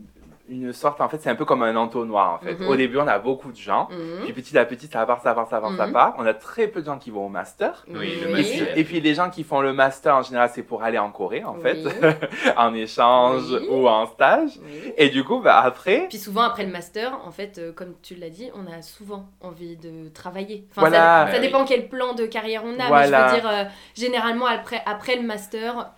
une 0.48 0.72
sorte, 0.74 1.00
en 1.00 1.08
fait, 1.08 1.18
c'est 1.22 1.30
un 1.30 1.34
peu 1.36 1.46
comme 1.46 1.62
un 1.62 1.74
entonnoir, 1.74 2.34
en 2.34 2.38
fait. 2.38 2.54
Mhm. 2.60 2.68
Au 2.68 2.76
début, 2.76 2.98
on 2.98 3.06
a 3.08 3.18
beaucoup 3.18 3.50
de 3.50 3.56
gens, 3.56 3.88
Mhm. 3.90 4.24
puis 4.24 4.32
petit 4.34 4.58
à 4.58 4.66
petit, 4.66 4.86
ça 4.88 5.06
part, 5.06 5.22
ça 5.22 5.34
part, 5.34 5.48
ça 5.48 5.58
part, 5.60 5.74
ça 5.76 5.86
Mhm. 5.86 5.92
part. 5.94 6.14
On 6.18 6.26
a 6.26 6.34
très 6.34 6.68
peu 6.68 6.80
de 6.82 6.86
gens 6.86 6.98
qui 6.98 7.10
vont 7.10 7.24
au 7.26 7.28
master. 7.30 7.84
Oui, 7.88 7.94
le 7.94 8.02
Et 8.02 8.18
puis, 8.18 8.32
master. 8.32 8.78
et 8.78 8.84
puis 8.84 9.00
les 9.00 9.14
gens 9.14 9.30
qui 9.30 9.42
font 9.42 9.60
le 9.62 9.72
master, 9.72 10.14
en 10.16 10.22
général, 10.22 10.50
c'est 10.52 10.62
pour 10.62 10.82
aller 10.82 10.98
en 10.98 11.10
Corée, 11.10 11.44
en 11.44 11.54
fait, 11.54 11.78
Oui. 11.84 11.90
en 12.58 12.74
échange 12.74 13.52
Oui. 13.52 13.66
ou 13.70 13.88
en 13.88 14.04
stage. 14.06 14.58
Oui. 14.62 14.92
Et 14.98 15.08
du 15.08 15.24
coup, 15.24 15.40
bah, 15.40 15.60
après, 15.64 16.06
Puis 16.10 16.18
souvent 16.18 16.42
après 16.42 16.64
le 16.66 16.72
master, 16.72 17.18
en 17.26 17.30
fait, 17.30 17.56
euh, 17.58 17.72
comme 17.72 17.94
tu 18.02 18.14
l'as 18.14 18.28
dit, 18.30 18.50
on 18.54 18.70
a 18.70 18.82
souvent 18.82 19.24
envie 19.40 19.76
de 19.76 20.08
travailler. 20.10 20.66
Enfin, 20.72 20.82
Voilà. 20.82 20.96
ça, 20.96 21.26
ça 21.26 21.32
Bah 21.32 21.38
oui. 21.40 21.46
dépend 21.46 21.64
quel 21.64 21.88
plan 21.88 22.12
de 22.12 22.26
carrière 22.26 22.62
on 22.66 22.78
a, 22.78 22.88
Voilà. 22.88 23.22
mais 23.22 23.28
je 23.30 23.34
veux 23.34 23.40
dire, 23.40 23.50
euh, 23.50 23.64
généralement 23.94 24.46
après, 24.46 24.82
après 24.84 25.16
le 25.16 25.22
master, 25.22 25.90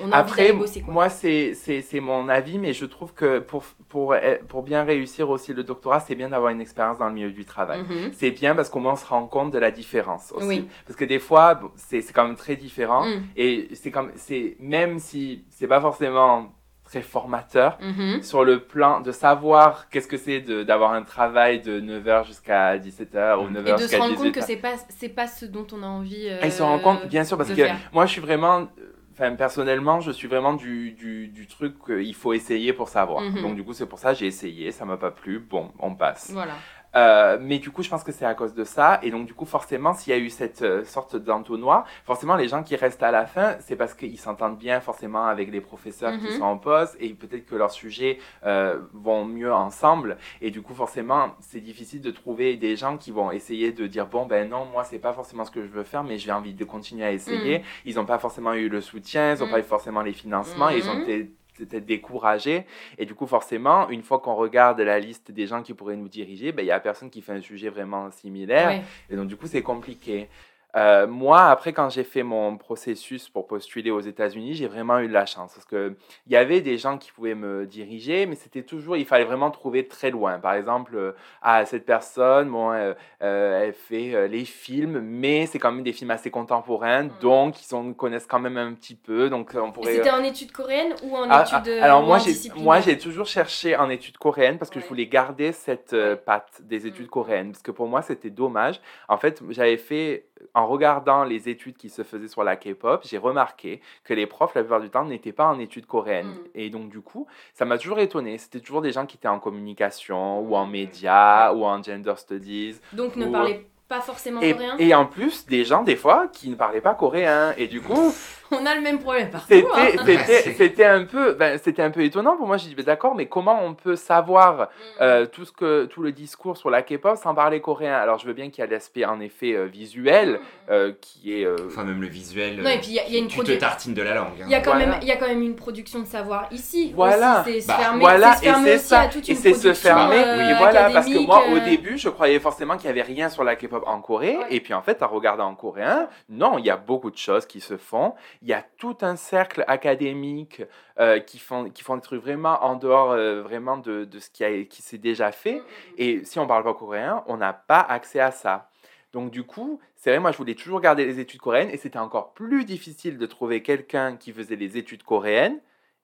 on 0.00 0.04
a 0.04 0.06
envie 0.06 0.14
Après, 0.14 0.46
d'aller 0.48 0.58
bosser. 0.58 0.80
Quoi. 0.82 0.92
moi, 0.94 1.08
c'est 1.08 1.54
mon 2.00 2.28
avis, 2.28 2.58
mais 2.58 2.72
je 2.72 2.84
trouve 2.84 3.12
que 3.14 3.38
pour, 3.38 3.64
pour, 3.88 4.14
pour 4.48 4.62
bien 4.62 4.84
réussir 4.84 5.30
aussi 5.30 5.52
le 5.54 5.64
doctorat, 5.64 6.00
c'est 6.00 6.14
bien 6.14 6.28
d'avoir 6.30 6.50
une 6.52 6.60
expérience 6.60 6.98
dans 6.98 7.06
le 7.08 7.14
milieu 7.14 7.30
du 7.30 7.44
travail. 7.44 7.82
Mhm. 7.82 8.10
C'est 8.12 8.30
bien 8.30 8.54
parce 8.54 8.68
qu'au 8.68 8.78
moins 8.80 8.92
on 8.92 8.96
se 8.96 9.06
rend 9.06 9.26
compte 9.26 9.52
de 9.52 9.58
la 9.58 9.70
différence 9.70 10.32
aussi. 10.32 10.46
Oui. 10.46 10.68
Parce 10.86 10.96
que 10.96 11.04
des 11.04 11.18
fois, 11.18 11.54
bon, 11.54 11.70
c'est 11.76 12.00
c'est 12.02 12.12
quand 12.12 12.26
même 12.26 12.36
très 12.36 12.56
différent. 12.56 13.04
Mm. 13.06 13.22
Et 13.36 13.68
c'est 13.74 13.90
comme, 13.90 14.10
c'est 14.16 14.56
même 14.60 14.98
si 14.98 15.44
c'est 15.50 15.66
pas 15.66 15.80
forcément 15.80 16.52
très 16.84 17.02
formateur, 17.02 17.78
Mhm. 17.80 18.22
sur 18.22 18.44
le 18.44 18.60
plan 18.60 19.00
de 19.00 19.10
savoir 19.10 19.88
qu'est-ce 19.88 20.06
que 20.06 20.16
c'est 20.16 20.40
d'avoir 20.40 20.92
un 20.92 21.02
travail 21.02 21.60
de 21.60 21.80
9h 21.80 22.24
jusqu'à 22.26 22.78
17h 22.78 23.40
ou 23.40 23.48
Mm. 23.48 23.54
9h 23.54 23.68
Et 23.68 23.72
de 23.72 23.76
se 23.78 23.82
jusqu'à 23.82 23.98
rendre 23.98 24.14
compte 24.14 24.26
18h. 24.26 24.32
que 24.32 24.40
c'est 24.42 24.56
pas 24.56 24.74
pas 25.16 25.26
ce 25.26 25.46
dont 25.46 25.66
on 25.72 25.82
a 25.82 25.86
envie. 25.86 26.28
euh, 26.28 26.38
Ils 26.44 26.52
se 26.52 26.62
rendent 26.62 26.82
compte, 26.82 27.06
bien 27.08 27.24
sûr, 27.24 27.36
parce 27.36 27.48
que 27.48 27.56
faire. 27.56 27.76
moi 27.92 28.06
je 28.06 28.12
suis 28.12 28.20
vraiment, 28.20 28.60
euh, 28.60 28.85
enfin 29.18 29.34
personnellement, 29.34 30.00
je 30.00 30.10
suis 30.10 30.28
vraiment 30.28 30.52
du, 30.52 30.92
du, 30.92 31.28
du 31.28 31.46
truc 31.46 31.74
qu'il 31.86 32.14
faut 32.14 32.34
essayer 32.34 32.72
pour 32.72 32.88
savoir. 32.88 33.22
Mhm. 33.22 33.42
Donc 33.42 33.56
du 33.56 33.64
coup, 33.64 33.72
c'est 33.72 33.86
pour 33.86 33.98
ça 33.98 34.12
que 34.12 34.18
j'ai 34.18 34.26
essayé, 34.26 34.70
ça 34.72 34.84
m'a 34.84 34.98
pas 34.98 35.10
plu, 35.10 35.38
bon, 35.38 35.72
on 35.78 35.94
passe. 35.94 36.30
Voilà. 36.32 36.54
Euh, 36.94 37.36
mais 37.40 37.58
du 37.58 37.70
coup, 37.70 37.82
je 37.82 37.90
pense 37.90 38.04
que 38.04 38.12
c'est 38.12 38.24
à 38.24 38.34
cause 38.34 38.54
de 38.54 38.64
ça. 38.64 39.00
Et 39.02 39.10
donc, 39.10 39.26
du 39.26 39.34
coup, 39.34 39.44
forcément, 39.44 39.92
s'il 39.92 40.12
y 40.12 40.16
a 40.16 40.18
eu 40.18 40.30
cette 40.30 40.62
euh, 40.62 40.84
sorte 40.84 41.16
d'entonnoir, 41.16 41.84
forcément, 42.04 42.36
les 42.36 42.48
gens 42.48 42.62
qui 42.62 42.74
restent 42.76 43.02
à 43.02 43.10
la 43.10 43.26
fin, 43.26 43.56
c'est 43.60 43.76
parce 43.76 43.92
qu'ils 43.94 44.18
s'entendent 44.18 44.56
bien 44.58 44.80
forcément 44.80 45.26
avec 45.26 45.50
les 45.50 45.60
professeurs 45.60 46.12
qui 46.18 46.26
Mhm. 46.26 46.38
sont 46.38 46.44
en 46.44 46.56
poste 46.58 46.96
et 47.00 47.10
peut-être 47.12 47.44
que 47.46 47.54
leurs 47.54 47.70
sujets 47.72 48.18
euh, 48.44 48.78
vont 48.94 49.24
mieux 49.24 49.52
ensemble. 49.52 50.16
Et 50.40 50.50
du 50.50 50.62
coup, 50.62 50.74
forcément, 50.74 51.34
c'est 51.40 51.60
difficile 51.60 52.00
de 52.00 52.10
trouver 52.10 52.56
des 52.56 52.76
gens 52.76 52.96
qui 52.96 53.10
vont 53.10 53.30
essayer 53.30 53.72
de 53.72 53.86
dire 53.86 54.06
bon, 54.06 54.24
ben 54.26 54.48
non, 54.48 54.64
moi, 54.64 54.84
c'est 54.84 54.98
pas 54.98 55.12
forcément 55.12 55.44
ce 55.44 55.50
que 55.50 55.62
je 55.62 55.68
veux 55.68 55.84
faire, 55.84 56.04
mais 56.04 56.18
j'ai 56.18 56.32
envie 56.32 56.54
de 56.54 56.64
continuer 56.64 57.04
à 57.04 57.12
essayer. 57.12 57.62
Ils 57.84 57.96
n'ont 57.96 58.06
pas 58.06 58.18
forcément 58.18 58.54
eu 58.54 58.68
le 58.68 58.80
soutien, 58.80 59.34
ils 59.34 59.40
n'ont 59.40 59.46
Mhm. 59.46 59.50
pas 59.52 59.58
eu 59.60 59.64
forcément 59.64 60.00
les 60.02 60.12
financements, 60.12 60.70
et 60.70 60.78
ils 60.78 60.88
ont 60.88 60.94
Mhm. 60.94 61.02
été 61.02 61.30
peut-être 61.56 61.86
découragés. 61.86 62.66
Et 62.98 63.06
du 63.06 63.14
coup, 63.14 63.26
forcément, 63.26 63.88
une 63.88 64.02
fois 64.02 64.18
qu'on 64.18 64.34
regarde 64.34 64.80
la 64.80 64.98
liste 64.98 65.30
des 65.30 65.46
gens 65.46 65.62
qui 65.62 65.74
pourraient 65.74 65.96
nous 65.96 66.08
diriger, 66.08 66.52
ben, 66.52 66.62
il 66.62 66.68
y 66.68 66.72
a 66.72 66.80
personne 66.80 67.10
qui 67.10 67.22
fait 67.22 67.32
un 67.32 67.40
sujet 67.40 67.68
vraiment 67.68 68.10
similaire. 68.10 68.68
Ouais. 68.68 68.82
Et 69.10 69.16
donc, 69.16 69.28
du 69.28 69.36
coup, 69.36 69.46
c'est 69.46 69.62
compliqué. 69.62 70.28
Euh, 70.76 71.06
moi, 71.06 71.44
après, 71.46 71.72
quand 71.72 71.88
j'ai 71.88 72.04
fait 72.04 72.22
mon 72.22 72.56
processus 72.58 73.28
pour 73.30 73.46
postuler 73.46 73.90
aux 73.90 74.00
États-Unis, 74.00 74.54
j'ai 74.54 74.66
vraiment 74.66 74.98
eu 74.98 75.08
de 75.08 75.12
la 75.12 75.24
chance 75.24 75.54
parce 75.54 75.64
que 75.64 75.94
il 76.26 76.32
y 76.32 76.36
avait 76.36 76.60
des 76.60 76.76
gens 76.76 76.98
qui 76.98 77.10
pouvaient 77.12 77.34
me 77.34 77.64
diriger, 77.66 78.26
mais 78.26 78.34
c'était 78.34 78.62
toujours, 78.62 78.96
il 78.96 79.06
fallait 79.06 79.24
vraiment 79.24 79.50
trouver 79.50 79.88
très 79.88 80.10
loin. 80.10 80.38
Par 80.38 80.52
exemple, 80.54 80.94
euh, 80.96 81.12
ah, 81.40 81.64
cette 81.64 81.86
personne, 81.86 82.50
bon, 82.50 82.72
euh, 82.72 82.92
euh, 83.22 83.62
elle 83.64 83.72
fait 83.72 84.28
les 84.28 84.44
films, 84.44 85.00
mais 85.00 85.46
c'est 85.46 85.58
quand 85.58 85.72
même 85.72 85.82
des 85.84 85.92
films 85.94 86.10
assez 86.10 86.30
contemporains, 86.30 87.04
Mm. 87.04 87.10
donc 87.22 87.60
ils 87.62 87.64
sont, 87.66 87.94
connaissent 87.94 88.26
quand 88.26 88.40
même 88.40 88.58
un 88.58 88.74
petit 88.74 88.96
peu, 88.96 89.30
donc 89.30 89.52
on 89.54 89.72
pourrait. 89.72 89.94
C'était 89.96 90.10
en 90.10 90.22
études 90.22 90.52
coréennes 90.52 90.94
ou 91.04 91.16
en 91.16 91.26
Ah, 91.30 91.44
études 91.46 91.78
ah, 91.80 91.84
alors 91.84 92.02
moi 92.02 92.18
j'ai 92.18 92.32
moi 92.56 92.80
j'ai 92.80 92.98
toujours 92.98 93.26
cherché 93.26 93.76
en 93.76 93.88
études 93.88 94.18
coréennes 94.18 94.58
parce 94.58 94.70
que 94.70 94.80
je 94.80 94.86
voulais 94.86 95.06
garder 95.06 95.52
cette 95.52 95.96
patte 96.26 96.60
des 96.62 96.86
études 96.86 97.06
Mm. 97.06 97.10
coréennes 97.10 97.52
parce 97.52 97.62
que 97.62 97.70
pour 97.70 97.86
moi 97.86 98.02
c'était 98.02 98.30
dommage. 98.30 98.80
En 99.08 99.16
fait, 99.16 99.42
j'avais 99.50 99.76
fait 99.78 100.26
en 100.54 100.65
regardant 100.66 101.24
les 101.24 101.48
études 101.48 101.76
qui 101.76 101.88
se 101.88 102.02
faisaient 102.02 102.28
sur 102.28 102.44
la 102.44 102.56
K-pop, 102.56 103.02
j'ai 103.04 103.18
remarqué 103.18 103.80
que 104.04 104.14
les 104.14 104.26
profs 104.26 104.54
la 104.54 104.62
plupart 104.62 104.80
du 104.80 104.90
temps 104.90 105.04
n'étaient 105.04 105.32
pas 105.32 105.46
en 105.46 105.58
études 105.58 105.86
coréennes 105.86 106.26
Mm. 106.28 106.48
et 106.54 106.70
donc 106.70 106.88
du 106.90 107.00
coup, 107.00 107.26
ça 107.54 107.64
m'a 107.64 107.78
toujours 107.78 107.98
étonné, 107.98 108.38
c'était 108.38 108.60
toujours 108.60 108.82
des 108.82 108.92
gens 108.92 109.06
qui 109.06 109.16
étaient 109.16 109.28
en 109.28 109.38
communication 109.40 110.40
ou 110.40 110.54
en 110.56 110.66
Mm. 110.66 110.70
médias 110.70 111.52
ou 111.52 111.64
en 111.64 111.82
gender 111.82 112.14
studies 112.16 112.80
Donc 112.92 113.16
ne 113.16 113.26
parlez 113.26 113.66
pas 113.88 114.00
forcément 114.00 114.40
et, 114.40 114.52
coréen. 114.52 114.74
et 114.78 114.94
en 114.94 115.06
plus 115.06 115.46
des 115.46 115.64
gens 115.64 115.82
des 115.84 115.96
fois 115.96 116.26
qui 116.32 116.48
ne 116.50 116.56
parlaient 116.56 116.80
pas 116.80 116.94
coréen 116.94 117.54
et 117.56 117.66
du 117.68 117.80
coup 117.80 118.12
On 118.52 118.64
a 118.64 118.76
le 118.76 118.80
même 118.80 119.00
problème 119.00 119.28
partout. 119.28 119.48
c'était, 119.48 120.84
hein. 120.84 121.00
un 121.00 121.04
peu, 121.04 121.32
ben, 121.34 121.58
c'était 121.60 121.82
un 121.82 121.90
peu 121.90 122.02
étonnant 122.04 122.36
pour 122.36 122.46
moi. 122.46 122.56
J'ai 122.58 122.68
dit, 122.68 122.76
ben, 122.76 122.84
d'accord, 122.84 123.16
mais 123.16 123.26
comment 123.26 123.60
on 123.64 123.74
peut 123.74 123.96
savoir 123.96 124.56
Mm. 124.60 124.66
euh, 125.00 125.26
tout 125.26 125.44
ce 125.44 125.50
que, 125.50 125.86
tout 125.86 126.00
le 126.00 126.12
discours 126.12 126.56
sur 126.56 126.70
la 126.70 126.82
K-pop 126.82 127.16
sans 127.20 127.34
parler 127.34 127.60
coréen? 127.60 127.94
Alors, 127.94 128.20
je 128.20 128.26
veux 128.28 128.34
bien 128.34 128.50
qu'il 128.50 128.60
y 128.62 128.66
a 128.66 128.70
l'aspect 128.70 129.04
en 129.04 129.18
effet 129.20 129.54
euh, 129.54 129.64
visuel 129.64 130.38
euh, 130.70 130.92
qui 131.00 131.40
est. 131.40 131.44
euh, 131.44 131.56
Enfin, 131.66 131.82
même 131.82 132.00
le 132.00 132.06
visuel. 132.06 132.62
Non, 132.62 132.70
et 132.70 132.78
puis 132.78 132.90
il 132.90 132.94
y, 132.94 133.00
a- 133.00 133.08
y 133.08 133.16
a 133.16 133.18
une 133.18 133.26
tu 133.26 133.40
te 133.40 133.42
produ- 133.50 133.58
tartines 133.58 133.94
de 133.94 134.02
la 134.02 134.14
langue. 134.14 134.28
hein. 134.40 134.44
Il 134.46 134.50
y, 134.52 134.54
a 134.54 134.60
quand 134.60 134.70
Voilà. 134.74 134.86
même, 134.86 134.98
il 135.02 135.08
y 135.08 135.10
a 135.10 135.16
quand 135.16 135.26
même 135.26 135.42
une 135.42 135.56
production 135.56 135.98
de 135.98 136.06
savoir 136.06 136.46
ici. 136.52 136.92
Voilà. 136.94 137.42
C'est 137.44 137.66
Bah, 137.66 137.78
voilà, 137.98 138.34
c'est 138.34 138.38
se 138.38 138.42
et 138.44 138.52
fermer 138.52 138.78
c'est 138.78 139.28
Et 139.50 139.54
se 139.54 139.72
fermer. 139.74 140.22
euh, 140.24 140.36
oui, 140.46 140.54
voilà, 140.56 140.90
parce 140.90 141.06
que 141.08 141.18
moi, 141.18 141.42
au 141.52 141.58
début, 141.58 141.98
je 141.98 142.08
croyais 142.10 142.38
forcément 142.38 142.76
qu'il 142.76 142.86
y 142.86 142.90
avait 142.90 143.02
rien 143.02 143.28
sur 143.28 143.42
la 143.42 143.56
K-pop 143.56 143.75
en 143.86 144.00
Corée. 144.00 144.36
Ouais. 144.36 144.46
Et 144.50 144.60
puis, 144.60 144.74
en 144.74 144.82
fait, 144.82 145.02
en 145.02 145.08
regardant 145.08 145.46
en 145.46 145.54
coréen, 145.54 146.08
non, 146.28 146.58
il 146.58 146.64
y 146.64 146.70
a 146.70 146.76
beaucoup 146.76 147.10
de 147.10 147.16
choses 147.16 147.46
qui 147.46 147.60
se 147.60 147.76
font. 147.76 148.14
Il 148.42 148.48
y 148.48 148.52
a 148.52 148.64
tout 148.78 148.96
un 149.02 149.16
cercle 149.16 149.64
académique 149.66 150.62
euh, 150.98 151.20
qui, 151.20 151.38
font, 151.38 151.70
qui 151.70 151.82
font 151.82 151.96
des 151.96 152.02
trucs 152.02 152.22
vraiment 152.22 152.64
en 152.64 152.76
dehors 152.76 153.12
euh, 153.12 153.42
vraiment 153.42 153.76
de, 153.76 154.04
de 154.04 154.18
ce 154.18 154.30
qui, 154.30 154.44
a, 154.44 154.64
qui 154.64 154.82
s'est 154.82 154.98
déjà 154.98 155.32
fait. 155.32 155.62
Et 155.98 156.24
si 156.24 156.38
on 156.38 156.46
parle 156.46 156.64
pas 156.64 156.74
coréen, 156.74 157.22
on 157.26 157.36
n'a 157.36 157.52
pas 157.52 157.80
accès 157.80 158.20
à 158.20 158.30
ça. 158.30 158.70
Donc 159.12 159.30
du 159.30 159.44
coup, 159.44 159.80
c'est 159.94 160.10
vrai, 160.10 160.18
moi 160.18 160.30
je 160.30 160.36
voulais 160.36 160.54
toujours 160.54 160.80
garder 160.80 161.06
les 161.06 161.20
études 161.20 161.40
coréennes 161.40 161.70
et 161.70 161.78
c'était 161.78 161.98
encore 161.98 162.34
plus 162.34 162.64
difficile 162.64 163.16
de 163.16 163.26
trouver 163.26 163.62
quelqu'un 163.62 164.16
qui 164.16 164.32
faisait 164.32 164.56
les 164.56 164.76
études 164.76 165.02
coréennes 165.02 165.58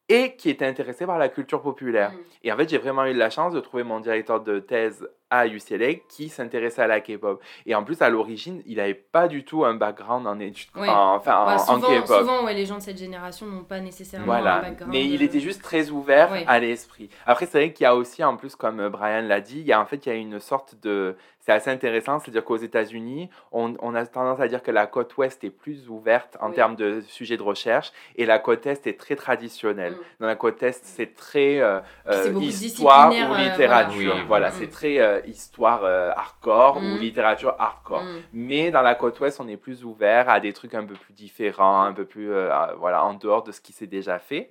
et 0.08 0.34
qui 0.36 0.50
était 0.50 0.66
intéressé 0.66 1.06
par 1.06 1.18
la 1.18 1.28
culture 1.28 1.62
populaire. 1.62 2.12
Mm. 2.12 2.18
Et 2.44 2.52
en 2.52 2.56
fait, 2.56 2.68
j'ai 2.68 2.78
vraiment 2.78 3.04
eu 3.04 3.14
la 3.14 3.30
chance 3.30 3.52
de 3.52 3.60
trouver 3.60 3.82
mon 3.82 4.00
directeur 4.00 4.40
de 4.40 4.58
thèse 4.58 5.06
à 5.32 5.46
UCLA 5.46 5.94
qui 6.10 6.28
s'intéressait 6.28 6.82
à 6.82 6.86
la 6.86 7.00
K-pop. 7.00 7.42
Et 7.64 7.74
en 7.74 7.82
plus, 7.84 8.02
à 8.02 8.10
l'origine, 8.10 8.62
il 8.66 8.76
n'avait 8.76 8.92
pas 8.92 9.28
du 9.28 9.44
tout 9.44 9.64
un 9.64 9.74
background 9.74 10.26
en 10.26 10.38
études, 10.38 10.68
Oui. 10.76 10.86
enfin 10.88 11.34
en- 11.38 11.46
Bah, 11.46 11.64
en, 11.68 11.80
K-pop. 11.80 12.18
souvent 12.18 12.44
ouais, 12.44 12.52
les 12.52 12.66
gens 12.66 12.76
de 12.76 12.82
cette 12.82 12.98
génération 12.98 13.46
n'ont 13.46 13.64
pas 13.64 13.80
nécessairement 13.80 14.30
un 14.34 14.42
background. 14.60 14.92
mais 14.92 15.06
il 15.06 15.20
euh, 15.22 15.24
était 15.24 15.40
juste 15.40 15.62
très 15.62 15.88
ouvert 15.88 16.28
Oui. 16.32 16.44
à 16.46 16.58
l'esprit. 16.60 17.08
Après, 17.26 17.46
c'est 17.46 17.58
vrai 17.58 17.72
qu'il 17.72 17.84
y 17.84 17.86
a 17.86 17.96
aussi, 17.96 18.22
en 18.22 18.36
plus, 18.36 18.54
comme 18.56 18.78
euh, 18.80 18.90
Brian 18.90 19.22
l'a 19.22 19.40
dit, 19.40 19.60
il 19.60 19.66
y 19.66 19.72
a 19.72 19.80
en 19.80 19.86
fait 19.86 20.04
il 20.04 20.08
y 20.10 20.12
a 20.12 20.16
une 20.16 20.38
sorte 20.38 20.74
de, 20.82 21.16
c'est 21.40 21.52
assez 21.52 21.70
intéressant, 21.70 22.18
c'est-à-dire 22.18 22.44
qu'aux 22.44 22.56
États-Unis, 22.56 23.30
on, 23.52 23.74
on 23.80 23.94
a 23.94 24.04
tendance 24.06 24.38
à 24.38 24.48
dire 24.48 24.62
que 24.62 24.70
la 24.70 24.86
côte 24.86 25.16
ouest 25.16 25.42
est 25.44 25.50
plus 25.50 25.88
ouverte 25.88 26.36
en 26.40 26.50
Oui. 26.50 26.54
termes 26.54 26.76
de 26.76 27.00
sujets 27.08 27.38
de 27.38 27.42
recherche, 27.42 27.90
et 28.16 28.26
la 28.26 28.38
côte 28.38 28.66
est 28.66 28.86
est 28.86 28.98
très 29.00 29.16
traditionnelle. 29.16 29.92
Mm. 29.94 29.96
Dans 30.20 30.26
la 30.26 30.36
côte 30.36 30.62
est, 30.62 30.78
c'est 30.84 31.14
très 31.14 31.58
euh, 31.60 31.80
euh, 32.08 32.32
histoire 32.40 33.10
ou 33.10 33.14
euh, 33.14 33.38
littérature. 33.38 33.92
voilà. 33.96 34.14
Oui, 34.20 34.26
voilà, 34.28 34.48
mm. 34.50 34.52
c'est 34.58 34.70
très 34.70 34.98
euh, 34.98 35.20
histoire 35.26 35.84
euh, 35.84 36.10
hardcore 36.10 36.80
Mm. 36.80 36.92
ou 36.92 36.98
littérature 36.98 37.54
hardcore. 37.58 38.02
mm. 38.02 38.22
Mais 38.32 38.70
dans 38.70 38.82
la 38.82 38.94
côte 38.94 39.18
ouest, 39.20 39.40
on 39.40 39.48
est 39.48 39.56
plus 39.56 39.84
ouvert 39.84 40.28
à 40.28 40.40
des 40.40 40.52
trucs 40.52 40.74
un 40.74 40.84
peu 40.84 40.94
plus 40.94 41.12
différents, 41.14 41.82
un 41.82 41.92
peu 41.92 42.04
plus 42.04 42.32
euh, 42.32 42.48
voilà, 42.78 43.04
en 43.04 43.14
dehors 43.14 43.42
de 43.42 43.52
ce 43.52 43.60
qui 43.60 43.72
s'est 43.72 43.86
déjà 43.86 44.18
fait. 44.18 44.50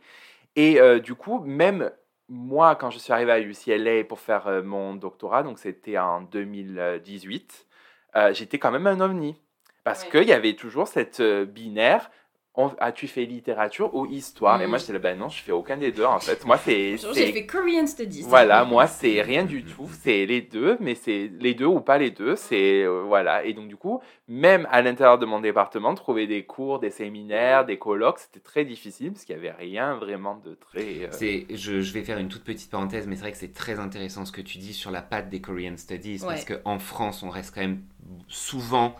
Et 0.55 0.79
euh, 0.81 0.99
du 0.99 1.15
coup, 1.15 1.39
même 1.39 1.91
moi, 2.29 2.75
quand 2.75 2.89
je 2.91 2.97
suis 2.99 3.11
arrivé 3.11 3.31
à 3.31 3.39
UCLA 3.41 4.03
pour 4.05 4.19
faire 4.19 4.47
euh, 4.47 4.61
mon 4.63 4.95
doctorat, 4.95 5.43
donc 5.43 5.59
c'était 5.59 5.97
en 5.97 6.21
2018, 6.21 7.67
euh, 8.15 8.33
j'étais 8.33 8.59
quand 8.59 8.71
même 8.71 8.87
un 8.87 8.99
ovni. 9.01 9.35
Parce 9.83 10.03
qu'il 10.03 10.23
y 10.23 10.33
avait 10.33 10.53
toujours 10.53 10.87
cette 10.87 11.21
euh, 11.21 11.43
binaire. 11.45 12.11
On- 12.55 12.71
As-tu 12.79 13.07
fait 13.07 13.23
littérature 13.25 13.95
ou 13.95 14.05
histoire 14.05 14.61
Et 14.61 14.67
moi, 14.67 14.77
Mm. 14.77 14.79
j'étais 14.81 14.93
là, 14.93 14.99
ben 14.99 15.17
non, 15.17 15.29
je 15.29 15.41
fais 15.41 15.53
aucun 15.53 15.77
des 15.77 15.91
deux 15.93 16.03
en 16.03 16.19
fait. 16.19 16.45
Moi, 16.45 16.57
c'est. 16.57 16.97
J'ai 17.13 17.31
fait 17.31 17.45
Korean 17.45 17.87
Studies. 17.87 18.23
voilà, 18.27 18.65
moi 18.65 18.87
c'est 18.87 19.21
rien 19.21 19.45
du 19.45 19.63
tout, 19.63 19.87
c'est 20.01 20.25
les 20.25 20.41
deux, 20.41 20.75
mais 20.81 20.95
c'est 20.95 21.31
les 21.39 21.53
deux 21.53 21.65
ou 21.65 21.79
pas 21.79 21.97
les 21.97 22.11
deux, 22.11 22.35
c'est 22.35 22.83
euh, 22.83 23.03
voilà. 23.07 23.45
Et 23.45 23.53
donc 23.53 23.67
du 23.69 23.77
coup, 23.77 24.01
même 24.27 24.67
à 24.69 24.81
l'intérieur 24.81 25.17
de 25.17 25.25
mon 25.25 25.39
département, 25.39 25.95
trouver 25.95 26.27
des 26.27 26.43
cours, 26.43 26.79
des 26.79 26.89
séminaires, 26.89 27.63
des 27.65 27.77
colloques, 27.77 28.19
c'était 28.19 28.39
très 28.41 28.65
difficile 28.65 29.13
parce 29.13 29.23
qu'il 29.23 29.35
y 29.35 29.39
avait 29.39 29.51
rien 29.51 29.95
vraiment 29.95 30.35
de 30.43 30.55
très. 30.55 31.03
euh, 31.05 31.07
C'est, 31.11 31.45
je, 31.53 31.79
je 31.79 31.93
vais 31.93 32.03
faire 32.03 32.17
une 32.17 32.27
toute 32.27 32.43
petite 32.43 32.69
parenthèse, 32.69 33.07
mais 33.07 33.15
c'est 33.15 33.21
vrai 33.21 33.31
que 33.31 33.37
c'est 33.37 33.53
très 33.53 33.79
intéressant 33.79 34.25
ce 34.25 34.31
que 34.33 34.41
tu 34.41 34.57
dis 34.57 34.73
sur 34.73 34.91
la 34.91 35.01
patte 35.01 35.29
des 35.29 35.39
Korean 35.39 35.77
Studies, 35.77 36.19
parce 36.25 36.43
qu'en 36.45 36.79
France, 36.79 37.23
on 37.23 37.29
reste 37.29 37.55
quand 37.55 37.61
même 37.61 37.81
souvent 38.27 38.95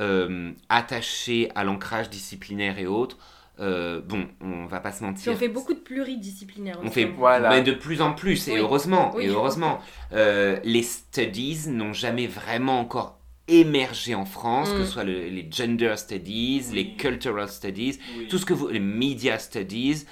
euh, 0.00 0.52
attaché 0.68 1.50
à 1.54 1.64
l'ancrage 1.64 2.10
disciplinaire 2.10 2.78
et 2.78 2.86
autres. 2.86 3.16
Euh, 3.58 4.02
bon, 4.02 4.26
on 4.42 4.66
va 4.66 4.80
pas 4.80 4.92
se 4.92 5.02
mentir. 5.02 5.32
on 5.32 5.36
fait 5.36 5.48
beaucoup 5.48 5.72
de 5.72 5.78
pluridisciplinaire. 5.80 6.78
On 6.82 6.90
fait 6.90 7.04
hein. 7.04 7.14
Voilà. 7.16 7.48
mais 7.50 7.62
de 7.62 7.72
plus 7.72 8.02
en 8.02 8.12
plus, 8.12 8.48
et 8.48 8.52
Oui. 8.52 8.58
heureusement, 8.58 9.12
Oui. 9.14 9.24
et 9.24 9.28
heureusement, 9.28 9.78
Euh, 10.12 10.60
les 10.62 10.82
studies 10.82 11.68
n'ont 11.68 11.92
jamais 11.94 12.26
vraiment 12.26 12.78
encore 12.80 13.18
émergé 13.48 14.14
en 14.14 14.24
France, 14.26 14.70
que 14.72 14.78
Mm. 14.80 14.84
ce 14.84 14.90
soit 14.92 15.04
le- 15.04 15.28
les 15.28 15.48
gender 15.50 15.94
studies, 15.96 16.64
les 16.72 16.94
cultural 16.96 17.48
studies, 17.48 17.98
tout 18.28 18.38
ce 18.38 18.44
que 18.46 18.52
vous, 18.54 18.68
les 18.68 18.78
media 18.80 19.38
studies. 19.38 20.04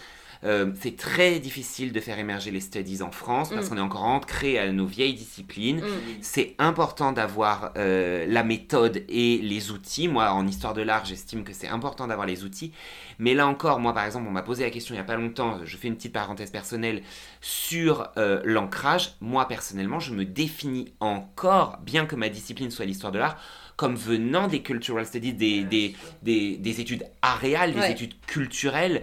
Euh, 0.45 0.73
c'est 0.81 0.97
très 0.97 1.39
difficile 1.39 1.93
de 1.93 2.01
faire 2.01 2.19
émerger 2.19 2.51
les 2.51 2.61
studies 2.61 3.03
en 3.03 3.11
France 3.11 3.51
parce 3.51 3.67
Mm. 3.67 3.69
qu'on 3.71 3.77
est 3.79 3.81
encore 3.81 4.05
ancré 4.05 4.59
à 4.59 4.71
nos 4.73 4.87
vieilles 4.87 5.15
disciplines. 5.15 5.81
Mm. 5.81 5.85
C'est 6.21 6.55
important 6.59 7.13
d'avoir 7.13 7.73
euh, 7.77 8.27
la 8.29 8.43
méthode 8.45 9.05
et 9.09 9.39
les 9.39 9.71
outils. 9.71 10.09
Moi, 10.09 10.31
en 10.31 10.47
histoire 10.47 10.75
de 10.75 10.83
l'art, 10.83 11.05
j'estime 11.05 11.45
que 11.45 11.53
c'est 11.53 11.69
important 11.69 12.07
d'avoir 12.07 12.27
les 12.27 12.45
outils. 12.45 12.73
Mais 13.19 13.35
là 13.35 13.47
encore, 13.47 13.81
moi, 13.81 13.95
par 13.95 14.05
exemple, 14.05 14.27
on 14.29 14.33
m'a 14.33 14.43
posé 14.43 14.65
la 14.65 14.71
question 14.71 14.95
il 14.95 14.99
n'y 14.99 15.01
a 15.03 15.05
pas 15.05 15.17
longtemps, 15.17 15.61
je 15.65 15.77
fais 15.77 15.89
une 15.89 15.97
petite 15.97 16.13
parenthèse 16.13 16.51
personnelle, 16.51 17.03
sur 17.41 18.09
euh, 18.17 18.41
l'ancrage. 18.45 19.15
Moi, 19.21 19.47
personnellement, 19.49 20.01
je 20.01 20.13
me 20.13 20.25
définis 20.25 20.93
encore, 21.01 21.79
bien 21.85 22.07
que 22.07 22.17
ma 22.17 22.29
discipline 22.29 22.71
soit 22.71 22.85
l'histoire 22.85 23.13
de 23.13 23.19
l'art, 23.19 23.37
comme 23.77 23.97
venant 23.97 24.47
des 24.47 24.63
cultural 24.63 25.05
studies, 25.07 25.33
des, 25.35 25.65
des, 25.65 25.97
des, 26.23 26.57
des 26.57 26.81
études 26.81 27.05
aréales, 27.23 27.73
des 27.73 27.81
Ouais. 27.81 27.93
études 27.93 28.15
culturelles. 28.27 29.03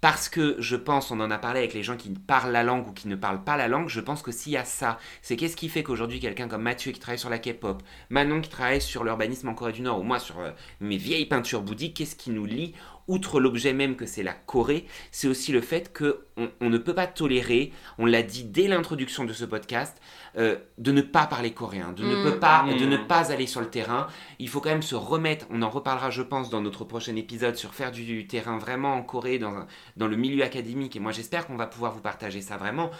Parce 0.00 0.28
que 0.28 0.54
je 0.60 0.76
pense, 0.76 1.10
on 1.10 1.18
en 1.18 1.30
a 1.30 1.38
parlé 1.38 1.58
avec 1.58 1.74
les 1.74 1.82
gens 1.82 1.96
qui 1.96 2.10
parlent 2.10 2.52
la 2.52 2.62
langue 2.62 2.86
ou 2.86 2.92
qui 2.92 3.08
ne 3.08 3.16
parlent 3.16 3.42
pas 3.42 3.56
la 3.56 3.66
langue, 3.66 3.88
je 3.88 4.00
pense 4.00 4.22
que 4.22 4.30
s'il 4.30 4.52
y 4.52 4.56
a 4.56 4.64
ça, 4.64 4.98
c'est 5.22 5.36
qu'est-ce 5.36 5.56
qui 5.56 5.68
fait 5.68 5.82
qu'aujourd'hui 5.82 6.20
quelqu'un 6.20 6.46
comme 6.46 6.62
Mathieu 6.62 6.92
qui 6.92 7.00
travaille 7.00 7.18
sur 7.18 7.30
la 7.30 7.40
K-pop, 7.40 7.82
Manon 8.08 8.40
qui 8.40 8.48
travaille 8.48 8.80
sur 8.80 9.02
l'urbanisme 9.02 9.48
en 9.48 9.54
Corée 9.54 9.72
du 9.72 9.82
Nord, 9.82 9.98
ou 9.98 10.04
moi 10.04 10.20
sur 10.20 10.38
euh, 10.38 10.52
mes 10.80 10.98
vieilles 10.98 11.26
peintures 11.26 11.62
bouddhiques, 11.62 11.96
qu'est-ce 11.96 12.14
qui 12.14 12.30
nous 12.30 12.46
lie 12.46 12.74
Outre 13.08 13.40
l'objet 13.40 13.72
même 13.72 13.96
que 13.96 14.06
c'est 14.06 14.22
la 14.22 14.34
Corée, 14.34 14.86
c'est 15.10 15.26
aussi 15.28 15.50
le 15.50 15.60
fait 15.62 15.92
que 15.92 16.26
on, 16.36 16.50
on 16.60 16.68
ne 16.70 16.78
peut 16.78 16.94
pas 16.94 17.06
tolérer, 17.06 17.72
on 17.98 18.06
l'a 18.06 18.22
dit 18.22 18.44
dès 18.44 18.68
l'introduction 18.68 19.24
de 19.24 19.32
ce 19.32 19.44
podcast, 19.46 20.00
euh, 20.36 20.56
de 20.76 20.92
ne 20.92 21.00
pas 21.00 21.26
parler 21.26 21.52
coréen, 21.52 21.92
de 21.92 22.04
ne 22.04 22.16
Mm. 22.16 22.22
peut 22.22 22.38
pas, 22.38 22.62
Mm. 22.64 22.76
de 22.78 22.84
ne 22.86 22.96
pas 22.98 23.32
aller 23.32 23.46
sur 23.46 23.60
le 23.60 23.70
terrain. 23.70 24.06
Il 24.38 24.48
faut 24.48 24.60
quand 24.60 24.68
même 24.70 24.82
se 24.82 24.94
remettre. 24.94 25.46
On 25.50 25.62
en 25.62 25.70
reparlera, 25.70 26.10
je 26.10 26.22
pense, 26.22 26.50
dans 26.50 26.60
notre 26.60 26.84
prochain 26.84 27.16
épisode 27.16 27.56
sur 27.56 27.74
faire 27.74 27.90
du 27.90 28.26
terrain 28.26 28.58
vraiment 28.58 28.92
en 28.94 29.02
Corée 29.02 29.38
dans 29.38 29.66
dans 29.96 30.06
le 30.06 30.16
milieu 30.16 30.44
académique, 30.44 30.94
et 30.94 31.00
moi 31.00 31.10
j'espère 31.12 31.46
qu'on 31.46 31.56
va 31.56 31.66
pouvoir 31.66 31.92
vous 31.92 32.00
partager 32.02 32.42
ça 32.42 32.56
vraiment, 32.58 32.90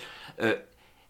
euh, 0.40 0.56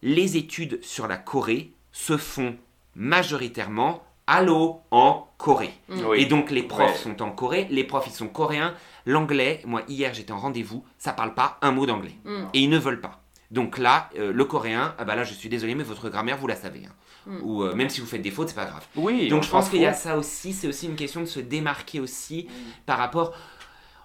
les 0.01 0.37
études 0.37 0.83
sur 0.83 1.07
la 1.07 1.17
Corée 1.17 1.71
se 1.91 2.17
font 2.17 2.55
majoritairement, 2.95 4.03
allô, 4.29 4.81
en 4.91 5.27
Corée. 5.37 5.73
Mm. 5.89 6.05
Oui. 6.07 6.21
Et 6.21 6.25
donc 6.25 6.51
les 6.51 6.63
profs 6.63 6.91
Ouais. 6.91 6.97
sont 6.97 7.21
en 7.21 7.31
Corée, 7.31 7.67
les 7.69 7.83
profs 7.83 8.07
ils 8.07 8.13
sont 8.13 8.27
coréens, 8.27 8.73
l'anglais, 9.05 9.61
moi 9.65 9.81
hier 9.87 10.13
j'étais 10.13 10.31
en 10.31 10.39
rendez-vous, 10.39 10.83
ça 10.97 11.13
parle 11.13 11.33
pas 11.33 11.57
un 11.61 11.71
mot 11.71 11.85
d'anglais. 11.85 12.15
Mm. 12.25 12.43
Et 12.53 12.59
ils 12.59 12.69
ne 12.69 12.77
veulent 12.77 13.01
pas. 13.01 13.21
Donc 13.51 13.77
là, 13.79 14.09
euh, 14.17 14.31
le 14.31 14.45
coréen, 14.45 14.93
ah 14.99 15.05
bah 15.05 15.15
là 15.15 15.23
je 15.23 15.33
suis 15.33 15.49
désolé 15.49 15.73
mais 15.75 15.83
votre 15.83 16.09
grammaire 16.09 16.37
vous 16.37 16.47
la 16.47 16.55
savez. 16.55 16.83
hein. 16.85 16.93
Mm. 17.25 17.37
Ou 17.43 17.63
euh, 17.63 17.73
même 17.73 17.89
si 17.89 17.99
vous 18.01 18.07
faites 18.07 18.21
des 18.21 18.31
fautes, 18.31 18.49
c'est 18.49 18.55
pas 18.55 18.65
grave. 18.65 18.85
Oui. 18.95 19.27
Donc 19.29 19.39
on 19.39 19.41
je 19.43 19.49
pense 19.49 19.69
qu'il 19.69 19.81
y 19.81 19.85
a 19.87 19.93
ça 19.93 20.17
aussi, 20.17 20.53
c'est 20.53 20.67
aussi 20.67 20.85
une 20.87 20.95
question 20.95 21.21
de 21.21 21.25
se 21.25 21.39
démarquer 21.39 21.99
aussi 21.99 22.47
par 22.85 22.97
rapport... 22.97 23.33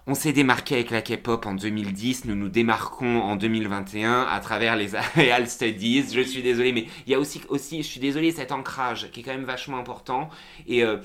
On 0.07 0.13
s'est 0.13 0.33
démarqué 0.33 0.75
avec 0.75 0.91
la 0.91 1.01
K-pop 1.01 1.47
en 1.47 1.55
2010, 1.55 2.25
nous 2.25 2.35
nous 2.35 2.49
démarquons 2.49 3.21
en 3.21 3.35
2021 3.35 4.21
à 4.21 4.39
travers 4.39 4.75
les 4.75 4.89
Real 5.15 5.49
Studies, 5.49 6.05
je 6.13 6.21
suis 6.21 6.43
désolé, 6.43 6.73
mais 6.73 6.85
il 7.07 7.11
y 7.11 7.15
a 7.15 7.19
aussi, 7.19 7.41
je 7.81 7.87
suis 7.87 7.99
désolé, 7.99 8.31
cet 8.31 8.51
ancrage 8.51 9.09
qui 9.09 9.21
est 9.21 9.23
quand 9.23 9.31
même 9.31 9.45
vachement 9.45 9.79
important. 9.79 10.29
Et 10.67 10.83
euh, 10.83 10.97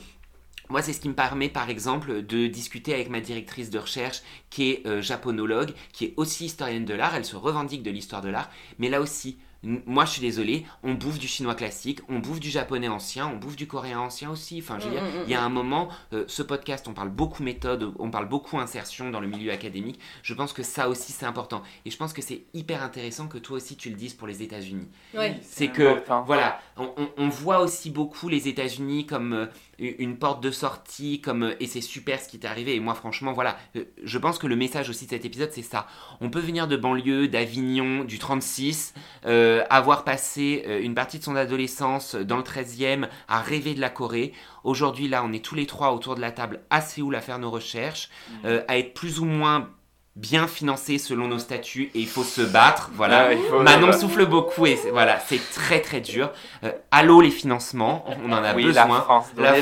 moi, 0.69 0.83
c'est 0.83 0.93
ce 0.93 1.01
qui 1.01 1.09
me 1.09 1.15
permet, 1.15 1.49
par 1.49 1.71
exemple, 1.71 2.21
de 2.27 2.47
discuter 2.47 2.93
avec 2.93 3.09
ma 3.09 3.21
directrice 3.21 3.71
de 3.71 3.79
recherche, 3.79 4.21
qui 4.51 4.71
est 4.71 4.87
euh, 4.87 5.01
japonologue, 5.01 5.73
qui 5.95 6.05
est 6.05 6.15
aussi 6.19 6.45
historienne 6.45 6.85
de 6.85 6.93
l'art. 6.93 7.15
Elle 7.15 7.25
se 7.25 7.37
revendique 7.37 7.83
de 7.83 7.91
l'histoire 7.91 8.21
de 8.21 8.29
l'art, 8.29 8.51
mais 8.79 8.91
là 8.91 9.01
aussi, 9.01 9.39
moi, 9.63 10.07
je 10.07 10.13
suis 10.13 10.21
désolé, 10.23 10.65
on 10.83 10.95
bouffe 10.95 11.19
du 11.19 11.29
chinois 11.29 11.55
classique, 11.55 12.01
on 12.09 12.19
bouffe 12.19 12.41
du 12.41 12.49
japonais 12.49 12.89
ancien, 12.89 13.27
on 13.29 13.37
bouffe 13.37 13.57
du 13.57 13.67
coréen 13.67 14.01
ancien 14.01 14.31
aussi. 14.31 14.59
Enfin, 14.63 14.79
je 14.79 14.85
veux 14.89 14.91
Mm, 14.91 14.95
dire, 14.95 15.03
mm, 15.03 15.19
mm, 15.19 15.23
il 15.27 15.31
y 15.31 15.35
a 15.35 15.43
un 15.43 15.49
moment, 15.51 15.89
euh, 16.15 16.25
ce 16.29 16.43
podcast, 16.43 16.89
on 16.89 16.95
parle 16.95 17.11
beaucoup 17.11 17.43
méthode, 17.43 17.93
on 17.99 18.11
parle 18.11 18.27
beaucoup 18.29 18.59
insertion 18.59 19.11
dans 19.11 19.21
le 19.21 19.27
milieu 19.29 19.53
académique. 19.53 20.01
Je 20.23 20.33
pense 20.33 20.53
que 20.55 20.63
ça 20.63 20.89
aussi, 20.89 21.13
c'est 21.13 21.27
important. 21.27 21.63
Et 21.85 21.91
je 21.91 21.97
pense 21.99 22.13
que 22.15 22.23
c'est 22.23 22.45
hyper 22.55 22.83
intéressant 22.83 23.29
que 23.29 23.37
toi 23.39 23.59
aussi, 23.59 23.77
tu 23.77 23.91
le 23.91 23.97
dises 23.97 24.15
pour 24.15 24.27
les 24.27 24.43
États-Unis. 24.43 24.89
Ouais. 25.15 25.39
C'est 25.43 25.69
que, 25.69 25.83
important. 25.97 26.23
voilà, 26.23 26.61
on, 26.79 26.91
on- 26.97 27.11
on 27.19 27.29
voit 27.29 27.61
aussi 27.61 27.91
beaucoup 27.91 28.29
les 28.31 28.49
États-Unis 28.49 29.05
comme 29.07 29.33
euh, 29.35 29.47
une 29.81 30.17
porte 30.17 30.43
de 30.43 30.51
sortie, 30.51 31.21
comme 31.21 31.45
euh, 31.45 31.55
et 31.61 31.67
c'est 31.67 31.81
super 31.81 32.21
ce 32.21 32.29
qui 32.29 32.39
t'est 32.39 32.49
arrivé. 32.49 32.75
Et 32.75 32.81
moi, 32.81 32.95
franchement, 32.95 33.33
voilà, 33.33 33.59
euh, 33.77 33.85
je 34.03 34.19
pense 34.19 34.39
que 34.39 34.47
le 34.47 34.57
message 34.57 34.91
aussi 34.91 35.07
de 35.07 35.11
cet 35.11 35.25
épisode, 35.25 35.51
c'est 35.53 35.63
ça. 35.63 35.87
On 36.21 36.31
peut 36.31 36.41
venir 36.41 36.69
de 36.69 36.77
banlieue, 36.77 37.29
d'Avignon, 37.29 38.05
du 38.05 38.19
36, 38.19 38.95
euh, 39.27 39.65
avoir 39.71 40.05
passé 40.05 40.65
une 40.83 40.95
partie 40.95 41.19
de 41.19 41.25
son 41.25 41.37
adolescence 41.37 42.15
dans 42.15 42.37
le 42.37 42.43
13e 42.43 43.09
à 43.29 43.41
rêver 43.41 43.75
de 43.75 43.81
la 43.81 43.91
Corée. 43.91 44.33
Aujourd'hui, 44.65 45.09
là, 45.09 45.23
on 45.25 45.33
est 45.33 45.45
tous 45.45 45.55
les 45.55 45.67
trois 45.67 45.93
autour 45.93 46.15
de 46.15 46.21
la 46.21 46.33
table 46.33 46.61
à 46.71 46.81
Séoul 46.81 47.15
à 47.15 47.21
faire 47.21 47.39
nos 47.39 47.51
recherches, 47.51 48.11
euh, 48.45 48.63
à 48.69 48.79
être 48.79 48.95
plus 48.95 49.21
ou 49.21 49.25
moins 49.25 49.71
bien 50.17 50.47
financés 50.49 50.99
selon 50.99 51.29
nos 51.29 51.39
statuts 51.39 51.91
et 51.95 52.01
il 52.01 52.09
faut 52.09 52.25
se 52.25 52.43
battre, 52.43 52.91
voilà. 52.95 53.29
Ah, 53.29 53.33
il 53.33 53.43
faut- 53.43 53.61
Manon 53.61 53.93
souffle 53.93 54.27
beaucoup 54.27 54.67
et 54.67 54.77
c'est- 54.77 54.91
voilà, 54.91 55.19
c'est 55.21 55.41
très 55.53 55.81
très 55.81 56.01
dur. 56.01 56.31
Euh, 56.65 56.73
allô 56.91 57.21
les 57.21 57.31
financements, 57.31 58.05
on 58.25 58.33
en 58.33 58.43
a 58.43 58.55
oui, 58.55 58.65
besoin. 58.65 58.87
la 58.89 59.01
France, 59.03 59.27
La 59.37 59.53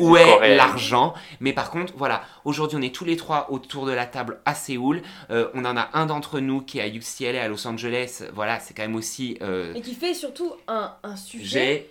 Où 0.00 0.16
est 0.16 0.56
l'argent 0.56 1.14
Mais 1.40 1.54
par 1.54 1.70
contre, 1.70 1.94
voilà, 1.96 2.22
aujourd'hui 2.44 2.76
on 2.78 2.82
est 2.82 2.94
tous 2.94 3.06
les 3.06 3.16
trois 3.16 3.46
autour 3.50 3.86
de 3.86 3.92
la 3.92 4.04
table 4.04 4.40
à 4.44 4.54
Séoul. 4.54 5.00
Euh, 5.30 5.48
on 5.54 5.64
en 5.64 5.74
a 5.76 5.88
un 5.94 6.04
d'entre 6.04 6.38
nous 6.38 6.60
qui 6.60 6.78
est 6.78 6.82
à 6.82 6.86
UCLA 6.88 7.42
à 7.42 7.48
Los 7.48 7.66
Angeles. 7.66 8.24
Voilà, 8.34 8.60
c'est 8.60 8.74
quand 8.74 8.82
même 8.82 8.94
aussi. 8.94 9.38
euh, 9.40 9.72
Et 9.74 9.80
qui 9.80 9.94
fait 9.94 10.12
surtout 10.12 10.52
un, 10.68 10.92
un 11.02 11.16
sujet 11.16 11.88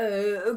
euh, 0.00 0.54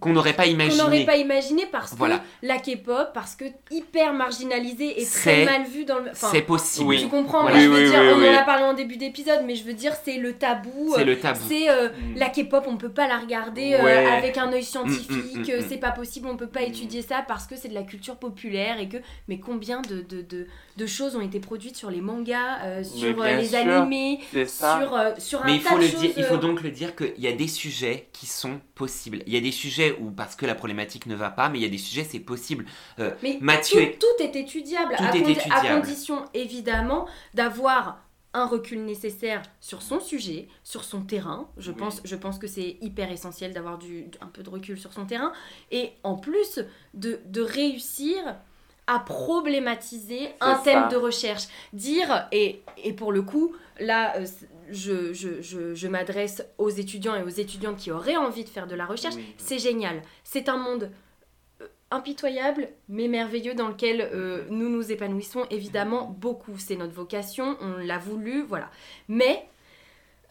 qu'on 0.00 0.12
n'aurait 0.12 0.32
pas 0.32 0.44
qu'on 0.46 0.52
n'aurait 0.56 0.66
imaginé. 1.02 1.04
pas 1.06 1.16
imaginé 1.16 1.66
parce 1.70 1.92
que 1.92 1.96
Voilà. 1.96 2.22
la 2.42 2.58
K-pop, 2.58 3.08
parce 3.12 3.36
que 3.36 3.44
hyper 3.70 4.12
marginalisée 4.14 5.00
et 5.00 5.04
très 5.04 5.44
mal 5.44 5.64
vue 5.64 5.84
dans 5.84 5.98
le. 5.98 6.10
Enfin, 6.10 6.28
C'est 6.32 6.42
possible. 6.42 6.86
Oui. 6.88 7.02
tu 7.02 7.08
comprends 7.08 7.42
Voilà. 7.42 7.60
je 7.60 7.68
veux 7.68 7.84
oui, 7.84 7.90
dire, 7.90 8.00
oui, 8.00 8.08
on 8.14 8.18
oui. 8.20 8.28
en 8.30 8.34
a 8.40 8.42
parlé 8.42 8.64
en 8.64 8.74
début 8.74 8.96
d'épisode, 8.96 9.40
mais 9.44 9.54
je 9.54 9.64
veux 9.64 9.74
dire, 9.74 9.92
c'est 10.04 10.16
le 10.16 10.32
tabou. 10.32 10.92
C'est 10.94 11.02
euh, 11.02 11.04
le 11.04 11.18
tabou. 11.18 11.40
C'est 11.48 11.68
euh, 11.68 11.88
Mm. 11.90 12.16
la 12.16 12.28
K-pop, 12.30 12.64
on 12.68 12.76
peut 12.76 12.88
pas 12.88 13.06
la 13.06 13.18
regarder 13.18 13.74
euh, 13.74 14.10
avec 14.16 14.38
un 14.38 14.50
œil 14.52 14.64
scientifique, 14.64 15.10
Mm, 15.10 15.40
mm, 15.40 15.58
mm. 15.58 15.64
c'est 15.68 15.76
pas 15.78 15.90
possible, 15.90 16.28
on 16.28 16.36
peut 16.36 16.46
pas 16.46 16.62
étudier 16.62 17.02
ça 17.02 17.22
parce 17.26 17.46
que 17.46 17.54
c'est 17.56 17.68
de 17.68 17.74
la 17.74 17.82
culture 17.82 18.16
populaire 18.16 18.80
et 18.80 18.88
que. 18.88 18.96
Mais 19.28 19.38
combien 19.38 19.82
de, 19.82 19.96
de, 20.08 20.22
de, 20.22 20.46
de 20.76 20.86
choses 20.86 21.16
ont 21.16 21.20
été 21.20 21.38
produites 21.40 21.76
sur 21.76 21.90
les 21.90 22.00
mangas, 22.00 22.62
euh, 22.64 22.84
sur 22.84 23.20
euh, 23.22 23.36
les 23.36 23.48
sûr. 23.48 23.58
animés, 23.58 24.20
sur, 24.46 24.94
euh, 24.94 25.12
sur 25.18 25.42
un 25.42 25.46
Mais 25.46 25.56
il 25.56 25.62
tas 25.62 25.70
faut, 25.70 25.76
de 25.78 25.82
le 25.82 25.88
choses. 25.88 26.00
dire, 26.00 26.10
il 26.16 26.24
faut 26.24 26.34
euh, 26.34 26.38
donc 26.38 26.62
le 26.62 26.70
dire 26.70 26.96
qu'il 26.96 27.14
y 27.18 27.26
a 27.28 27.32
des 27.32 27.48
sujets 27.48 28.08
qui 28.12 28.26
sont 28.26 28.60
possibles. 28.74 29.22
Il 29.26 29.32
y 29.32 29.36
a 29.36 29.40
des 29.40 29.52
sujets 29.52 29.96
où, 30.00 30.10
parce 30.10 30.34
que 30.36 30.46
la 30.46 30.54
problématique 30.54 31.06
ne 31.06 31.14
va 31.14 31.30
pas, 31.30 31.48
mais 31.48 31.58
il 31.58 31.62
y 31.62 31.66
a 31.66 31.70
des 31.70 31.78
sujets, 31.78 32.04
c'est 32.04 32.20
possible. 32.20 32.64
Mais 33.22 33.38
Mathieu 33.40 33.80
tout, 33.80 33.86
est- 33.86 33.98
tout 33.98 34.22
est 34.38 34.40
étudiable, 34.40 34.94
Tout 34.96 35.02
à, 35.04 35.08
est 35.16 35.20
condi- 35.20 35.32
étudiable. 35.32 35.66
à 35.66 35.80
condition 35.80 36.24
évidemment 36.34 37.06
d'avoir 37.34 37.98
un 38.34 38.46
recul 38.46 38.82
nécessaire 38.86 39.42
sur 39.60 39.82
son 39.82 40.00
sujet, 40.00 40.48
sur 40.64 40.84
son 40.84 41.02
terrain. 41.02 41.50
Je, 41.58 41.70
Oui. 41.70 41.76
pense, 41.76 42.00
je 42.02 42.16
pense 42.16 42.38
que 42.38 42.46
c'est 42.46 42.78
hyper 42.80 43.12
essentiel 43.12 43.52
d'avoir 43.52 43.78
un 44.22 44.26
peu 44.28 44.42
de 44.42 44.48
recul 44.48 44.78
sur 44.80 44.90
son 44.94 45.04
terrain. 45.04 45.34
Et 45.70 45.90
en 46.02 46.16
plus, 46.16 46.60
de, 46.94 47.20
de 47.26 47.42
réussir 47.42 48.16
à 48.94 48.98
problématiser 48.98 50.28
un 50.40 50.54
thème 50.56 50.82
ça. 50.84 50.88
de 50.88 50.96
recherche. 50.96 51.44
Dire, 51.72 52.28
et, 52.32 52.62
et 52.82 52.92
pour 52.92 53.12
le 53.12 53.22
coup, 53.22 53.54
là, 53.80 54.16
euh, 54.16 54.26
je, 54.70 55.12
je, 55.12 55.40
je, 55.42 55.74
je 55.74 55.88
m'adresse 55.88 56.44
aux 56.58 56.70
étudiants 56.70 57.14
et 57.14 57.22
aux 57.22 57.28
étudiantes 57.28 57.76
qui 57.76 57.90
auraient 57.90 58.16
envie 58.16 58.44
de 58.44 58.48
faire 58.48 58.66
de 58.66 58.74
la 58.74 58.86
recherche, 58.86 59.14
Oui. 59.16 59.34
c'est 59.36 59.58
génial. 59.58 60.02
C'est 60.24 60.48
un 60.48 60.56
monde 60.56 60.90
euh, 61.60 61.66
impitoyable 61.90 62.68
mais 62.88 63.08
merveilleux 63.08 63.54
dans 63.54 63.68
lequel 63.68 64.00
euh, 64.00 64.44
nous 64.50 64.68
nous 64.68 64.90
épanouissons 64.92 65.46
évidemment 65.50 66.06
beaucoup. 66.18 66.56
C'est 66.58 66.76
notre 66.76 66.94
vocation, 66.94 67.56
on 67.60 67.76
l'a 67.78 67.98
voulu, 67.98 68.42
voilà. 68.42 68.70
Mais 69.08 69.46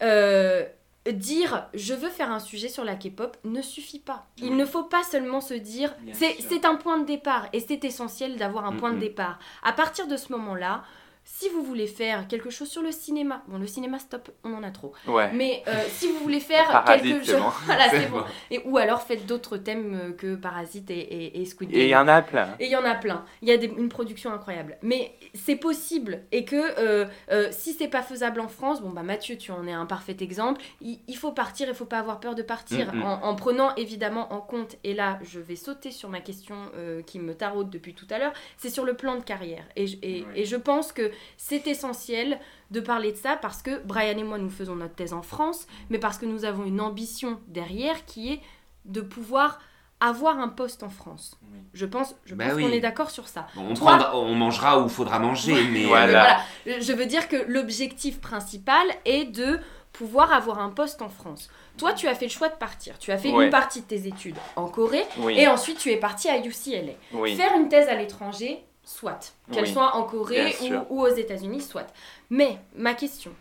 euh, 0.02 0.64
dire 1.10 1.66
je 1.74 1.94
veux 1.94 2.08
faire 2.10 2.30
un 2.30 2.38
sujet 2.38 2.68
sur 2.68 2.84
la 2.84 2.94
K-pop 2.94 3.36
ne 3.44 3.60
suffit 3.60 3.98
pas. 3.98 4.26
Il 4.38 4.50
Oui. 4.50 4.56
ne 4.56 4.64
faut 4.64 4.84
pas 4.84 5.02
seulement 5.02 5.40
se 5.40 5.54
dire 5.54 5.94
c'est 6.12 6.64
un 6.64 6.76
point 6.76 6.98
de 6.98 7.04
départ 7.04 7.48
et 7.52 7.60
c'est 7.60 7.84
essentiel 7.84 8.36
d'avoir 8.36 8.64
un 8.66 8.72
point 8.76 8.90
de 8.90 8.94
Mhm. 8.96 9.00
départ. 9.00 9.38
À 9.64 9.72
partir 9.72 10.06
de 10.06 10.16
ce 10.16 10.30
moment-là, 10.32 10.84
si 11.24 11.48
vous 11.48 11.62
voulez 11.62 11.86
faire 11.86 12.26
quelque 12.28 12.50
chose 12.50 12.68
sur 12.68 12.82
le 12.82 12.90
cinéma, 12.92 13.42
bon 13.48 13.58
le 13.58 13.66
cinéma 13.66 13.98
stop, 13.98 14.30
on 14.44 14.54
en 14.54 14.62
a 14.62 14.70
trop. 14.70 14.92
Ouais. 15.06 15.30
Mais 15.32 15.62
euh, 15.68 15.72
si 15.88 16.08
vous 16.08 16.18
voulez 16.18 16.40
faire 16.40 16.66
Parasite, 16.70 17.02
quelque 17.04 17.24
chose, 17.26 17.40
bon. 17.40 17.50
voilà, 17.66 17.90
C'est 17.90 18.06
bon. 18.10 18.18
bon. 18.18 18.24
Et 18.50 18.60
ou 18.64 18.76
alors 18.76 19.02
faites 19.02 19.24
d'autres 19.26 19.56
thèmes 19.56 19.94
euh, 19.94 20.12
que 20.12 20.34
Parasite 20.34 20.90
et, 20.90 20.98
et, 20.98 21.40
et 21.40 21.44
Squid 21.44 21.70
Game. 21.70 21.80
Et 21.80 21.84
il 21.84 21.90
y 21.90 21.96
en 21.96 22.08
a 22.08 22.22
plein. 22.22 22.48
Et 22.58 22.66
il 22.66 22.70
y 22.72 22.76
en 22.76 22.84
a 22.84 22.94
plein. 22.96 23.24
Il 23.40 23.48
y 23.48 23.52
a 23.52 23.56
des- 23.56 23.66
une 23.76 23.88
production 23.88 24.32
incroyable. 24.32 24.76
Mais 24.82 25.14
c'est 25.34 25.56
possible. 25.56 26.22
Et 26.32 26.44
que 26.44 26.56
euh, 26.78 27.06
euh, 27.30 27.48
si 27.52 27.72
c'est 27.72 27.88
pas 27.88 28.02
faisable 28.02 28.40
en 28.40 28.48
France, 28.48 28.82
bon 28.82 28.90
bah 28.90 29.02
Mathieu, 29.04 29.36
tu 29.36 29.52
en 29.52 29.64
es 29.66 29.72
un 29.72 29.86
parfait 29.86 30.16
exemple. 30.20 30.60
Il, 30.80 30.98
il 31.06 31.16
faut 31.16 31.32
partir, 31.32 31.68
il 31.68 31.74
faut 31.74 31.84
pas 31.86 31.98
avoir 32.00 32.18
peur 32.20 32.34
de 32.34 32.42
partir. 32.42 32.92
En, 33.04 33.22
en 33.22 33.34
prenant 33.36 33.74
évidemment 33.76 34.32
en 34.32 34.40
compte, 34.40 34.76
et 34.82 34.92
là 34.92 35.18
je 35.22 35.38
vais 35.38 35.56
sauter 35.56 35.92
sur 35.92 36.08
ma 36.08 36.20
question 36.20 36.56
euh, 36.76 37.00
qui 37.02 37.18
me 37.20 37.34
taraude 37.34 37.70
depuis 37.70 37.94
tout 37.94 38.06
à 38.10 38.18
l'heure, 38.18 38.32
c'est 38.56 38.70
sur 38.70 38.84
le 38.84 38.94
plan 38.94 39.14
de 39.16 39.22
carrière. 39.22 39.64
Et, 39.76 39.86
et 40.34 40.44
je 40.44 40.56
pense 40.56 40.92
que 40.92 41.11
c'est 41.36 41.66
essentiel 41.66 42.38
de 42.70 42.80
parler 42.80 43.12
de 43.12 43.16
ça 43.16 43.36
parce 43.36 43.62
que 43.62 43.82
Brian 43.84 44.16
et 44.18 44.24
moi 44.24 44.38
nous 44.38 44.50
faisons 44.50 44.76
notre 44.76 44.94
thèse 44.94 45.12
en 45.12 45.22
France, 45.22 45.66
mais 45.90 45.98
parce 45.98 46.18
que 46.18 46.26
nous 46.26 46.44
avons 46.44 46.64
une 46.64 46.80
ambition 46.80 47.40
derrière 47.48 48.04
qui 48.06 48.32
est 48.32 48.40
de 48.84 49.00
pouvoir 49.00 49.58
avoir 50.00 50.38
un 50.40 50.48
poste 50.48 50.82
en 50.82 50.88
France. 50.88 51.38
Oui. 51.52 51.58
Je 51.74 51.86
pense, 51.86 52.16
je 52.24 52.34
Bah 52.34 52.46
pense 52.46 52.54
oui. 52.56 52.64
qu'on 52.64 52.72
est 52.72 52.80
d'accord 52.80 53.10
sur 53.10 53.28
ça. 53.28 53.46
Bon, 53.54 53.68
on, 53.70 53.74
Toi- 53.74 53.86
prendra- 53.98 54.16
on 54.18 54.34
mangera 54.34 54.80
où 54.80 54.88
faudra 54.88 55.18
manger, 55.20 55.62
mais. 55.70 55.84
Voilà. 55.86 56.40
Mais 56.66 56.72
voilà, 56.72 56.80
je 56.80 56.92
veux 56.92 57.06
dire 57.06 57.28
que 57.28 57.36
l'objectif 57.46 58.20
principal 58.20 58.84
est 59.04 59.26
de 59.26 59.60
pouvoir 59.92 60.32
avoir 60.32 60.58
un 60.58 60.70
poste 60.70 61.02
en 61.02 61.08
France. 61.10 61.50
Toi, 61.76 61.92
tu 61.92 62.08
as 62.08 62.14
fait 62.16 62.24
le 62.24 62.30
choix 62.30 62.48
de 62.48 62.56
partir. 62.56 62.98
Tu 62.98 63.12
as 63.12 63.18
fait 63.18 63.30
Ouais. 63.30 63.44
une 63.44 63.50
partie 63.50 63.82
de 63.82 63.86
tes 63.86 64.08
études 64.08 64.34
en 64.56 64.66
Corée 64.66 65.04
Oui. 65.18 65.38
et 65.38 65.46
ensuite 65.46 65.78
tu 65.78 65.90
es 65.90 65.96
parti 65.98 66.28
à 66.28 66.38
UCLA. 66.38 66.94
oui. 67.12 67.36
Faire 67.36 67.52
une 67.56 67.68
thèse 67.68 67.88
à 67.88 67.94
l'étranger, 67.94 68.64
soit. 68.84 69.34
Qu'elle 69.52 69.64
Oui. 69.64 69.72
soit 69.72 69.94
en 69.96 70.04
Corée 70.04 70.54
ou, 70.62 70.96
ou 70.96 71.02
aux 71.02 71.14
États-Unis, 71.14 71.60
soit. 71.60 71.86
Mais 72.30 72.58
ma 72.76 72.94
question, 72.94 73.32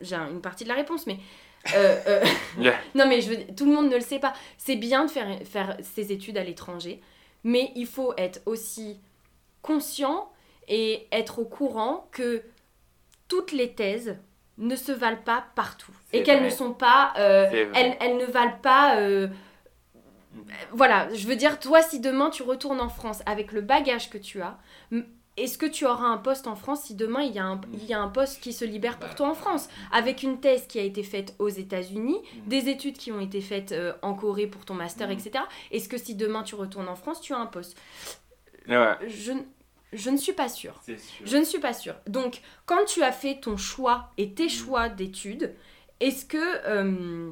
j'ai 0.00 0.16
une 0.16 0.40
partie 0.40 0.64
de 0.64 0.68
la 0.68 0.74
réponse, 0.74 1.06
mais. 1.06 1.18
euh, 1.74 2.00
euh, 2.06 2.24
Yeah. 2.58 2.74
non, 2.94 3.06
mais 3.08 3.20
je 3.20 3.30
veux 3.30 3.36
dire, 3.36 3.46
tout 3.56 3.66
le 3.66 3.72
monde 3.72 3.88
ne 3.90 3.94
le 3.96 4.00
sait 4.00 4.18
pas. 4.18 4.32
C'est 4.58 4.76
bien 4.76 5.04
de 5.04 5.10
faire, 5.10 5.28
faire 5.44 5.76
ses 5.82 6.12
études 6.12 6.38
à 6.38 6.44
l'étranger, 6.44 7.00
mais 7.44 7.72
il 7.76 7.86
faut 7.86 8.14
être 8.16 8.40
aussi 8.46 8.98
conscient 9.62 10.30
et 10.68 11.06
être 11.12 11.38
au 11.40 11.44
courant 11.44 12.08
que 12.12 12.42
toutes 13.28 13.52
les 13.52 13.72
thèses 13.72 14.16
ne 14.58 14.76
se 14.76 14.92
valent 14.92 15.22
pas 15.24 15.44
partout. 15.54 15.92
Et 16.12 16.22
qu'elles 16.22 16.42
ne 16.42 16.48
sont 16.50 16.72
pas. 16.72 17.12
euh, 17.18 17.66
elles, 17.74 17.96
elles 18.00 18.16
ne 18.16 18.24
valent 18.24 18.58
pas. 18.62 18.96
euh, 18.96 19.28
voilà, 20.72 21.12
je 21.14 21.26
veux 21.26 21.36
dire, 21.36 21.58
toi, 21.60 21.82
si 21.82 22.00
demain 22.00 22.30
tu 22.30 22.42
retournes 22.42 22.80
en 22.80 22.88
France 22.88 23.22
avec 23.26 23.52
le 23.52 23.60
bagage 23.60 24.10
que 24.10 24.18
tu 24.18 24.40
as, 24.42 24.58
est-ce 25.36 25.58
que 25.58 25.66
tu 25.66 25.84
auras 25.84 26.06
un 26.06 26.16
poste 26.16 26.46
en 26.46 26.56
France 26.56 26.84
si 26.84 26.94
demain 26.94 27.20
il 27.20 27.32
y, 27.34 27.38
a 27.38 27.44
un, 27.44 27.60
il 27.74 27.84
y 27.84 27.92
a 27.92 28.00
un 28.00 28.08
poste 28.08 28.40
qui 28.42 28.54
se 28.54 28.64
libère 28.64 28.98
pour 28.98 29.14
toi 29.14 29.28
en 29.28 29.34
France 29.34 29.68
Avec 29.92 30.22
une 30.22 30.40
thèse 30.40 30.66
qui 30.66 30.78
a 30.78 30.82
été 30.82 31.02
faite 31.02 31.34
aux 31.38 31.50
États-Unis, 31.50 32.16
des 32.46 32.70
études 32.70 32.96
qui 32.96 33.12
ont 33.12 33.20
été 33.20 33.42
faites 33.42 33.72
euh, 33.72 33.92
en 34.00 34.14
Corée 34.14 34.46
pour 34.46 34.64
ton 34.64 34.72
master, 34.74 35.08
Mm. 35.08 35.12
etc. 35.12 35.30
Est-ce 35.72 35.88
que 35.90 35.98
si 35.98 36.14
demain 36.14 36.42
tu 36.42 36.54
retournes 36.54 36.88
en 36.88 36.96
France, 36.96 37.20
tu 37.20 37.34
as 37.34 37.38
un 37.38 37.44
poste? 37.46 37.76
Ouais. 38.66 38.94
je, 39.08 39.32
je 39.92 40.10
ne 40.10 40.16
suis 40.16 40.32
pas 40.32 40.48
sûre. 40.48 40.80
Sûr. 40.84 40.96
Je 41.24 41.36
ne 41.36 41.44
suis 41.44 41.60
pas 41.60 41.74
sûre. 41.74 41.96
Donc, 42.06 42.40
quand 42.64 42.84
tu 42.86 43.02
as 43.02 43.12
fait 43.12 43.38
ton 43.38 43.56
choix 43.58 44.10
et 44.16 44.26
Mm. 44.28 44.34
tes 44.34 44.48
choix 44.48 44.88
d'études, 44.88 45.54
est-ce 46.00 46.24
que, 46.24 46.38
euh, 46.66 47.30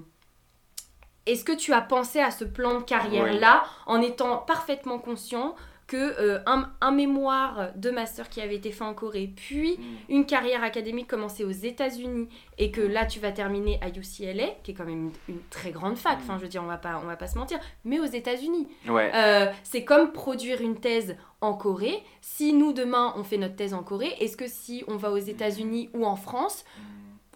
est-ce 1.26 1.44
que 1.44 1.52
tu 1.52 1.72
as 1.72 1.80
pensé 1.80 2.20
à 2.20 2.30
ce 2.30 2.44
plan 2.44 2.78
de 2.80 2.84
carrière-là 2.84 3.64
en 3.86 4.00
étant 4.00 4.38
parfaitement 4.38 4.98
conscient 4.98 5.54
que 5.86 5.96
euh, 6.18 6.38
un, 6.46 6.70
un 6.80 6.92
mémoire 6.92 7.68
de 7.76 7.90
master 7.90 8.30
qui 8.30 8.40
avait 8.40 8.54
été 8.56 8.72
fait 8.72 8.84
en 8.84 8.94
Corée, 8.94 9.30
puis 9.36 9.76
Mm. 9.76 9.82
une 10.14 10.24
carrière 10.26 10.62
académique 10.64 11.06
commencée 11.06 11.44
aux 11.44 11.50
États-Unis 11.50 12.26
et 12.56 12.70
que 12.70 12.80
là 12.80 13.04
tu 13.04 13.20
vas 13.20 13.32
terminer 13.32 13.78
à 13.82 13.88
UCLA, 13.90 14.46
qui 14.62 14.70
est 14.70 14.74
quand 14.74 14.86
même 14.86 15.10
une, 15.28 15.34
une 15.34 15.40
très 15.50 15.72
grande 15.72 15.96
fac, 15.98 16.16
enfin 16.22 16.36
je 16.38 16.42
veux 16.44 16.48
dire, 16.48 16.62
on 16.62 16.66
va 16.66 16.78
pas, 16.78 16.98
on 17.02 17.06
va 17.06 17.16
pas 17.16 17.26
se 17.26 17.36
mentir, 17.36 17.58
mais 17.84 18.00
aux 18.00 18.06
États-Unis. 18.06 18.66
Ouais. 18.88 19.10
Euh, 19.14 19.46
c'est 19.62 19.84
comme 19.84 20.12
produire 20.12 20.62
une 20.62 20.80
thèse 20.80 21.16
en 21.42 21.52
Corée. 21.52 22.02
Si 22.22 22.54
nous, 22.54 22.72
demain, 22.72 23.12
on 23.16 23.22
fait 23.22 23.36
notre 23.36 23.56
thèse 23.56 23.74
en 23.74 23.82
Corée, 23.82 24.14
est-ce 24.20 24.38
que 24.38 24.48
si 24.48 24.84
on 24.88 24.96
va 24.96 25.10
aux 25.10 25.18
États-Unis 25.18 25.90
ou 25.92 26.06
en 26.06 26.16
France, 26.16 26.64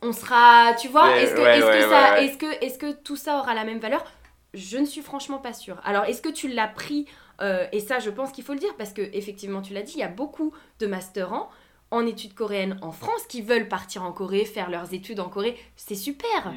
on 0.02 0.12
sera. 0.12 0.74
Tu 0.74 0.88
vois, 0.88 1.08
Ouais, 1.08 1.22
est-ce 1.24 1.34
que, 1.34 1.40
ouais, 1.40 1.58
est-ce 1.58 1.66
ouais, 1.66 1.72
que 1.72 1.82
ça, 1.82 1.88
ouais, 1.88 2.10
ouais. 2.12 2.24
est-ce 2.26 2.38
que, 2.38 2.64
est-ce 2.64 2.78
que 2.78 2.92
tout 2.92 3.16
ça 3.16 3.38
aura 3.38 3.54
la 3.54 3.64
même 3.64 3.78
valeur? 3.78 4.04
Je 4.54 4.78
ne 4.78 4.84
suis 4.86 5.02
franchement 5.02 5.38
pas 5.38 5.52
sûre. 5.52 5.80
Alors, 5.84 6.04
est-ce 6.04 6.22
que 6.22 6.28
tu 6.30 6.48
l'as 6.48 6.68
pris 6.68 7.06
euh, 7.40 7.66
Et 7.72 7.80
ça, 7.80 7.98
je 7.98 8.10
pense 8.10 8.32
qu'il 8.32 8.44
faut 8.44 8.54
le 8.54 8.58
dire 8.58 8.74
parce 8.78 8.92
que 8.92 9.02
effectivement, 9.12 9.60
tu 9.62 9.74
l'as 9.74 9.82
dit, 9.82 9.92
il 9.94 10.00
y 10.00 10.02
a 10.04 10.08
beaucoup 10.08 10.52
de 10.80 10.86
masterants 10.86 11.50
en 11.90 12.06
études 12.06 12.34
coréennes 12.34 12.78
en 12.82 12.92
France 12.92 13.24
qui 13.28 13.42
veulent 13.42 13.68
partir 13.68 14.04
en 14.04 14.12
Corée, 14.12 14.44
faire 14.44 14.70
leurs 14.70 14.92
études 14.92 15.20
en 15.20 15.28
Corée. 15.28 15.56
C'est 15.76 15.94
super. 15.94 16.52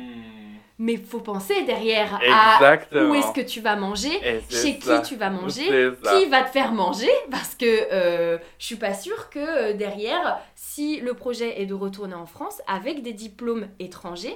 Mais 0.77 0.97
faut 0.97 1.19
penser 1.19 1.63
derrière 1.63 2.19
à 2.31 2.59
où 2.93 3.13
est-ce 3.13 3.31
que 3.33 3.41
tu 3.41 3.61
vas 3.61 3.75
manger, 3.75 4.11
chez 4.49 4.79
ça. 4.81 4.99
qui 4.99 5.09
tu 5.09 5.15
vas 5.15 5.29
manger, 5.29 5.91
qui 6.03 6.25
va 6.25 6.41
te 6.41 6.49
faire 6.49 6.71
manger, 6.71 7.11
parce 7.29 7.53
que 7.53 7.65
euh, 7.65 8.37
je 8.57 8.65
suis 8.65 8.77
pas 8.77 8.95
sûre 8.95 9.29
que 9.29 9.39
euh, 9.39 9.73
derrière, 9.73 10.39
si 10.55 10.99
le 10.99 11.13
projet 11.13 11.61
est 11.61 11.67
de 11.67 11.75
retourner 11.75 12.15
en 12.15 12.25
France 12.25 12.61
avec 12.67 13.03
des 13.03 13.13
diplômes 13.13 13.67
étrangers, 13.79 14.35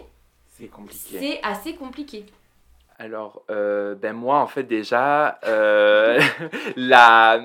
C'est 0.58 0.68
compliqué. 0.68 1.18
c'est 1.20 1.40
assez 1.42 1.74
compliqué. 1.74 2.26
Alors, 2.98 3.44
euh, 3.50 3.96
ben 3.96 4.14
moi, 4.14 4.40
en 4.40 4.48
fait, 4.48 4.64
déjà, 4.64 5.40
euh, 5.46 6.22
la... 6.76 7.42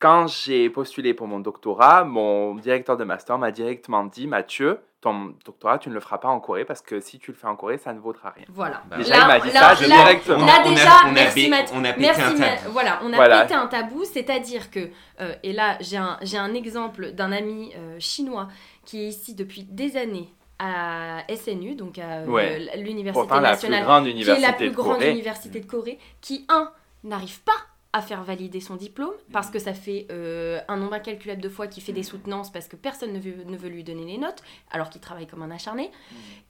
quand 0.00 0.26
j'ai 0.26 0.68
postulé 0.70 1.14
pour 1.14 1.28
mon 1.28 1.38
doctorat, 1.40 2.04
mon 2.04 2.54
directeur 2.56 2.96
de 2.96 3.04
master 3.04 3.38
m'a 3.38 3.50
directement 3.52 4.04
dit, 4.04 4.26
Mathieu, 4.26 4.80
ton 5.02 5.34
doctorat, 5.44 5.78
tu 5.78 5.88
ne 5.88 5.94
le 5.94 6.00
feras 6.00 6.18
pas 6.18 6.28
en 6.28 6.40
Corée 6.40 6.64
parce 6.64 6.82
que 6.82 7.00
si 7.00 7.18
tu 7.18 7.30
le 7.30 7.36
fais 7.36 7.46
en 7.46 7.54
Corée, 7.56 7.78
ça 7.78 7.92
ne 7.92 8.00
vaudra 8.00 8.30
rien. 8.30 8.44
Voilà. 8.52 8.82
Bah, 8.90 8.96
Déjà, 8.98 9.14
il 9.20 9.26
m'a 9.26 9.40
dit 9.40 9.50
ça, 9.50 9.60
là- 9.60 9.74
directement. 9.74 10.44
là, 10.46 10.52
On 10.64 10.66
a- 10.66 10.68
déjà, 10.68 10.90
on 11.04 11.08
a 11.08 11.12
merci, 11.12 11.48
Math- 11.48 11.70
on 11.74 11.84
a 11.84 11.92
pété 11.92 12.00
merci, 12.00 12.20
un 12.22 12.32
tabou. 12.38 12.72
Voilà, 12.72 13.00
on 13.04 13.12
a 13.12 13.16
Voilà. 13.16 13.42
pété 13.42 13.54
un 13.54 13.66
tabou, 13.66 14.04
c'est-à-dire 14.04 14.70
que, 14.70 14.90
euh, 15.20 15.32
et 15.42 15.52
là, 15.54 15.76
j'ai 15.80 15.96
un, 15.96 16.18
j'ai 16.22 16.36
un 16.38 16.52
exemple 16.54 17.12
d'un 17.12 17.32
ami 17.32 17.72
euh, 17.76 17.96
chinois 17.98 18.48
qui 18.84 19.04
est 19.04 19.08
ici 19.08 19.34
depuis 19.34 19.64
des 19.64 19.96
années 19.96 20.28
à 20.58 21.24
SNU, 21.34 21.74
donc 21.76 21.98
à 21.98 22.18
euh, 22.20 22.26
Ouais. 22.26 22.58
l'Université 22.76 23.12
Pourtant, 23.26 23.40
la 23.40 23.48
plus 23.56 23.68
nationale 23.68 23.84
grande 23.84 24.04
qui 24.04 24.20
est 24.22 24.38
la 24.40 24.52
plus 24.52 24.68
de 24.68 24.74
grande 24.74 24.94
Corée. 24.96 25.10
université 25.12 25.60
de 25.60 25.66
Corée, 25.66 25.98
qui, 26.20 26.44
un, 26.50 26.70
n'arrive 27.04 27.40
pas 27.42 27.52
à 27.92 28.02
faire 28.02 28.22
valider 28.22 28.60
son 28.60 28.76
diplôme, 28.76 29.12
parce 29.32 29.50
que 29.50 29.58
ça 29.58 29.74
fait 29.74 30.06
euh, 30.12 30.60
un 30.68 30.76
nombre 30.76 30.94
incalculable 30.94 31.42
de 31.42 31.48
fois 31.48 31.66
qu'il 31.66 31.82
fait 31.82 31.92
des 31.92 32.04
soutenances, 32.04 32.50
parce 32.52 32.68
que 32.68 32.76
personne 32.76 33.12
ne 33.12 33.18
veut, 33.18 33.44
ne 33.44 33.56
veut 33.56 33.68
lui 33.68 33.82
donner 33.82 34.04
les 34.04 34.18
notes, 34.18 34.42
alors 34.70 34.90
qu'il 34.90 35.00
travaille 35.00 35.26
comme 35.26 35.42
un 35.42 35.50
acharné, 35.50 35.90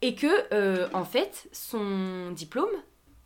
et 0.03 0.15
que, 0.15 0.27
euh, 0.53 0.89
en 0.93 1.05
fait, 1.05 1.49
son 1.53 2.31
diplôme, 2.33 2.69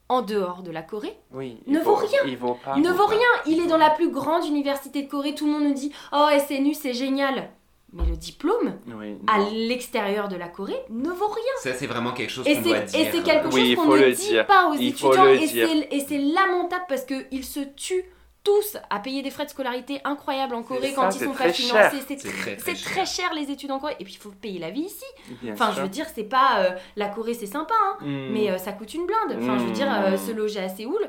en 0.08 0.22
dehors 0.22 0.62
de 0.62 0.70
la 0.70 0.82
Corée, 0.82 1.16
Oui, 1.32 1.58
ne 1.66 1.80
vaut 1.80 1.94
rien. 1.96 2.20
Il 2.26 2.36
vaut 2.36 2.58
pas. 2.62 2.76
ne 2.76 2.90
vaut 2.90 3.06
rien. 3.06 3.20
Il 3.46 3.58
est 3.60 3.66
dans 3.66 3.78
la 3.78 3.90
plus 3.90 4.10
grande 4.10 4.44
université 4.44 5.02
de 5.02 5.08
Corée, 5.08 5.34
tout 5.34 5.46
le 5.46 5.52
monde 5.52 5.64
nous 5.64 5.74
dit 5.74 5.92
«Oh, 6.12 6.28
SNU, 6.46 6.74
c'est 6.74 6.94
génial!» 6.94 7.50
Mais 7.94 8.04
le 8.10 8.16
diplôme, 8.16 8.74
Oui, 8.88 9.16
à 9.28 9.38
l'extérieur 9.50 10.28
de 10.28 10.36
la 10.36 10.48
Corée, 10.48 10.76
ne 10.90 11.10
vaut 11.10 11.28
rien. 11.28 11.44
Ça, 11.62 11.72
c'est 11.74 11.86
vraiment 11.86 12.12
quelque 12.12 12.30
chose 12.30 12.44
qu'on 12.44 12.60
doit 12.60 12.76
c'est, 12.86 12.98
dire. 12.98 13.00
et 13.08 13.10
c'est 13.12 13.22
quelque 13.22 13.46
Oui, 13.54 13.74
chose 13.74 13.84
faut 13.84 13.90
qu'on 13.90 13.96
ne 13.96 14.10
dit 14.10 14.28
dire. 14.28 14.46
pas 14.46 14.68
aux 14.68 14.74
Il 14.74 14.92
faut 14.94 15.12
étudiants. 15.12 15.24
le 15.24 15.34
Et 15.36 15.46
dire. 15.46 15.68
c'est, 15.68 15.96
et 15.96 16.00
c'est 16.00 16.18
lamentable 16.18 16.84
parce 16.88 17.04
qu'ils 17.04 17.44
se 17.44 17.60
tuent 17.60 18.04
tous 18.42 18.76
à 18.90 18.98
payer 18.98 19.22
des 19.22 19.30
frais 19.30 19.46
de 19.46 19.50
scolarité 19.50 20.00
incroyables 20.04 20.54
en 20.54 20.62
Corée 20.62 20.92
quand 20.94 21.10
ça, 21.10 21.18
ils 21.18 21.24
sont 21.24 21.32
très 21.32 21.46
pas 21.46 21.52
cher. 21.54 21.90
financés. 21.90 22.04
C'est, 22.06 22.18
C'est 22.20 22.28
tr- 22.28 22.40
très, 22.42 22.56
très 22.56 22.74
c'est 22.74 22.84
très 22.84 23.06
cher 23.06 23.32
les 23.34 23.50
études 23.50 23.70
en 23.70 23.78
Corée. 23.78 23.96
Et 24.00 24.04
puis 24.04 24.12
il 24.14 24.18
faut 24.22 24.28
payer 24.32 24.58
la 24.58 24.70
vie 24.70 24.82
ici. 24.82 25.04
Bien 25.40 25.54
Enfin, 25.54 25.66
sûr. 25.68 25.76
je 25.76 25.80
veux 25.82 25.88
dire, 25.88 26.04
c'est 26.14 26.24
pas. 26.24 26.58
euh, 26.58 26.70
la 26.96 27.06
Corée, 27.08 27.32
c'est 27.32 27.46
sympa, 27.46 27.72
hein, 27.82 27.96
Hmm. 28.04 28.32
mais 28.32 28.50
euh, 28.50 28.58
ça 28.58 28.72
coûte 28.72 28.92
une 28.92 29.06
blinde. 29.06 29.38
Enfin, 29.40 29.56
je 29.58 29.64
veux 29.64 29.70
dire, 29.72 29.86
euh, 29.90 30.18
se 30.18 30.30
loger 30.32 30.60
à 30.60 30.68
Séoul. 30.68 31.08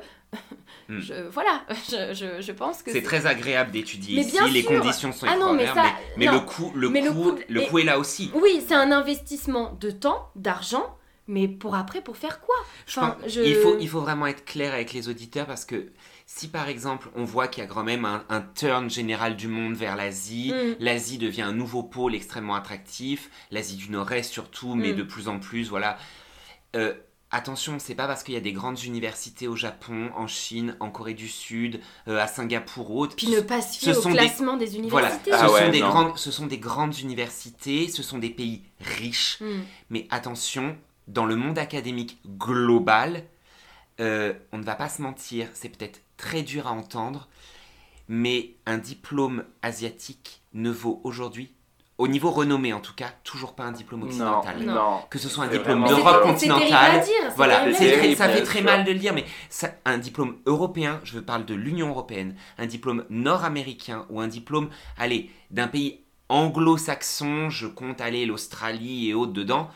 Mm. 0.88 1.00
je, 1.00 1.14
voilà, 1.32 1.64
je, 1.90 2.14
je, 2.14 2.42
je 2.42 2.52
pense 2.52 2.84
que 2.84 2.92
C'est 2.92 3.02
très 3.02 3.26
agréable 3.26 3.72
d'étudier 3.72 4.18
Mais 4.18 4.22
ici, 4.22 4.38
les 4.52 4.64
conditions 4.64 5.12
sont 5.12 5.26
Ah 5.30 5.36
non, 5.38 5.54
mais 5.54 5.66
ça- 5.66 5.86
mais, 6.18 6.28
le 6.28 6.40
coût, 6.40 6.72
le 6.76 6.90
Mais 6.90 7.02
le 7.02 7.12
coût, 7.12 7.36
le 7.50 7.62
coût 7.62 7.80
est 7.80 7.84
là 7.84 7.98
aussi. 7.98 8.32
Oui, 8.36 8.64
c'est 8.68 8.76
un 8.76 8.92
investissement 8.92 9.76
de 9.80 9.90
temps, 9.90 10.30
d'argent, 10.36 10.96
mais 11.28 11.48
pour 11.48 11.74
après, 11.76 12.02
pour 12.02 12.18
faire 12.18 12.40
quoi? 12.40 12.56
Je 12.86 13.00
pense- 13.00 13.16
il, 13.36 13.56
faut, 13.56 13.78
il 13.80 13.90
faut 13.90 14.02
vraiment 14.02 14.28
être 14.28 14.46
clair 14.46 14.74
avec 14.74 14.94
les 14.94 15.10
auditeurs 15.10 15.48
parce 15.48 15.66
que 15.66 15.92
si 16.28 16.48
par 16.48 16.70
exemple 16.70 17.10
on 17.16 17.24
voit 17.24 17.48
qu'il 17.48 17.64
y 17.64 17.66
a 17.66 17.70
quand 17.70 17.84
même 17.84 18.06
un, 18.06 18.24
un 18.30 18.42
turn 18.42 18.90
général 18.90 19.36
du 19.36 19.48
monde 19.48 19.74
vers 19.74 19.96
l'Asie, 19.96 20.54
Mm. 20.54 20.76
l'Asie 20.80 21.18
devient 21.18 21.42
un 21.44 21.52
nouveau 21.54 21.82
pôle 21.82 22.14
extrêmement 22.14 22.54
attractif, 22.56 23.32
l'Asie 23.50 23.76
du 23.76 23.90
Nord-Est 23.90 24.32
surtout, 24.32 24.76
mais 24.76 24.94
Mm. 24.94 24.98
de 24.98 25.04
plus 25.04 25.28
en 25.28 25.40
plus, 25.40 25.68
voilà. 25.70 25.98
Euh, 26.76 26.94
attention, 27.32 27.80
c'est 27.80 27.96
pas 27.96 28.08
parce 28.08 28.24
qu'il 28.24 28.34
y 28.34 28.38
a 28.38 28.42
des 28.42 28.54
grandes 28.54 28.82
universités 28.84 29.48
au 29.48 29.56
Japon, 29.56 30.12
en 30.16 30.28
Chine, 30.28 30.78
en 30.80 30.90
Corée 30.90 31.14
du 31.14 31.28
Sud, 31.28 31.82
euh, 32.08 32.20
à 32.20 32.28
Singapour 32.28 32.92
ou 32.92 33.02
autre. 33.02 33.16
Puis 33.16 33.28
ne 33.28 33.42
pas 33.42 33.62
se 33.62 33.90
au 33.90 34.04
des- 34.04 34.12
classement 34.12 34.58
des, 34.58 34.66
Voilà, 34.88 35.10
universités. 35.10 35.32
Ah 35.34 35.48
ce, 35.48 35.54
ouais, 35.54 35.66
sont 35.66 35.72
des 35.72 35.80
grandes, 35.80 36.18
ce 36.18 36.32
sont 36.32 36.46
des 36.48 36.58
grandes 36.60 36.98
universités, 37.00 37.90
ce 37.90 38.04
sont 38.04 38.18
des 38.20 38.30
pays 38.30 38.64
riches, 38.80 39.38
Mm. 39.42 39.62
mais 39.90 40.08
attention, 40.12 40.78
dans 41.08 41.26
le 41.26 41.36
monde 41.36 41.58
académique 41.58 42.20
global, 42.26 43.24
euh, 44.00 44.34
on 44.52 44.58
ne 44.58 44.64
va 44.64 44.76
pas 44.76 44.90
se 44.90 45.02
mentir, 45.02 45.48
c'est 45.54 45.70
peut-être 45.70 46.02
très 46.18 46.42
dur 46.42 46.68
à 46.68 46.72
entendre, 46.72 47.28
mais 48.08 48.56
un 48.66 48.78
diplôme 48.78 49.46
asiatique 49.62 50.42
ne 50.54 50.70
vaut 50.70 51.02
aujourd'hui, 51.04 51.52
au 51.98 52.08
niveau 52.10 52.30
renommé 52.30 52.74
en 52.74 52.82
tout 52.82 52.94
cas, 52.94 53.10
toujours 53.24 53.56
pas 53.56 53.64
un 53.64 53.72
diplôme 53.72 54.04
occidental. 54.04 54.60
non. 54.64 55.00
Que 55.10 55.18
ce 55.18 55.30
soit 55.30 55.46
un 55.46 55.48
diplôme 55.48 55.86
d'Europe 55.88 56.24
c'est- 56.26 56.40
c'est 56.40 56.48
terrible 56.48 56.60
continentale, 56.60 56.96
à 56.96 57.00
dire, 57.00 57.34
voilà, 57.38 57.72
très- 57.72 58.16
ça 58.16 58.28
fait 58.30 58.44
très 58.44 58.62
mal 58.62 58.84
de 58.84 58.92
le 58.92 59.00
dire, 59.00 59.14
mais 59.14 59.24
ça- 59.50 59.72
un 59.86 59.98
diplôme 59.98 60.38
européen, 60.46 61.00
je 61.04 61.20
parle 61.20 61.46
de 61.46 61.54
l'Union 61.54 61.88
européenne, 61.90 62.36
un 62.58 62.66
diplôme 62.66 63.06
nord-américain 63.10 64.06
ou 64.10 64.20
un 64.20 64.28
diplôme, 64.28 64.70
allez, 64.98 65.30
d'un 65.52 65.68
pays 65.68 66.02
anglo-saxon, 66.28 67.50
je 67.50 67.68
compte 67.68 68.02
aller 68.02 68.26
l'Australie 68.26 69.10
et 69.10 69.14
autres 69.14 69.34
dedans, 69.34 69.70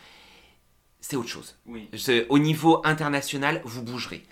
c'est 1.01 1.15
autre 1.15 1.29
chose. 1.29 1.55
Oui. 1.65 1.87
Je- 1.93 2.25
au 2.29 2.39
niveau 2.39 2.81
international, 2.83 3.61
vous 3.65 3.83
bougerez. 3.83 4.23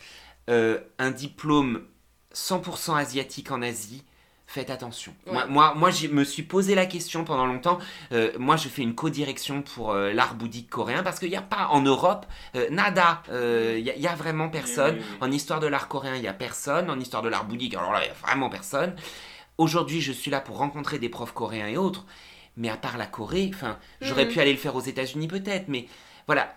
Euh, 0.49 0.79
un 0.99 1.11
diplôme 1.11 1.83
100% 2.31 2.95
asiatique 2.95 3.51
en 3.51 3.61
Asie, 3.61 4.03
faites 4.47 4.69
attention. 4.69 5.13
Ouais. 5.27 5.33
Moi, 5.33 5.45
moi, 5.45 5.73
moi 5.75 5.91
je 5.91 6.07
me 6.07 6.23
suis 6.23 6.41
posé 6.43 6.73
la 6.73 6.85
question 6.85 7.23
pendant 7.25 7.45
longtemps. 7.45 7.77
Euh, 8.13 8.31
moi, 8.39 8.55
je 8.55 8.69
fais 8.69 8.81
une 8.81 8.95
co-direction 8.95 9.61
pour 9.61 9.91
euh, 9.91 10.13
l'art 10.13 10.35
bouddhique 10.35 10.69
coréen 10.69 11.03
parce 11.03 11.19
qu'il 11.19 11.29
n'y 11.29 11.35
a 11.35 11.41
pas 11.41 11.67
en 11.67 11.81
Europe, 11.81 12.25
euh, 12.55 12.69
nada. 12.69 13.21
Il 13.29 13.83
n'y 13.83 14.07
a, 14.07 14.15
vraiment 14.15 14.49
personne. 14.49 14.95
Oui, 14.95 15.01
oui, 15.01 15.17
oui. 15.21 15.27
En 15.27 15.31
histoire 15.31 15.59
de 15.59 15.67
l'art 15.67 15.87
coréen, 15.87 16.15
il 16.15 16.21
n'y 16.21 16.27
a 16.27 16.33
personne. 16.33 16.89
En 16.89 16.99
histoire 16.99 17.21
de 17.21 17.29
l'art 17.29 17.45
bouddhique, 17.45 17.75
alors 17.75 17.91
là, 17.91 17.99
il 18.01 18.05
n'y 18.05 18.11
a 18.11 18.13
vraiment 18.25 18.49
personne. 18.49 18.95
Aujourd'hui, 19.57 20.01
je 20.01 20.11
suis 20.11 20.31
là 20.31 20.39
pour 20.39 20.57
rencontrer 20.57 20.97
des 20.97 21.09
profs 21.09 21.33
coréens 21.33 21.67
et 21.67 21.77
autres. 21.77 22.05
Mais 22.55 22.69
à 22.69 22.77
part 22.77 22.97
la 22.97 23.05
Corée, 23.05 23.51
enfin, 23.53 23.77
j'aurais 24.01 24.25
Mhm. 24.25 24.31
pu 24.31 24.39
aller 24.39 24.51
le 24.51 24.57
faire 24.57 24.75
aux 24.75 24.81
États-Unis 24.81 25.27
peut-être, 25.27 25.67
mais 25.67 25.85
voilà. 26.25 26.55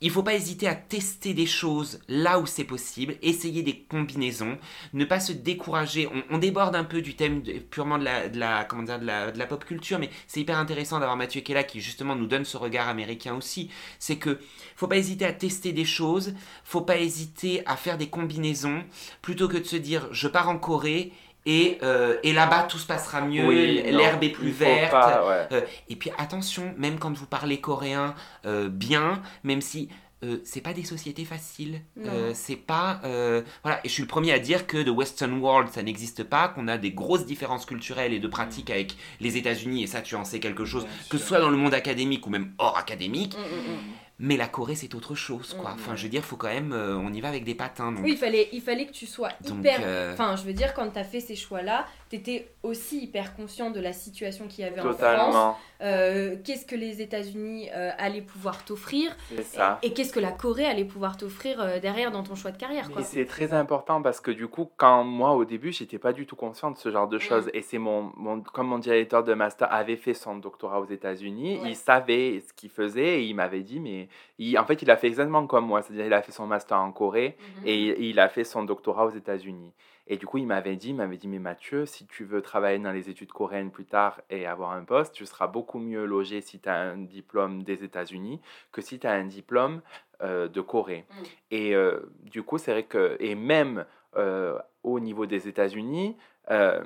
Il 0.00 0.10
faut 0.10 0.22
pas 0.22 0.34
hésiter 0.34 0.68
à 0.68 0.76
tester 0.76 1.34
des 1.34 1.46
choses 1.46 1.98
là 2.06 2.38
où 2.38 2.46
c'est 2.46 2.62
possible, 2.62 3.16
essayer 3.20 3.64
des 3.64 3.80
combinaisons, 3.80 4.56
ne 4.92 5.04
pas 5.04 5.18
se 5.18 5.32
décourager. 5.32 6.08
On, 6.30 6.38
déborde 6.38 6.76
un 6.76 6.84
peu 6.84 7.02
du 7.02 7.16
thème 7.16 7.42
purement 7.68 7.98
de 7.98 8.04
la, 8.04 8.28
de 8.28 8.38
la, 8.38 9.46
pop 9.46 9.64
culture, 9.64 9.98
mais 9.98 10.10
c'est 10.28 10.38
hyper 10.38 10.56
intéressant 10.56 11.00
d'avoir 11.00 11.16
Mathieu 11.16 11.42
là, 11.48 11.64
qui 11.64 11.80
justement 11.80 12.14
nous 12.14 12.26
donne 12.26 12.44
ce 12.44 12.56
regard 12.56 12.88
américain 12.88 13.34
aussi. 13.34 13.70
C'est 13.98 14.18
que 14.18 14.38
faut 14.76 14.86
pas 14.86 14.98
hésiter 14.98 15.24
à 15.24 15.32
tester 15.32 15.72
des 15.72 15.84
choses, 15.84 16.34
faut 16.62 16.82
pas 16.82 16.98
hésiter 16.98 17.66
à 17.66 17.76
faire 17.76 17.98
des 17.98 18.08
combinaisons, 18.08 18.84
plutôt 19.20 19.48
que 19.48 19.56
de 19.56 19.64
se 19.64 19.76
dire 19.76 20.08
je 20.12 20.28
pars 20.28 20.48
en 20.48 20.58
Corée 20.58 21.12
et, 21.48 21.78
euh, 21.82 22.18
et 22.22 22.34
là-bas 22.34 22.64
tout 22.64 22.76
se 22.78 22.86
passera 22.86 23.22
mieux, 23.22 23.48
Oui, 23.48 23.82
l'herbe 23.90 24.22
est 24.22 24.28
plus 24.28 24.50
verte. 24.50 24.90
pas, 24.92 25.26
ouais. 25.26 25.46
Euh, 25.52 25.60
et 25.88 25.96
puis 25.96 26.10
attention, 26.18 26.74
même 26.76 26.98
quand 26.98 27.16
vous 27.16 27.26
parlez 27.26 27.58
coréen 27.58 28.14
euh, 28.44 28.68
bien, 28.68 29.22
même 29.44 29.62
si 29.62 29.88
euh, 30.24 30.38
c'est 30.44 30.60
pas 30.60 30.74
des 30.74 30.84
sociétés 30.84 31.24
faciles, 31.24 31.80
euh, 32.04 32.32
c'est 32.34 32.56
pas 32.56 33.00
euh, 33.04 33.40
voilà. 33.62 33.80
Et 33.84 33.88
je 33.88 33.94
suis 33.94 34.02
le 34.02 34.08
premier 34.08 34.32
à 34.32 34.38
dire 34.38 34.66
que 34.66 34.76
de 34.76 34.90
Western 34.90 35.32
World 35.40 35.70
ça 35.72 35.82
n'existe 35.82 36.22
pas, 36.22 36.48
qu'on 36.48 36.68
a 36.68 36.76
des 36.76 36.90
grosses 36.90 37.24
différences 37.24 37.64
culturelles 37.64 38.12
et 38.12 38.18
de 38.18 38.28
pratiques 38.28 38.68
avec 38.68 38.96
les 39.20 39.38
États-Unis 39.38 39.84
et 39.84 39.86
ça 39.86 40.02
tu 40.02 40.16
en 40.16 40.24
sais 40.24 40.40
quelque 40.40 40.66
chose, 40.66 40.82
Bien 40.84 40.92
que 41.08 41.16
ce 41.16 41.24
soit 41.24 41.40
dans 41.40 41.50
le 41.50 41.56
monde 41.56 41.72
académique 41.72 42.26
ou 42.26 42.30
même 42.30 42.52
hors 42.58 42.76
académique. 42.76 43.36
Mm, 43.38 43.40
mm, 43.40 43.74
mm. 43.74 43.78
Mais 44.20 44.36
la 44.36 44.48
Corée 44.48 44.74
c'est 44.74 44.94
autre 44.94 45.14
chose 45.14 45.54
quoi. 45.60 45.70
Mm. 45.70 45.74
Enfin 45.74 45.96
je 45.96 46.02
veux 46.02 46.08
dire, 46.08 46.24
faut 46.24 46.36
quand 46.36 46.48
même, 46.48 46.72
euh, 46.72 46.96
on 46.96 47.12
y 47.12 47.20
va 47.20 47.28
avec 47.28 47.44
des 47.44 47.54
patins. 47.54 47.92
Donc, 47.92 48.04
Oui, 48.04 48.12
il 48.12 48.16
fallait, 48.18 48.48
il 48.52 48.60
fallait 48.60 48.86
que 48.86 48.92
tu 48.92 49.06
sois 49.06 49.30
donc, 49.46 49.58
hyper. 49.60 49.80
euh, 49.82 50.12
Enfin, 50.12 50.34
je 50.36 50.42
veux 50.44 50.52
dire, 50.52 50.74
quand 50.74 50.90
tu 50.90 50.98
as 50.98 51.04
fait 51.04 51.20
ces 51.20 51.36
choix-là, 51.36 51.86
tu 52.10 52.16
étais 52.16 52.48
aussi 52.62 53.02
hyper 53.04 53.36
conscient 53.36 53.70
de 53.70 53.80
la 53.80 53.92
situation 53.92 54.46
qu'il 54.48 54.64
y 54.64 54.68
avait 54.68 54.80
en 54.80 54.92
France. 54.92 55.56
Euh, 55.80 56.36
qu'est-ce 56.44 56.66
que 56.66 56.74
les 56.74 57.00
États-Unis 57.02 57.68
euh, 57.72 57.90
allaient 57.98 58.20
pouvoir 58.22 58.64
t'offrir 58.64 59.14
c'est 59.28 59.42
ça. 59.44 59.78
et 59.82 59.92
qu'est-ce 59.92 60.12
que 60.12 60.18
la 60.18 60.32
Corée 60.32 60.64
allait 60.66 60.84
pouvoir 60.84 61.16
t'offrir 61.16 61.60
euh, 61.60 61.78
derrière 61.78 62.10
dans 62.10 62.24
ton 62.24 62.34
choix 62.34 62.50
de 62.50 62.56
carrière. 62.56 62.90
Quoi. 62.90 63.02
Et 63.02 63.04
c'est 63.04 63.26
très 63.26 63.52
important 63.52 64.02
parce 64.02 64.20
que 64.20 64.30
du 64.32 64.48
coup, 64.48 64.68
quand 64.76 65.04
moi 65.04 65.32
au 65.34 65.44
début, 65.44 65.70
j'étais 65.72 65.98
pas 65.98 66.12
du 66.12 66.26
tout 66.26 66.34
conscient 66.34 66.72
de 66.72 66.78
ce 66.78 66.90
genre 66.90 67.06
de 67.06 67.18
choses. 67.18 67.48
Et 67.54 67.62
c'est 67.62 67.78
mon, 67.78 68.10
mon, 68.16 68.40
comme 68.40 68.66
mon 68.66 68.78
directeur 68.78 69.22
de 69.22 69.34
master 69.34 69.72
avait 69.72 69.96
fait 69.96 70.14
son 70.14 70.36
doctorat 70.36 70.80
aux 70.80 70.86
États-Unis, 70.86 71.60
Ouais. 71.62 71.70
il 71.70 71.76
savait 71.76 72.42
ce 72.46 72.52
qu'il 72.52 72.70
faisait 72.70 73.20
et 73.20 73.24
il 73.24 73.34
m'avait 73.34 73.62
dit, 73.62 73.78
mais 73.78 74.08
il, 74.38 74.58
en 74.58 74.64
fait, 74.64 74.82
il 74.82 74.90
a 74.90 74.96
fait 74.96 75.06
exactement 75.06 75.46
comme 75.46 75.66
moi, 75.66 75.82
c'est-à-dire 75.82 76.06
il 76.06 76.12
a 76.12 76.22
fait 76.22 76.32
son 76.32 76.46
master 76.46 76.78
en 76.78 76.90
Corée 76.90 77.36
Mhm. 77.38 77.66
et 77.66 77.76
il, 77.76 78.04
il 78.10 78.18
a 78.20 78.28
fait 78.28 78.44
son 78.44 78.64
doctorat 78.64 79.06
aux 79.06 79.10
États-Unis. 79.10 79.72
Et 80.08 80.16
du 80.16 80.26
coup, 80.26 80.38
il 80.38 80.46
m'avait 80.46 80.76
dit, 80.76 80.88
il 80.88 80.96
m'avait 80.96 81.18
dit, 81.18 81.28
mais 81.28 81.38
Mathieu, 81.38 81.84
si 81.84 82.06
tu 82.06 82.24
veux 82.24 82.40
travailler 82.40 82.78
dans 82.78 82.92
les 82.92 83.10
études 83.10 83.30
coréennes 83.30 83.70
plus 83.70 83.84
tard 83.84 84.20
et 84.30 84.46
avoir 84.46 84.72
un 84.72 84.82
poste, 84.82 85.14
tu 85.14 85.26
seras 85.26 85.46
beaucoup 85.46 85.78
mieux 85.78 86.06
logé 86.06 86.40
si 86.40 86.58
tu 86.58 86.68
as 86.68 86.76
un 86.76 86.96
diplôme 86.96 87.62
des 87.62 87.84
États-Unis 87.84 88.40
que 88.72 88.80
si 88.80 88.98
tu 88.98 89.06
as 89.06 89.12
un 89.12 89.26
diplôme 89.26 89.82
euh, 90.22 90.48
de 90.48 90.62
Corée. 90.62 91.04
Mm. 91.08 91.22
Et 91.50 91.74
euh, 91.74 92.00
du 92.22 92.42
coup, 92.42 92.56
c'est 92.56 92.72
vrai 92.72 92.84
que, 92.84 93.16
et 93.20 93.34
même 93.34 93.84
euh, 94.16 94.58
au 94.82 94.98
niveau 94.98 95.26
des 95.26 95.46
États-Unis, 95.46 96.16
euh, 96.50 96.82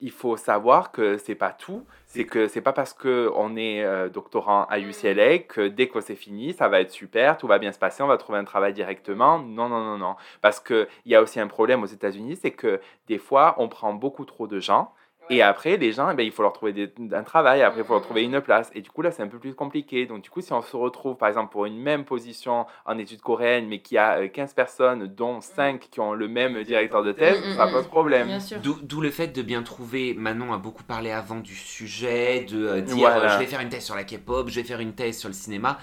il 0.00 0.10
faut 0.10 0.36
savoir 0.36 0.92
que 0.92 1.18
c'est 1.18 1.34
pas 1.34 1.50
tout. 1.52 1.84
C'est 2.06 2.24
que 2.24 2.48
c'est 2.48 2.60
pas 2.60 2.72
parce 2.72 2.92
que 2.92 3.30
on 3.36 3.56
est 3.56 3.84
euh, 3.84 4.08
doctorant 4.08 4.64
à 4.64 4.78
UCLA 4.78 5.40
que 5.40 5.68
dès 5.68 5.88
que 5.88 6.00
c'est 6.00 6.14
fini, 6.14 6.54
ça 6.54 6.68
va 6.68 6.80
être 6.80 6.90
super, 6.90 7.36
tout 7.36 7.46
va 7.46 7.58
bien 7.58 7.70
se 7.72 7.78
passer, 7.78 8.02
on 8.02 8.06
va 8.06 8.16
trouver 8.16 8.38
un 8.38 8.44
travail 8.44 8.72
directement. 8.72 9.38
Non, 9.38 9.68
non, 9.68 9.84
non, 9.84 9.98
non. 9.98 10.16
Parce 10.40 10.58
que 10.58 10.88
il 11.04 11.12
y 11.12 11.14
a 11.14 11.22
aussi 11.22 11.38
un 11.38 11.48
problème 11.48 11.82
aux 11.82 11.86
États-Unis, 11.86 12.36
c'est 12.40 12.50
que 12.50 12.80
des 13.08 13.18
fois, 13.18 13.54
on 13.58 13.68
prend 13.68 13.92
beaucoup 13.92 14.24
trop 14.24 14.46
de 14.46 14.58
gens. 14.58 14.92
Et 15.32 15.42
après, 15.42 15.76
les 15.76 15.92
gens, 15.92 16.10
eh 16.10 16.14
ben, 16.14 16.24
il 16.26 16.32
faut 16.32 16.42
leur 16.42 16.52
trouver 16.52 16.72
des- 16.72 16.92
un 17.12 17.22
travail, 17.22 17.62
après, 17.62 17.82
il 17.82 17.86
faut 17.86 17.92
leur 17.92 18.02
trouver 18.02 18.24
une 18.24 18.40
place. 18.40 18.68
Et 18.74 18.80
du 18.82 18.90
coup, 18.90 19.00
là, 19.00 19.12
c'est 19.12 19.22
un 19.22 19.28
peu 19.28 19.38
plus 19.38 19.54
compliqué. 19.54 20.04
Donc, 20.06 20.22
du 20.22 20.28
coup, 20.28 20.40
si 20.40 20.52
on 20.52 20.60
se 20.60 20.76
retrouve, 20.76 21.16
par 21.16 21.28
exemple, 21.28 21.52
pour 21.52 21.66
une 21.66 21.78
même 21.78 22.04
position 22.04 22.66
en 22.84 22.98
études 22.98 23.20
coréennes, 23.20 23.68
mais 23.68 23.78
qu'il 23.80 23.94
y 23.94 23.98
a 23.98 24.18
euh, 24.18 24.28
15 24.28 24.54
personnes, 24.54 25.06
dont 25.06 25.40
5 25.40 25.88
qui 25.88 26.00
ont 26.00 26.14
le 26.14 26.26
même 26.26 26.60
directeur 26.64 27.04
de 27.04 27.12
thèse, 27.12 27.40
Mm, 27.40 27.50
mm, 27.52 27.56
ça 27.56 27.66
mm. 27.66 27.70
pose 27.70 27.86
problème. 27.86 28.26
Bien 28.26 28.40
sûr. 28.40 28.58
D'où 28.60 29.00
le 29.00 29.10
fait 29.10 29.28
de 29.28 29.42
bien 29.42 29.62
trouver, 29.62 30.14
Manon 30.14 30.52
a 30.52 30.58
beaucoup 30.58 30.82
parlé 30.82 31.12
avant 31.12 31.36
du 31.38 31.54
sujet, 31.54 32.40
de 32.50 32.66
euh, 32.66 32.80
dire 32.80 32.96
Voilà. 32.96 33.24
euh, 33.24 33.28
je 33.28 33.38
vais 33.38 33.46
faire 33.46 33.60
une 33.60 33.68
thèse 33.68 33.84
sur 33.84 33.94
la 33.94 34.02
K-pop, 34.04 34.48
je 34.48 34.56
vais 34.56 34.64
faire 34.66 34.80
une 34.80 34.94
thèse 34.94 35.16
sur 35.16 35.28
le 35.28 35.34
cinéma. 35.34 35.78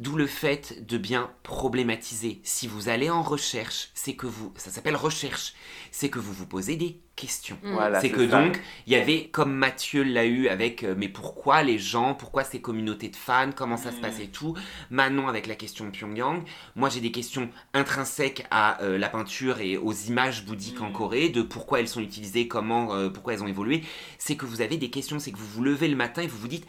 D'où 0.00 0.16
le 0.16 0.26
fait 0.26 0.86
de 0.88 0.96
bien 0.96 1.30
problématiser. 1.42 2.40
Si 2.42 2.66
vous 2.66 2.88
allez 2.88 3.10
en 3.10 3.22
recherche, 3.22 3.90
c'est 3.92 4.14
que 4.14 4.26
vous, 4.26 4.50
ça 4.56 4.70
s'appelle 4.70 4.96
recherche, 4.96 5.52
c'est 5.90 6.08
que 6.08 6.18
vous 6.18 6.32
vous 6.32 6.46
posez 6.46 6.76
des 6.76 6.98
questions. 7.16 7.58
Mm. 7.62 7.72
Voilà, 7.74 8.00
c'est 8.00 8.08
que 8.08 8.26
ça. 8.26 8.40
donc, 8.42 8.58
il 8.86 8.94
y 8.94 8.96
avait, 8.96 9.28
comme 9.28 9.52
Mathieu 9.52 10.02
l'a 10.02 10.24
eu 10.24 10.48
avec, 10.48 10.84
euh, 10.84 10.94
mais 10.96 11.08
pourquoi 11.10 11.62
les 11.62 11.78
gens, 11.78 12.14
pourquoi 12.14 12.44
ces 12.44 12.62
communautés 12.62 13.10
de 13.10 13.16
fans, 13.16 13.50
comment 13.54 13.76
ça 13.76 13.92
se 13.92 13.98
Mm. 13.98 14.00
passait 14.00 14.26
tout. 14.28 14.56
Manon 14.88 15.28
avec 15.28 15.46
la 15.46 15.54
question 15.54 15.84
de 15.84 15.90
Pyongyang. 15.90 16.44
Moi, 16.76 16.88
j'ai 16.88 17.00
des 17.02 17.12
questions 17.12 17.50
intrinsèques 17.74 18.46
à 18.50 18.82
euh, 18.82 18.96
la 18.96 19.10
peinture 19.10 19.60
et 19.60 19.76
aux 19.76 19.92
images 19.92 20.46
bouddhiques 20.46 20.80
en 20.80 20.88
Mm. 20.88 20.92
Corée, 20.94 21.28
de 21.28 21.42
pourquoi 21.42 21.78
elles 21.80 21.88
sont 21.88 22.00
utilisées, 22.00 22.48
comment, 22.48 22.94
euh, 22.94 23.10
pourquoi 23.10 23.34
elles 23.34 23.42
ont 23.42 23.48
évolué. 23.48 23.82
C'est 24.16 24.36
que 24.36 24.46
vous 24.46 24.62
avez 24.62 24.78
des 24.78 24.88
questions, 24.88 25.18
c'est 25.18 25.30
que 25.30 25.36
vous 25.38 25.46
vous 25.46 25.62
levez 25.62 25.88
le 25.88 25.96
matin 25.96 26.22
et 26.22 26.26
vous 26.26 26.38
vous 26.38 26.48
dites, 26.48 26.66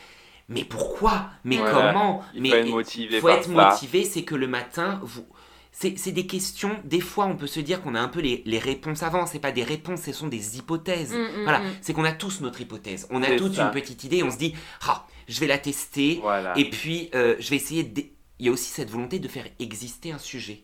mais 0.49 0.63
pourquoi? 0.65 1.30
Mais 1.43 1.57
Voilà. 1.57 1.91
comment? 1.93 2.23
Il 2.34 2.41
Mais 2.41 2.49
faut 2.49 2.55
être 2.57 2.69
motivé 2.69 3.19
faut 3.19 3.30
être 3.30 3.49
motivé, 3.49 4.03
c'est 4.03 4.23
que 4.23 4.35
le 4.35 4.47
matin, 4.47 4.99
vous. 5.03 5.26
C'est 5.73 5.97
c'est 5.97 6.11
des 6.11 6.27
questions, 6.27 6.77
des 6.84 6.99
fois 6.99 7.26
on 7.27 7.38
peut 7.38 7.47
se 7.47 7.61
dire 7.61 7.81
qu'on 7.81 7.95
a 7.95 8.01
un 8.01 8.09
peu 8.09 8.19
les, 8.19 8.43
les 8.45 8.59
réponses 8.59 9.03
avant, 9.03 9.26
c'est 9.26 9.39
pas 9.39 9.53
des 9.53 9.63
réponses, 9.63 10.01
ce 10.01 10.11
sont 10.11 10.27
des 10.27 10.57
hypothèses. 10.57 11.13
Mm, 11.13 11.18
mm, 11.39 11.43
Voilà, 11.43 11.59
mm. 11.59 11.72
c'est 11.81 11.93
qu'on 11.93 12.03
a 12.03 12.11
tous 12.11 12.41
notre 12.41 12.59
hypothèse, 12.59 13.07
on 13.09 13.23
a 13.23 13.27
ça. 13.27 13.34
une 13.65 13.72
petite 13.72 14.03
idée, 14.03 14.22
on 14.22 14.31
se 14.31 14.38
dit, 14.38 14.53
ah, 14.88 15.07
je 15.30 15.39
vais 15.39 15.47
la 15.47 15.57
tester, 15.57 16.19
Voilà. 16.22 16.57
et 16.57 16.69
puis 16.69 17.09
euh, 17.15 17.35
je 17.39 17.49
vais 17.49 17.55
essayer 17.55 17.84
de... 17.84 18.03
Il 18.39 18.47
y 18.47 18.49
a 18.49 18.51
aussi 18.51 18.69
cette 18.69 18.89
volonté 18.89 19.19
de 19.19 19.27
faire 19.30 19.45
exister 19.59 20.11
un 20.11 20.18
sujet. 20.18 20.63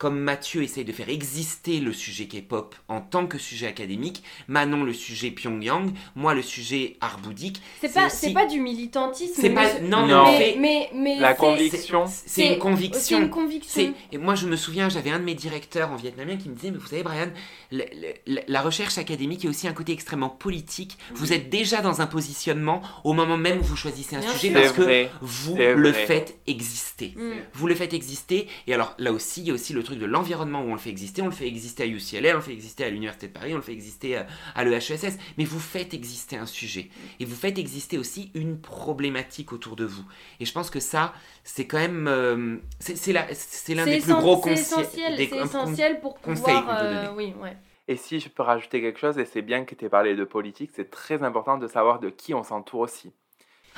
Mm. 0.00 0.06
Comme 0.10 0.18
Mathieu 0.18 0.62
essaye 0.62 0.84
de 0.84 0.92
faire 0.92 1.10
exister 1.10 1.78
le 1.78 1.92
sujet 1.92 2.26
K-pop 2.26 2.74
en 2.88 3.00
tant 3.02 3.26
que 3.26 3.36
sujet 3.36 3.66
académique, 3.66 4.22
Manon 4.48 4.82
le 4.82 4.94
sujet 4.94 5.30
Pyongyang, 5.30 5.92
moi 6.16 6.32
le 6.32 6.40
sujet 6.42 6.96
art 7.02 7.18
bouddhique. 7.18 7.60
C'est 7.82 7.92
pas, 7.92 8.06
aussi- 8.06 8.16
c'est 8.16 8.32
pas 8.32 8.46
du 8.46 8.60
militantisme. 8.60 9.34
C'est 9.36 9.50
mais 9.50 9.54
pas- 9.54 9.80
non, 9.80 10.06
Non. 10.06 10.24
mais, 10.24 10.38
mais, 10.38 10.38
fait- 10.54 10.58
mais, 10.58 10.90
mais 10.94 11.20
La 11.20 11.34
conviction. 11.34 12.04
c'est- 12.06 12.46
une 12.54 12.58
conviction. 12.58 13.20
une 13.20 13.28
conviction. 13.30 13.92
Et 14.10 14.16
moi, 14.18 14.34
je 14.34 14.46
me 14.46 14.56
souviens, 14.56 14.88
j'avais 14.88 15.10
un 15.10 15.18
de 15.18 15.24
mes 15.24 15.34
directeurs 15.34 15.90
en 15.92 15.96
vietnamien 15.96 16.36
qui 16.38 16.48
me 16.48 16.54
disait, 16.54 16.70
mais 16.70 16.78
vous 16.78 16.86
savez, 16.86 17.02
Brian, 17.02 17.28
le- 17.70 17.84
le- 18.26 18.40
la 18.48 18.62
recherche 18.62 18.96
académique 18.96 19.44
est 19.44 19.48
aussi 19.48 19.68
un 19.68 19.74
côté 19.74 19.92
extrêmement 19.92 20.30
politique. 20.30 20.96
Vous 21.14 21.32
êtes 21.34 21.50
déjà 21.50 21.82
dans 21.82 22.00
un 22.00 22.06
positionnement 22.06 22.80
au 23.04 23.12
moment 23.12 23.36
même 23.36 23.58
où 23.60 23.64
vous 23.64 23.76
choisissez 23.76 24.16
un 24.16 24.20
Bien 24.20 24.32
sujet 24.32 24.50
parce 24.54 24.72
que 24.72 25.06
vous 25.20 25.56
le 25.56 25.90
vrai. 25.90 26.06
faites 26.06 26.38
exister. 26.46 27.12
Mm. 27.16 27.32
Vous 27.52 27.66
le 27.66 27.74
faites 27.74 27.92
exister. 27.92 28.48
Et 28.66 28.72
alors 28.74 28.94
là 28.98 29.12
aussi, 29.12 29.42
il 29.42 29.48
y 29.48 29.50
a 29.50 29.54
aussi 29.54 29.72
le 29.74 29.82
truc 29.90 30.00
de 30.00 30.06
l'environnement 30.06 30.62
où 30.62 30.68
on 30.68 30.72
le 30.72 30.78
fait 30.78 30.90
exister. 30.90 31.22
On 31.22 31.26
le 31.26 31.30
fait 31.32 31.46
exister 31.46 31.82
à 31.84 31.86
UCLA, 31.86 32.32
on 32.32 32.36
le 32.36 32.40
fait 32.40 32.52
exister 32.52 32.84
à 32.84 32.90
l'Université 32.90 33.28
de 33.28 33.32
Paris, 33.32 33.52
on 33.52 33.56
le 33.56 33.62
fait 33.62 33.72
exister 33.72 34.16
à, 34.16 34.26
à 34.54 34.64
l'EHESS. 34.64 35.18
Mais 35.38 35.44
vous 35.44 35.60
faites 35.60 35.94
exister 35.94 36.36
un 36.36 36.46
sujet. 36.46 36.88
Et 37.20 37.24
vous 37.24 37.36
faites 37.36 37.58
exister 37.58 37.98
aussi 37.98 38.30
une 38.34 38.60
problématique 38.60 39.52
autour 39.52 39.76
de 39.76 39.84
vous. 39.84 40.04
Et 40.40 40.44
je 40.44 40.52
pense 40.52 40.70
que 40.70 40.80
ça, 40.80 41.12
c'est 41.44 41.66
quand 41.66 41.78
même... 41.78 42.06
euh, 42.08 42.56
c'est 42.78 43.12
l'un 43.12 43.84
des 43.84 43.98
plus 44.00 44.14
gros 44.14 44.36
c'est 44.42 44.50
conseils. 44.50 44.62
essentiel, 44.62 45.16
des- 45.16 45.26
c'est 45.28 45.36
essentiel 45.38 46.00
pour 46.00 46.18
pouvoir. 46.18 46.78
euh, 46.82 47.08
oui, 47.16 47.34
ouais. 47.42 47.56
Et 47.88 47.96
si 47.96 48.20
je 48.20 48.28
peux 48.28 48.42
rajouter 48.44 48.80
quelque 48.80 49.00
chose, 49.00 49.18
et 49.18 49.24
c'est 49.24 49.42
bien 49.42 49.64
que 49.64 49.74
tu 49.74 49.84
aies 49.84 49.88
parlé 49.88 50.14
de 50.14 50.24
politique, 50.24 50.70
c'est 50.74 50.90
très 50.90 51.22
important 51.24 51.58
de 51.58 51.66
savoir 51.66 51.98
de 51.98 52.08
qui 52.08 52.34
on 52.34 52.44
s'entoure 52.44 52.80
aussi. 52.80 53.12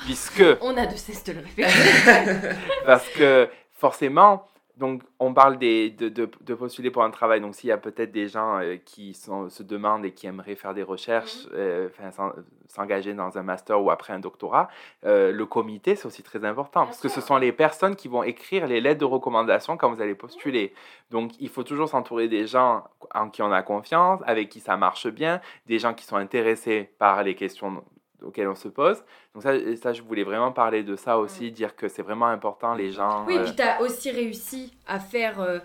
Puisque, 0.05 0.43
On 0.61 0.77
a 0.77 0.85
de 0.85 0.95
cesse 0.95 1.23
de 1.23 1.33
le 1.33 1.39
répéter. 1.39 1.69
parce 2.85 3.07
que 3.09 3.49
forcément, 3.71 4.47
donc 4.77 5.03
on 5.19 5.33
parle 5.33 5.57
des, 5.57 5.91
de, 5.91 6.09
de, 6.09 6.29
de 6.41 6.53
postuler 6.55 6.89
pour 6.89 7.03
un 7.03 7.11
travail, 7.11 7.41
donc 7.41 7.53
s'il 7.55 7.69
y 7.69 7.71
a 7.71 7.77
peut-être 7.77 8.11
des 8.11 8.27
gens 8.27 8.59
euh, 8.59 8.77
qui 8.83 9.13
sont, 9.13 9.49
se 9.49 9.61
demandent 9.61 10.03
et 10.05 10.11
qui 10.11 10.25
aimeraient 10.27 10.55
faire 10.55 10.73
des 10.73 10.83
recherches, 10.83 11.47
euh, 11.53 11.89
enfin, 11.89 12.11
s'en- 12.11 12.33
s'engager 12.67 13.13
dans 13.13 13.37
un 13.37 13.43
master 13.43 13.81
ou 13.81 13.91
après 13.91 14.13
un 14.13 14.19
doctorat, 14.19 14.67
euh, 15.05 15.31
le 15.31 15.45
comité 15.45 15.95
c'est 15.95 16.07
aussi 16.07 16.23
très 16.23 16.43
important, 16.43 16.81
Bien 16.81 16.87
parce 16.87 16.99
que 16.99 17.09
ce 17.09 17.21
sont 17.21 17.37
les 17.37 17.51
personnes 17.51 17.95
qui 17.95 18.07
vont 18.07 18.23
écrire 18.23 18.65
les 18.65 18.81
lettres 18.81 18.99
de 19.01 19.05
recommandation 19.05 19.77
quand 19.77 19.93
vous 19.93 20.01
allez 20.01 20.15
postuler. 20.15 20.73
Donc 21.11 21.31
il 21.39 21.49
faut 21.49 21.63
toujours 21.63 21.89
s'entourer 21.89 22.27
des 22.27 22.47
gens 22.47 22.83
en 23.13 23.29
qui 23.29 23.43
on 23.43 23.51
a 23.51 23.61
confiance, 23.61 24.21
avec 24.25 24.49
qui 24.49 24.59
ça 24.59 24.75
marche 24.75 25.07
bien, 25.07 25.39
des 25.67 25.77
gens 25.77 25.93
qui 25.93 26.03
sont 26.05 26.15
intéressés 26.17 26.89
par 26.97 27.21
les 27.23 27.35
questions 27.35 27.83
auxquelles 28.23 28.47
on 28.47 28.55
se 28.55 28.67
pose. 28.67 28.97
Donc 29.33 29.43
ça, 29.43 29.51
ça 29.81 29.93
je 29.93 30.01
voulais 30.01 30.23
vraiment 30.23 30.51
parler 30.51 30.83
de 30.83 30.95
ça 30.95 31.17
aussi, 31.17 31.51
dire 31.51 31.75
que 31.75 31.87
c'est 31.87 32.01
vraiment 32.01 32.27
important 32.27 32.73
les 32.73 32.91
gens. 32.91 33.25
Oui, 33.27 33.37
euh, 33.37 33.43
puis 33.43 33.55
tu 33.55 33.61
as 33.61 33.81
aussi 33.81 34.11
réussi 34.11 34.73
à 34.87 34.99
faire 34.99 35.39
euh, 35.41 35.59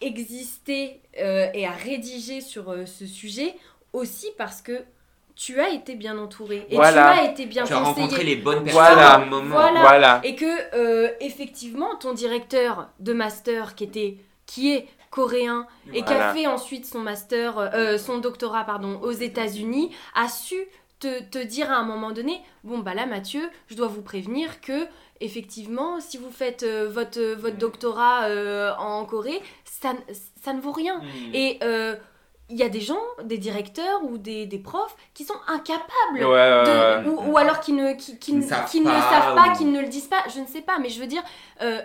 exister 0.00 1.00
euh, 1.20 1.46
et 1.54 1.66
à 1.66 1.70
rédiger 1.72 2.40
sur 2.40 2.70
euh, 2.70 2.86
ce 2.86 3.06
sujet 3.06 3.54
aussi 3.92 4.28
parce 4.36 4.62
que 4.62 4.82
tu 5.34 5.60
as 5.60 5.70
été 5.70 5.94
bien 5.94 6.18
entouré 6.18 6.66
et 6.68 6.76
Voilà. 6.76 7.14
tu 7.14 7.20
as 7.20 7.30
été 7.30 7.46
bien 7.46 7.64
Tu 7.64 7.72
as 7.72 7.78
conseillé. 7.78 8.02
rencontré 8.02 8.24
les 8.24 8.36
bonnes 8.36 8.64
personnes 8.64 8.82
Voilà. 8.82 9.20
au 9.22 9.26
moment. 9.26 9.54
Voilà. 9.54 9.80
voilà. 9.80 10.20
Et 10.24 10.34
que 10.36 10.74
euh, 10.74 11.08
effectivement 11.20 11.96
ton 11.96 12.12
directeur 12.12 12.88
de 13.00 13.12
master 13.12 13.74
qui 13.74 13.84
était 13.84 14.16
qui 14.46 14.72
est 14.74 14.86
coréen 15.10 15.66
et 15.92 16.02
qui 16.02 16.12
a 16.12 16.32
fait 16.34 16.46
ensuite 16.46 16.84
son 16.86 17.00
master 17.00 17.58
euh, 17.58 17.96
son 17.98 18.18
doctorat 18.18 18.64
pardon 18.64 18.98
aux 19.02 19.10
États-Unis 19.12 19.94
a 20.14 20.28
su 20.28 20.56
te, 21.02 21.22
te 21.24 21.38
dire 21.42 21.70
à 21.70 21.76
un 21.76 21.84
moment 21.84 22.12
donné 22.12 22.40
bon 22.64 22.78
bah 22.78 22.94
là 22.94 23.06
Mathieu 23.06 23.42
je 23.68 23.74
dois 23.74 23.88
vous 23.88 24.02
prévenir 24.02 24.60
que 24.60 24.86
effectivement 25.20 26.00
si 26.00 26.16
vous 26.18 26.30
faites 26.30 26.62
euh, 26.62 26.88
votre 26.88 27.20
votre 27.34 27.56
doctorat 27.56 28.24
euh, 28.24 28.72
en 28.78 29.04
Corée 29.04 29.40
ça, 29.64 29.92
ça 30.42 30.52
ne 30.52 30.60
vaut 30.60 30.72
rien 30.72 30.98
Mm. 30.98 31.34
et 31.34 31.58
euh, 31.62 31.96
il 32.50 32.58
y 32.58 32.62
a 32.64 32.68
des 32.68 32.80
gens, 32.80 33.00
des 33.24 33.38
directeurs 33.38 34.04
ou 34.04 34.18
des, 34.18 34.44
des 34.44 34.58
profs 34.58 34.94
qui 35.14 35.24
sont 35.24 35.38
incapables 35.48 36.18
Ouais, 36.18 36.24
de- 37.02 37.08
ou, 37.08 37.30
ou 37.32 37.38
alors 37.38 37.60
qui 37.60 37.72
ne, 37.72 37.94
qui, 37.94 38.12
savent 38.42 38.68
qui 38.70 38.80
ne 38.80 38.90
pas, 38.90 39.00
savent 39.10 39.34
pas, 39.34 39.52
ou- 39.52 39.56
qui 39.56 39.64
ne 39.64 39.80
le 39.80 39.88
disent 39.88 40.08
pas, 40.08 40.22
je 40.34 40.38
ne 40.40 40.46
sais 40.46 40.60
pas, 40.60 40.78
mais 40.78 40.90
je 40.90 41.00
veux 41.00 41.06
dire, 41.06 41.22
euh, 41.62 41.78
euh, 41.78 41.82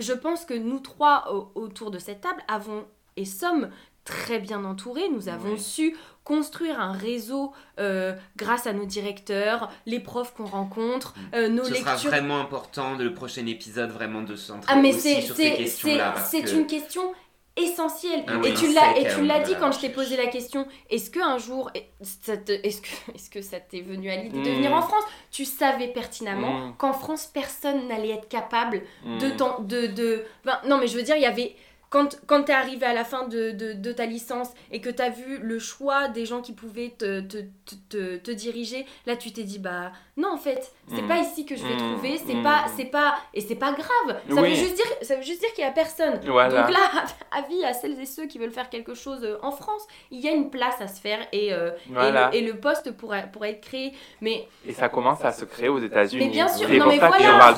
je 0.00 0.12
pense 0.12 0.44
que 0.44 0.54
nous 0.54 0.80
trois 0.80 1.32
au- 1.32 1.52
autour 1.54 1.92
de 1.92 2.00
cette 2.00 2.20
table 2.22 2.42
avons 2.48 2.84
et 3.16 3.24
sommes 3.24 3.70
très 4.04 4.40
bien 4.40 4.64
entourés, 4.64 5.08
nous 5.08 5.28
avons 5.28 5.52
Oui. 5.52 5.60
su 5.60 5.96
construire 6.28 6.78
un 6.78 6.92
réseau 6.92 7.52
euh, 7.80 8.12
grâce 8.36 8.66
à 8.66 8.72
nos 8.74 8.84
directeurs, 8.84 9.70
les 9.86 9.98
profs 9.98 10.34
qu'on 10.34 10.44
rencontre, 10.44 11.14
euh, 11.34 11.48
nos 11.48 11.64
Ce 11.64 11.74
sera 11.74 11.92
lectures. 11.92 12.10
vraiment 12.10 12.38
important 12.38 12.96
de 12.96 13.04
le 13.04 13.14
prochain 13.14 13.46
épisode 13.46 13.90
vraiment 13.90 14.20
de 14.22 14.36
se 14.36 14.46
centrer 14.48 14.70
Ah 14.72 14.76
mais 14.80 14.94
aussi 14.94 15.22
sur 15.22 15.34
ces 15.34 15.54
questions-là. 15.54 16.14
c'est 16.30 16.42
que- 16.42 16.50
une 16.54 16.66
question 16.66 17.02
essentielle 17.56 18.22
Ah 18.28 18.34
et 18.34 18.36
oui, 18.50 18.54
tu 18.54 18.66
un 18.68 18.72
l'as 18.74 18.98
et 18.98 19.08
tu 19.14 19.24
l'as 19.24 19.40
dit 19.40 19.54
quand 19.58 19.72
je 19.72 19.80
t'ai 19.80 19.88
posé 19.88 20.16
la 20.16 20.26
question 20.28 20.66
est-ce 20.90 21.10
que 21.10 21.18
un 21.20 21.38
jour 21.38 21.70
est-ce 21.74 22.18
que 22.38 22.52
est-ce 23.14 23.30
que 23.30 23.42
ça 23.42 23.58
t'est 23.58 23.80
venu 23.80 24.10
à 24.10 24.16
l'idée 24.16 24.38
de 24.42 24.50
Mm. 24.50 24.54
venir 24.56 24.72
en 24.72 24.82
France? 24.82 25.02
Tu 25.32 25.44
savais 25.44 25.88
pertinemment 25.88 26.68
Mm. 26.68 26.74
qu'en 26.78 26.92
France 26.92 27.26
personne 27.32 27.88
n'allait 27.88 28.10
être 28.10 28.28
capable 28.28 28.82
de 29.04 29.26
Mm. 29.28 29.66
de 29.66 29.86
de 29.88 30.24
enfin, 30.44 30.58
non 30.68 30.78
mais 30.78 30.86
je 30.86 30.96
veux 30.96 31.02
dire 31.02 31.16
il 31.16 31.22
y 31.22 31.26
avait 31.26 31.56
quand, 31.90 32.20
quand 32.26 32.44
tu 32.44 32.52
es 32.52 32.54
arrivé 32.54 32.84
à 32.86 32.92
la 32.92 33.04
fin 33.04 33.26
de, 33.28 33.50
de, 33.52 33.72
de 33.72 33.92
ta 33.92 34.04
licence 34.06 34.48
et 34.70 34.80
que 34.80 34.90
tu 34.90 35.00
as 35.00 35.08
vu 35.10 35.38
le 35.42 35.58
choix 35.58 36.08
des 36.08 36.26
gens 36.26 36.42
qui 36.42 36.52
pouvaient 36.52 36.94
te, 36.98 37.20
te, 37.20 37.38
te, 37.38 37.74
te- 37.88 38.16
te 38.18 38.30
diriger, 38.30 38.84
là 39.06 39.16
tu 39.16 39.32
t'es 39.32 39.44
dit 39.44 39.58
bah 39.58 39.92
non 40.16 40.32
en 40.32 40.36
fait, 40.36 40.72
c'est 40.88 41.02
Mm. 41.02 41.08
pas 41.08 41.18
ici 41.18 41.46
que 41.46 41.54
je 41.56 41.62
vais 41.64 41.74
Mm. 41.74 41.92
trouver, 41.94 42.18
c'est 42.26 42.34
Mm. 42.34 42.42
pas 42.42 42.64
c'est 42.76 42.84
pas 42.86 43.14
et 43.32 43.40
c'est 43.40 43.54
pas 43.54 43.72
grave. 43.72 44.20
Ça 44.28 44.42
Oui. 44.42 44.50
veut 44.50 44.54
juste 44.54 44.74
dire 44.74 44.86
ça 45.02 45.16
veut 45.16 45.22
juste 45.22 45.40
dire 45.40 45.52
qu'il 45.54 45.64
y 45.64 45.66
a 45.66 45.70
personne. 45.70 46.20
Voilà. 46.26 46.62
Donc 46.62 46.70
là 46.72 47.04
avis 47.30 47.64
à 47.64 47.72
celles 47.72 47.98
et 48.00 48.06
ceux 48.06 48.26
qui 48.26 48.38
veulent 48.38 48.50
faire 48.50 48.68
quelque 48.68 48.94
chose 48.94 49.20
euh, 49.24 49.38
en 49.42 49.50
France, 49.52 49.82
il 50.10 50.20
y 50.20 50.28
a 50.28 50.32
une 50.32 50.50
place 50.50 50.80
à 50.80 50.88
se 50.88 51.00
faire 51.00 51.20
et 51.32 51.52
euh, 51.54 51.70
et, 51.70 51.92
Voilà. 51.92 52.28
le, 52.32 52.36
et 52.36 52.40
le 52.42 52.54
poste 52.60 52.90
pourrait 52.92 53.30
pourrait 53.32 53.50
être 53.52 53.60
créé 53.62 53.92
mais 54.20 54.46
Et 54.66 54.72
ça 54.74 54.88
commence 54.90 55.24
à 55.24 55.32
se 55.32 55.44
créer 55.46 55.68
aux 55.68 55.78
États-Unis. 55.78 56.26
Mais 56.26 56.30
bien 56.30 56.48
sûr, 56.48 56.68
non, 56.68 56.86
mais 56.88 56.98
voilà. 56.98 57.52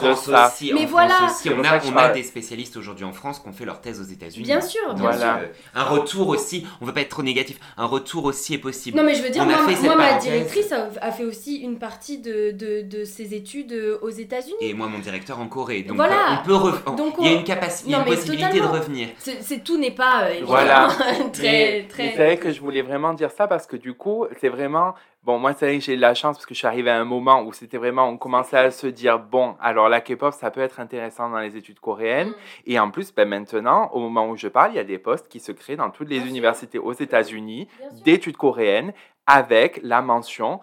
aussi, 0.48 0.72
Mais 0.72 0.86
voilà. 0.86 1.14
Aussi, 1.24 1.50
on 1.50 1.64
a, 1.64 1.80
on 1.84 1.96
a 1.96 2.08
des 2.10 2.22
spécialistes 2.22 2.76
aujourd'hui 2.76 3.04
en 3.04 3.12
France 3.12 3.40
qui 3.40 3.48
ont 3.48 3.52
fait 3.52 3.64
leur 3.64 3.80
thèse 3.80 4.00
aux 4.00 4.04
États-Unis. 4.04 4.19
Bien 4.28 4.60
sûr, 4.60 4.80
bien 4.94 5.02
Voilà. 5.02 5.38
sûr. 5.40 5.48
Un 5.74 5.84
retour 5.84 6.28
aussi, 6.28 6.66
on 6.80 6.84
veut 6.86 6.92
pas 6.92 7.00
être 7.00 7.08
trop 7.08 7.22
négatif, 7.22 7.58
un 7.76 7.86
retour 7.86 8.24
aussi 8.24 8.54
est 8.54 8.58
possible. 8.58 8.96
Non 8.96 9.02
mais 9.04 9.14
je 9.14 9.22
veux 9.22 9.30
dire, 9.30 9.42
On 9.42 9.46
moi, 9.46 9.96
ma 9.96 10.14
directrice 10.18 10.72
a, 10.72 10.88
a 11.00 11.12
fait 11.12 11.24
aussi 11.24 11.56
une 11.56 11.78
partie 11.78 12.18
de, 12.18 12.50
de, 12.50 12.82
de 12.82 13.04
ses 13.04 13.34
études 13.34 13.72
euh, 13.72 13.98
aux 14.02 14.10
États-Unis. 14.10 14.54
Et 14.60 14.74
moi, 14.74 14.86
mon 14.88 14.98
directeur 14.98 15.38
en 15.40 15.46
Corée. 15.46 15.82
Donc, 15.82 15.96
Voilà. 15.96 16.14
euh, 16.14 16.36
on 16.42 16.90
peut 16.92 16.96
Donc, 16.96 17.14
il 17.20 17.26
y 17.26 17.28
a 17.28 17.32
une 17.32 17.44
capacité, 17.44 17.90
Non, 17.92 18.04
possibilité 18.04 18.48
totalement. 18.50 18.72
de 18.72 18.78
revenir. 18.78 19.08
C'est 19.18 19.64
tout 19.64 19.78
n'est 19.78 19.90
pas 19.90 20.24
euh, 20.24 20.40
Voilà. 20.44 20.88
évidemment, 20.88 21.30
très 21.32 21.42
Mais- 21.42 21.86
très. 21.88 22.02
mais 22.04 22.12
c'est 22.16 22.24
vrai 22.24 22.36
que 22.36 22.50
je 22.52 22.60
voulais 22.60 22.82
vraiment 22.82 23.14
dire 23.14 23.30
ça 23.30 23.46
parce 23.46 23.66
que 23.66 23.76
du 23.76 23.94
coup, 23.94 24.26
c'est 24.40 24.48
vraiment. 24.48 24.94
Bon, 25.22 25.38
moi, 25.38 25.52
c'est 25.52 25.66
vrai 25.66 25.78
que 25.78 25.84
j'ai 25.84 25.92
eu 25.92 25.96
de 25.96 26.00
la 26.00 26.14
chance 26.14 26.36
parce 26.36 26.46
que 26.46 26.54
je 26.54 26.58
suis 26.58 26.66
arrivé 26.66 26.90
à 26.90 26.98
un 26.98 27.04
moment 27.04 27.42
où 27.42 27.52
c'était 27.52 27.76
vraiment. 27.76 28.08
On 28.08 28.16
commençait 28.16 28.56
à 28.56 28.70
se 28.70 28.86
dire, 28.86 29.18
bon, 29.18 29.54
alors 29.60 29.90
la 29.90 30.00
K-pop, 30.00 30.32
ça 30.32 30.50
peut 30.50 30.62
être 30.62 30.80
intéressant 30.80 31.28
dans 31.28 31.40
les 31.40 31.58
études 31.58 31.78
coréennes. 31.78 32.30
Mm. 32.30 32.34
Et 32.66 32.78
en 32.78 32.90
plus, 32.90 33.14
ben, 33.14 33.28
maintenant, 33.28 33.90
au 33.92 34.00
moment 34.00 34.28
où 34.30 34.36
je 34.36 34.48
parle, 34.48 34.72
il 34.72 34.76
y 34.76 34.80
a 34.80 34.84
des 34.84 34.98
postes 34.98 35.28
qui 35.28 35.38
se 35.38 35.52
créent 35.52 35.76
dans 35.76 35.90
toutes 35.90 36.08
les 36.08 36.16
Bien 36.16 36.24
sûr. 36.24 36.30
universités 36.30 36.78
aux 36.78 36.94
États-Unis 36.94 37.68
d'études 38.04 38.38
coréennes 38.38 38.94
avec 39.26 39.80
la 39.82 40.00
mention 40.00 40.60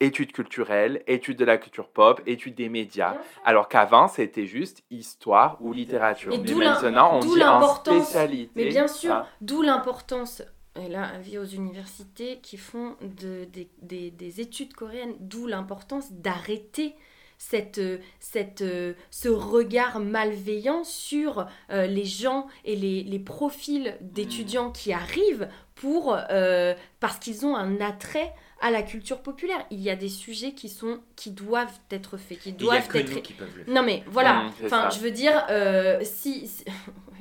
études 0.00 0.32
culturelles, 0.32 1.02
études 1.06 1.38
de 1.38 1.44
la 1.44 1.56
culture 1.58 1.88
pop, 1.88 2.20
études 2.26 2.54
des 2.54 2.68
médias. 2.68 3.14
Alors 3.44 3.68
qu'avant, 3.68 4.08
c'était 4.08 4.46
juste 4.46 4.82
histoire 4.90 5.56
ou 5.60 5.72
littérature. 5.72 6.32
Et 6.32 6.38
Mais 6.38 6.54
maintenant, 6.54 7.16
on 7.16 7.18
dit 7.20 7.42
en 7.42 7.74
spécialité. 7.74 8.50
Mais 8.54 8.68
bien 8.68 8.88
sûr, 8.88 9.12
Ah. 9.12 9.26
d'où 9.40 9.62
l'importance, 9.62 10.42
et 10.84 10.88
là, 10.88 11.04
avis 11.14 11.38
aux 11.38 11.44
universités 11.44 12.38
qui 12.42 12.56
font 12.56 12.96
de- 13.20 13.44
des, 13.52 13.68
des- 13.82 14.10
des 14.10 14.40
études 14.40 14.72
coréennes, 14.74 15.14
d'où 15.20 15.46
l'importance 15.46 16.12
d'arrêter 16.12 16.94
cette, 17.38 17.78
euh, 17.78 17.98
cette, 18.18 18.62
euh, 18.62 18.94
ce 19.10 19.28
regard 19.28 20.00
malveillant 20.00 20.84
sur 20.84 21.46
euh, 21.70 21.86
les 21.86 22.04
gens 22.06 22.46
et 22.64 22.76
les, 22.76 23.02
les 23.02 23.18
profils 23.18 23.94
d'étudiants 24.00 24.70
qui 24.70 24.92
arrivent 24.94 25.48
pour, 25.74 26.16
euh, 26.30 26.74
parce 27.00 27.18
qu'ils 27.18 27.44
ont 27.44 27.54
un 27.54 27.78
attrait 27.82 28.32
à 28.62 28.70
la 28.70 28.82
culture 28.82 29.20
populaire. 29.20 29.66
Il 29.70 29.80
y 29.82 29.90
a 29.90 29.96
des 29.96 30.08
sujets 30.08 30.52
qui, 30.52 30.70
sont, 30.70 31.00
qui 31.14 31.30
doivent 31.30 31.78
être 31.90 32.16
faits, 32.16 32.38
qui 32.38 32.52
doivent 32.52 32.78
être 33.00 33.20
qui 33.22 33.34
peuvent 33.34 33.54
le 33.54 33.64
faire. 33.64 33.74
non 33.74 33.82
mais 33.82 34.02
voilà, 34.06 34.44
enfin 34.64 34.88
je 34.96 35.00
veux 35.00 35.10
dire, 35.10 35.44
euh, 35.50 36.00
si, 36.04 36.48
si- 36.48 36.64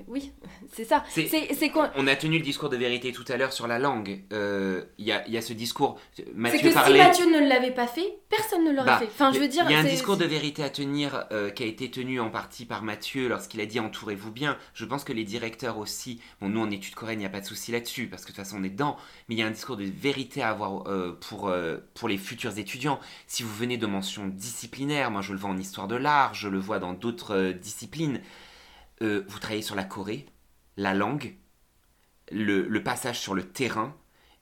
oui, 0.08 0.32
c'est 0.72 0.84
ça. 0.84 1.04
C'est- 1.10 1.28
C'est 1.28 1.54
c'est 1.54 1.70
quoi 1.70 1.92
On 1.96 2.08
a 2.08 2.16
tenu 2.16 2.38
le 2.38 2.44
discours 2.44 2.70
de 2.70 2.78
vérité 2.78 3.12
tout 3.12 3.26
à 3.30 3.38
l'heure 3.38 3.54
sur 3.54 3.68
la 3.68 3.80
langue. 3.80 4.24
Euh, 4.34 4.84
Il 4.98 5.06
y, 5.06 5.12
a, 5.12 5.28
y 5.28 5.38
a 5.38 5.42
ce 5.42 5.54
discours. 5.54 6.00
C'est 6.14 6.34
Mathieu 6.36 6.60
que 6.60 6.68
si 6.70 6.74
parlait. 6.74 6.98
Mathieu 7.00 7.26
ne 7.26 7.48
l'avait 7.48 7.72
pas 7.74 7.88
fait, 7.88 8.20
personne 8.30 8.64
ne 8.66 8.72
l'aurait 8.72 8.86
Bah, 8.86 8.98
fait. 9.00 9.06
Enfin 9.08 9.32
je 9.34 9.40
veux 9.40 9.48
dire, 9.48 9.64
Il 9.68 9.72
y 9.72 9.76
a 9.76 9.80
un 9.80 9.84
discours 9.84 10.18
de 10.18 10.26
vérité 10.26 10.64
à 10.64 10.70
tenir 10.70 11.26
euh, 11.32 11.50
qui 11.50 11.64
a 11.64 11.66
été 11.66 11.90
tenu 11.92 12.20
en 12.20 12.30
partie 12.30 12.66
par 12.66 12.82
Mathieu 12.84 13.28
lorsqu'il 13.28 13.62
a 13.62 13.66
dit 13.66 13.80
entourez-vous 13.80 14.32
bien. 14.32 14.58
Je 14.74 14.86
pense 14.86 15.04
que 15.04 15.14
les 15.14 15.24
directeurs 15.24 15.78
aussi, 15.78 16.22
bon 16.42 16.50
nous 16.50 16.62
en 16.62 16.72
études 16.72 16.96
coréennes, 16.96 17.20
il 17.20 17.24
n'y 17.24 17.28
a 17.28 17.30
pas 17.30 17.42
de 17.42 17.46
souci 17.46 17.72
là-dessus 17.72 18.08
parce 18.08 18.24
que 18.24 18.32
de 18.32 18.36
toute 18.36 18.44
façon 18.46 18.58
on 18.60 18.64
est 18.64 18.70
dedans, 18.70 18.98
mais 19.28 19.36
il 19.36 19.40
y 19.40 19.42
a 19.42 19.48
un 19.48 19.52
discours 19.52 19.78
de 19.78 19.84
vérité 19.86 20.42
à 20.42 20.50
avoir 20.50 20.88
euh, 20.88 21.18
pour, 21.30 21.50
euh, 21.50 21.78
pour 21.94 22.08
les 22.10 22.18
futurs 22.18 22.58
étudiants. 22.58 23.00
Si 23.28 23.44
vous 23.44 23.54
venez 23.54 23.78
de 23.78 23.86
mentions 23.88 24.28
disciplinaires, 24.28 25.12
moi 25.12 25.22
je 25.22 25.34
le 25.34 25.40
vois 25.40 25.50
en 25.50 25.58
histoire 25.58 25.88
de 25.88 25.96
l'art, 25.96 26.34
je 26.34 26.48
le 26.48 26.60
vois 26.60 26.80
dans 26.80 26.94
d'autres 26.94 27.36
euh, 27.36 27.54
disciplines, 27.54 28.22
euh, 29.02 29.24
vous 29.28 29.40
travaillez 29.40 29.62
sur 29.62 29.76
la 29.76 29.84
Corée, 29.84 30.26
la 30.78 30.94
langue, 30.94 31.36
le, 32.32 32.68
le 32.68 32.84
passage 32.84 33.20
sur 33.20 33.36
le 33.36 33.44
terrain, 33.44 33.96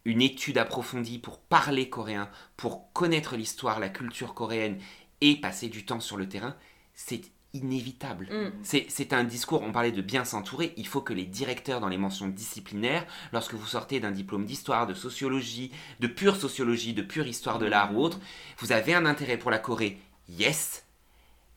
une 0.06 0.22
étude 0.22 0.58
approfondie 0.58 1.20
pour 1.20 1.40
parler 1.40 1.90
coréen, 1.90 2.30
pour 2.58 2.92
connaître 2.94 3.36
l'histoire, 3.36 3.80
la 3.80 3.90
culture 3.90 4.34
coréenne 4.34 4.80
et 5.22 5.40
passer 5.40 5.70
du 5.70 5.86
temps 5.86 6.00
sur 6.00 6.18
le 6.18 6.28
terrain, 6.28 6.56
c'est 6.94 7.22
inévitable. 7.54 8.28
Mm. 8.32 8.52
C'est 8.64 8.86
c'est 8.90 9.14
un 9.14 9.24
discours, 9.24 9.62
on 9.62 9.72
parlait 9.72 9.92
de 9.92 10.02
bien 10.02 10.26
s'entourer, 10.26 10.74
il 10.76 10.88
faut 10.88 11.02
que 11.02 11.14
les 11.14 11.26
directeurs 11.26 11.80
dans 11.80 11.88
les 11.88 11.98
mentions 11.98 12.28
disciplinaires, 12.28 13.06
lorsque 13.32 13.54
vous 13.54 13.68
sortez 13.68 14.00
d'un 14.00 14.12
diplôme 14.12 14.46
d'histoire, 14.46 14.88
de 14.88 14.94
sociologie, 14.94 15.72
de 16.00 16.08
pure 16.08 16.36
sociologie, 16.36 16.94
de 16.94 17.04
pure 17.04 17.28
histoire 17.28 17.60
de 17.60 17.66
l'art 17.66 17.96
ou 17.96 18.02
autre, 18.02 18.20
vous 18.58 18.72
avez 18.72 18.94
un 18.94 19.06
intérêt 19.06 19.38
pour 19.38 19.52
la 19.52 19.60
Corée, 19.60 20.00
yes, 20.28 20.86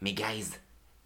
mais 0.01 0.13
guys, 0.13 0.51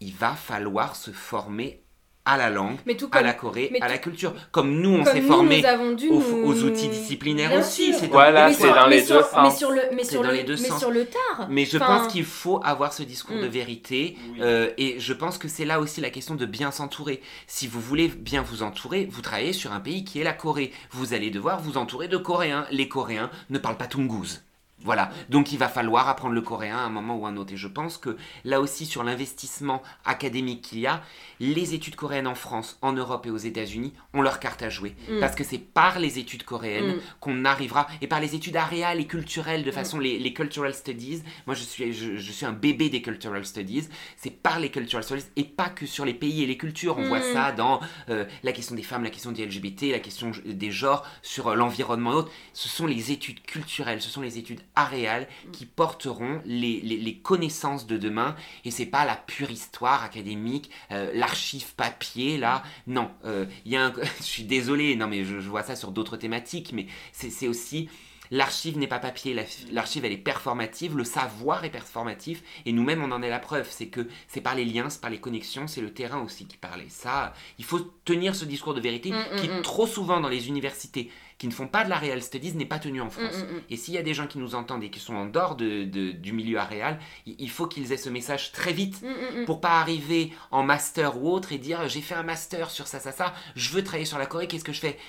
il 0.01 0.13
va 0.13 0.31
falloir 0.33 0.95
se 0.95 1.11
former 1.11 1.77
à 2.23 2.37
la 2.37 2.51
langue, 2.51 2.77
mais 2.85 2.95
tout 2.95 3.09
à 3.13 3.23
la 3.23 3.33
Corée, 3.33 3.69
mais 3.71 3.81
à 3.81 3.85
tout- 3.87 3.91
la 3.93 3.97
culture. 3.97 4.33
Comme 4.51 4.79
nous, 4.79 4.91
on 4.91 5.03
s'est 5.05 5.21
formé 5.21 5.63
aux, 6.11 6.19
nous- 6.19 6.43
aux 6.45 6.63
outils 6.65 6.87
disciplinaires 6.87 7.49
Bien 7.49 7.59
aussi. 7.61 7.95
c'est 7.95 8.05
dans- 8.05 8.11
Voilà, 8.13 8.47
mais 8.47 8.53
c'est 8.53 8.61
sur- 8.61 8.75
dans 8.75 8.85
les 8.85 9.01
deux 9.01 9.15
Mais 9.15 9.23
sens. 9.23 9.57
sur 9.57 9.71
le, 9.71 9.81
mais 9.95 10.03
sur 10.03 10.21
dans 10.21 10.29
le, 10.29 10.35
les 10.35 10.43
deux 10.43 10.55
mais 10.61 10.67
sens. 10.69 10.79
sur 10.79 10.91
le 10.91 11.05
tard. 11.07 11.47
Mais 11.49 11.65
je 11.65 11.77
Enfin, 11.77 11.97
pense 12.03 12.11
qu'il 12.11 12.23
faut 12.23 12.61
avoir 12.63 12.93
ce 12.93 13.01
discours 13.01 13.37
Mm. 13.37 13.41
de 13.41 13.47
vérité. 13.47 14.17
Oui. 14.33 14.37
euh, 14.41 14.69
et 14.77 14.99
je 14.99 15.13
pense 15.13 15.39
que 15.39 15.47
c'est 15.47 15.65
là 15.65 15.79
aussi 15.79 15.99
la 15.99 16.11
question 16.11 16.35
de 16.35 16.45
bien 16.45 16.69
s'entourer. 16.69 17.21
Si 17.47 17.65
vous 17.67 17.81
voulez 17.81 18.07
bien 18.07 18.43
vous 18.43 18.61
entourer, 18.61 19.07
vous 19.11 19.21
travaillez 19.21 19.53
sur 19.53 19.71
un 19.73 19.79
pays 19.79 20.03
qui 20.03 20.19
est 20.19 20.23
la 20.23 20.33
Corée. 20.33 20.71
Vous 20.91 21.15
allez 21.15 21.31
devoir 21.31 21.59
vous 21.59 21.75
entourer 21.77 22.07
de 22.07 22.17
Coréens. 22.17 22.67
Les 22.69 22.87
Coréens 22.87 23.31
ne 23.49 23.57
parlent 23.57 23.77
pas 23.77 23.87
Tungus. 23.87 24.43
Voilà, 24.83 25.11
donc 25.29 25.51
il 25.51 25.57
va 25.57 25.69
falloir 25.69 26.07
apprendre 26.09 26.33
le 26.33 26.41
coréen 26.41 26.77
à 26.77 26.81
un 26.81 26.89
moment 26.89 27.15
ou 27.17 27.25
à 27.25 27.29
un 27.29 27.37
autre. 27.37 27.53
Et 27.53 27.57
je 27.57 27.67
pense 27.67 27.97
que 27.97 28.17
là 28.45 28.59
aussi, 28.61 28.85
sur 28.85 29.03
l'investissement 29.03 29.81
académique 30.05 30.61
qu'il 30.61 30.79
y 30.79 30.87
a, 30.87 31.01
les 31.39 31.73
études 31.73 31.95
coréennes 31.95 32.27
en 32.27 32.35
France, 32.35 32.77
en 32.81 32.93
Europe 32.93 33.25
et 33.25 33.29
aux 33.31 33.37
États-Unis 33.37 33.93
ont 34.13 34.21
leur 34.21 34.39
carte 34.39 34.61
à 34.63 34.69
jouer. 34.69 34.95
Mm. 35.09 35.19
Parce 35.19 35.35
que 35.35 35.43
c'est 35.43 35.57
par 35.59 35.99
les 35.99 36.19
études 36.19 36.43
coréennes 36.43 36.95
Mm. 36.95 36.99
qu'on 37.19 37.45
arrivera, 37.45 37.87
et 38.01 38.07
par 38.07 38.19
les 38.19 38.33
études 38.35 38.55
aréales 38.55 38.99
et 38.99 39.05
culturelles, 39.05 39.63
de 39.63 39.71
façon 39.71 39.99
les, 39.99 40.17
les 40.19 40.33
cultural 40.33 40.73
studies. 40.73 41.21
Moi, 41.47 41.55
je 41.55 41.63
suis, 41.63 41.93
je, 41.93 42.15
je 42.17 42.31
suis 42.31 42.45
un 42.45 42.51
bébé 42.53 42.89
des 42.89 43.01
cultural 43.01 43.45
studies. 43.45 43.87
C'est 44.17 44.31
par 44.31 44.59
les 44.59 44.69
cultural 44.69 45.03
studies 45.03 45.25
et 45.35 45.43
pas 45.43 45.69
que 45.69 45.85
sur 45.85 46.05
les 46.05 46.13
pays 46.13 46.43
et 46.43 46.47
les 46.47 46.57
cultures. 46.57 46.97
On 46.97 47.01
Mm. 47.03 47.07
voit 47.07 47.21
ça 47.21 47.51
dans 47.51 47.79
euh, 48.09 48.25
la 48.43 48.51
question 48.51 48.75
des 48.75 48.83
femmes, 48.83 49.03
la 49.03 49.09
question 49.09 49.31
des 49.31 49.45
LGBT, 49.45 49.91
la 49.91 49.99
question 49.99 50.31
des 50.45 50.71
genres, 50.71 51.05
sur 51.21 51.47
euh, 51.47 51.55
l'environnement 51.55 52.11
et 52.13 52.15
autres. 52.15 52.31
Ce 52.53 52.69
sont 52.69 52.85
les 52.87 53.11
études 53.11 53.41
culturelles, 53.41 54.01
ce 54.01 54.09
sont 54.09 54.21
les 54.21 54.37
études 54.37 54.61
aréales 54.75 55.27
qui 55.51 55.65
porteront 55.65 56.41
les, 56.45 56.81
les- 56.81 56.97
les 56.97 57.15
connaissances 57.17 57.87
de 57.87 57.97
demain. 57.97 58.35
Et 58.65 58.71
c'est 58.71 58.85
pas 58.85 59.05
la 59.05 59.15
pure 59.15 59.51
histoire 59.51 60.03
académique, 60.03 60.69
euh, 60.91 61.11
l'archive 61.13 61.73
papier 61.75 62.37
là. 62.37 62.63
Non, 62.87 63.11
euh, 63.25 63.45
il 63.65 63.71
y 63.71 63.75
a 63.77 63.85
un... 63.85 63.93
je 64.19 64.23
suis 64.23 64.43
désolé, 64.43 64.95
non 64.95 65.07
mais 65.07 65.23
je, 65.23 65.39
je 65.39 65.49
vois 65.49 65.63
ça 65.63 65.75
sur 65.75 65.91
d'autres 65.91 66.17
thématiques, 66.17 66.71
mais 66.73 66.87
c'est 67.11 67.47
aussi 67.47 67.89
L'archive 68.33 68.77
n'est 68.77 68.87
pas 68.87 68.99
papier, 68.99 69.33
la- 69.33 69.43
l'archive 69.73 70.05
elle 70.05 70.13
est 70.13 70.17
performative, 70.17 70.95
le 70.95 71.03
savoir 71.03 71.65
est 71.65 71.69
performatif, 71.69 72.41
et 72.65 72.71
nous-mêmes 72.71 73.03
on 73.03 73.11
en 73.11 73.21
est 73.21 73.29
la 73.29 73.39
preuve. 73.39 73.67
C'est 73.69 73.87
que 73.87 74.07
c'est 74.29 74.39
par 74.39 74.55
les 74.55 74.63
liens, 74.63 74.89
c'est 74.89 75.01
par 75.01 75.09
les 75.09 75.19
connexions, 75.19 75.67
c'est 75.67 75.81
le 75.81 75.93
terrain 75.93 76.21
aussi 76.21 76.45
qui 76.45 76.55
parle. 76.55 76.79
Et 76.79 76.87
ça, 76.89 77.33
il 77.59 77.65
faut 77.65 77.79
tenir 78.05 78.33
ce 78.33 78.45
discours 78.45 78.73
de 78.73 78.79
vérité 78.79 79.11
Mm, 79.11 79.35
qui 79.35 79.49
mm, 79.49 79.57
mm. 79.57 79.61
trop 79.63 79.85
souvent 79.85 80.21
dans 80.21 80.29
les 80.29 80.47
universités 80.47 81.11
qui 81.41 81.47
ne 81.47 81.53
font 81.53 81.67
pas 81.67 81.83
de 81.83 81.89
la 81.89 81.97
real 81.97 82.21
studies 82.21 82.55
n'est 82.55 82.65
pas 82.67 82.77
tenu 82.77 83.01
en 83.01 83.07
mm, 83.07 83.09
France. 83.09 83.35
mm, 83.39 83.55
mm. 83.55 83.61
Et 83.71 83.75
s'il 83.75 83.95
y 83.95 83.97
a 83.97 84.03
des 84.03 84.13
gens 84.13 84.27
qui 84.27 84.37
nous 84.37 84.53
entendent 84.53 84.83
et 84.83 84.91
qui 84.91 84.99
sont 84.99 85.15
en 85.15 85.25
dehors 85.25 85.55
de- 85.55 85.85
de- 85.85 86.11
du 86.11 86.33
milieu 86.33 86.59
aréal, 86.59 86.99
il 87.25 87.35
il 87.39 87.49
faut 87.49 87.65
qu'ils 87.65 87.91
aient 87.91 87.97
ce 87.97 88.09
message 88.09 88.51
très 88.51 88.73
vite 88.73 89.01
Mm, 89.01 89.07
mm, 89.07 89.41
mm. 89.41 89.45
pour 89.45 89.59
pas 89.59 89.79
arriver 89.79 90.31
en 90.51 90.61
master 90.61 91.17
ou 91.19 91.31
autre 91.31 91.51
et 91.51 91.57
dire 91.57 91.89
j'ai 91.89 92.01
fait 92.01 92.13
un 92.13 92.21
master 92.21 92.69
sur 92.69 92.85
ça, 92.85 92.99
ça, 92.99 93.11
ça, 93.11 93.33
je 93.55 93.71
veux 93.71 93.83
travailler 93.83 94.05
sur 94.05 94.19
la 94.19 94.27
Corée, 94.27 94.47
qu'est-ce 94.47 94.63
que 94.63 94.71
je 94.71 94.79
fais? 94.81 94.99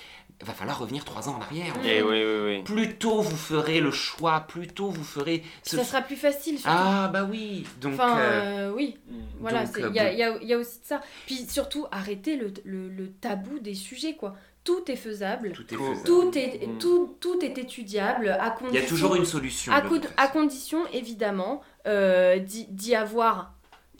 Va 0.43 0.53
falloir 0.53 0.79
revenir 0.79 1.05
trois 1.05 1.29
ans 1.29 1.35
en 1.37 1.41
arrière. 1.41 1.75
Eh 1.85 2.01
oui, 2.01 2.23
oui, 2.25 2.39
oui. 2.45 2.63
Plus 2.63 2.95
tôt 2.95 3.21
vous 3.21 3.37
ferez 3.37 3.79
le 3.79 3.91
choix, 3.91 4.39
plus 4.41 4.65
tôt 4.67 4.89
vous 4.89 5.03
ferez 5.03 5.43
ce... 5.61 5.77
Ça 5.77 5.83
sera 5.83 6.01
plus 6.01 6.15
facile. 6.15 6.57
surtout. 6.57 6.75
Ah 6.75 7.09
bah 7.13 7.27
oui, 7.29 7.63
donc... 7.79 7.93
Enfin, 7.93 8.17
euh, 8.17 8.69
euh, 8.69 8.73
oui, 8.75 8.97
voilà, 9.39 9.61
euh, 9.61 9.89
il 9.89 9.95
y, 9.95 9.99
a- 9.99 10.05
bon. 10.05 10.11
il 10.13 10.17
y 10.17 10.23
a- 10.23 10.37
il 10.41 10.47
y 10.47 10.53
a 10.53 10.57
aussi 10.57 10.79
de 10.79 10.85
ça. 10.85 11.01
Puis 11.27 11.45
surtout, 11.47 11.85
arrêter 11.91 12.35
le, 12.37 12.51
le- 12.65 12.89
le 12.89 13.11
tabou 13.11 13.59
des 13.59 13.75
sujets, 13.75 14.15
quoi. 14.15 14.35
Tout 14.63 14.89
est 14.89 14.95
faisable, 14.95 15.51
tout 15.51 15.63
est 15.73 15.75
Tout. 15.75 15.83
faisable. 15.83 16.03
tout 16.05 16.37
est, 16.37 16.69
tout, 16.79 17.17
tout 17.19 17.39
est 17.43 17.57
étudiable, 17.57 18.29
à 18.29 18.47
Il 18.47 18.59
condition... 18.59 18.81
y 18.81 18.85
a 18.85 18.87
toujours 18.87 19.15
une 19.15 19.25
solution. 19.25 19.73
à, 19.73 19.81
co- 19.81 19.99
condition, 20.31 20.79
évidemment, 20.93 21.61
euh, 21.85 22.39
d'y 22.39 22.95
avoir 22.95 23.53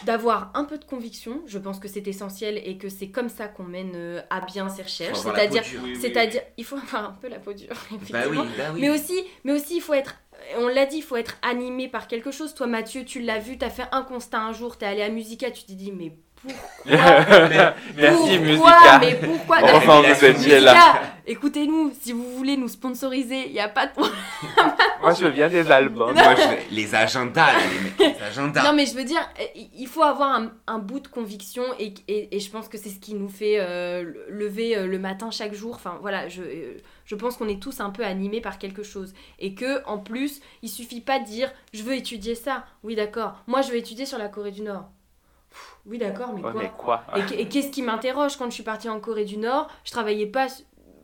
d'avoir 0.05 0.51
un 0.55 0.63
peu 0.65 0.77
de 0.79 0.85
conviction, 0.85 1.41
je 1.45 1.59
pense 1.59 1.79
que 1.79 1.87
c'est 1.87 2.07
essentiel 2.07 2.59
et 2.65 2.77
que 2.77 2.89
c'est 2.89 3.09
comme 3.09 3.29
ça 3.29 3.47
qu'on 3.47 3.63
mène 3.63 3.91
euh, 3.95 4.21
à 4.31 4.41
bien 4.41 4.67
ces 4.67 4.81
recherches, 4.81 5.19
c'est-à-dire 5.19 5.63
c'est-à-dire 6.01 6.41
il 6.57 6.65
faut 6.65 6.77
avoir 6.77 7.05
un 7.11 7.13
peu 7.13 7.27
la 7.29 7.39
peau 7.39 7.53
dure 7.53 7.67
Bah 7.91 7.95
effectivement. 8.25 8.45
bah 8.57 8.63
oui. 8.73 8.81
Mais 8.81 8.89
aussi, 8.89 9.23
mais 9.43 9.53
aussi, 9.53 9.75
il 9.77 9.81
faut 9.81 9.93
être. 9.93 10.15
On 10.57 10.67
l'a 10.67 10.85
dit, 10.87 10.97
il 10.97 11.03
faut 11.03 11.15
être 11.15 11.37
animé 11.41 11.87
par 11.87 12.07
quelque 12.07 12.31
chose. 12.31 12.53
Toi, 12.53 12.67
Mathieu, 12.67 13.05
tu 13.05 13.21
l'as 13.21 13.39
vu, 13.39 13.57
tu 13.57 13.63
as 13.63 13.69
fait 13.69 13.85
un 13.91 14.01
constat 14.01 14.39
un 14.41 14.51
jour, 14.51 14.77
tu 14.77 14.83
es 14.83 14.87
allé 14.87 15.01
à 15.03 15.09
Musica, 15.09 15.51
tu 15.51 15.63
t'es 15.63 15.73
dit, 15.75 15.91
mais 15.91 16.11
pourquoi 16.43 16.59
Merci, 17.97 18.39
Pourquoi 18.39 18.39
Musica. 18.39 18.99
Mais 18.99 19.15
pourquoi 19.15 19.57
Enfin, 19.63 20.01
vous 20.01 20.25
étiez 20.25 20.59
là. 20.59 20.73
Musica, 20.73 21.01
écoutez-nous, 21.25 21.93
si 22.01 22.11
vous 22.11 22.35
voulez 22.35 22.57
nous 22.57 22.67
sponsoriser, 22.67 23.47
il 23.47 23.53
n'y 23.53 23.59
a 23.59 23.69
pas 23.69 23.87
de 23.87 23.91
problème. 23.93 24.15
Moi, 25.01 25.13
je 25.13 25.23
veux 25.25 25.31
bien 25.31 25.47
des 25.49 25.69
albums. 25.71 26.13
Moi, 26.13 26.35
je- 26.35 26.75
les 26.75 26.95
agendas, 26.95 27.47
les 27.53 27.79
mecs, 28.07 28.17
les 28.17 28.23
agendas. 28.23 28.63
Non, 28.63 28.73
mais 28.73 28.85
je 28.85 28.95
veux 28.95 29.03
dire, 29.03 29.21
euh, 29.39 29.43
il 29.75 29.87
faut 29.87 30.03
avoir 30.03 30.31
un, 30.35 30.51
un 30.67 30.79
bout 30.79 30.99
de 30.99 31.07
conviction 31.07 31.63
et, 31.79 31.93
et, 32.07 32.35
et 32.35 32.39
je 32.39 32.49
pense 32.51 32.67
que 32.67 32.77
c'est 32.77 32.89
ce 32.89 32.99
qui 32.99 33.13
nous 33.13 33.29
fait 33.29 33.57
euh, 33.59 34.03
lever 34.29 34.75
euh, 34.77 34.85
le 34.87 34.99
matin 34.99 35.31
chaque 35.31 35.53
jour. 35.53 35.75
Enfin, 35.75 35.97
voilà, 36.01 36.27
je, 36.29 36.41
euh, 36.41 36.77
je 37.05 37.15
pense 37.15 37.37
qu'on 37.37 37.47
est 37.47 37.61
tous 37.61 37.79
un 37.79 37.89
peu 37.89 38.03
animés 38.05 38.41
par 38.41 38.57
quelque 38.59 38.83
chose. 38.83 39.13
Et 39.39 39.55
que, 39.55 39.85
en 39.85 39.97
plus, 39.97 40.41
il 40.61 40.69
suffit 40.69 41.01
pas 41.01 41.19
de 41.19 41.25
dire 41.25 41.51
je 41.73 41.83
veux 41.83 41.95
étudier 41.95 42.35
ça. 42.35 42.65
Oui, 42.83 42.95
d'accord. 42.95 43.35
Moi, 43.47 43.61
je 43.61 43.69
veux 43.71 43.77
étudier 43.77 44.05
sur 44.05 44.17
la 44.17 44.27
Corée 44.27 44.51
du 44.51 44.61
Nord. 44.61 44.89
Oui, 45.85 45.97
d'accord, 45.97 46.33
mais 46.33 46.41
Ouais, 46.41 46.51
quoi 46.51 46.61
mais 46.61 46.71
quoi 46.77 47.03
Et, 47.17 47.25
qu- 47.25 47.33
et 47.39 47.47
qu'est-ce 47.49 47.69
qui 47.71 47.81
m'interroge 47.81 48.37
quand 48.37 48.45
je 48.49 48.53
suis 48.55 48.63
partie 48.63 48.89
en 48.89 48.99
Corée 48.99 49.25
du 49.25 49.37
Nord? 49.37 49.69
Je 49.83 49.91
travaillais 49.91 50.27
pas 50.27 50.47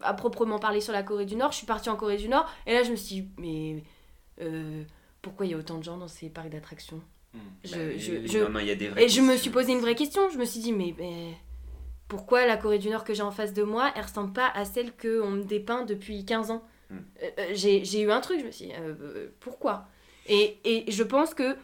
à 0.01 0.13
proprement 0.13 0.59
parler 0.59 0.81
sur 0.81 0.93
la 0.93 1.03
Corée 1.03 1.25
du 1.25 1.35
Nord, 1.35 1.51
je 1.51 1.57
suis 1.57 1.65
partie 1.67 1.89
en 1.89 1.95
Corée 1.95 2.17
du 2.17 2.29
Nord, 2.29 2.49
et 2.65 2.73
là 2.73 2.83
je 2.83 2.91
me 2.91 2.95
suis 2.95 3.21
dit, 3.21 3.29
mais 3.37 3.83
euh, 4.41 4.83
pourquoi 5.21 5.45
il 5.45 5.51
y 5.51 5.53
a 5.53 5.57
autant 5.57 5.77
de 5.77 5.83
gens 5.83 5.97
dans 5.97 6.07
ces 6.07 6.29
parcs 6.29 6.49
d'attractions? 6.49 7.01
Je, 7.63 7.71
Bah, 7.75 7.77
je- 7.97 8.11
oui, 8.13 8.21
je- 8.27 8.39
non, 8.39 8.49
non, 8.49 8.59
il 8.59 8.67
y 8.67 8.71
a 8.71 8.75
des 8.75 8.87
vraies 8.87 9.03
Et 9.03 9.09
je 9.09 9.21
me 9.21 9.35
suis 9.35 9.49
posé 9.49 9.73
une 9.73 9.79
vraie 9.79 9.95
question, 9.95 10.29
je 10.29 10.37
me 10.37 10.45
suis 10.45 10.61
dit, 10.61 10.71
mais, 10.73 10.95
mais 10.97 11.33
pourquoi 12.07 12.45
la 12.45 12.57
Corée 12.57 12.79
du 12.79 12.89
Nord 12.89 13.03
que 13.03 13.13
j'ai 13.13 13.21
en 13.21 13.31
face 13.31 13.53
de 13.53 13.63
moi, 13.63 13.91
elle 13.95 14.03
ressemble 14.03 14.33
pas 14.33 14.47
à 14.55 14.65
celle 14.65 14.95
qu'on 14.95 15.29
me 15.31 15.43
dépeint 15.43 15.83
depuis 15.85 16.25
15 16.25 16.49
ans? 16.51 16.63
Hmm. 16.89 16.97
Euh, 17.21 17.29
euh, 17.39 17.47
j'ai, 17.53 17.83
j'ai 17.85 18.01
eu 18.01 18.11
un 18.11 18.21
truc, 18.21 18.39
je 18.39 18.45
me 18.45 18.51
suis 18.51 18.65
dit, 18.67 18.73
euh, 18.79 19.27
pourquoi? 19.41 19.85
Et, 20.27 20.57
et 20.63 20.91
je 20.91 21.03
pense 21.03 21.33
que 21.33 21.55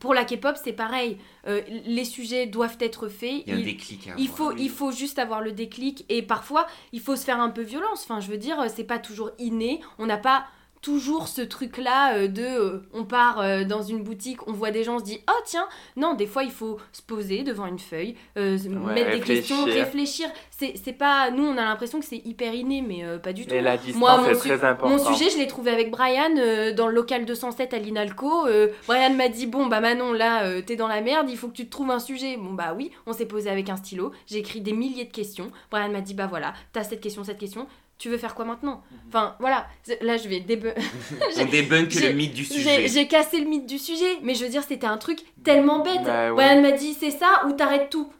pour 0.00 0.14
la 0.14 0.24
K-pop, 0.24 0.56
c'est 0.62 0.72
pareil. 0.72 1.18
Euh, 1.46 1.62
les 1.86 2.04
sujets 2.04 2.46
doivent 2.46 2.76
être 2.80 3.08
faits. 3.08 3.42
Il 3.46 3.52
y 3.52 3.56
a 3.56 3.58
un 3.58 3.62
déclic. 3.62 4.08
à 4.08 4.14
il 4.18 4.28
faut, 4.28 4.52
il 4.52 4.70
faut 4.70 4.92
juste 4.92 5.18
avoir 5.18 5.40
le 5.40 5.52
déclic 5.52 6.04
et 6.08 6.22
parfois 6.22 6.66
il 6.92 7.00
faut 7.00 7.16
se 7.16 7.24
faire 7.24 7.40
un 7.40 7.50
peu 7.50 7.62
violence. 7.62 8.02
Enfin, 8.04 8.20
je 8.20 8.28
veux 8.28 8.38
dire, 8.38 8.64
c'est 8.74 8.84
pas 8.84 8.98
toujours 8.98 9.30
inné. 9.38 9.80
On 9.98 10.06
n'a 10.06 10.18
pas 10.18 10.46
toujours 10.82 11.28
ce 11.28 11.40
truc-là 11.40 12.14
euh, 12.14 12.28
de 12.28 12.42
euh, 12.42 12.82
on 12.92 13.04
part 13.04 13.40
euh, 13.40 13.64
dans 13.64 13.82
une 13.82 14.02
boutique, 14.02 14.46
on 14.46 14.52
voit 14.52 14.70
des 14.70 14.84
gens, 14.84 14.96
on 14.96 14.98
se 14.98 15.04
dit 15.04 15.20
oh 15.28 15.40
tiens. 15.44 15.66
Non, 15.96 16.14
des 16.14 16.26
fois 16.26 16.44
il 16.44 16.50
faut 16.50 16.78
se 16.92 17.02
poser 17.02 17.42
devant 17.42 17.66
une 17.66 17.78
feuille, 17.78 18.16
mettre 18.36 19.10
des 19.10 19.20
questions, 19.20 19.64
réfléchir. 19.64 20.28
C'est 20.50 20.92
pas. 20.92 21.30
Nous, 21.30 21.44
on 21.44 21.52
a 21.52 21.64
l'impression 21.64 22.00
que 22.00 22.06
c'est 22.06 22.20
hyper 22.24 22.52
inné, 22.52 22.82
mais 22.82 23.04
pas 23.18 23.32
du 23.32 23.46
tout. 23.46 23.54
Et 23.54 23.60
la 23.60 23.76
distance 23.76 23.96
Moi, 23.96 24.16
mon 24.16 24.28
est 24.28 24.34
très 24.34 24.64
importante. 24.64 24.98
Mon 24.98 25.14
sujet, 25.14 25.30
je 25.30 25.38
l'ai 25.38 25.46
trouvé 25.46 25.70
avec 25.70 25.90
Brian 25.90 26.30
dans 26.74 26.88
le 26.88 26.94
local 26.94 27.24
207 27.24 27.74
à 27.74 27.78
l'Inalco. 27.78 28.46
Brian 28.86 29.14
m'a 29.14 29.28
dit 29.28 29.46
Bon, 29.46 29.66
bah 29.66 29.80
Manon, 29.80 30.12
là, 30.12 30.60
t'es 30.62 30.76
dans 30.76 30.88
la 30.88 31.00
merde, 31.00 31.28
il 31.30 31.36
faut 31.36 31.48
que 31.48 31.54
tu 31.54 31.66
te 31.66 31.70
trouves 31.70 31.90
un 31.90 32.00
sujet. 32.00 32.36
Bon, 32.36 32.52
bah 32.54 32.74
oui, 32.76 32.90
on 33.06 33.12
s'est 33.12 33.26
posé 33.26 33.50
avec 33.50 33.68
un 33.68 33.76
stylo. 33.76 34.10
J'ai 34.26 34.38
écrit 34.38 34.60
des 34.60 34.72
milliers 34.72 35.04
de 35.04 35.12
questions. 35.12 35.50
Brian 35.70 35.90
m'a 35.90 36.00
dit 36.00 36.14
Bah 36.14 36.26
voilà, 36.26 36.54
t'as 36.72 36.82
cette 36.82 37.00
question, 37.00 37.22
cette 37.22 37.38
question. 37.38 37.66
Tu 37.98 38.08
veux 38.08 38.16
faire 38.18 38.34
quoi 38.36 38.44
maintenant 38.44 38.82
Enfin, 39.08 39.34
voilà. 39.40 39.66
Là, 40.02 40.16
je 40.16 40.28
vais 40.28 40.38
débu- 40.40 40.72
On 41.40 41.44
débunk 41.46 41.92
le 41.94 42.12
mythe 42.12 42.32
du 42.34 42.44
sujet. 42.44 42.86
j'ai 42.88 43.08
cassé 43.08 43.40
le 43.40 43.46
mythe 43.48 43.66
du 43.66 43.78
sujet, 43.78 44.18
mais 44.22 44.34
je 44.34 44.44
veux 44.44 44.50
dire, 44.50 44.62
c'était 44.62 44.86
un 44.86 44.98
truc 44.98 45.18
tellement 45.44 45.80
bête. 45.80 46.04
Bah 46.04 46.28
oui. 46.30 46.36
Brian 46.36 46.62
m'a 46.62 46.72
dit 46.72 46.94
C'est 46.94 47.10
ça 47.10 47.42
ou 47.46 47.52
t'arrêtes 47.52 47.90
tout 47.90 48.12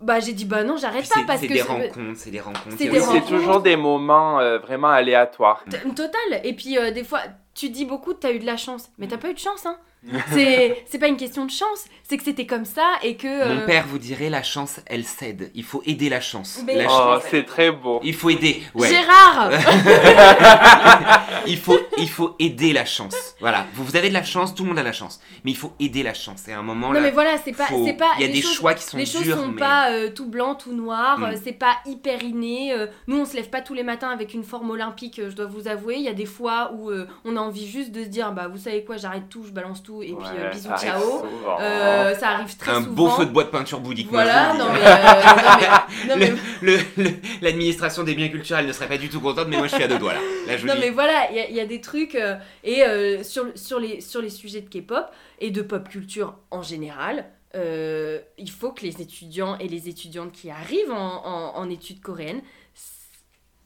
Bah, 0.00 0.20
j'ai 0.20 0.32
dit 0.32 0.44
Bah 0.44 0.62
non, 0.62 0.76
j'arrête 0.76 1.08
pas 1.08 1.22
parce 1.26 1.40
que. 1.42 1.46
des 1.48 1.54
c'est- 1.56 1.62
rencontres, 1.62 2.12
c'est 2.16 2.30
des 2.30 2.40
rencontres. 2.40 2.76
C'est 2.78 2.84
des 2.84 2.90
aussi- 2.90 3.00
c'est 3.00 3.06
rencontres. 3.06 3.26
toujours 3.26 3.60
des 3.60 3.76
moments 3.76 4.38
euh, 4.38 4.58
vraiment 4.58 4.90
aléatoires. 4.90 5.64
T- 5.68 5.78
Total. 5.94 6.40
Et 6.44 6.54
puis 6.54 6.78
euh, 6.78 6.92
des 6.92 7.02
fois, 7.04 7.20
tu 7.54 7.70
dis 7.70 7.84
beaucoup, 7.84 8.14
t'as 8.14 8.32
eu 8.32 8.38
de 8.38 8.46
la 8.46 8.56
chance. 8.56 8.90
Mais 8.98 9.08
t'as 9.08 9.18
pas 9.18 9.30
eu 9.30 9.34
de 9.34 9.38
chance, 9.38 9.66
hein. 9.66 9.76
c'est 10.32 10.84
c'est 10.90 10.98
pas 10.98 11.08
une 11.08 11.16
question 11.16 11.44
de 11.44 11.50
chance. 11.50 11.84
C'est 12.08 12.16
que 12.18 12.24
c'était 12.24 12.46
comme 12.46 12.64
ça 12.64 12.86
et 13.02 13.16
que. 13.16 13.26
euh, 13.26 13.60
Mon 13.60 13.66
père 13.66 13.86
vous 13.86 13.98
dirait 13.98 14.28
la 14.28 14.42
chance, 14.42 14.80
elle 14.86 15.04
cède. 15.04 15.50
Il 15.54 15.64
faut 15.64 15.82
aider 15.86 16.08
la 16.10 16.20
chance. 16.20 16.60
Mais- 16.66 16.74
La 16.76 16.84
Oh, 16.86 16.88
chance- 16.88 17.22
c'est 17.30 17.44
très 17.44 17.70
beau. 17.70 18.00
Il 18.02 18.14
faut 18.14 18.28
aider. 18.28 18.62
Ouais. 18.74 18.88
Gérard 18.88 19.50
il 21.46 21.56
faut, 21.58 21.78
il 21.98 22.08
faut 22.08 22.34
aider 22.38 22.72
la 22.72 22.84
chance. 22.84 23.14
Voilà. 23.40 23.66
Vous, 23.74 23.84
vous 23.84 23.96
avez 23.96 24.08
de 24.08 24.14
la 24.14 24.22
chance, 24.22 24.54
tout 24.54 24.62
le 24.64 24.70
monde 24.70 24.78
a 24.78 24.82
la 24.82 24.92
chance. 24.92 25.20
Mais 25.44 25.52
il 25.52 25.56
faut 25.56 25.72
aider 25.80 26.02
la 26.02 26.14
chance. 26.14 26.46
Et 26.48 26.52
à 26.52 26.58
un 26.58 26.62
moment 26.62 26.88
Non 26.88 26.94
là, 26.94 27.00
mais 27.00 27.10
voilà, 27.10 27.36
c'est 27.42 27.52
pas, 27.52 27.66
faut- 27.66 27.84
c'est 27.86 27.94
pas. 27.94 28.10
il 28.18 28.26
y 28.26 28.28
a 28.28 28.32
des 28.32 28.42
choses- 28.42 28.52
choix 28.56 28.74
qui 28.74 28.84
sont 28.84 28.96
Les 28.98 29.06
choses 29.06 29.22
durs. 29.22 29.36
sont 29.38 29.48
mais... 29.48 29.58
pas 29.60 29.90
euh, 29.92 30.10
tout 30.10 30.26
blanc, 30.26 30.54
tout 30.54 30.72
noir, 30.74 31.18
Mm. 31.18 31.24
euh, 31.24 31.36
c'est 31.42 31.52
pas 31.52 31.76
hyper 31.86 32.22
inné. 32.22 32.72
euh, 32.72 32.86
nous, 33.06 33.18
on 33.18 33.24
se 33.24 33.36
lève 33.36 33.48
pas 33.50 33.60
tous 33.62 33.74
les 33.74 33.82
matins 33.84 34.10
avec 34.10 34.34
une 34.34 34.44
forme 34.44 34.70
olympique, 34.70 35.18
euh, 35.18 35.30
je 35.30 35.36
dois 35.36 35.46
vous 35.46 35.68
avouer. 35.68 35.96
Il 35.96 36.02
y 36.02 36.08
a 36.08 36.12
des 36.14 36.26
fois 36.26 36.72
où 36.74 36.90
euh, 36.90 37.06
on 37.24 37.36
a 37.36 37.40
envie 37.40 37.66
juste 37.68 37.90
de 37.92 38.02
se 38.02 38.08
dire, 38.08 38.32
bah 38.32 38.48
vous 38.48 38.58
savez 38.58 38.84
quoi, 38.84 38.96
j'arrête 38.96 39.28
tout, 39.28 39.44
je 39.44 39.50
balance 39.52 39.82
tout, 39.82 39.91
et 40.00 40.14
puis 40.14 40.24
euh, 40.38 40.50
bisous, 40.50 40.68
ça 40.68 40.76
ciao. 40.78 41.00
souvent. 41.00 41.58
Euh, 41.60 42.14
ça 42.14 42.30
arrive 42.30 42.56
très 42.56 42.70
un 42.72 42.76
souvent. 42.82 42.92
beau 42.94 43.08
feu 43.10 43.26
de 43.26 43.30
bois 43.32 43.44
de 43.44 43.48
peinture 43.50 43.80
bouddhique. 43.80 44.08
Voilà, 44.10 44.54
non 44.54 44.66
mais, 44.72 44.80
euh, 44.86 46.08
non, 46.08 46.16
mais, 46.62 47.12
L'administration 47.42 48.04
des 48.04 48.14
biens 48.14 48.28
culturels 48.28 48.66
ne 48.66 48.72
serait 48.72 48.88
pas 48.88 48.98
du 48.98 49.08
tout 49.08 49.20
contente, 49.20 49.48
mais 49.48 49.56
moi 49.58 49.66
je 49.66 49.74
suis 49.74 49.82
à 49.84 49.88
deux 49.88 49.98
doigts 49.98 50.14
là. 50.14 50.20
Là, 50.46 50.56
je 50.56 50.62
vous 50.62 50.68
Non 50.68 50.74
dis. 50.74 50.80
mais 50.80 50.90
voilà, 50.90 51.28
il 51.30 51.36
y, 51.36 51.40
a- 51.40 51.48
il 51.50 51.54
y 51.56 51.60
a 51.60 51.66
des 51.66 51.80
trucs 51.80 52.14
euh, 52.14 52.36
et 52.64 52.84
euh, 52.84 53.22
sur, 53.24 53.46
sur, 53.56 53.78
les, 53.80 54.00
sur 54.00 54.22
les 54.22 54.30
sujets 54.30 54.60
de 54.60 54.68
K-pop 54.68 55.06
et 55.40 55.50
de 55.50 55.60
pop 55.62 55.88
culture 55.88 56.36
en 56.52 56.62
général, 56.62 57.26
euh, 57.54 58.20
il 58.38 58.50
faut 58.50 58.70
que 58.72 58.82
les 58.82 59.02
étudiants 59.02 59.58
et 59.58 59.68
les 59.68 59.88
étudiantes 59.88 60.32
qui 60.32 60.50
arrivent 60.50 60.92
en, 60.92 61.26
en- 61.26 61.56
en 61.56 61.68
études 61.68 62.00
coréennes 62.00 62.40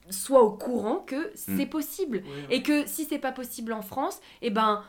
soient 0.09 0.41
au 0.43 0.51
courant 0.51 0.97
que 1.05 1.31
c'est 1.35 1.65
Mm. 1.65 1.69
possible 1.69 2.23
et 2.49 2.63
que 2.63 2.87
si 2.87 3.05
c'est 3.05 3.19
pas 3.19 3.31
possible 3.33 3.73
en 3.73 3.81
France, 3.81 4.19
et 4.41 4.49
ben 4.49 4.81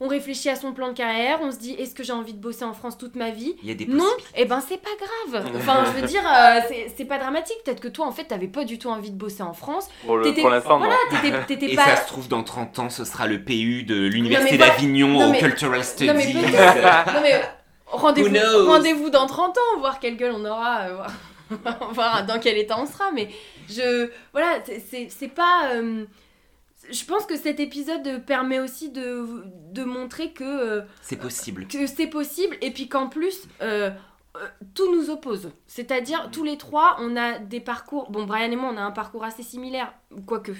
on 0.00 0.06
réfléchit 0.08 0.48
à 0.48 0.54
son 0.56 0.72
plan 0.72 0.88
de 0.88 0.92
carrière, 0.92 1.40
on 1.42 1.50
se 1.50 1.58
dit 1.58 1.72
est-ce 1.72 1.94
que 1.94 2.02
j'ai 2.04 2.12
envie 2.12 2.32
de 2.32 2.38
bosser 2.40 2.64
en 2.64 2.72
France 2.72 2.96
toute 2.96 3.16
ma 3.16 3.30
vie? 3.30 3.56
Il 3.62 3.68
y 3.68 3.72
a 3.72 3.74
des 3.74 3.86
non, 3.86 4.04
et 4.36 4.44
ben 4.44 4.60
c'est 4.60 4.76
pas 4.80 4.90
grave. 5.32 5.44
Enfin, 5.56 5.84
je 5.86 6.00
veux 6.00 6.06
dire, 6.06 6.22
euh, 6.24 6.60
c'est- 6.96 7.04
pas 7.04 7.18
dramatique. 7.18 7.56
Peut-être 7.64 7.80
que 7.80 7.88
toi, 7.88 8.06
en 8.06 8.12
fait, 8.12 8.24
t'avais 8.24 8.46
pas 8.48 8.64
du 8.64 8.78
tout 8.78 8.88
envie 8.90 9.10
de 9.10 9.16
bosser 9.16 9.42
en 9.42 9.54
France. 9.54 9.88
Pour 10.06 10.18
le- 10.18 10.32
pour 10.34 10.50
l'instant, 10.50 10.78
voilà, 10.78 10.94
t'étais- 11.10 11.44
t'étais 11.46 11.72
Et 11.72 11.76
pas. 11.76 11.84
ça 11.84 11.96
se 11.96 12.06
trouve, 12.06 12.28
dans 12.28 12.42
30 12.44 12.78
ans, 12.78 12.90
ce 12.90 13.04
sera 13.04 13.26
le 13.26 13.42
PU 13.42 13.82
de 13.82 14.06
l'Université 14.06 14.56
d'Avignon 14.58 15.08
Non, 15.08 15.28
au 15.28 15.32
mais- 15.32 15.38
Cultural 15.38 15.82
Studies. 15.82 16.06
Non, 16.06 16.14
mais 16.14 16.32
mais 17.22 17.42
rendez-vous 17.86 19.10
dans 19.10 19.26
30 19.26 19.56
ans, 19.58 19.80
voir 19.80 19.98
quelle 20.00 20.16
gueule 20.16 20.32
on 20.36 20.44
aura, 20.44 20.80
euh, 20.82 20.94
voir- 20.94 21.90
voir 21.92 22.26
dans 22.26 22.38
quel 22.38 22.56
état 22.58 22.76
on 22.78 22.86
sera. 22.86 23.10
Mais 23.12 23.28
je. 23.68 24.10
Voilà, 24.32 24.58
c'est 25.18 25.28
pas. 25.34 25.70
euh, 25.72 26.04
je 26.90 27.04
pense 27.04 27.26
que 27.26 27.36
cet 27.36 27.60
épisode 27.60 28.24
permet 28.24 28.60
aussi 28.60 28.90
de, 28.90 29.26
de 29.72 29.84
montrer 29.84 30.32
que, 30.32 30.44
euh, 30.44 30.82
C'est 31.02 31.16
possible. 31.16 31.66
que 31.66 31.86
c'est 31.86 32.06
possible 32.06 32.56
et 32.60 32.70
puis 32.70 32.88
qu'en 32.88 33.08
plus. 33.08 33.42
euh, 33.62 33.90
euh, 34.36 34.46
tout 34.74 34.94
nous 34.94 35.10
oppose. 35.10 35.50
C'est-à-dire, 35.66 36.28
tous 36.30 36.44
les 36.44 36.58
trois, 36.58 36.96
on 37.00 37.16
a 37.16 37.38
des 37.38 37.60
parcours. 37.60 38.10
Bon, 38.10 38.24
Brian 38.24 38.50
et 38.52 38.56
moi, 38.56 38.70
on 38.72 38.76
a 38.76 38.82
un 38.82 38.90
parcours 38.92 39.24
assez 39.24 39.42
similaire, 39.42 39.92
quoique. 40.26 40.52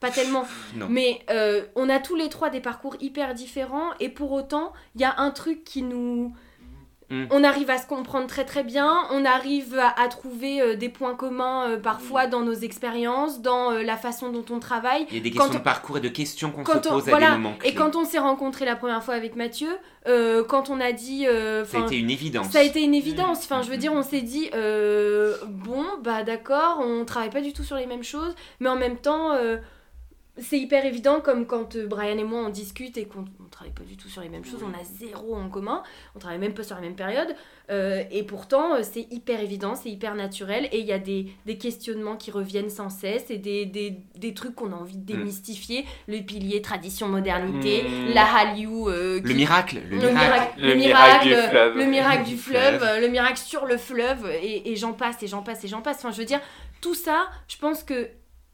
Pas 0.00 0.10
tellement. 0.10 0.44
Non. 0.76 0.88
Mais 0.90 1.20
euh, 1.30 1.64
on 1.76 1.88
a 1.88 1.98
tous 2.00 2.16
les 2.16 2.28
trois 2.28 2.50
des 2.50 2.60
parcours 2.60 2.96
hyper 3.00 3.32
différents 3.32 3.90
et 4.00 4.08
pour 4.10 4.32
autant, 4.32 4.72
il 4.94 5.00
y 5.00 5.04
a 5.04 5.14
un 5.18 5.30
truc 5.30 5.64
qui 5.64 5.82
nous... 5.82 6.34
Mm. 7.08 7.26
On 7.30 7.44
arrive 7.44 7.70
à 7.70 7.78
se 7.78 7.86
comprendre 7.86 8.26
très 8.26 8.44
très 8.44 8.64
bien, 8.64 8.98
on 9.12 9.24
arrive 9.24 9.78
à, 9.78 9.94
à 10.00 10.08
trouver 10.08 10.60
euh, 10.60 10.74
des 10.74 10.88
points 10.88 11.14
communs 11.14 11.70
euh, 11.70 11.76
parfois 11.78 12.26
dans 12.26 12.40
nos 12.40 12.52
expériences, 12.54 13.40
dans 13.42 13.70
euh, 13.70 13.82
la 13.82 13.96
façon 13.96 14.32
dont 14.32 14.44
on 14.50 14.58
travaille. 14.58 15.06
Il 15.10 15.16
y 15.16 15.20
a 15.20 15.22
des 15.22 15.30
questions 15.30 15.52
on- 15.52 15.58
de 15.58 15.62
parcours 15.62 15.98
et 15.98 16.00
de 16.00 16.08
questions 16.08 16.50
qu'on 16.50 16.64
se 16.64 16.70
on, 16.78 16.80
pose 16.80 17.06
à 17.06 17.10
voilà, 17.10 17.26
des 17.30 17.36
moments 17.36 17.54
clés. 17.58 17.70
et 17.70 17.74
quand 17.74 17.94
on 17.94 18.04
s'est 18.04 18.18
rencontré 18.18 18.64
la 18.64 18.74
première 18.74 19.04
fois 19.04 19.14
avec 19.14 19.36
Mathieu, 19.36 19.68
quand 20.48 20.70
on 20.70 20.80
a 20.80 20.92
dit... 20.92 21.26
Ça 21.64 21.78
a 21.78 21.82
été 21.82 21.96
une 21.98 22.10
évidence. 22.10 22.48
ça 22.50 22.60
a 22.60 22.62
été 22.62 22.80
une 22.82 22.94
évidence. 22.94 23.38
Enfin, 23.44 23.62
je 23.62 23.70
veux 23.70 23.76
dire, 23.76 23.92
on 23.92 24.02
s'est 24.02 24.20
dit, 24.22 24.50
bon, 25.48 25.84
bah 26.02 26.22
d'accord, 26.22 26.80
on 26.80 27.04
travaille 27.04 27.30
pas 27.30 27.40
du 27.40 27.52
tout 27.52 27.64
sur 27.64 27.76
les 27.76 27.86
mêmes 27.86 28.04
choses, 28.04 28.34
mais 28.60 28.68
en 28.68 28.76
même 28.76 28.96
temps, 28.98 29.32
c'est 30.38 30.58
hyper 30.58 30.84
évident, 30.84 31.20
comme 31.20 31.46
quand 31.46 31.76
euh, 31.76 31.86
Brian 31.86 32.18
et 32.18 32.24
moi 32.24 32.42
on 32.46 32.50
discute 32.50 32.96
et 32.98 33.06
qu'on 33.06 33.24
on 33.40 33.48
travaille 33.50 33.72
pas 33.72 33.84
du 33.84 33.96
tout 33.96 34.08
sur 34.08 34.20
les 34.22 34.28
mêmes 34.28 34.44
choses, 34.44 34.62
on 34.62 34.72
a 34.78 34.84
zéro 34.84 35.34
en 35.34 35.48
commun, 35.48 35.82
on 36.14 36.18
travaille 36.18 36.38
même 36.38 36.52
pas 36.54 36.62
sur 36.62 36.74
la 36.76 36.82
même 36.82 36.94
période, 36.96 37.34
euh, 37.70 38.02
et 38.10 38.22
pourtant 38.22 38.74
euh, 38.74 38.80
c'est 38.82 39.06
hyper 39.10 39.40
évident, 39.40 39.74
c'est 39.74 39.88
hyper 39.88 40.14
naturel, 40.14 40.68
et 40.72 40.78
il 40.80 40.84
y 40.86 40.92
a 40.92 40.98
des, 40.98 41.28
des 41.46 41.56
questionnements 41.56 42.16
qui 42.16 42.30
reviennent 42.30 42.68
sans 42.70 42.90
cesse, 42.90 43.30
et 43.30 43.38
des, 43.38 43.64
des, 43.66 43.98
des 44.16 44.34
trucs 44.34 44.54
qu'on 44.54 44.72
a 44.72 44.76
envie 44.76 44.96
de 44.98 45.04
démystifier, 45.06 45.86
le 46.06 46.20
pilier 46.20 46.60
tradition-modernité, 46.62 47.84
Mm. 47.84 48.12
la 48.14 48.24
Hallyu, 48.36 48.68
euh, 48.88 49.20
Le 49.22 49.34
miracle, 49.34 49.78
le, 49.90 49.96
le 49.98 50.08
miracle. 50.12 50.14
miracle, 50.14 50.58
Le 50.58 50.68
le 50.68 50.74
miracle 50.76 51.24
miracle, 51.24 51.28
du 51.28 51.36
fleuve. 51.48 51.76
le 51.78 51.86
miracle 51.86 52.24
du 52.24 52.36
fleuve, 52.36 53.00
le 53.00 53.08
miracle 53.08 53.38
sur 53.38 53.66
le 53.66 53.76
fleuve, 53.76 54.26
et, 54.42 54.70
et 54.70 54.76
j'en 54.76 54.92
passe, 54.92 55.22
et 55.22 55.26
j'en 55.26 55.42
passe, 55.42 55.64
et 55.64 55.68
j'en 55.68 55.80
passe. 55.82 55.98
Enfin, 55.98 56.10
je 56.10 56.18
veux 56.18 56.24
dire, 56.24 56.40
tout 56.80 56.94
ça, 56.94 57.26
je 57.48 57.56
pense 57.58 57.82
que. 57.82 58.08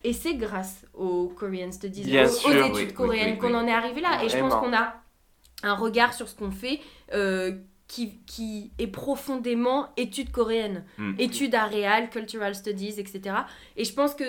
Et 0.05 0.12
c'est 0.12 0.35
grâce 0.35 0.85
aux 0.95 1.29
Korean 1.29 1.70
Studies, 1.73 2.03
Bien 2.05 2.27
aux, 2.27 2.29
sûr, 2.29 2.49
aux 2.51 2.53
oui, 2.53 2.81
études 2.83 2.89
oui, 2.89 2.95
coréennes 2.95 3.33
oui, 3.33 3.39
qu'on 3.39 3.55
en 3.55 3.66
est 3.66 3.73
arrivé 3.73 4.01
là. 4.01 4.24
Et 4.24 4.29
je 4.29 4.37
pense 4.39 4.55
qu'on 4.55 4.73
a 4.74 4.95
un 5.62 5.74
regard 5.74 6.12
sur 6.12 6.29
ce 6.29 6.35
qu'on 6.35 6.51
fait 6.51 6.81
euh, 7.15 7.53
qui, 7.87 8.19
qui 8.27 8.73
est 8.79 8.89
profondément 8.89 9.91
études 9.97 10.33
coréennes, 10.33 10.85
Mm. 10.99 11.15
études 11.19 11.55
à 11.55 11.66
réal, 11.66 12.11
cultural 12.11 12.55
studies, 12.55 12.99
etc. 12.99 13.37
Et 13.77 13.85
je 13.85 13.93
pense 13.93 14.15
que 14.15 14.24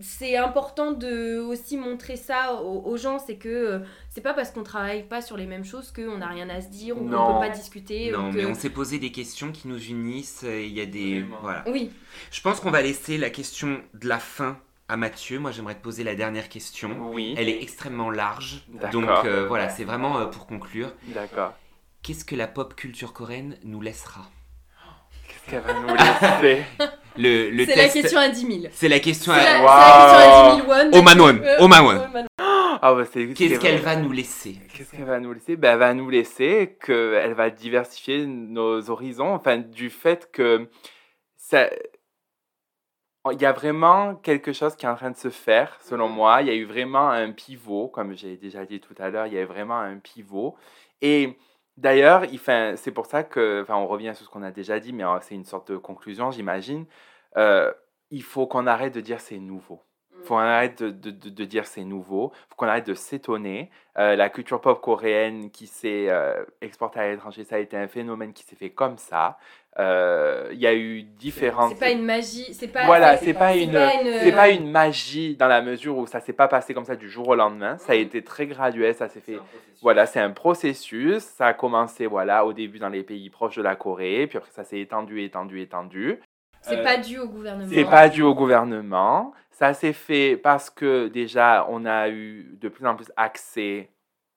c'est 0.00 0.36
important 0.36 0.92
de 0.92 1.38
aussi 1.40 1.76
montrer 1.76 2.14
ça 2.14 2.62
aux, 2.62 2.82
aux 2.88 2.96
gens, 2.96 3.18
c'est 3.18 3.34
que 3.34 3.48
euh, 3.48 3.78
c'est 4.10 4.20
pas 4.20 4.32
parce 4.34 4.52
qu'on 4.52 4.62
travaille 4.62 5.02
pas 5.08 5.20
sur 5.20 5.36
les 5.36 5.46
mêmes 5.46 5.64
choses 5.64 5.90
qu'on 5.90 6.18
n'a 6.18 6.28
rien 6.28 6.48
à 6.48 6.60
se 6.60 6.68
dire 6.68 6.96
ou 6.96 7.00
qu'on 7.00 7.10
peut 7.10 7.40
pas 7.40 7.48
discuter. 7.48 8.12
Non, 8.12 8.28
ou 8.28 8.32
mais 8.32 8.46
on 8.46 8.54
s'est 8.54 8.70
posé 8.70 9.00
des 9.00 9.10
questions 9.10 9.50
qui 9.50 9.66
nous 9.66 9.82
unissent. 9.86 10.44
Il 10.48 10.68
y 10.72 10.80
a 10.80 10.86
des. 10.86 11.22
Vraiment. 11.22 11.38
Voilà. 11.42 11.64
Oui, 11.66 11.90
Je 12.30 12.40
pense 12.40 12.60
qu'on 12.60 12.70
va 12.70 12.82
laisser 12.82 13.18
la 13.18 13.30
question 13.30 13.80
de 13.94 14.06
la 14.06 14.20
fin 14.20 14.60
à 14.88 14.96
Mathieu. 14.96 15.38
Moi, 15.38 15.50
j'aimerais 15.50 15.74
te 15.74 15.82
poser 15.82 16.04
la 16.04 16.14
dernière 16.14 16.48
question. 16.48 17.10
Oui. 17.12 17.34
Elle 17.38 17.48
est 17.48 17.62
extrêmement 17.62 18.10
large. 18.10 18.64
D'accord. 18.68 18.90
Donc 19.02 19.10
euh, 19.24 19.46
voilà, 19.46 19.68
c'est 19.68 19.84
vraiment 19.84 20.18
euh, 20.18 20.26
pour 20.26 20.46
conclure. 20.46 20.92
D'accord. 21.08 21.52
Qu'est-ce 22.02 22.24
que 22.24 22.34
la 22.36 22.46
pop 22.46 22.74
culture 22.74 23.12
coréenne 23.12 23.56
nous 23.64 23.80
laissera? 23.80 24.22
Qu'est-ce 25.28 25.50
qu'elle 25.50 25.62
va 25.62 25.74
nous 25.74 25.94
laisser? 25.94 26.62
Le, 27.20 27.50
le 27.50 27.64
c'est 27.66 27.74
la 27.74 27.88
question 27.88 28.20
à 28.20 28.28
10 28.28 28.40
000. 28.46 28.52
C'est 28.70 28.86
la 28.88 29.00
question 29.00 29.32
à. 29.32 29.38
Wow. 29.38 29.42
c'est 29.42 30.18
la 30.18 30.60
question 30.60 30.72
à 30.72 30.84
10 30.84 30.92
000 30.92 30.92
won. 30.92 30.98
Omanwon. 31.00 31.40
Omanwon. 31.58 32.24
Ah 32.38 32.94
bah, 32.94 33.02
c'est- 33.12 33.26
Qu'est-ce 33.34 33.54
c'est 33.54 33.58
qu'elle 33.58 33.80
vrai. 33.80 33.96
va 33.96 34.00
nous 34.00 34.12
laisser? 34.12 34.56
Qu'est-ce 34.72 34.92
qu'elle 34.92 35.04
va 35.04 35.18
nous 35.18 35.32
laisser? 35.32 35.56
Ben, 35.56 35.72
Elle 35.72 35.78
va 35.80 35.94
nous 35.94 36.08
laisser 36.10 36.78
qu'elle 36.80 37.34
va 37.34 37.50
diversifier 37.50 38.24
nos 38.24 38.88
horizons, 38.88 39.34
enfin, 39.34 39.56
du 39.58 39.90
fait 39.90 40.30
que 40.32 40.68
ça... 41.36 41.68
il 43.30 43.40
y 43.40 43.46
a 43.46 43.52
vraiment 43.52 44.14
quelque 44.16 44.52
chose 44.52 44.76
qui 44.76 44.86
est 44.86 44.88
en 44.88 44.94
train 44.96 45.10
de 45.10 45.16
se 45.16 45.30
faire, 45.30 45.76
selon 45.80 46.08
moi. 46.08 46.42
Il 46.42 46.48
y 46.48 46.50
a 46.50 46.54
eu 46.54 46.64
vraiment 46.64 47.08
un 47.10 47.32
pivot, 47.32 47.88
comme 47.88 48.14
j'ai 48.14 48.36
déjà 48.36 48.64
dit 48.64 48.80
tout 48.80 48.94
à 48.98 49.10
l'heure, 49.10 49.26
il 49.26 49.34
y 49.34 49.38
a 49.38 49.42
eu 49.42 49.46
vraiment 49.46 49.78
un 49.78 49.98
pivot. 49.98 50.56
Et 51.02 51.36
d'ailleurs, 51.76 52.24
c'est 52.76 52.92
pour 52.92 53.06
ça 53.06 53.22
que, 53.24 53.62
enfin, 53.62 53.76
on 53.76 53.86
revient 53.86 54.12
sur 54.14 54.24
ce 54.26 54.30
qu'on 54.30 54.42
a 54.42 54.50
déjà 54.50 54.80
dit, 54.80 54.92
mais 54.92 55.04
euh, 55.04 55.18
c'est 55.20 55.34
une 55.34 55.44
sorte 55.44 55.70
de 55.72 55.76
conclusion, 55.76 56.30
j'imagine. 56.30 56.86
Euh, 57.36 57.72
il 58.10 58.22
faut 58.22 58.46
qu'on 58.46 58.66
arrête 58.66 58.94
de 58.94 59.00
dire 59.00 59.20
c'est 59.20 59.38
nouveau. 59.38 59.82
Il 60.20 60.24
faut 60.24 60.34
qu'on 60.34 60.40
arrête 60.40 60.82
de, 60.82 60.90
de- 60.90 61.10
de- 61.10 61.30
de 61.30 61.44
dire 61.44 61.66
c'est 61.66 61.84
nouveau. 61.84 62.32
Il 62.34 62.48
faut 62.50 62.54
qu'on 62.56 62.66
arrête 62.66 62.86
de 62.86 62.94
s'étonner. 62.94 63.70
Euh, 63.98 64.16
la 64.16 64.28
culture 64.30 64.60
pop 64.60 64.80
coréenne 64.80 65.50
qui 65.50 65.66
s'est 65.68 66.06
euh, 66.10 66.44
exportée 66.60 66.98
à 66.98 67.08
l'étranger, 67.08 67.44
ça 67.44 67.56
a 67.56 67.58
été 67.58 67.76
un 67.76 67.86
phénomène 67.86 68.32
qui 68.32 68.42
s'est 68.44 68.56
fait 68.56 68.70
comme 68.70 68.98
ça. 68.98 69.38
Euh, 69.80 70.48
Il 70.52 70.58
y 70.58 70.66
a 70.66 70.74
eu 70.74 71.02
différentes... 71.02 71.70
C'est 71.74 71.78
pas 71.78 71.90
une 71.90 72.02
magie, 72.04 72.52
c'est 72.52 72.68
pas. 72.68 72.84
Voilà, 72.86 73.16
c'est 73.16 73.34
pas 73.34 73.54
une, 73.54 73.76
une- 73.76 74.18
c'est 74.20 74.32
pas 74.32 74.48
une 74.48 74.70
magie 74.70 75.36
dans 75.36 75.46
la 75.46 75.62
mesure 75.62 75.96
où 75.96 76.06
ça 76.06 76.20
s'est 76.20 76.32
pas 76.32 76.48
passé 76.48 76.74
comme 76.74 76.84
ça 76.84 76.96
du 76.96 77.08
jour 77.08 77.28
au 77.28 77.34
lendemain. 77.36 77.78
Ça 77.78 77.92
a 77.92 77.96
été 77.96 78.22
très 78.24 78.46
graduel, 78.46 78.94
ça 78.94 79.08
s'est 79.08 79.20
fait. 79.20 79.38
Voilà, 79.82 80.06
c'est 80.06 80.18
un 80.20 80.30
processus. 80.30 81.22
Ça 81.22 81.46
a 81.48 81.52
commencé, 81.54 82.06
voilà, 82.06 82.44
au 82.44 82.52
début 82.52 82.78
dans 82.80 82.88
les 82.88 83.02
pays 83.04 83.30
proches 83.30 83.56
de 83.56 83.62
la 83.62 83.76
Corée, 83.76 84.26
puis 84.26 84.38
après 84.38 84.50
ça 84.50 84.64
s'est 84.64 84.80
étendu, 84.80 85.22
étendu, 85.22 85.60
étendu. 85.60 86.18
C'est 86.62 86.78
Euh, 86.78 86.82
pas 86.82 86.96
dû 86.96 87.18
au 87.18 87.28
gouvernement. 87.28 87.70
C'est 87.72 87.84
pas 87.84 88.08
dû 88.08 88.22
au 88.22 88.34
gouvernement. 88.34 89.32
Ça 89.52 89.74
s'est 89.74 89.92
fait 89.92 90.36
parce 90.36 90.70
que 90.70 91.06
déjà, 91.08 91.66
on 91.68 91.84
a 91.86 92.08
eu 92.08 92.56
de 92.60 92.68
plus 92.68 92.84
en 92.86 92.96
plus 92.96 93.10
accès 93.16 93.90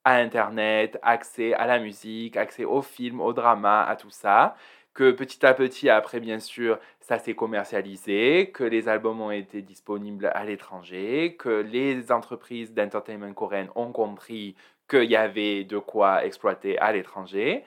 à 0.03 0.15
Internet, 0.18 0.99
accès 1.03 1.53
à 1.53 1.65
la 1.68 1.80
musique, 1.80 2.38
accès 2.38 2.63
aux 2.65 2.81
films, 2.81 3.22
au 3.22 3.34
drama, 3.34 3.84
à 3.88 3.95
tout 3.95 4.09
ça. 4.09 4.55
Que 4.93 5.11
petit 5.11 5.45
à 5.45 5.53
petit, 5.53 5.89
après, 5.89 6.19
bien 6.19 6.39
sûr, 6.39 6.77
ça 6.99 7.18
s'est 7.18 7.34
commercialisé, 7.34 8.51
que 8.51 8.65
les 8.65 8.89
albums 8.89 9.22
ont 9.22 9.31
été 9.31 9.61
disponibles 9.61 10.30
à 10.34 10.43
l'étranger, 10.43 11.38
que 11.39 11.49
les 11.61 12.11
entreprises 12.11 12.73
d'entertainment 12.73 13.34
coréennes 13.34 13.69
ont 13.76 13.93
compris 13.93 14.55
qu'il 14.89 15.09
y 15.09 15.15
avait 15.15 15.63
de 15.63 15.77
quoi 15.77 16.26
exploiter 16.26 16.77
à 16.80 16.91
l'étranger. 16.91 17.63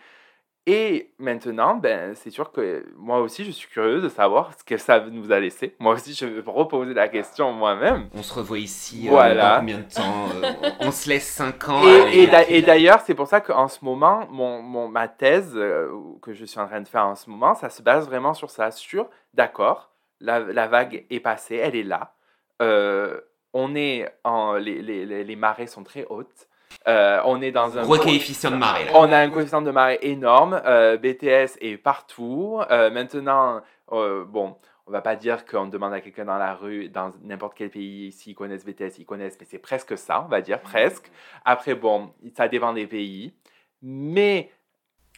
Et 0.66 1.10
maintenant, 1.18 1.74
ben, 1.74 2.14
c'est 2.14 2.30
sûr 2.30 2.50
que 2.50 2.86
moi 2.96 3.20
aussi, 3.20 3.44
je 3.44 3.50
suis 3.50 3.68
curieuse 3.68 4.02
de 4.02 4.08
savoir 4.08 4.52
ce 4.58 4.64
que 4.64 4.78
ça 4.78 4.98
nous 5.00 5.30
a 5.30 5.38
laissé. 5.38 5.76
Moi 5.78 5.92
aussi, 5.92 6.14
je 6.14 6.24
vais 6.24 6.42
reposer 6.50 6.94
la 6.94 7.08
question 7.08 7.52
moi-même. 7.52 8.08
On 8.14 8.22
se 8.22 8.32
revoit 8.32 8.58
ici 8.58 9.06
euh, 9.06 9.10
Voilà. 9.10 9.54
dans 9.56 9.60
combien 9.60 9.78
de 9.80 9.92
temps 9.94 10.28
euh, 10.42 10.52
on, 10.80 10.90
se 10.90 11.10
laisse 11.10 11.28
5 11.28 11.68
ans. 11.68 11.82
Et, 12.12 12.62
d'ailleurs, 12.62 13.00
c'est 13.04 13.14
pour 13.14 13.26
ça 13.26 13.42
qu'en 13.42 13.68
ce 13.68 13.84
moment, 13.84 14.26
mon, 14.30 14.62
mon- 14.62 14.88
ma 14.88 15.06
thèse 15.06 15.52
euh, 15.54 15.90
que 16.22 16.32
je 16.32 16.46
suis 16.46 16.58
en 16.58 16.66
train 16.66 16.80
de 16.80 16.88
faire 16.88 17.04
en 17.06 17.14
ce 17.14 17.28
moment, 17.28 17.54
ça 17.54 17.68
se 17.68 17.82
base 17.82 18.06
vraiment 18.06 18.32
sur 18.32 18.48
ça, 18.48 18.70
sur, 18.70 19.10
d'accord, 19.34 19.90
la, 20.20 20.38
la 20.40 20.66
vague 20.66 21.04
est 21.10 21.20
passée, 21.20 21.56
elle 21.56 21.76
est 21.76 21.82
là. 21.82 22.14
Euh, 22.62 23.20
on 23.52 23.74
est 23.76 24.08
en, 24.24 24.54
les, 24.54 24.80
les, 24.80 25.24
les 25.24 25.36
marées 25.36 25.66
sont 25.66 25.84
très 25.84 26.06
hautes. 26.08 26.48
Euh, 26.88 27.20
on 27.24 27.40
est 27.42 27.52
dans 27.52 27.78
un... 27.78 27.82
Gros 27.82 27.96
coefficient 27.96 28.50
de 28.50 28.56
marée, 28.56 28.84
là. 28.84 28.92
On 28.94 29.10
a 29.10 29.18
un 29.18 29.30
coefficient 29.30 29.62
de 29.62 29.70
marée 29.70 29.98
énorme. 30.02 30.60
euh, 30.64 30.96
BTS 30.96 31.56
est 31.60 31.76
partout. 31.76 32.60
Euh, 32.70 32.90
maintenant, 32.90 33.60
euh, 33.92 34.24
bon, 34.24 34.56
on 34.86 34.92
va 34.92 35.00
pas 35.00 35.16
dire 35.16 35.46
qu'on 35.46 35.66
demande 35.66 35.92
à 35.94 36.00
quelqu'un 36.00 36.26
dans 36.26 36.36
la 36.38 36.54
rue, 36.54 36.88
dans 36.88 37.10
n'importe 37.22 37.54
quel 37.56 37.70
pays, 37.70 38.12
s'ils 38.12 38.34
connaissent 38.34 38.64
BTS, 38.66 38.98
ils 38.98 39.06
connaissent, 39.06 39.36
mais 39.40 39.46
c'est 39.48 39.58
presque 39.58 39.96
ça, 39.96 40.22
on 40.22 40.28
va 40.28 40.40
dire, 40.42 40.60
presque. 40.60 41.10
Après, 41.44 41.74
bon, 41.74 42.12
ça 42.36 42.48
dépend 42.48 42.72
des 42.72 42.86
pays. 42.86 43.32
Mais 43.80 44.50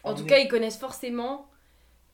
En 0.04 0.14
tout 0.14 0.24
cas, 0.24 0.38
ils 0.38 0.48
connaissent 0.48 0.78
forcément 0.78 1.48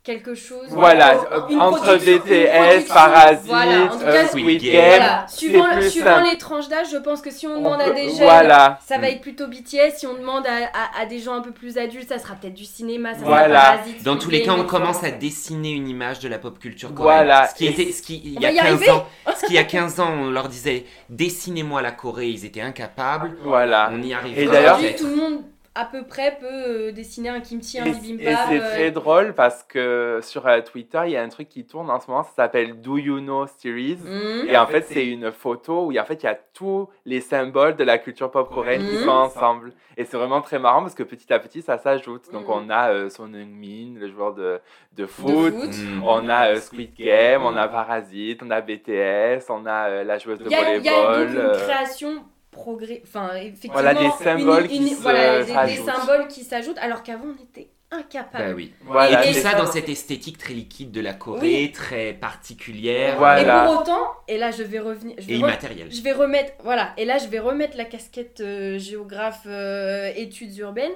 quelque 0.05 0.35
chose. 0.35 0.67
Voilà, 0.71 1.15
euh, 1.33 1.59
entre 1.61 1.97
BTS. 1.97 2.89
Parasite, 2.89 3.47
Voilà, 3.47 3.85
en 3.85 3.89
tout 3.89 4.03
euh, 4.05 4.13
cas, 4.13 4.27
Squid 4.29 4.61
Game. 4.63 4.85
Voilà, 4.99 5.27
suivant, 5.29 5.65
plus 5.73 5.91
suivant 5.91 6.21
les 6.23 6.37
tranches 6.39 6.69
d'âge, 6.69 6.89
je 6.93 6.97
pense 6.97 7.23
que 7.23 7.31
si 7.31 7.47
on 7.47 7.53
On 7.53 7.59
demande 7.59 7.81
à 7.81 7.91
des 7.91 8.09
jeunes, 8.09 8.23
Voilà. 8.23 8.79
ça 8.85 8.99
va 8.99 9.09
être 9.11 9.21
plutôt 9.21 9.47
BTS. 9.47 9.95
Si 9.99 10.07
on 10.07 10.15
demande 10.15 10.45
à, 10.47 10.51
à- 10.99 11.03
à 11.03 11.07
des 11.07 11.21
gens 11.21 11.35
un 11.35 11.41
peu 11.41 11.53
plus 11.53 11.79
adultes, 11.79 12.09
ça 12.09 12.19
sera 12.19 12.35
peut-être 12.35 12.55
du 12.55 12.65
cinéma, 12.65 13.15
ça 13.15 13.21
Voilà. 13.23 13.61
sera 13.61 13.73
Parasite. 13.77 14.03
Dans 14.03 14.17
tous 14.17 14.31
les 14.31 14.43
cas, 14.43 14.55
on 14.59 14.65
commence 14.65 15.05
à 15.05 15.11
dessiner 15.13 15.71
une 15.71 15.87
image 15.89 16.19
de 16.19 16.29
la 16.29 16.39
pop 16.39 16.59
culture 16.59 16.93
coréenne. 16.95 17.25
Voilà. 17.27 17.47
Ce 17.49 17.55
qui 17.55 17.67
était, 17.67 17.93
ce 17.93 18.03
qui, 18.03 18.21
il 18.25 18.41
y 18.41 18.47
a 18.47 18.49
va 18.49 18.53
y 18.53 18.57
15 18.57 18.67
arriver. 18.67 18.91
ans, 18.91 19.07
ce 19.37 19.47
qui 19.47 19.53
il 19.53 19.55
y 19.55 19.59
a 19.59 19.65
15 19.65 20.01
ans, 20.01 20.11
on 20.19 20.31
leur 20.31 20.49
disait 20.49 20.85
dessinez-moi 21.11 21.81
la 21.83 21.93
Corée, 21.93 22.29
ils 22.29 22.45
étaient 22.45 22.61
incapables. 22.63 23.37
Voilà. 23.45 23.91
On 23.93 24.03
y 24.03 24.13
arrive. 24.15 24.37
Et 24.39 24.47
d'ailleurs- 24.47 24.79
tout 24.99 25.07
le 25.07 25.15
monde 25.17 25.43
à 25.75 25.87
peu 25.87 26.05
près 26.05 26.37
peut 26.39 26.47
euh, 26.51 26.93
dessiner 26.93 27.31
un 27.31 27.41
kimchi, 27.41 27.79
un 27.81 27.85
bibimbap. 27.85 28.27
et 28.27 28.37
c'est 28.49 28.61
euh, 28.61 28.71
très 28.75 28.91
drôle 28.91 29.33
parce 29.35 29.63
que 29.63 30.21
sur 30.23 30.47
euh, 30.47 30.61
Twitter, 30.61 31.01
il 31.07 31.13
y 31.13 31.17
a 31.17 31.23
un 31.23 31.29
truc 31.29 31.49
qui 31.49 31.65
tourne 31.65 31.91
en 31.91 31.99
ce 31.99 32.11
moment, 32.11 32.23
ça 32.25 32.31
s'appelle 32.37 32.81
Do 32.81 32.99
You 32.99 33.21
Know 33.21 33.47
Series. 33.59 33.97
hmm. 33.97 34.49
Et 34.49 34.57
en 34.59 34.67
fait, 34.67 34.83
c'est 34.89 35.07
une 35.07 35.33
photo 35.33 35.87
où 35.87 35.99
en 35.99 36.05
fait, 36.05 36.23
il 36.23 36.27
y 36.27 36.29
a 36.29 36.39
tous 36.55 36.89
les 37.07 37.21
symboles 37.23 37.77
de 37.77 37.85
la 37.85 37.97
culture 37.99 38.31
pop 38.31 38.53
coréenne 38.53 38.83
qui 38.83 38.97
Mhm. 38.97 39.05
sont 39.05 39.11
ensemble. 39.11 39.73
Et 39.97 40.05
c'est 40.05 40.17
vraiment 40.17 40.41
très 40.43 40.59
marrant 40.59 40.81
parce 40.83 40.95
que 40.95 41.03
petit 41.03 41.33
à 41.33 41.39
petit, 41.39 41.63
ça 41.63 41.79
s'ajoute. 41.79 42.31
Donc, 42.33 42.49
Mhm. 42.49 42.51
on 42.55 42.71
a 42.71 42.91
euh, 42.93 43.09
Son 43.11 43.33
Heung-min, 43.33 43.99
le 43.99 44.09
joueur 44.11 44.35
de, 44.35 44.61
de 44.97 45.03
de 45.03 45.07
foot. 45.07 45.55
Mm. 45.55 46.03
On 46.07 46.29
a 46.29 46.49
euh, 46.51 46.61
Squid 46.61 46.95
Game, 46.95 47.43
on 47.45 47.57
a 47.57 47.67
Parasite, 47.67 48.43
on 48.45 48.51
a 48.51 48.61
BTS, 48.61 49.47
on 49.49 49.65
a 49.67 49.89
euh, 49.89 50.05
la 50.05 50.19
joueuse 50.19 50.39
de 50.39 50.45
a, 50.45 50.49
il 50.77 50.85
y 50.85 50.89
a 50.89 50.93
volleyball. 50.93 51.31
une 51.31 51.39
euh, 51.39 51.55
création 51.67 52.25
progrès. 52.53 53.03
Enfin, 53.05 53.35
effectivement. 53.35 53.73
Voilà, 53.75 53.95
des 53.95 54.05
une- 54.05 54.13
symboles 54.13 54.69
qui 54.69 54.77
une- 54.77 54.89
se 54.89 55.03
voilà, 55.03 55.41
des- 55.41 55.47
des, 55.47 55.53
rajoutent. 55.53 55.87
symboles 55.87 56.29
qui 56.29 56.45
s'ajoutent, 56.45 56.79
alors 56.79 57.03
qu'avant, 57.03 57.35
on 57.37 57.43
était 57.43 57.71
incapables. 57.91 58.55
Oui. 58.55 58.73
voilà, 58.85 59.23
et 59.27 59.33
tout 59.35 59.39
ça 59.41 59.55
dans 59.55 59.67
cette 59.67 59.89
esthétique 59.89 60.39
très 60.39 60.55
liquide 60.55 60.93
de 60.93 61.01
la 61.03 61.13
Corée, 61.13 61.65
Oui. 61.65 61.73
très 61.73 62.15
particulière 62.15 63.19
Voilà. 63.19 63.65
Et 63.65 63.67
pour 63.67 63.81
autant, 63.83 64.07
et 64.29 64.39
là, 64.39 64.51
je 64.51 64.63
vais 64.63 64.79
revenir. 64.79 65.15
Je 65.19 65.25
et 65.25 65.27
vais 65.27 65.35
re- 65.35 65.39
immatérielle. 65.41 65.93
Je 65.93 66.01
vais 66.03 66.13
remettre, 66.13 66.53
voilà, 66.63 66.95
et 66.97 67.05
là 67.05 67.19
je 67.19 67.27
vais 67.29 67.39
remettre 67.41 67.77
la 67.77 67.85
casquette 67.85 68.41
euh, 68.41 68.79
géographe 68.79 69.43
euh, 69.47 70.11
études 70.17 70.57
urbaines. 70.57 70.93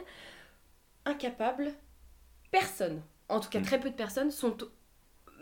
Incapable, 1.04 1.72
personne, 2.50 3.02
en 3.28 3.40
tout 3.40 3.48
cas 3.50 3.60
Mm. 3.60 3.64
très 3.64 3.78
peu 3.80 3.90
de 3.90 3.94
personnes, 3.94 4.30
sont 4.30 4.56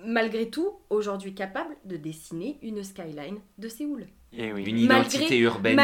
malgré 0.05 0.51
tout 0.51 0.81
aujourd'hui 0.91 1.35
capables 1.35 1.75
de 1.85 1.97
dessiner 1.97 2.59
une 2.63 2.83
skyline 2.85 3.39
de 3.59 3.69
Séoul. 3.69 4.07
Et 4.37 4.53
oui. 4.53 4.65
Une 4.65 4.87
Malgré- 4.87 5.17
identité 5.19 5.39
urbaine. 5.39 5.77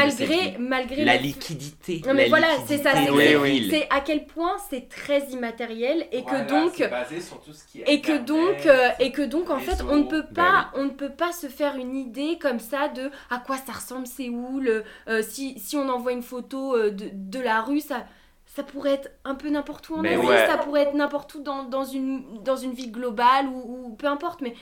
Malgré, 0.59 1.05
la 1.05 1.17
liquidité. 1.17 2.01
Non, 2.05 2.13
mais 2.13 2.23
la 2.23 2.29
voilà, 2.29 2.47
c'est 2.65 2.77
ça, 2.83 2.91
c'est 2.93 3.87
à 3.89 4.01
quel 4.01 4.25
point 4.25 4.57
c'est 4.69 4.89
très 4.89 5.21
immatériel 5.31 6.05
et 6.11 6.23
que 6.23 6.47
donc 6.47 6.73
c'est 6.75 6.87
basé 6.89 7.21
sur 7.21 7.39
tout 7.41 7.53
ce 7.53 7.63
qui 7.65 7.81
est 7.81 7.89
et 7.89 8.01
que 8.01 8.11
Internet, 8.11 8.25
donc 8.25 8.65
euh, 8.65 8.89
et 8.99 9.11
que 9.11 9.21
donc 9.21 9.49
en 9.49 9.59
fait 9.59 9.81
on 9.89 9.97
ne 9.97 10.03
peut 10.03 10.23
Bah 10.31 10.69
pas 10.71 10.71
on 10.79 10.83
ne 10.85 10.89
peut 10.89 11.09
pas 11.11 11.31
se 11.31 11.47
faire 11.47 11.75
une 11.77 11.95
idée 11.95 12.37
comme 12.39 12.59
ça 12.59 12.87
de 12.89 13.09
à 13.29 13.37
quoi 13.39 13.57
ça 13.57 13.71
ressemble 13.73 14.07
Séoul 14.07 14.83
euh, 15.07 15.21
si, 15.21 15.57
si 15.59 15.77
on 15.77 15.87
envoie 15.89 16.11
une 16.11 16.21
photo 16.23 16.75
euh, 16.75 16.91
de, 16.91 17.09
de 17.13 17.39
la 17.39 17.61
rue 17.61 17.79
ça 17.79 18.05
ça 18.53 18.63
pourrait 18.63 18.91
être 18.95 19.09
un 19.23 19.35
peu 19.35 19.49
n'importe 19.49 19.87
où 19.89 19.95
en 19.95 20.01
Mais 20.01 20.15
Asie, 20.15 20.27
ouais. 20.27 20.45
ça 20.45 20.57
pourrait 20.57 20.81
être 20.81 20.93
n'importe 20.93 21.33
où 21.35 21.41
dans, 21.41 21.63
dans 21.63 21.85
une 21.85 22.23
dans 22.43 22.57
une 22.57 22.73
ville 22.73 22.91
globale 22.91 23.47
ou, 23.47 23.85
ou 23.87 23.95
peu 23.95 24.07
importe 24.07 24.41
mais 24.41 24.53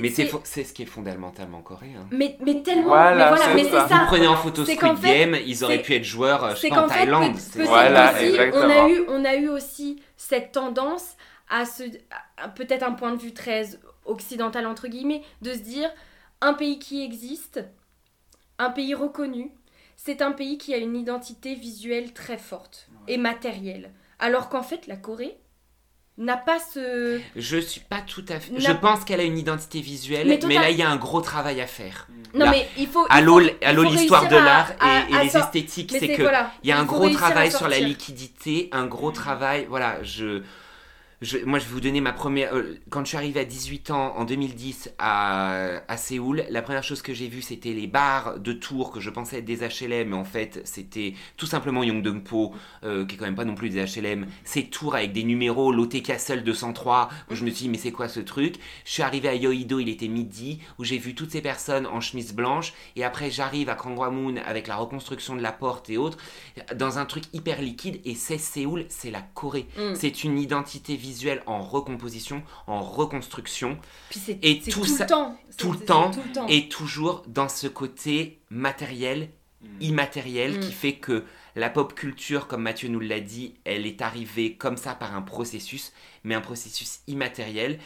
Mais 0.00 0.08
c'est 0.10 0.24
c'est- 0.26 0.32
fo- 0.32 0.40
c'est 0.44 0.64
ce 0.64 0.72
qui 0.74 0.82
est 0.82 0.86
fondamentalement 0.86 1.62
coréen. 1.62 2.06
mais, 2.10 2.36
mais 2.44 2.62
tellement 2.62 2.88
Voilà, 2.88 3.30
mais 3.30 3.36
voilà 3.36 3.44
c'est 3.44 3.54
mais 3.54 3.70
ça. 3.70 3.86
Vous 3.86 4.06
prenez 4.06 4.26
en 4.26 4.36
photo 4.36 4.64
Squid 4.64 4.96
fait, 4.98 5.18
Game, 5.26 5.36
ils 5.46 5.64
auraient 5.64 5.80
pu 5.82 5.94
être 5.94 6.04
joueurs, 6.04 6.44
euh, 6.44 6.50
je 6.50 6.56
c'est 6.56 6.60
sais 6.62 6.68
pas, 6.68 6.78
en 6.80 6.82
qu'en 6.82 6.88
fait, 6.88 6.98
Thaïlande. 7.00 7.32
peut- 7.32 7.38
C'est- 7.38 7.58
peut-être 7.58 7.68
Voilà, 7.68 8.12
aussi, 8.12 8.50
on 8.52 8.70
a 8.70 8.88
eu 8.88 9.04
on 9.08 9.24
a 9.24 9.34
eu 9.36 9.48
aussi 9.48 10.02
cette 10.16 10.52
tendance 10.52 11.16
à 11.48 11.64
se 11.64 11.84
à- 12.36 12.48
peut-être 12.48 12.82
un 12.82 12.92
point 12.92 13.12
de 13.12 13.20
vue 13.20 13.32
très 13.32 13.78
occidental 14.04 14.66
entre 14.66 14.88
guillemets 14.88 15.22
de 15.42 15.52
se 15.54 15.58
dire 15.60 15.90
un 16.42 16.52
pays 16.54 16.78
qui 16.78 17.02
existe 17.02 17.64
un 18.58 18.70
pays 18.70 18.94
reconnu 18.94 19.50
c'est 19.96 20.20
un 20.22 20.32
pays 20.32 20.58
qui 20.58 20.74
a 20.74 20.76
une 20.76 20.96
identité 20.96 21.54
visuelle 21.54 22.12
très 22.12 22.36
forte 22.38 22.88
et 23.08 23.16
matérielle 23.16 23.92
alors 24.18 24.48
qu'en 24.50 24.62
fait 24.62 24.86
la 24.86 24.96
Corée 24.96 25.38
n'a 26.18 26.36
pas 26.36 26.58
ce 26.58 27.20
Je 27.36 27.56
suis 27.58 27.80
pas 27.80 28.00
tout 28.00 28.24
à 28.28 28.40
fait. 28.40 28.52
Je 28.58 28.72
pense 28.72 29.04
qu'elle 29.04 29.20
a 29.20 29.24
une 29.24 29.38
identité 29.38 29.80
visuelle, 29.80 30.38
Mais 30.46 30.54
là 30.56 30.70
il 30.70 30.76
y 30.76 30.82
a 30.82 30.90
un 30.90 30.96
gros 30.96 31.20
travail 31.20 31.60
à 31.60 31.66
faire. 31.66 32.08
non 32.34 32.44
Là, 32.44 32.50
mais 32.50 32.68
il 32.76 32.88
faut 32.88 33.06
Allô, 33.08 33.38
l'histoire 33.38 34.28
de 34.28 34.36
l'art 34.36 34.72
et, 35.08 35.24
les 35.24 35.36
esthétiques, 35.36 35.94
c'est 35.98 36.08
que 36.08 36.22
voilà, 36.22 36.52
il 36.62 36.68
y 36.68 36.72
a 36.72 36.78
un 36.78 36.84
gros 36.84 37.08
travail 37.10 37.50
sur 37.50 37.68
la 37.68 37.78
liquidité, 37.78 38.68
un 38.72 38.86
gros 38.86 39.10
travail. 39.10 39.66
Voilà, 39.68 40.02
je 40.02 40.42
je- 41.20 41.38
moi, 41.38 41.58
je 41.58 41.64
vais 41.64 41.72
vous 41.72 41.80
donner 41.80 42.00
ma 42.00 42.12
première. 42.12 42.54
euh, 42.54 42.78
quand 42.90 43.00
je 43.04 43.08
suis 43.08 43.16
arrivé 43.16 43.40
à 43.40 43.44
18 43.44 43.90
ans 43.90 44.14
en 44.16 44.24
2010 44.24 44.90
à, 44.98 45.80
à 45.88 45.96
Séoul, 45.96 46.44
la 46.50 46.62
première 46.62 46.84
chose 46.84 47.02
que 47.02 47.12
j'ai 47.12 47.26
vue, 47.28 47.42
c'était 47.42 47.72
les 47.72 47.86
bars 47.88 48.38
de 48.38 48.52
tours 48.52 48.92
que 48.92 49.00
je 49.00 49.10
pensais 49.10 49.38
être 49.38 49.44
des 49.44 49.58
HLM, 49.66 50.10
mais 50.10 50.16
en 50.16 50.24
fait, 50.24 50.60
c'était 50.64 51.14
tout 51.36 51.46
simplement 51.46 51.82
Yongdongpo, 51.82 52.54
euh, 52.84 53.04
qui 53.04 53.16
est 53.16 53.18
quand 53.18 53.24
même 53.24 53.34
pas 53.34 53.44
non 53.44 53.54
plus 53.56 53.68
des 53.70 53.84
HLM. 53.84 54.26
Ces 54.44 54.66
tours 54.66 54.94
avec 54.94 55.12
des 55.12 55.24
numéros, 55.24 55.72
Lotte 55.72 56.00
Castle 56.02 56.44
203, 56.44 57.08
où 57.30 57.34
je 57.34 57.44
me 57.44 57.50
suis 57.50 57.64
dit, 57.64 57.68
mais 57.68 57.78
c'est 57.78 57.90
quoi 57.92 58.08
ce 58.08 58.20
truc? 58.20 58.54
Je 58.84 58.92
suis 58.92 59.02
arrivé 59.02 59.28
à 59.28 59.34
Yoido, 59.34 59.80
il 59.80 59.88
était 59.88 60.08
midi, 60.08 60.60
où 60.78 60.84
j'ai 60.84 60.98
vu 60.98 61.14
toutes 61.16 61.32
ces 61.32 61.40
personnes 61.42 61.86
en 61.86 62.00
chemise 62.00 62.32
blanche, 62.32 62.72
et 62.94 63.02
après, 63.04 63.30
j'arrive 63.30 63.68
à 63.70 63.74
Kangwamun 63.74 64.36
avec 64.46 64.68
la 64.68 64.76
reconstruction 64.76 65.34
de 65.34 65.42
la 65.42 65.52
porte 65.52 65.90
et 65.90 65.96
autres, 65.96 66.18
dans 66.76 66.98
un 66.98 67.06
truc 67.06 67.24
hyper 67.32 67.60
liquide, 67.60 68.00
et 68.04 68.14
c'est 68.14 68.38
Séoul, 68.38 68.84
c'est 68.88 69.10
la 69.10 69.22
Corée. 69.34 69.66
Mm. 69.76 69.94
C'est 69.96 70.22
une 70.24 70.38
identité 70.38 70.96
visuelle 71.08 71.42
en 71.46 71.60
recomposition, 71.62 72.42
en 72.66 72.80
reconstruction, 72.82 73.78
Puis 74.10 74.20
c'est 74.24 74.38
Et 74.42 74.60
c'est 74.64 74.70
tout 74.70 74.80
tout, 74.80 74.86
ça- 74.86 75.04
le 75.04 75.08
temps. 75.08 75.38
C'est- 75.50 75.56
tout 75.56 75.72
le 75.72 75.78
temps, 75.78 76.12
c'est 76.12 76.20
tout 76.20 76.26
le 76.28 76.32
temps. 76.34 76.46
et 76.48 76.68
toujours 76.68 77.22
dans 77.26 77.48
ce 77.48 77.66
côté 77.66 78.38
matériel, 78.50 79.30
immatériel, 79.80 80.56
Mm. 80.56 80.60
qui 80.60 80.72
fait 80.72 80.94
que 80.94 81.24
la 81.56 81.70
pop 81.70 81.94
culture, 81.94 82.46
comme 82.46 82.62
Mathieu 82.62 82.88
nous 82.88 83.00
l'a 83.00 83.20
dit, 83.20 83.54
elle 83.64 83.86
est 83.86 84.02
arrivée 84.02 84.54
comme 84.54 84.76
ça 84.76 84.94
par 84.94 85.14
un 85.16 85.22
processus, 85.22 85.92
mais 86.24 86.34
un 86.34 86.40
processus 86.40 87.00
immatériel. 87.08 87.78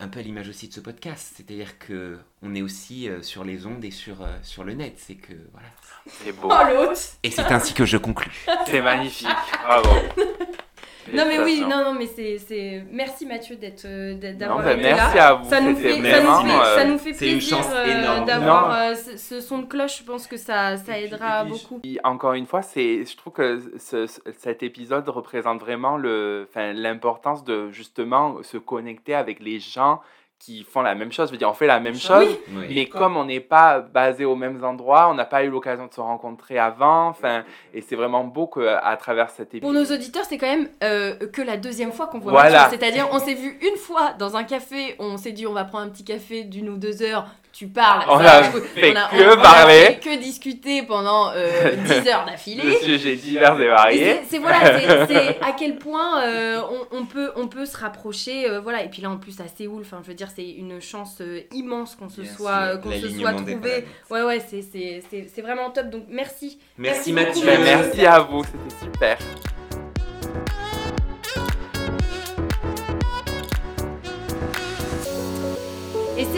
Un 0.00 0.08
peu 0.08 0.18
à 0.18 0.22
l'image 0.22 0.48
aussi 0.48 0.66
de 0.68 0.72
ce 0.74 0.80
podcast, 0.80 1.34
c'est-à-dire 1.36 1.78
que 1.78 2.18
on 2.42 2.54
est 2.56 2.62
aussi 2.62 3.08
euh, 3.08 3.22
sur 3.22 3.44
les 3.44 3.64
ondes 3.64 3.84
et 3.84 3.92
sur, 3.92 4.22
euh, 4.22 4.36
sur 4.42 4.64
le 4.64 4.74
net, 4.74 4.94
c'est 4.98 5.14
que 5.14 5.32
voilà. 5.52 5.68
C'est 6.06 6.32
beau. 6.32 6.48
Oh 6.50 6.64
l'autre 6.68 7.00
Et 7.22 7.30
c'est 7.30 7.42
ainsi 7.44 7.72
que 7.74 7.86
je 7.86 7.96
conclus. 7.96 8.44
C'est 8.66 8.82
magnifique. 8.82 9.28
Bravo. 9.64 9.90
Non 11.12 11.24
mais 11.26 11.38
oui, 11.40 11.60
non, 11.68 11.84
non 11.84 11.94
mais 11.94 12.06
c'est, 12.06 12.38
c'est... 12.38 12.82
Merci 12.90 13.26
Mathieu 13.26 13.56
d'être, 13.56 13.84
euh, 13.84 14.14
d'avoir 14.34 14.62
ben, 14.62 14.78
été 14.78 14.82
merci 14.94 15.16
là. 15.16 15.28
à 15.28 15.34
vous. 15.34 15.48
Ça 15.50 15.60
nous, 15.60 15.76
fait, 15.76 15.92
ça, 16.02 16.20
nous 16.22 16.48
fait, 16.48 16.54
euh, 16.54 16.76
ça 16.76 16.84
nous 16.84 16.98
fait 16.98 17.12
c'est 17.12 17.26
une 17.30 17.38
plaisir 17.38 17.56
chance 17.58 17.66
euh, 17.74 18.24
d'avoir 18.24 18.72
euh, 18.72 18.94
ce, 18.94 19.16
ce 19.16 19.40
son 19.40 19.58
de 19.58 19.66
cloche. 19.66 19.98
Je 19.98 20.04
pense 20.04 20.26
que 20.26 20.36
ça, 20.36 20.76
ça 20.76 20.98
aidera 20.98 21.42
puis, 21.44 21.50
beaucoup. 21.52 21.80
Encore 22.04 22.32
une 22.34 22.46
fois, 22.46 22.62
c'est, 22.62 23.04
je 23.04 23.16
trouve 23.16 23.32
que 23.32 23.60
ce- 23.78 24.06
ce- 24.06 24.20
cet 24.38 24.62
épisode 24.62 25.08
représente 25.08 25.60
vraiment 25.60 25.96
le, 25.96 26.46
enfin, 26.50 26.72
l'importance 26.72 27.44
de 27.44 27.70
justement 27.70 28.42
se 28.42 28.56
connecter 28.56 29.14
avec 29.14 29.40
les 29.40 29.58
gens 29.60 30.00
qui 30.44 30.62
font 30.62 30.82
la 30.82 30.94
même 30.94 31.10
chose. 31.10 31.28
Je 31.28 31.32
veux 31.32 31.38
dire, 31.38 31.48
on 31.48 31.54
fait 31.54 31.66
la 31.66 31.80
même 31.80 31.94
chose, 31.94 32.26
Oui. 32.28 32.38
Oui. 32.54 32.72
mais 32.74 32.86
comme 32.86 33.16
on 33.16 33.24
n'est 33.24 33.40
pas 33.40 33.80
basé 33.80 34.26
aux 34.26 34.36
mêmes 34.36 34.62
endroits, 34.62 35.08
on 35.10 35.14
n'a 35.14 35.24
pas 35.24 35.42
eu 35.42 35.48
l'occasion 35.48 35.86
de 35.86 35.92
se 35.94 36.00
rencontrer 36.00 36.58
avant. 36.58 37.08
Enfin, 37.08 37.44
et 37.72 37.80
c'est 37.80 37.96
vraiment 37.96 38.24
beau 38.24 38.46
qu'à 38.46 38.96
travers 39.00 39.30
cet 39.30 39.48
Pour 39.60 39.70
épisode. 39.70 39.74
nos 39.74 39.94
auditeurs, 39.94 40.24
c'est 40.28 40.36
quand 40.36 40.46
même 40.54 40.68
euh, 40.82 41.14
que 41.32 41.40
la 41.40 41.56
deuxième 41.56 41.92
fois 41.92 42.08
qu'on 42.08 42.18
voit 42.18 42.32
Voilà. 42.32 42.68
C'est-à-dire, 42.68 43.08
on 43.12 43.18
s'est 43.18 43.34
vu 43.34 43.58
une 43.62 43.76
fois 43.78 44.12
dans 44.18 44.36
un 44.36 44.44
café, 44.44 44.96
on 44.98 45.16
s'est 45.16 45.32
dit 45.32 45.46
on 45.46 45.52
va 45.54 45.64
prendre 45.64 45.86
un 45.86 45.90
petit 45.90 46.04
café 46.04 46.44
d'une 46.44 46.68
ou 46.68 46.76
deux 46.76 47.02
heures, 47.02 47.26
tu 47.56 47.68
parles. 47.68 48.04
On 48.08 48.18
ça, 48.18 48.38
a 48.38 48.42
fait 48.42 48.92
que 48.92 48.98
on 49.28 49.30
a 49.30 49.36
parler. 49.36 49.84
fait 49.86 50.00
que 50.00 50.18
discuter 50.18 50.82
pendant 50.82 51.30
euh, 51.34 51.76
10 52.02 52.08
heures 52.08 52.26
d'affilée. 52.26 52.76
sujets 52.82 53.14
divers 53.14 53.60
et 53.60 53.68
variés. 53.68 54.20
c'est- 54.28 54.38
voilà, 54.38 54.78
c'est- 55.06 55.38
à 55.40 55.52
quel 55.56 55.76
point 55.76 56.22
euh, 56.24 56.60
on, 56.92 56.98
on 56.98 57.04
peut, 57.06 57.30
on 57.36 57.46
peut 57.46 57.64
se 57.66 57.76
rapprocher, 57.76 58.50
euh, 58.50 58.60
voilà. 58.60 58.82
Et 58.82 58.88
puis 58.88 59.02
là, 59.02 59.10
en 59.10 59.18
plus 59.18 59.38
à 59.40 59.44
Séoul, 59.46 59.82
enfin, 59.82 60.00
je 60.02 60.08
veux 60.08 60.14
dire, 60.14 60.28
c'est 60.34 60.48
une 60.50 60.80
chance 60.80 61.18
euh, 61.20 61.40
immense 61.52 61.94
qu'on 61.94 62.08
se 62.08 62.24
soit, 62.24 62.76
qu'on 62.78 62.90
se 62.90 63.08
soit 63.08 63.32
trouvé. 63.34 63.84
Ouais, 64.10 64.22
ouais, 64.24 64.40
c'est- 64.40 64.62
c'est 64.72 65.02
c'est- 65.10 65.28
c'est 65.32 65.42
vraiment 65.42 65.70
top. 65.70 65.90
Donc 65.90 66.04
merci. 66.08 66.58
Merci 66.76 67.12
Merci 67.12 67.12
Mathieu. 67.12 67.46
Ben, 67.46 67.62
merci 67.62 68.04
à 68.04 68.18
vous, 68.18 68.42
c'était 68.44 68.84
super. 68.84 69.18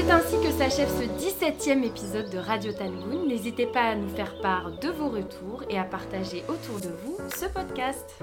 C'est 0.07 0.13
ainsi 0.13 0.37
que 0.37 0.53
s'achève 0.53 0.89
ce 0.89 1.05
17e 1.05 1.83
épisode 1.83 2.31
de 2.31 2.39
Radio 2.39 2.73
Tangoon. 2.73 3.27
N'hésitez 3.27 3.67
pas 3.67 3.91
à 3.91 3.95
nous 3.95 4.09
faire 4.09 4.39
part 4.41 4.71
de 4.79 4.89
vos 4.89 5.09
retours 5.09 5.65
et 5.69 5.79
à 5.79 5.85
partager 5.85 6.45
autour 6.49 6.81
de 6.81 6.95
vous 7.05 7.17
ce 7.35 7.47
podcast. 7.47 8.15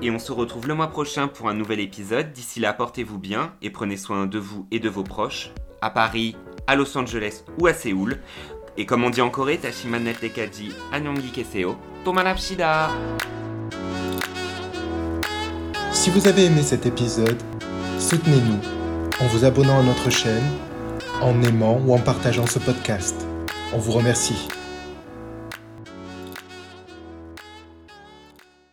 Et 0.00 0.10
on 0.10 0.18
se 0.18 0.32
retrouve 0.32 0.68
le 0.68 0.74
mois 0.74 0.88
prochain 0.88 1.26
pour 1.26 1.48
un 1.48 1.54
nouvel 1.54 1.80
épisode. 1.80 2.32
D'ici 2.32 2.60
là, 2.60 2.72
portez-vous 2.72 3.18
bien 3.18 3.52
et 3.62 3.70
prenez 3.70 3.96
soin 3.96 4.26
de 4.26 4.38
vous 4.38 4.66
et 4.70 4.78
de 4.78 4.88
vos 4.88 5.02
proches, 5.02 5.50
à 5.80 5.90
Paris, 5.90 6.36
à 6.66 6.76
Los 6.76 6.96
Angeles 6.96 7.42
ou 7.60 7.66
à 7.66 7.74
Séoul. 7.74 8.18
Et 8.76 8.86
comme 8.86 9.02
on 9.02 9.10
dit 9.10 9.22
en 9.22 9.30
Corée, 9.30 9.58
Tashimanet 9.58 10.14
Tekaji, 10.14 10.72
Anyongi 10.92 11.30
Keseo, 11.30 11.76
Tomanapshida 12.04 12.90
Si 15.92 16.10
vous 16.10 16.28
avez 16.28 16.44
aimé 16.44 16.62
cet 16.62 16.86
épisode, 16.86 17.42
soutenez-nous 17.98 18.60
en 19.20 19.26
vous 19.28 19.44
abonnant 19.44 19.80
à 19.80 19.82
notre 19.82 20.10
chaîne, 20.10 20.44
en 21.20 21.42
aimant 21.42 21.80
ou 21.86 21.94
en 21.94 21.98
partageant 21.98 22.46
ce 22.46 22.58
podcast. 22.58 23.14
On 23.72 23.78
vous 23.78 23.92
remercie. 23.92 24.48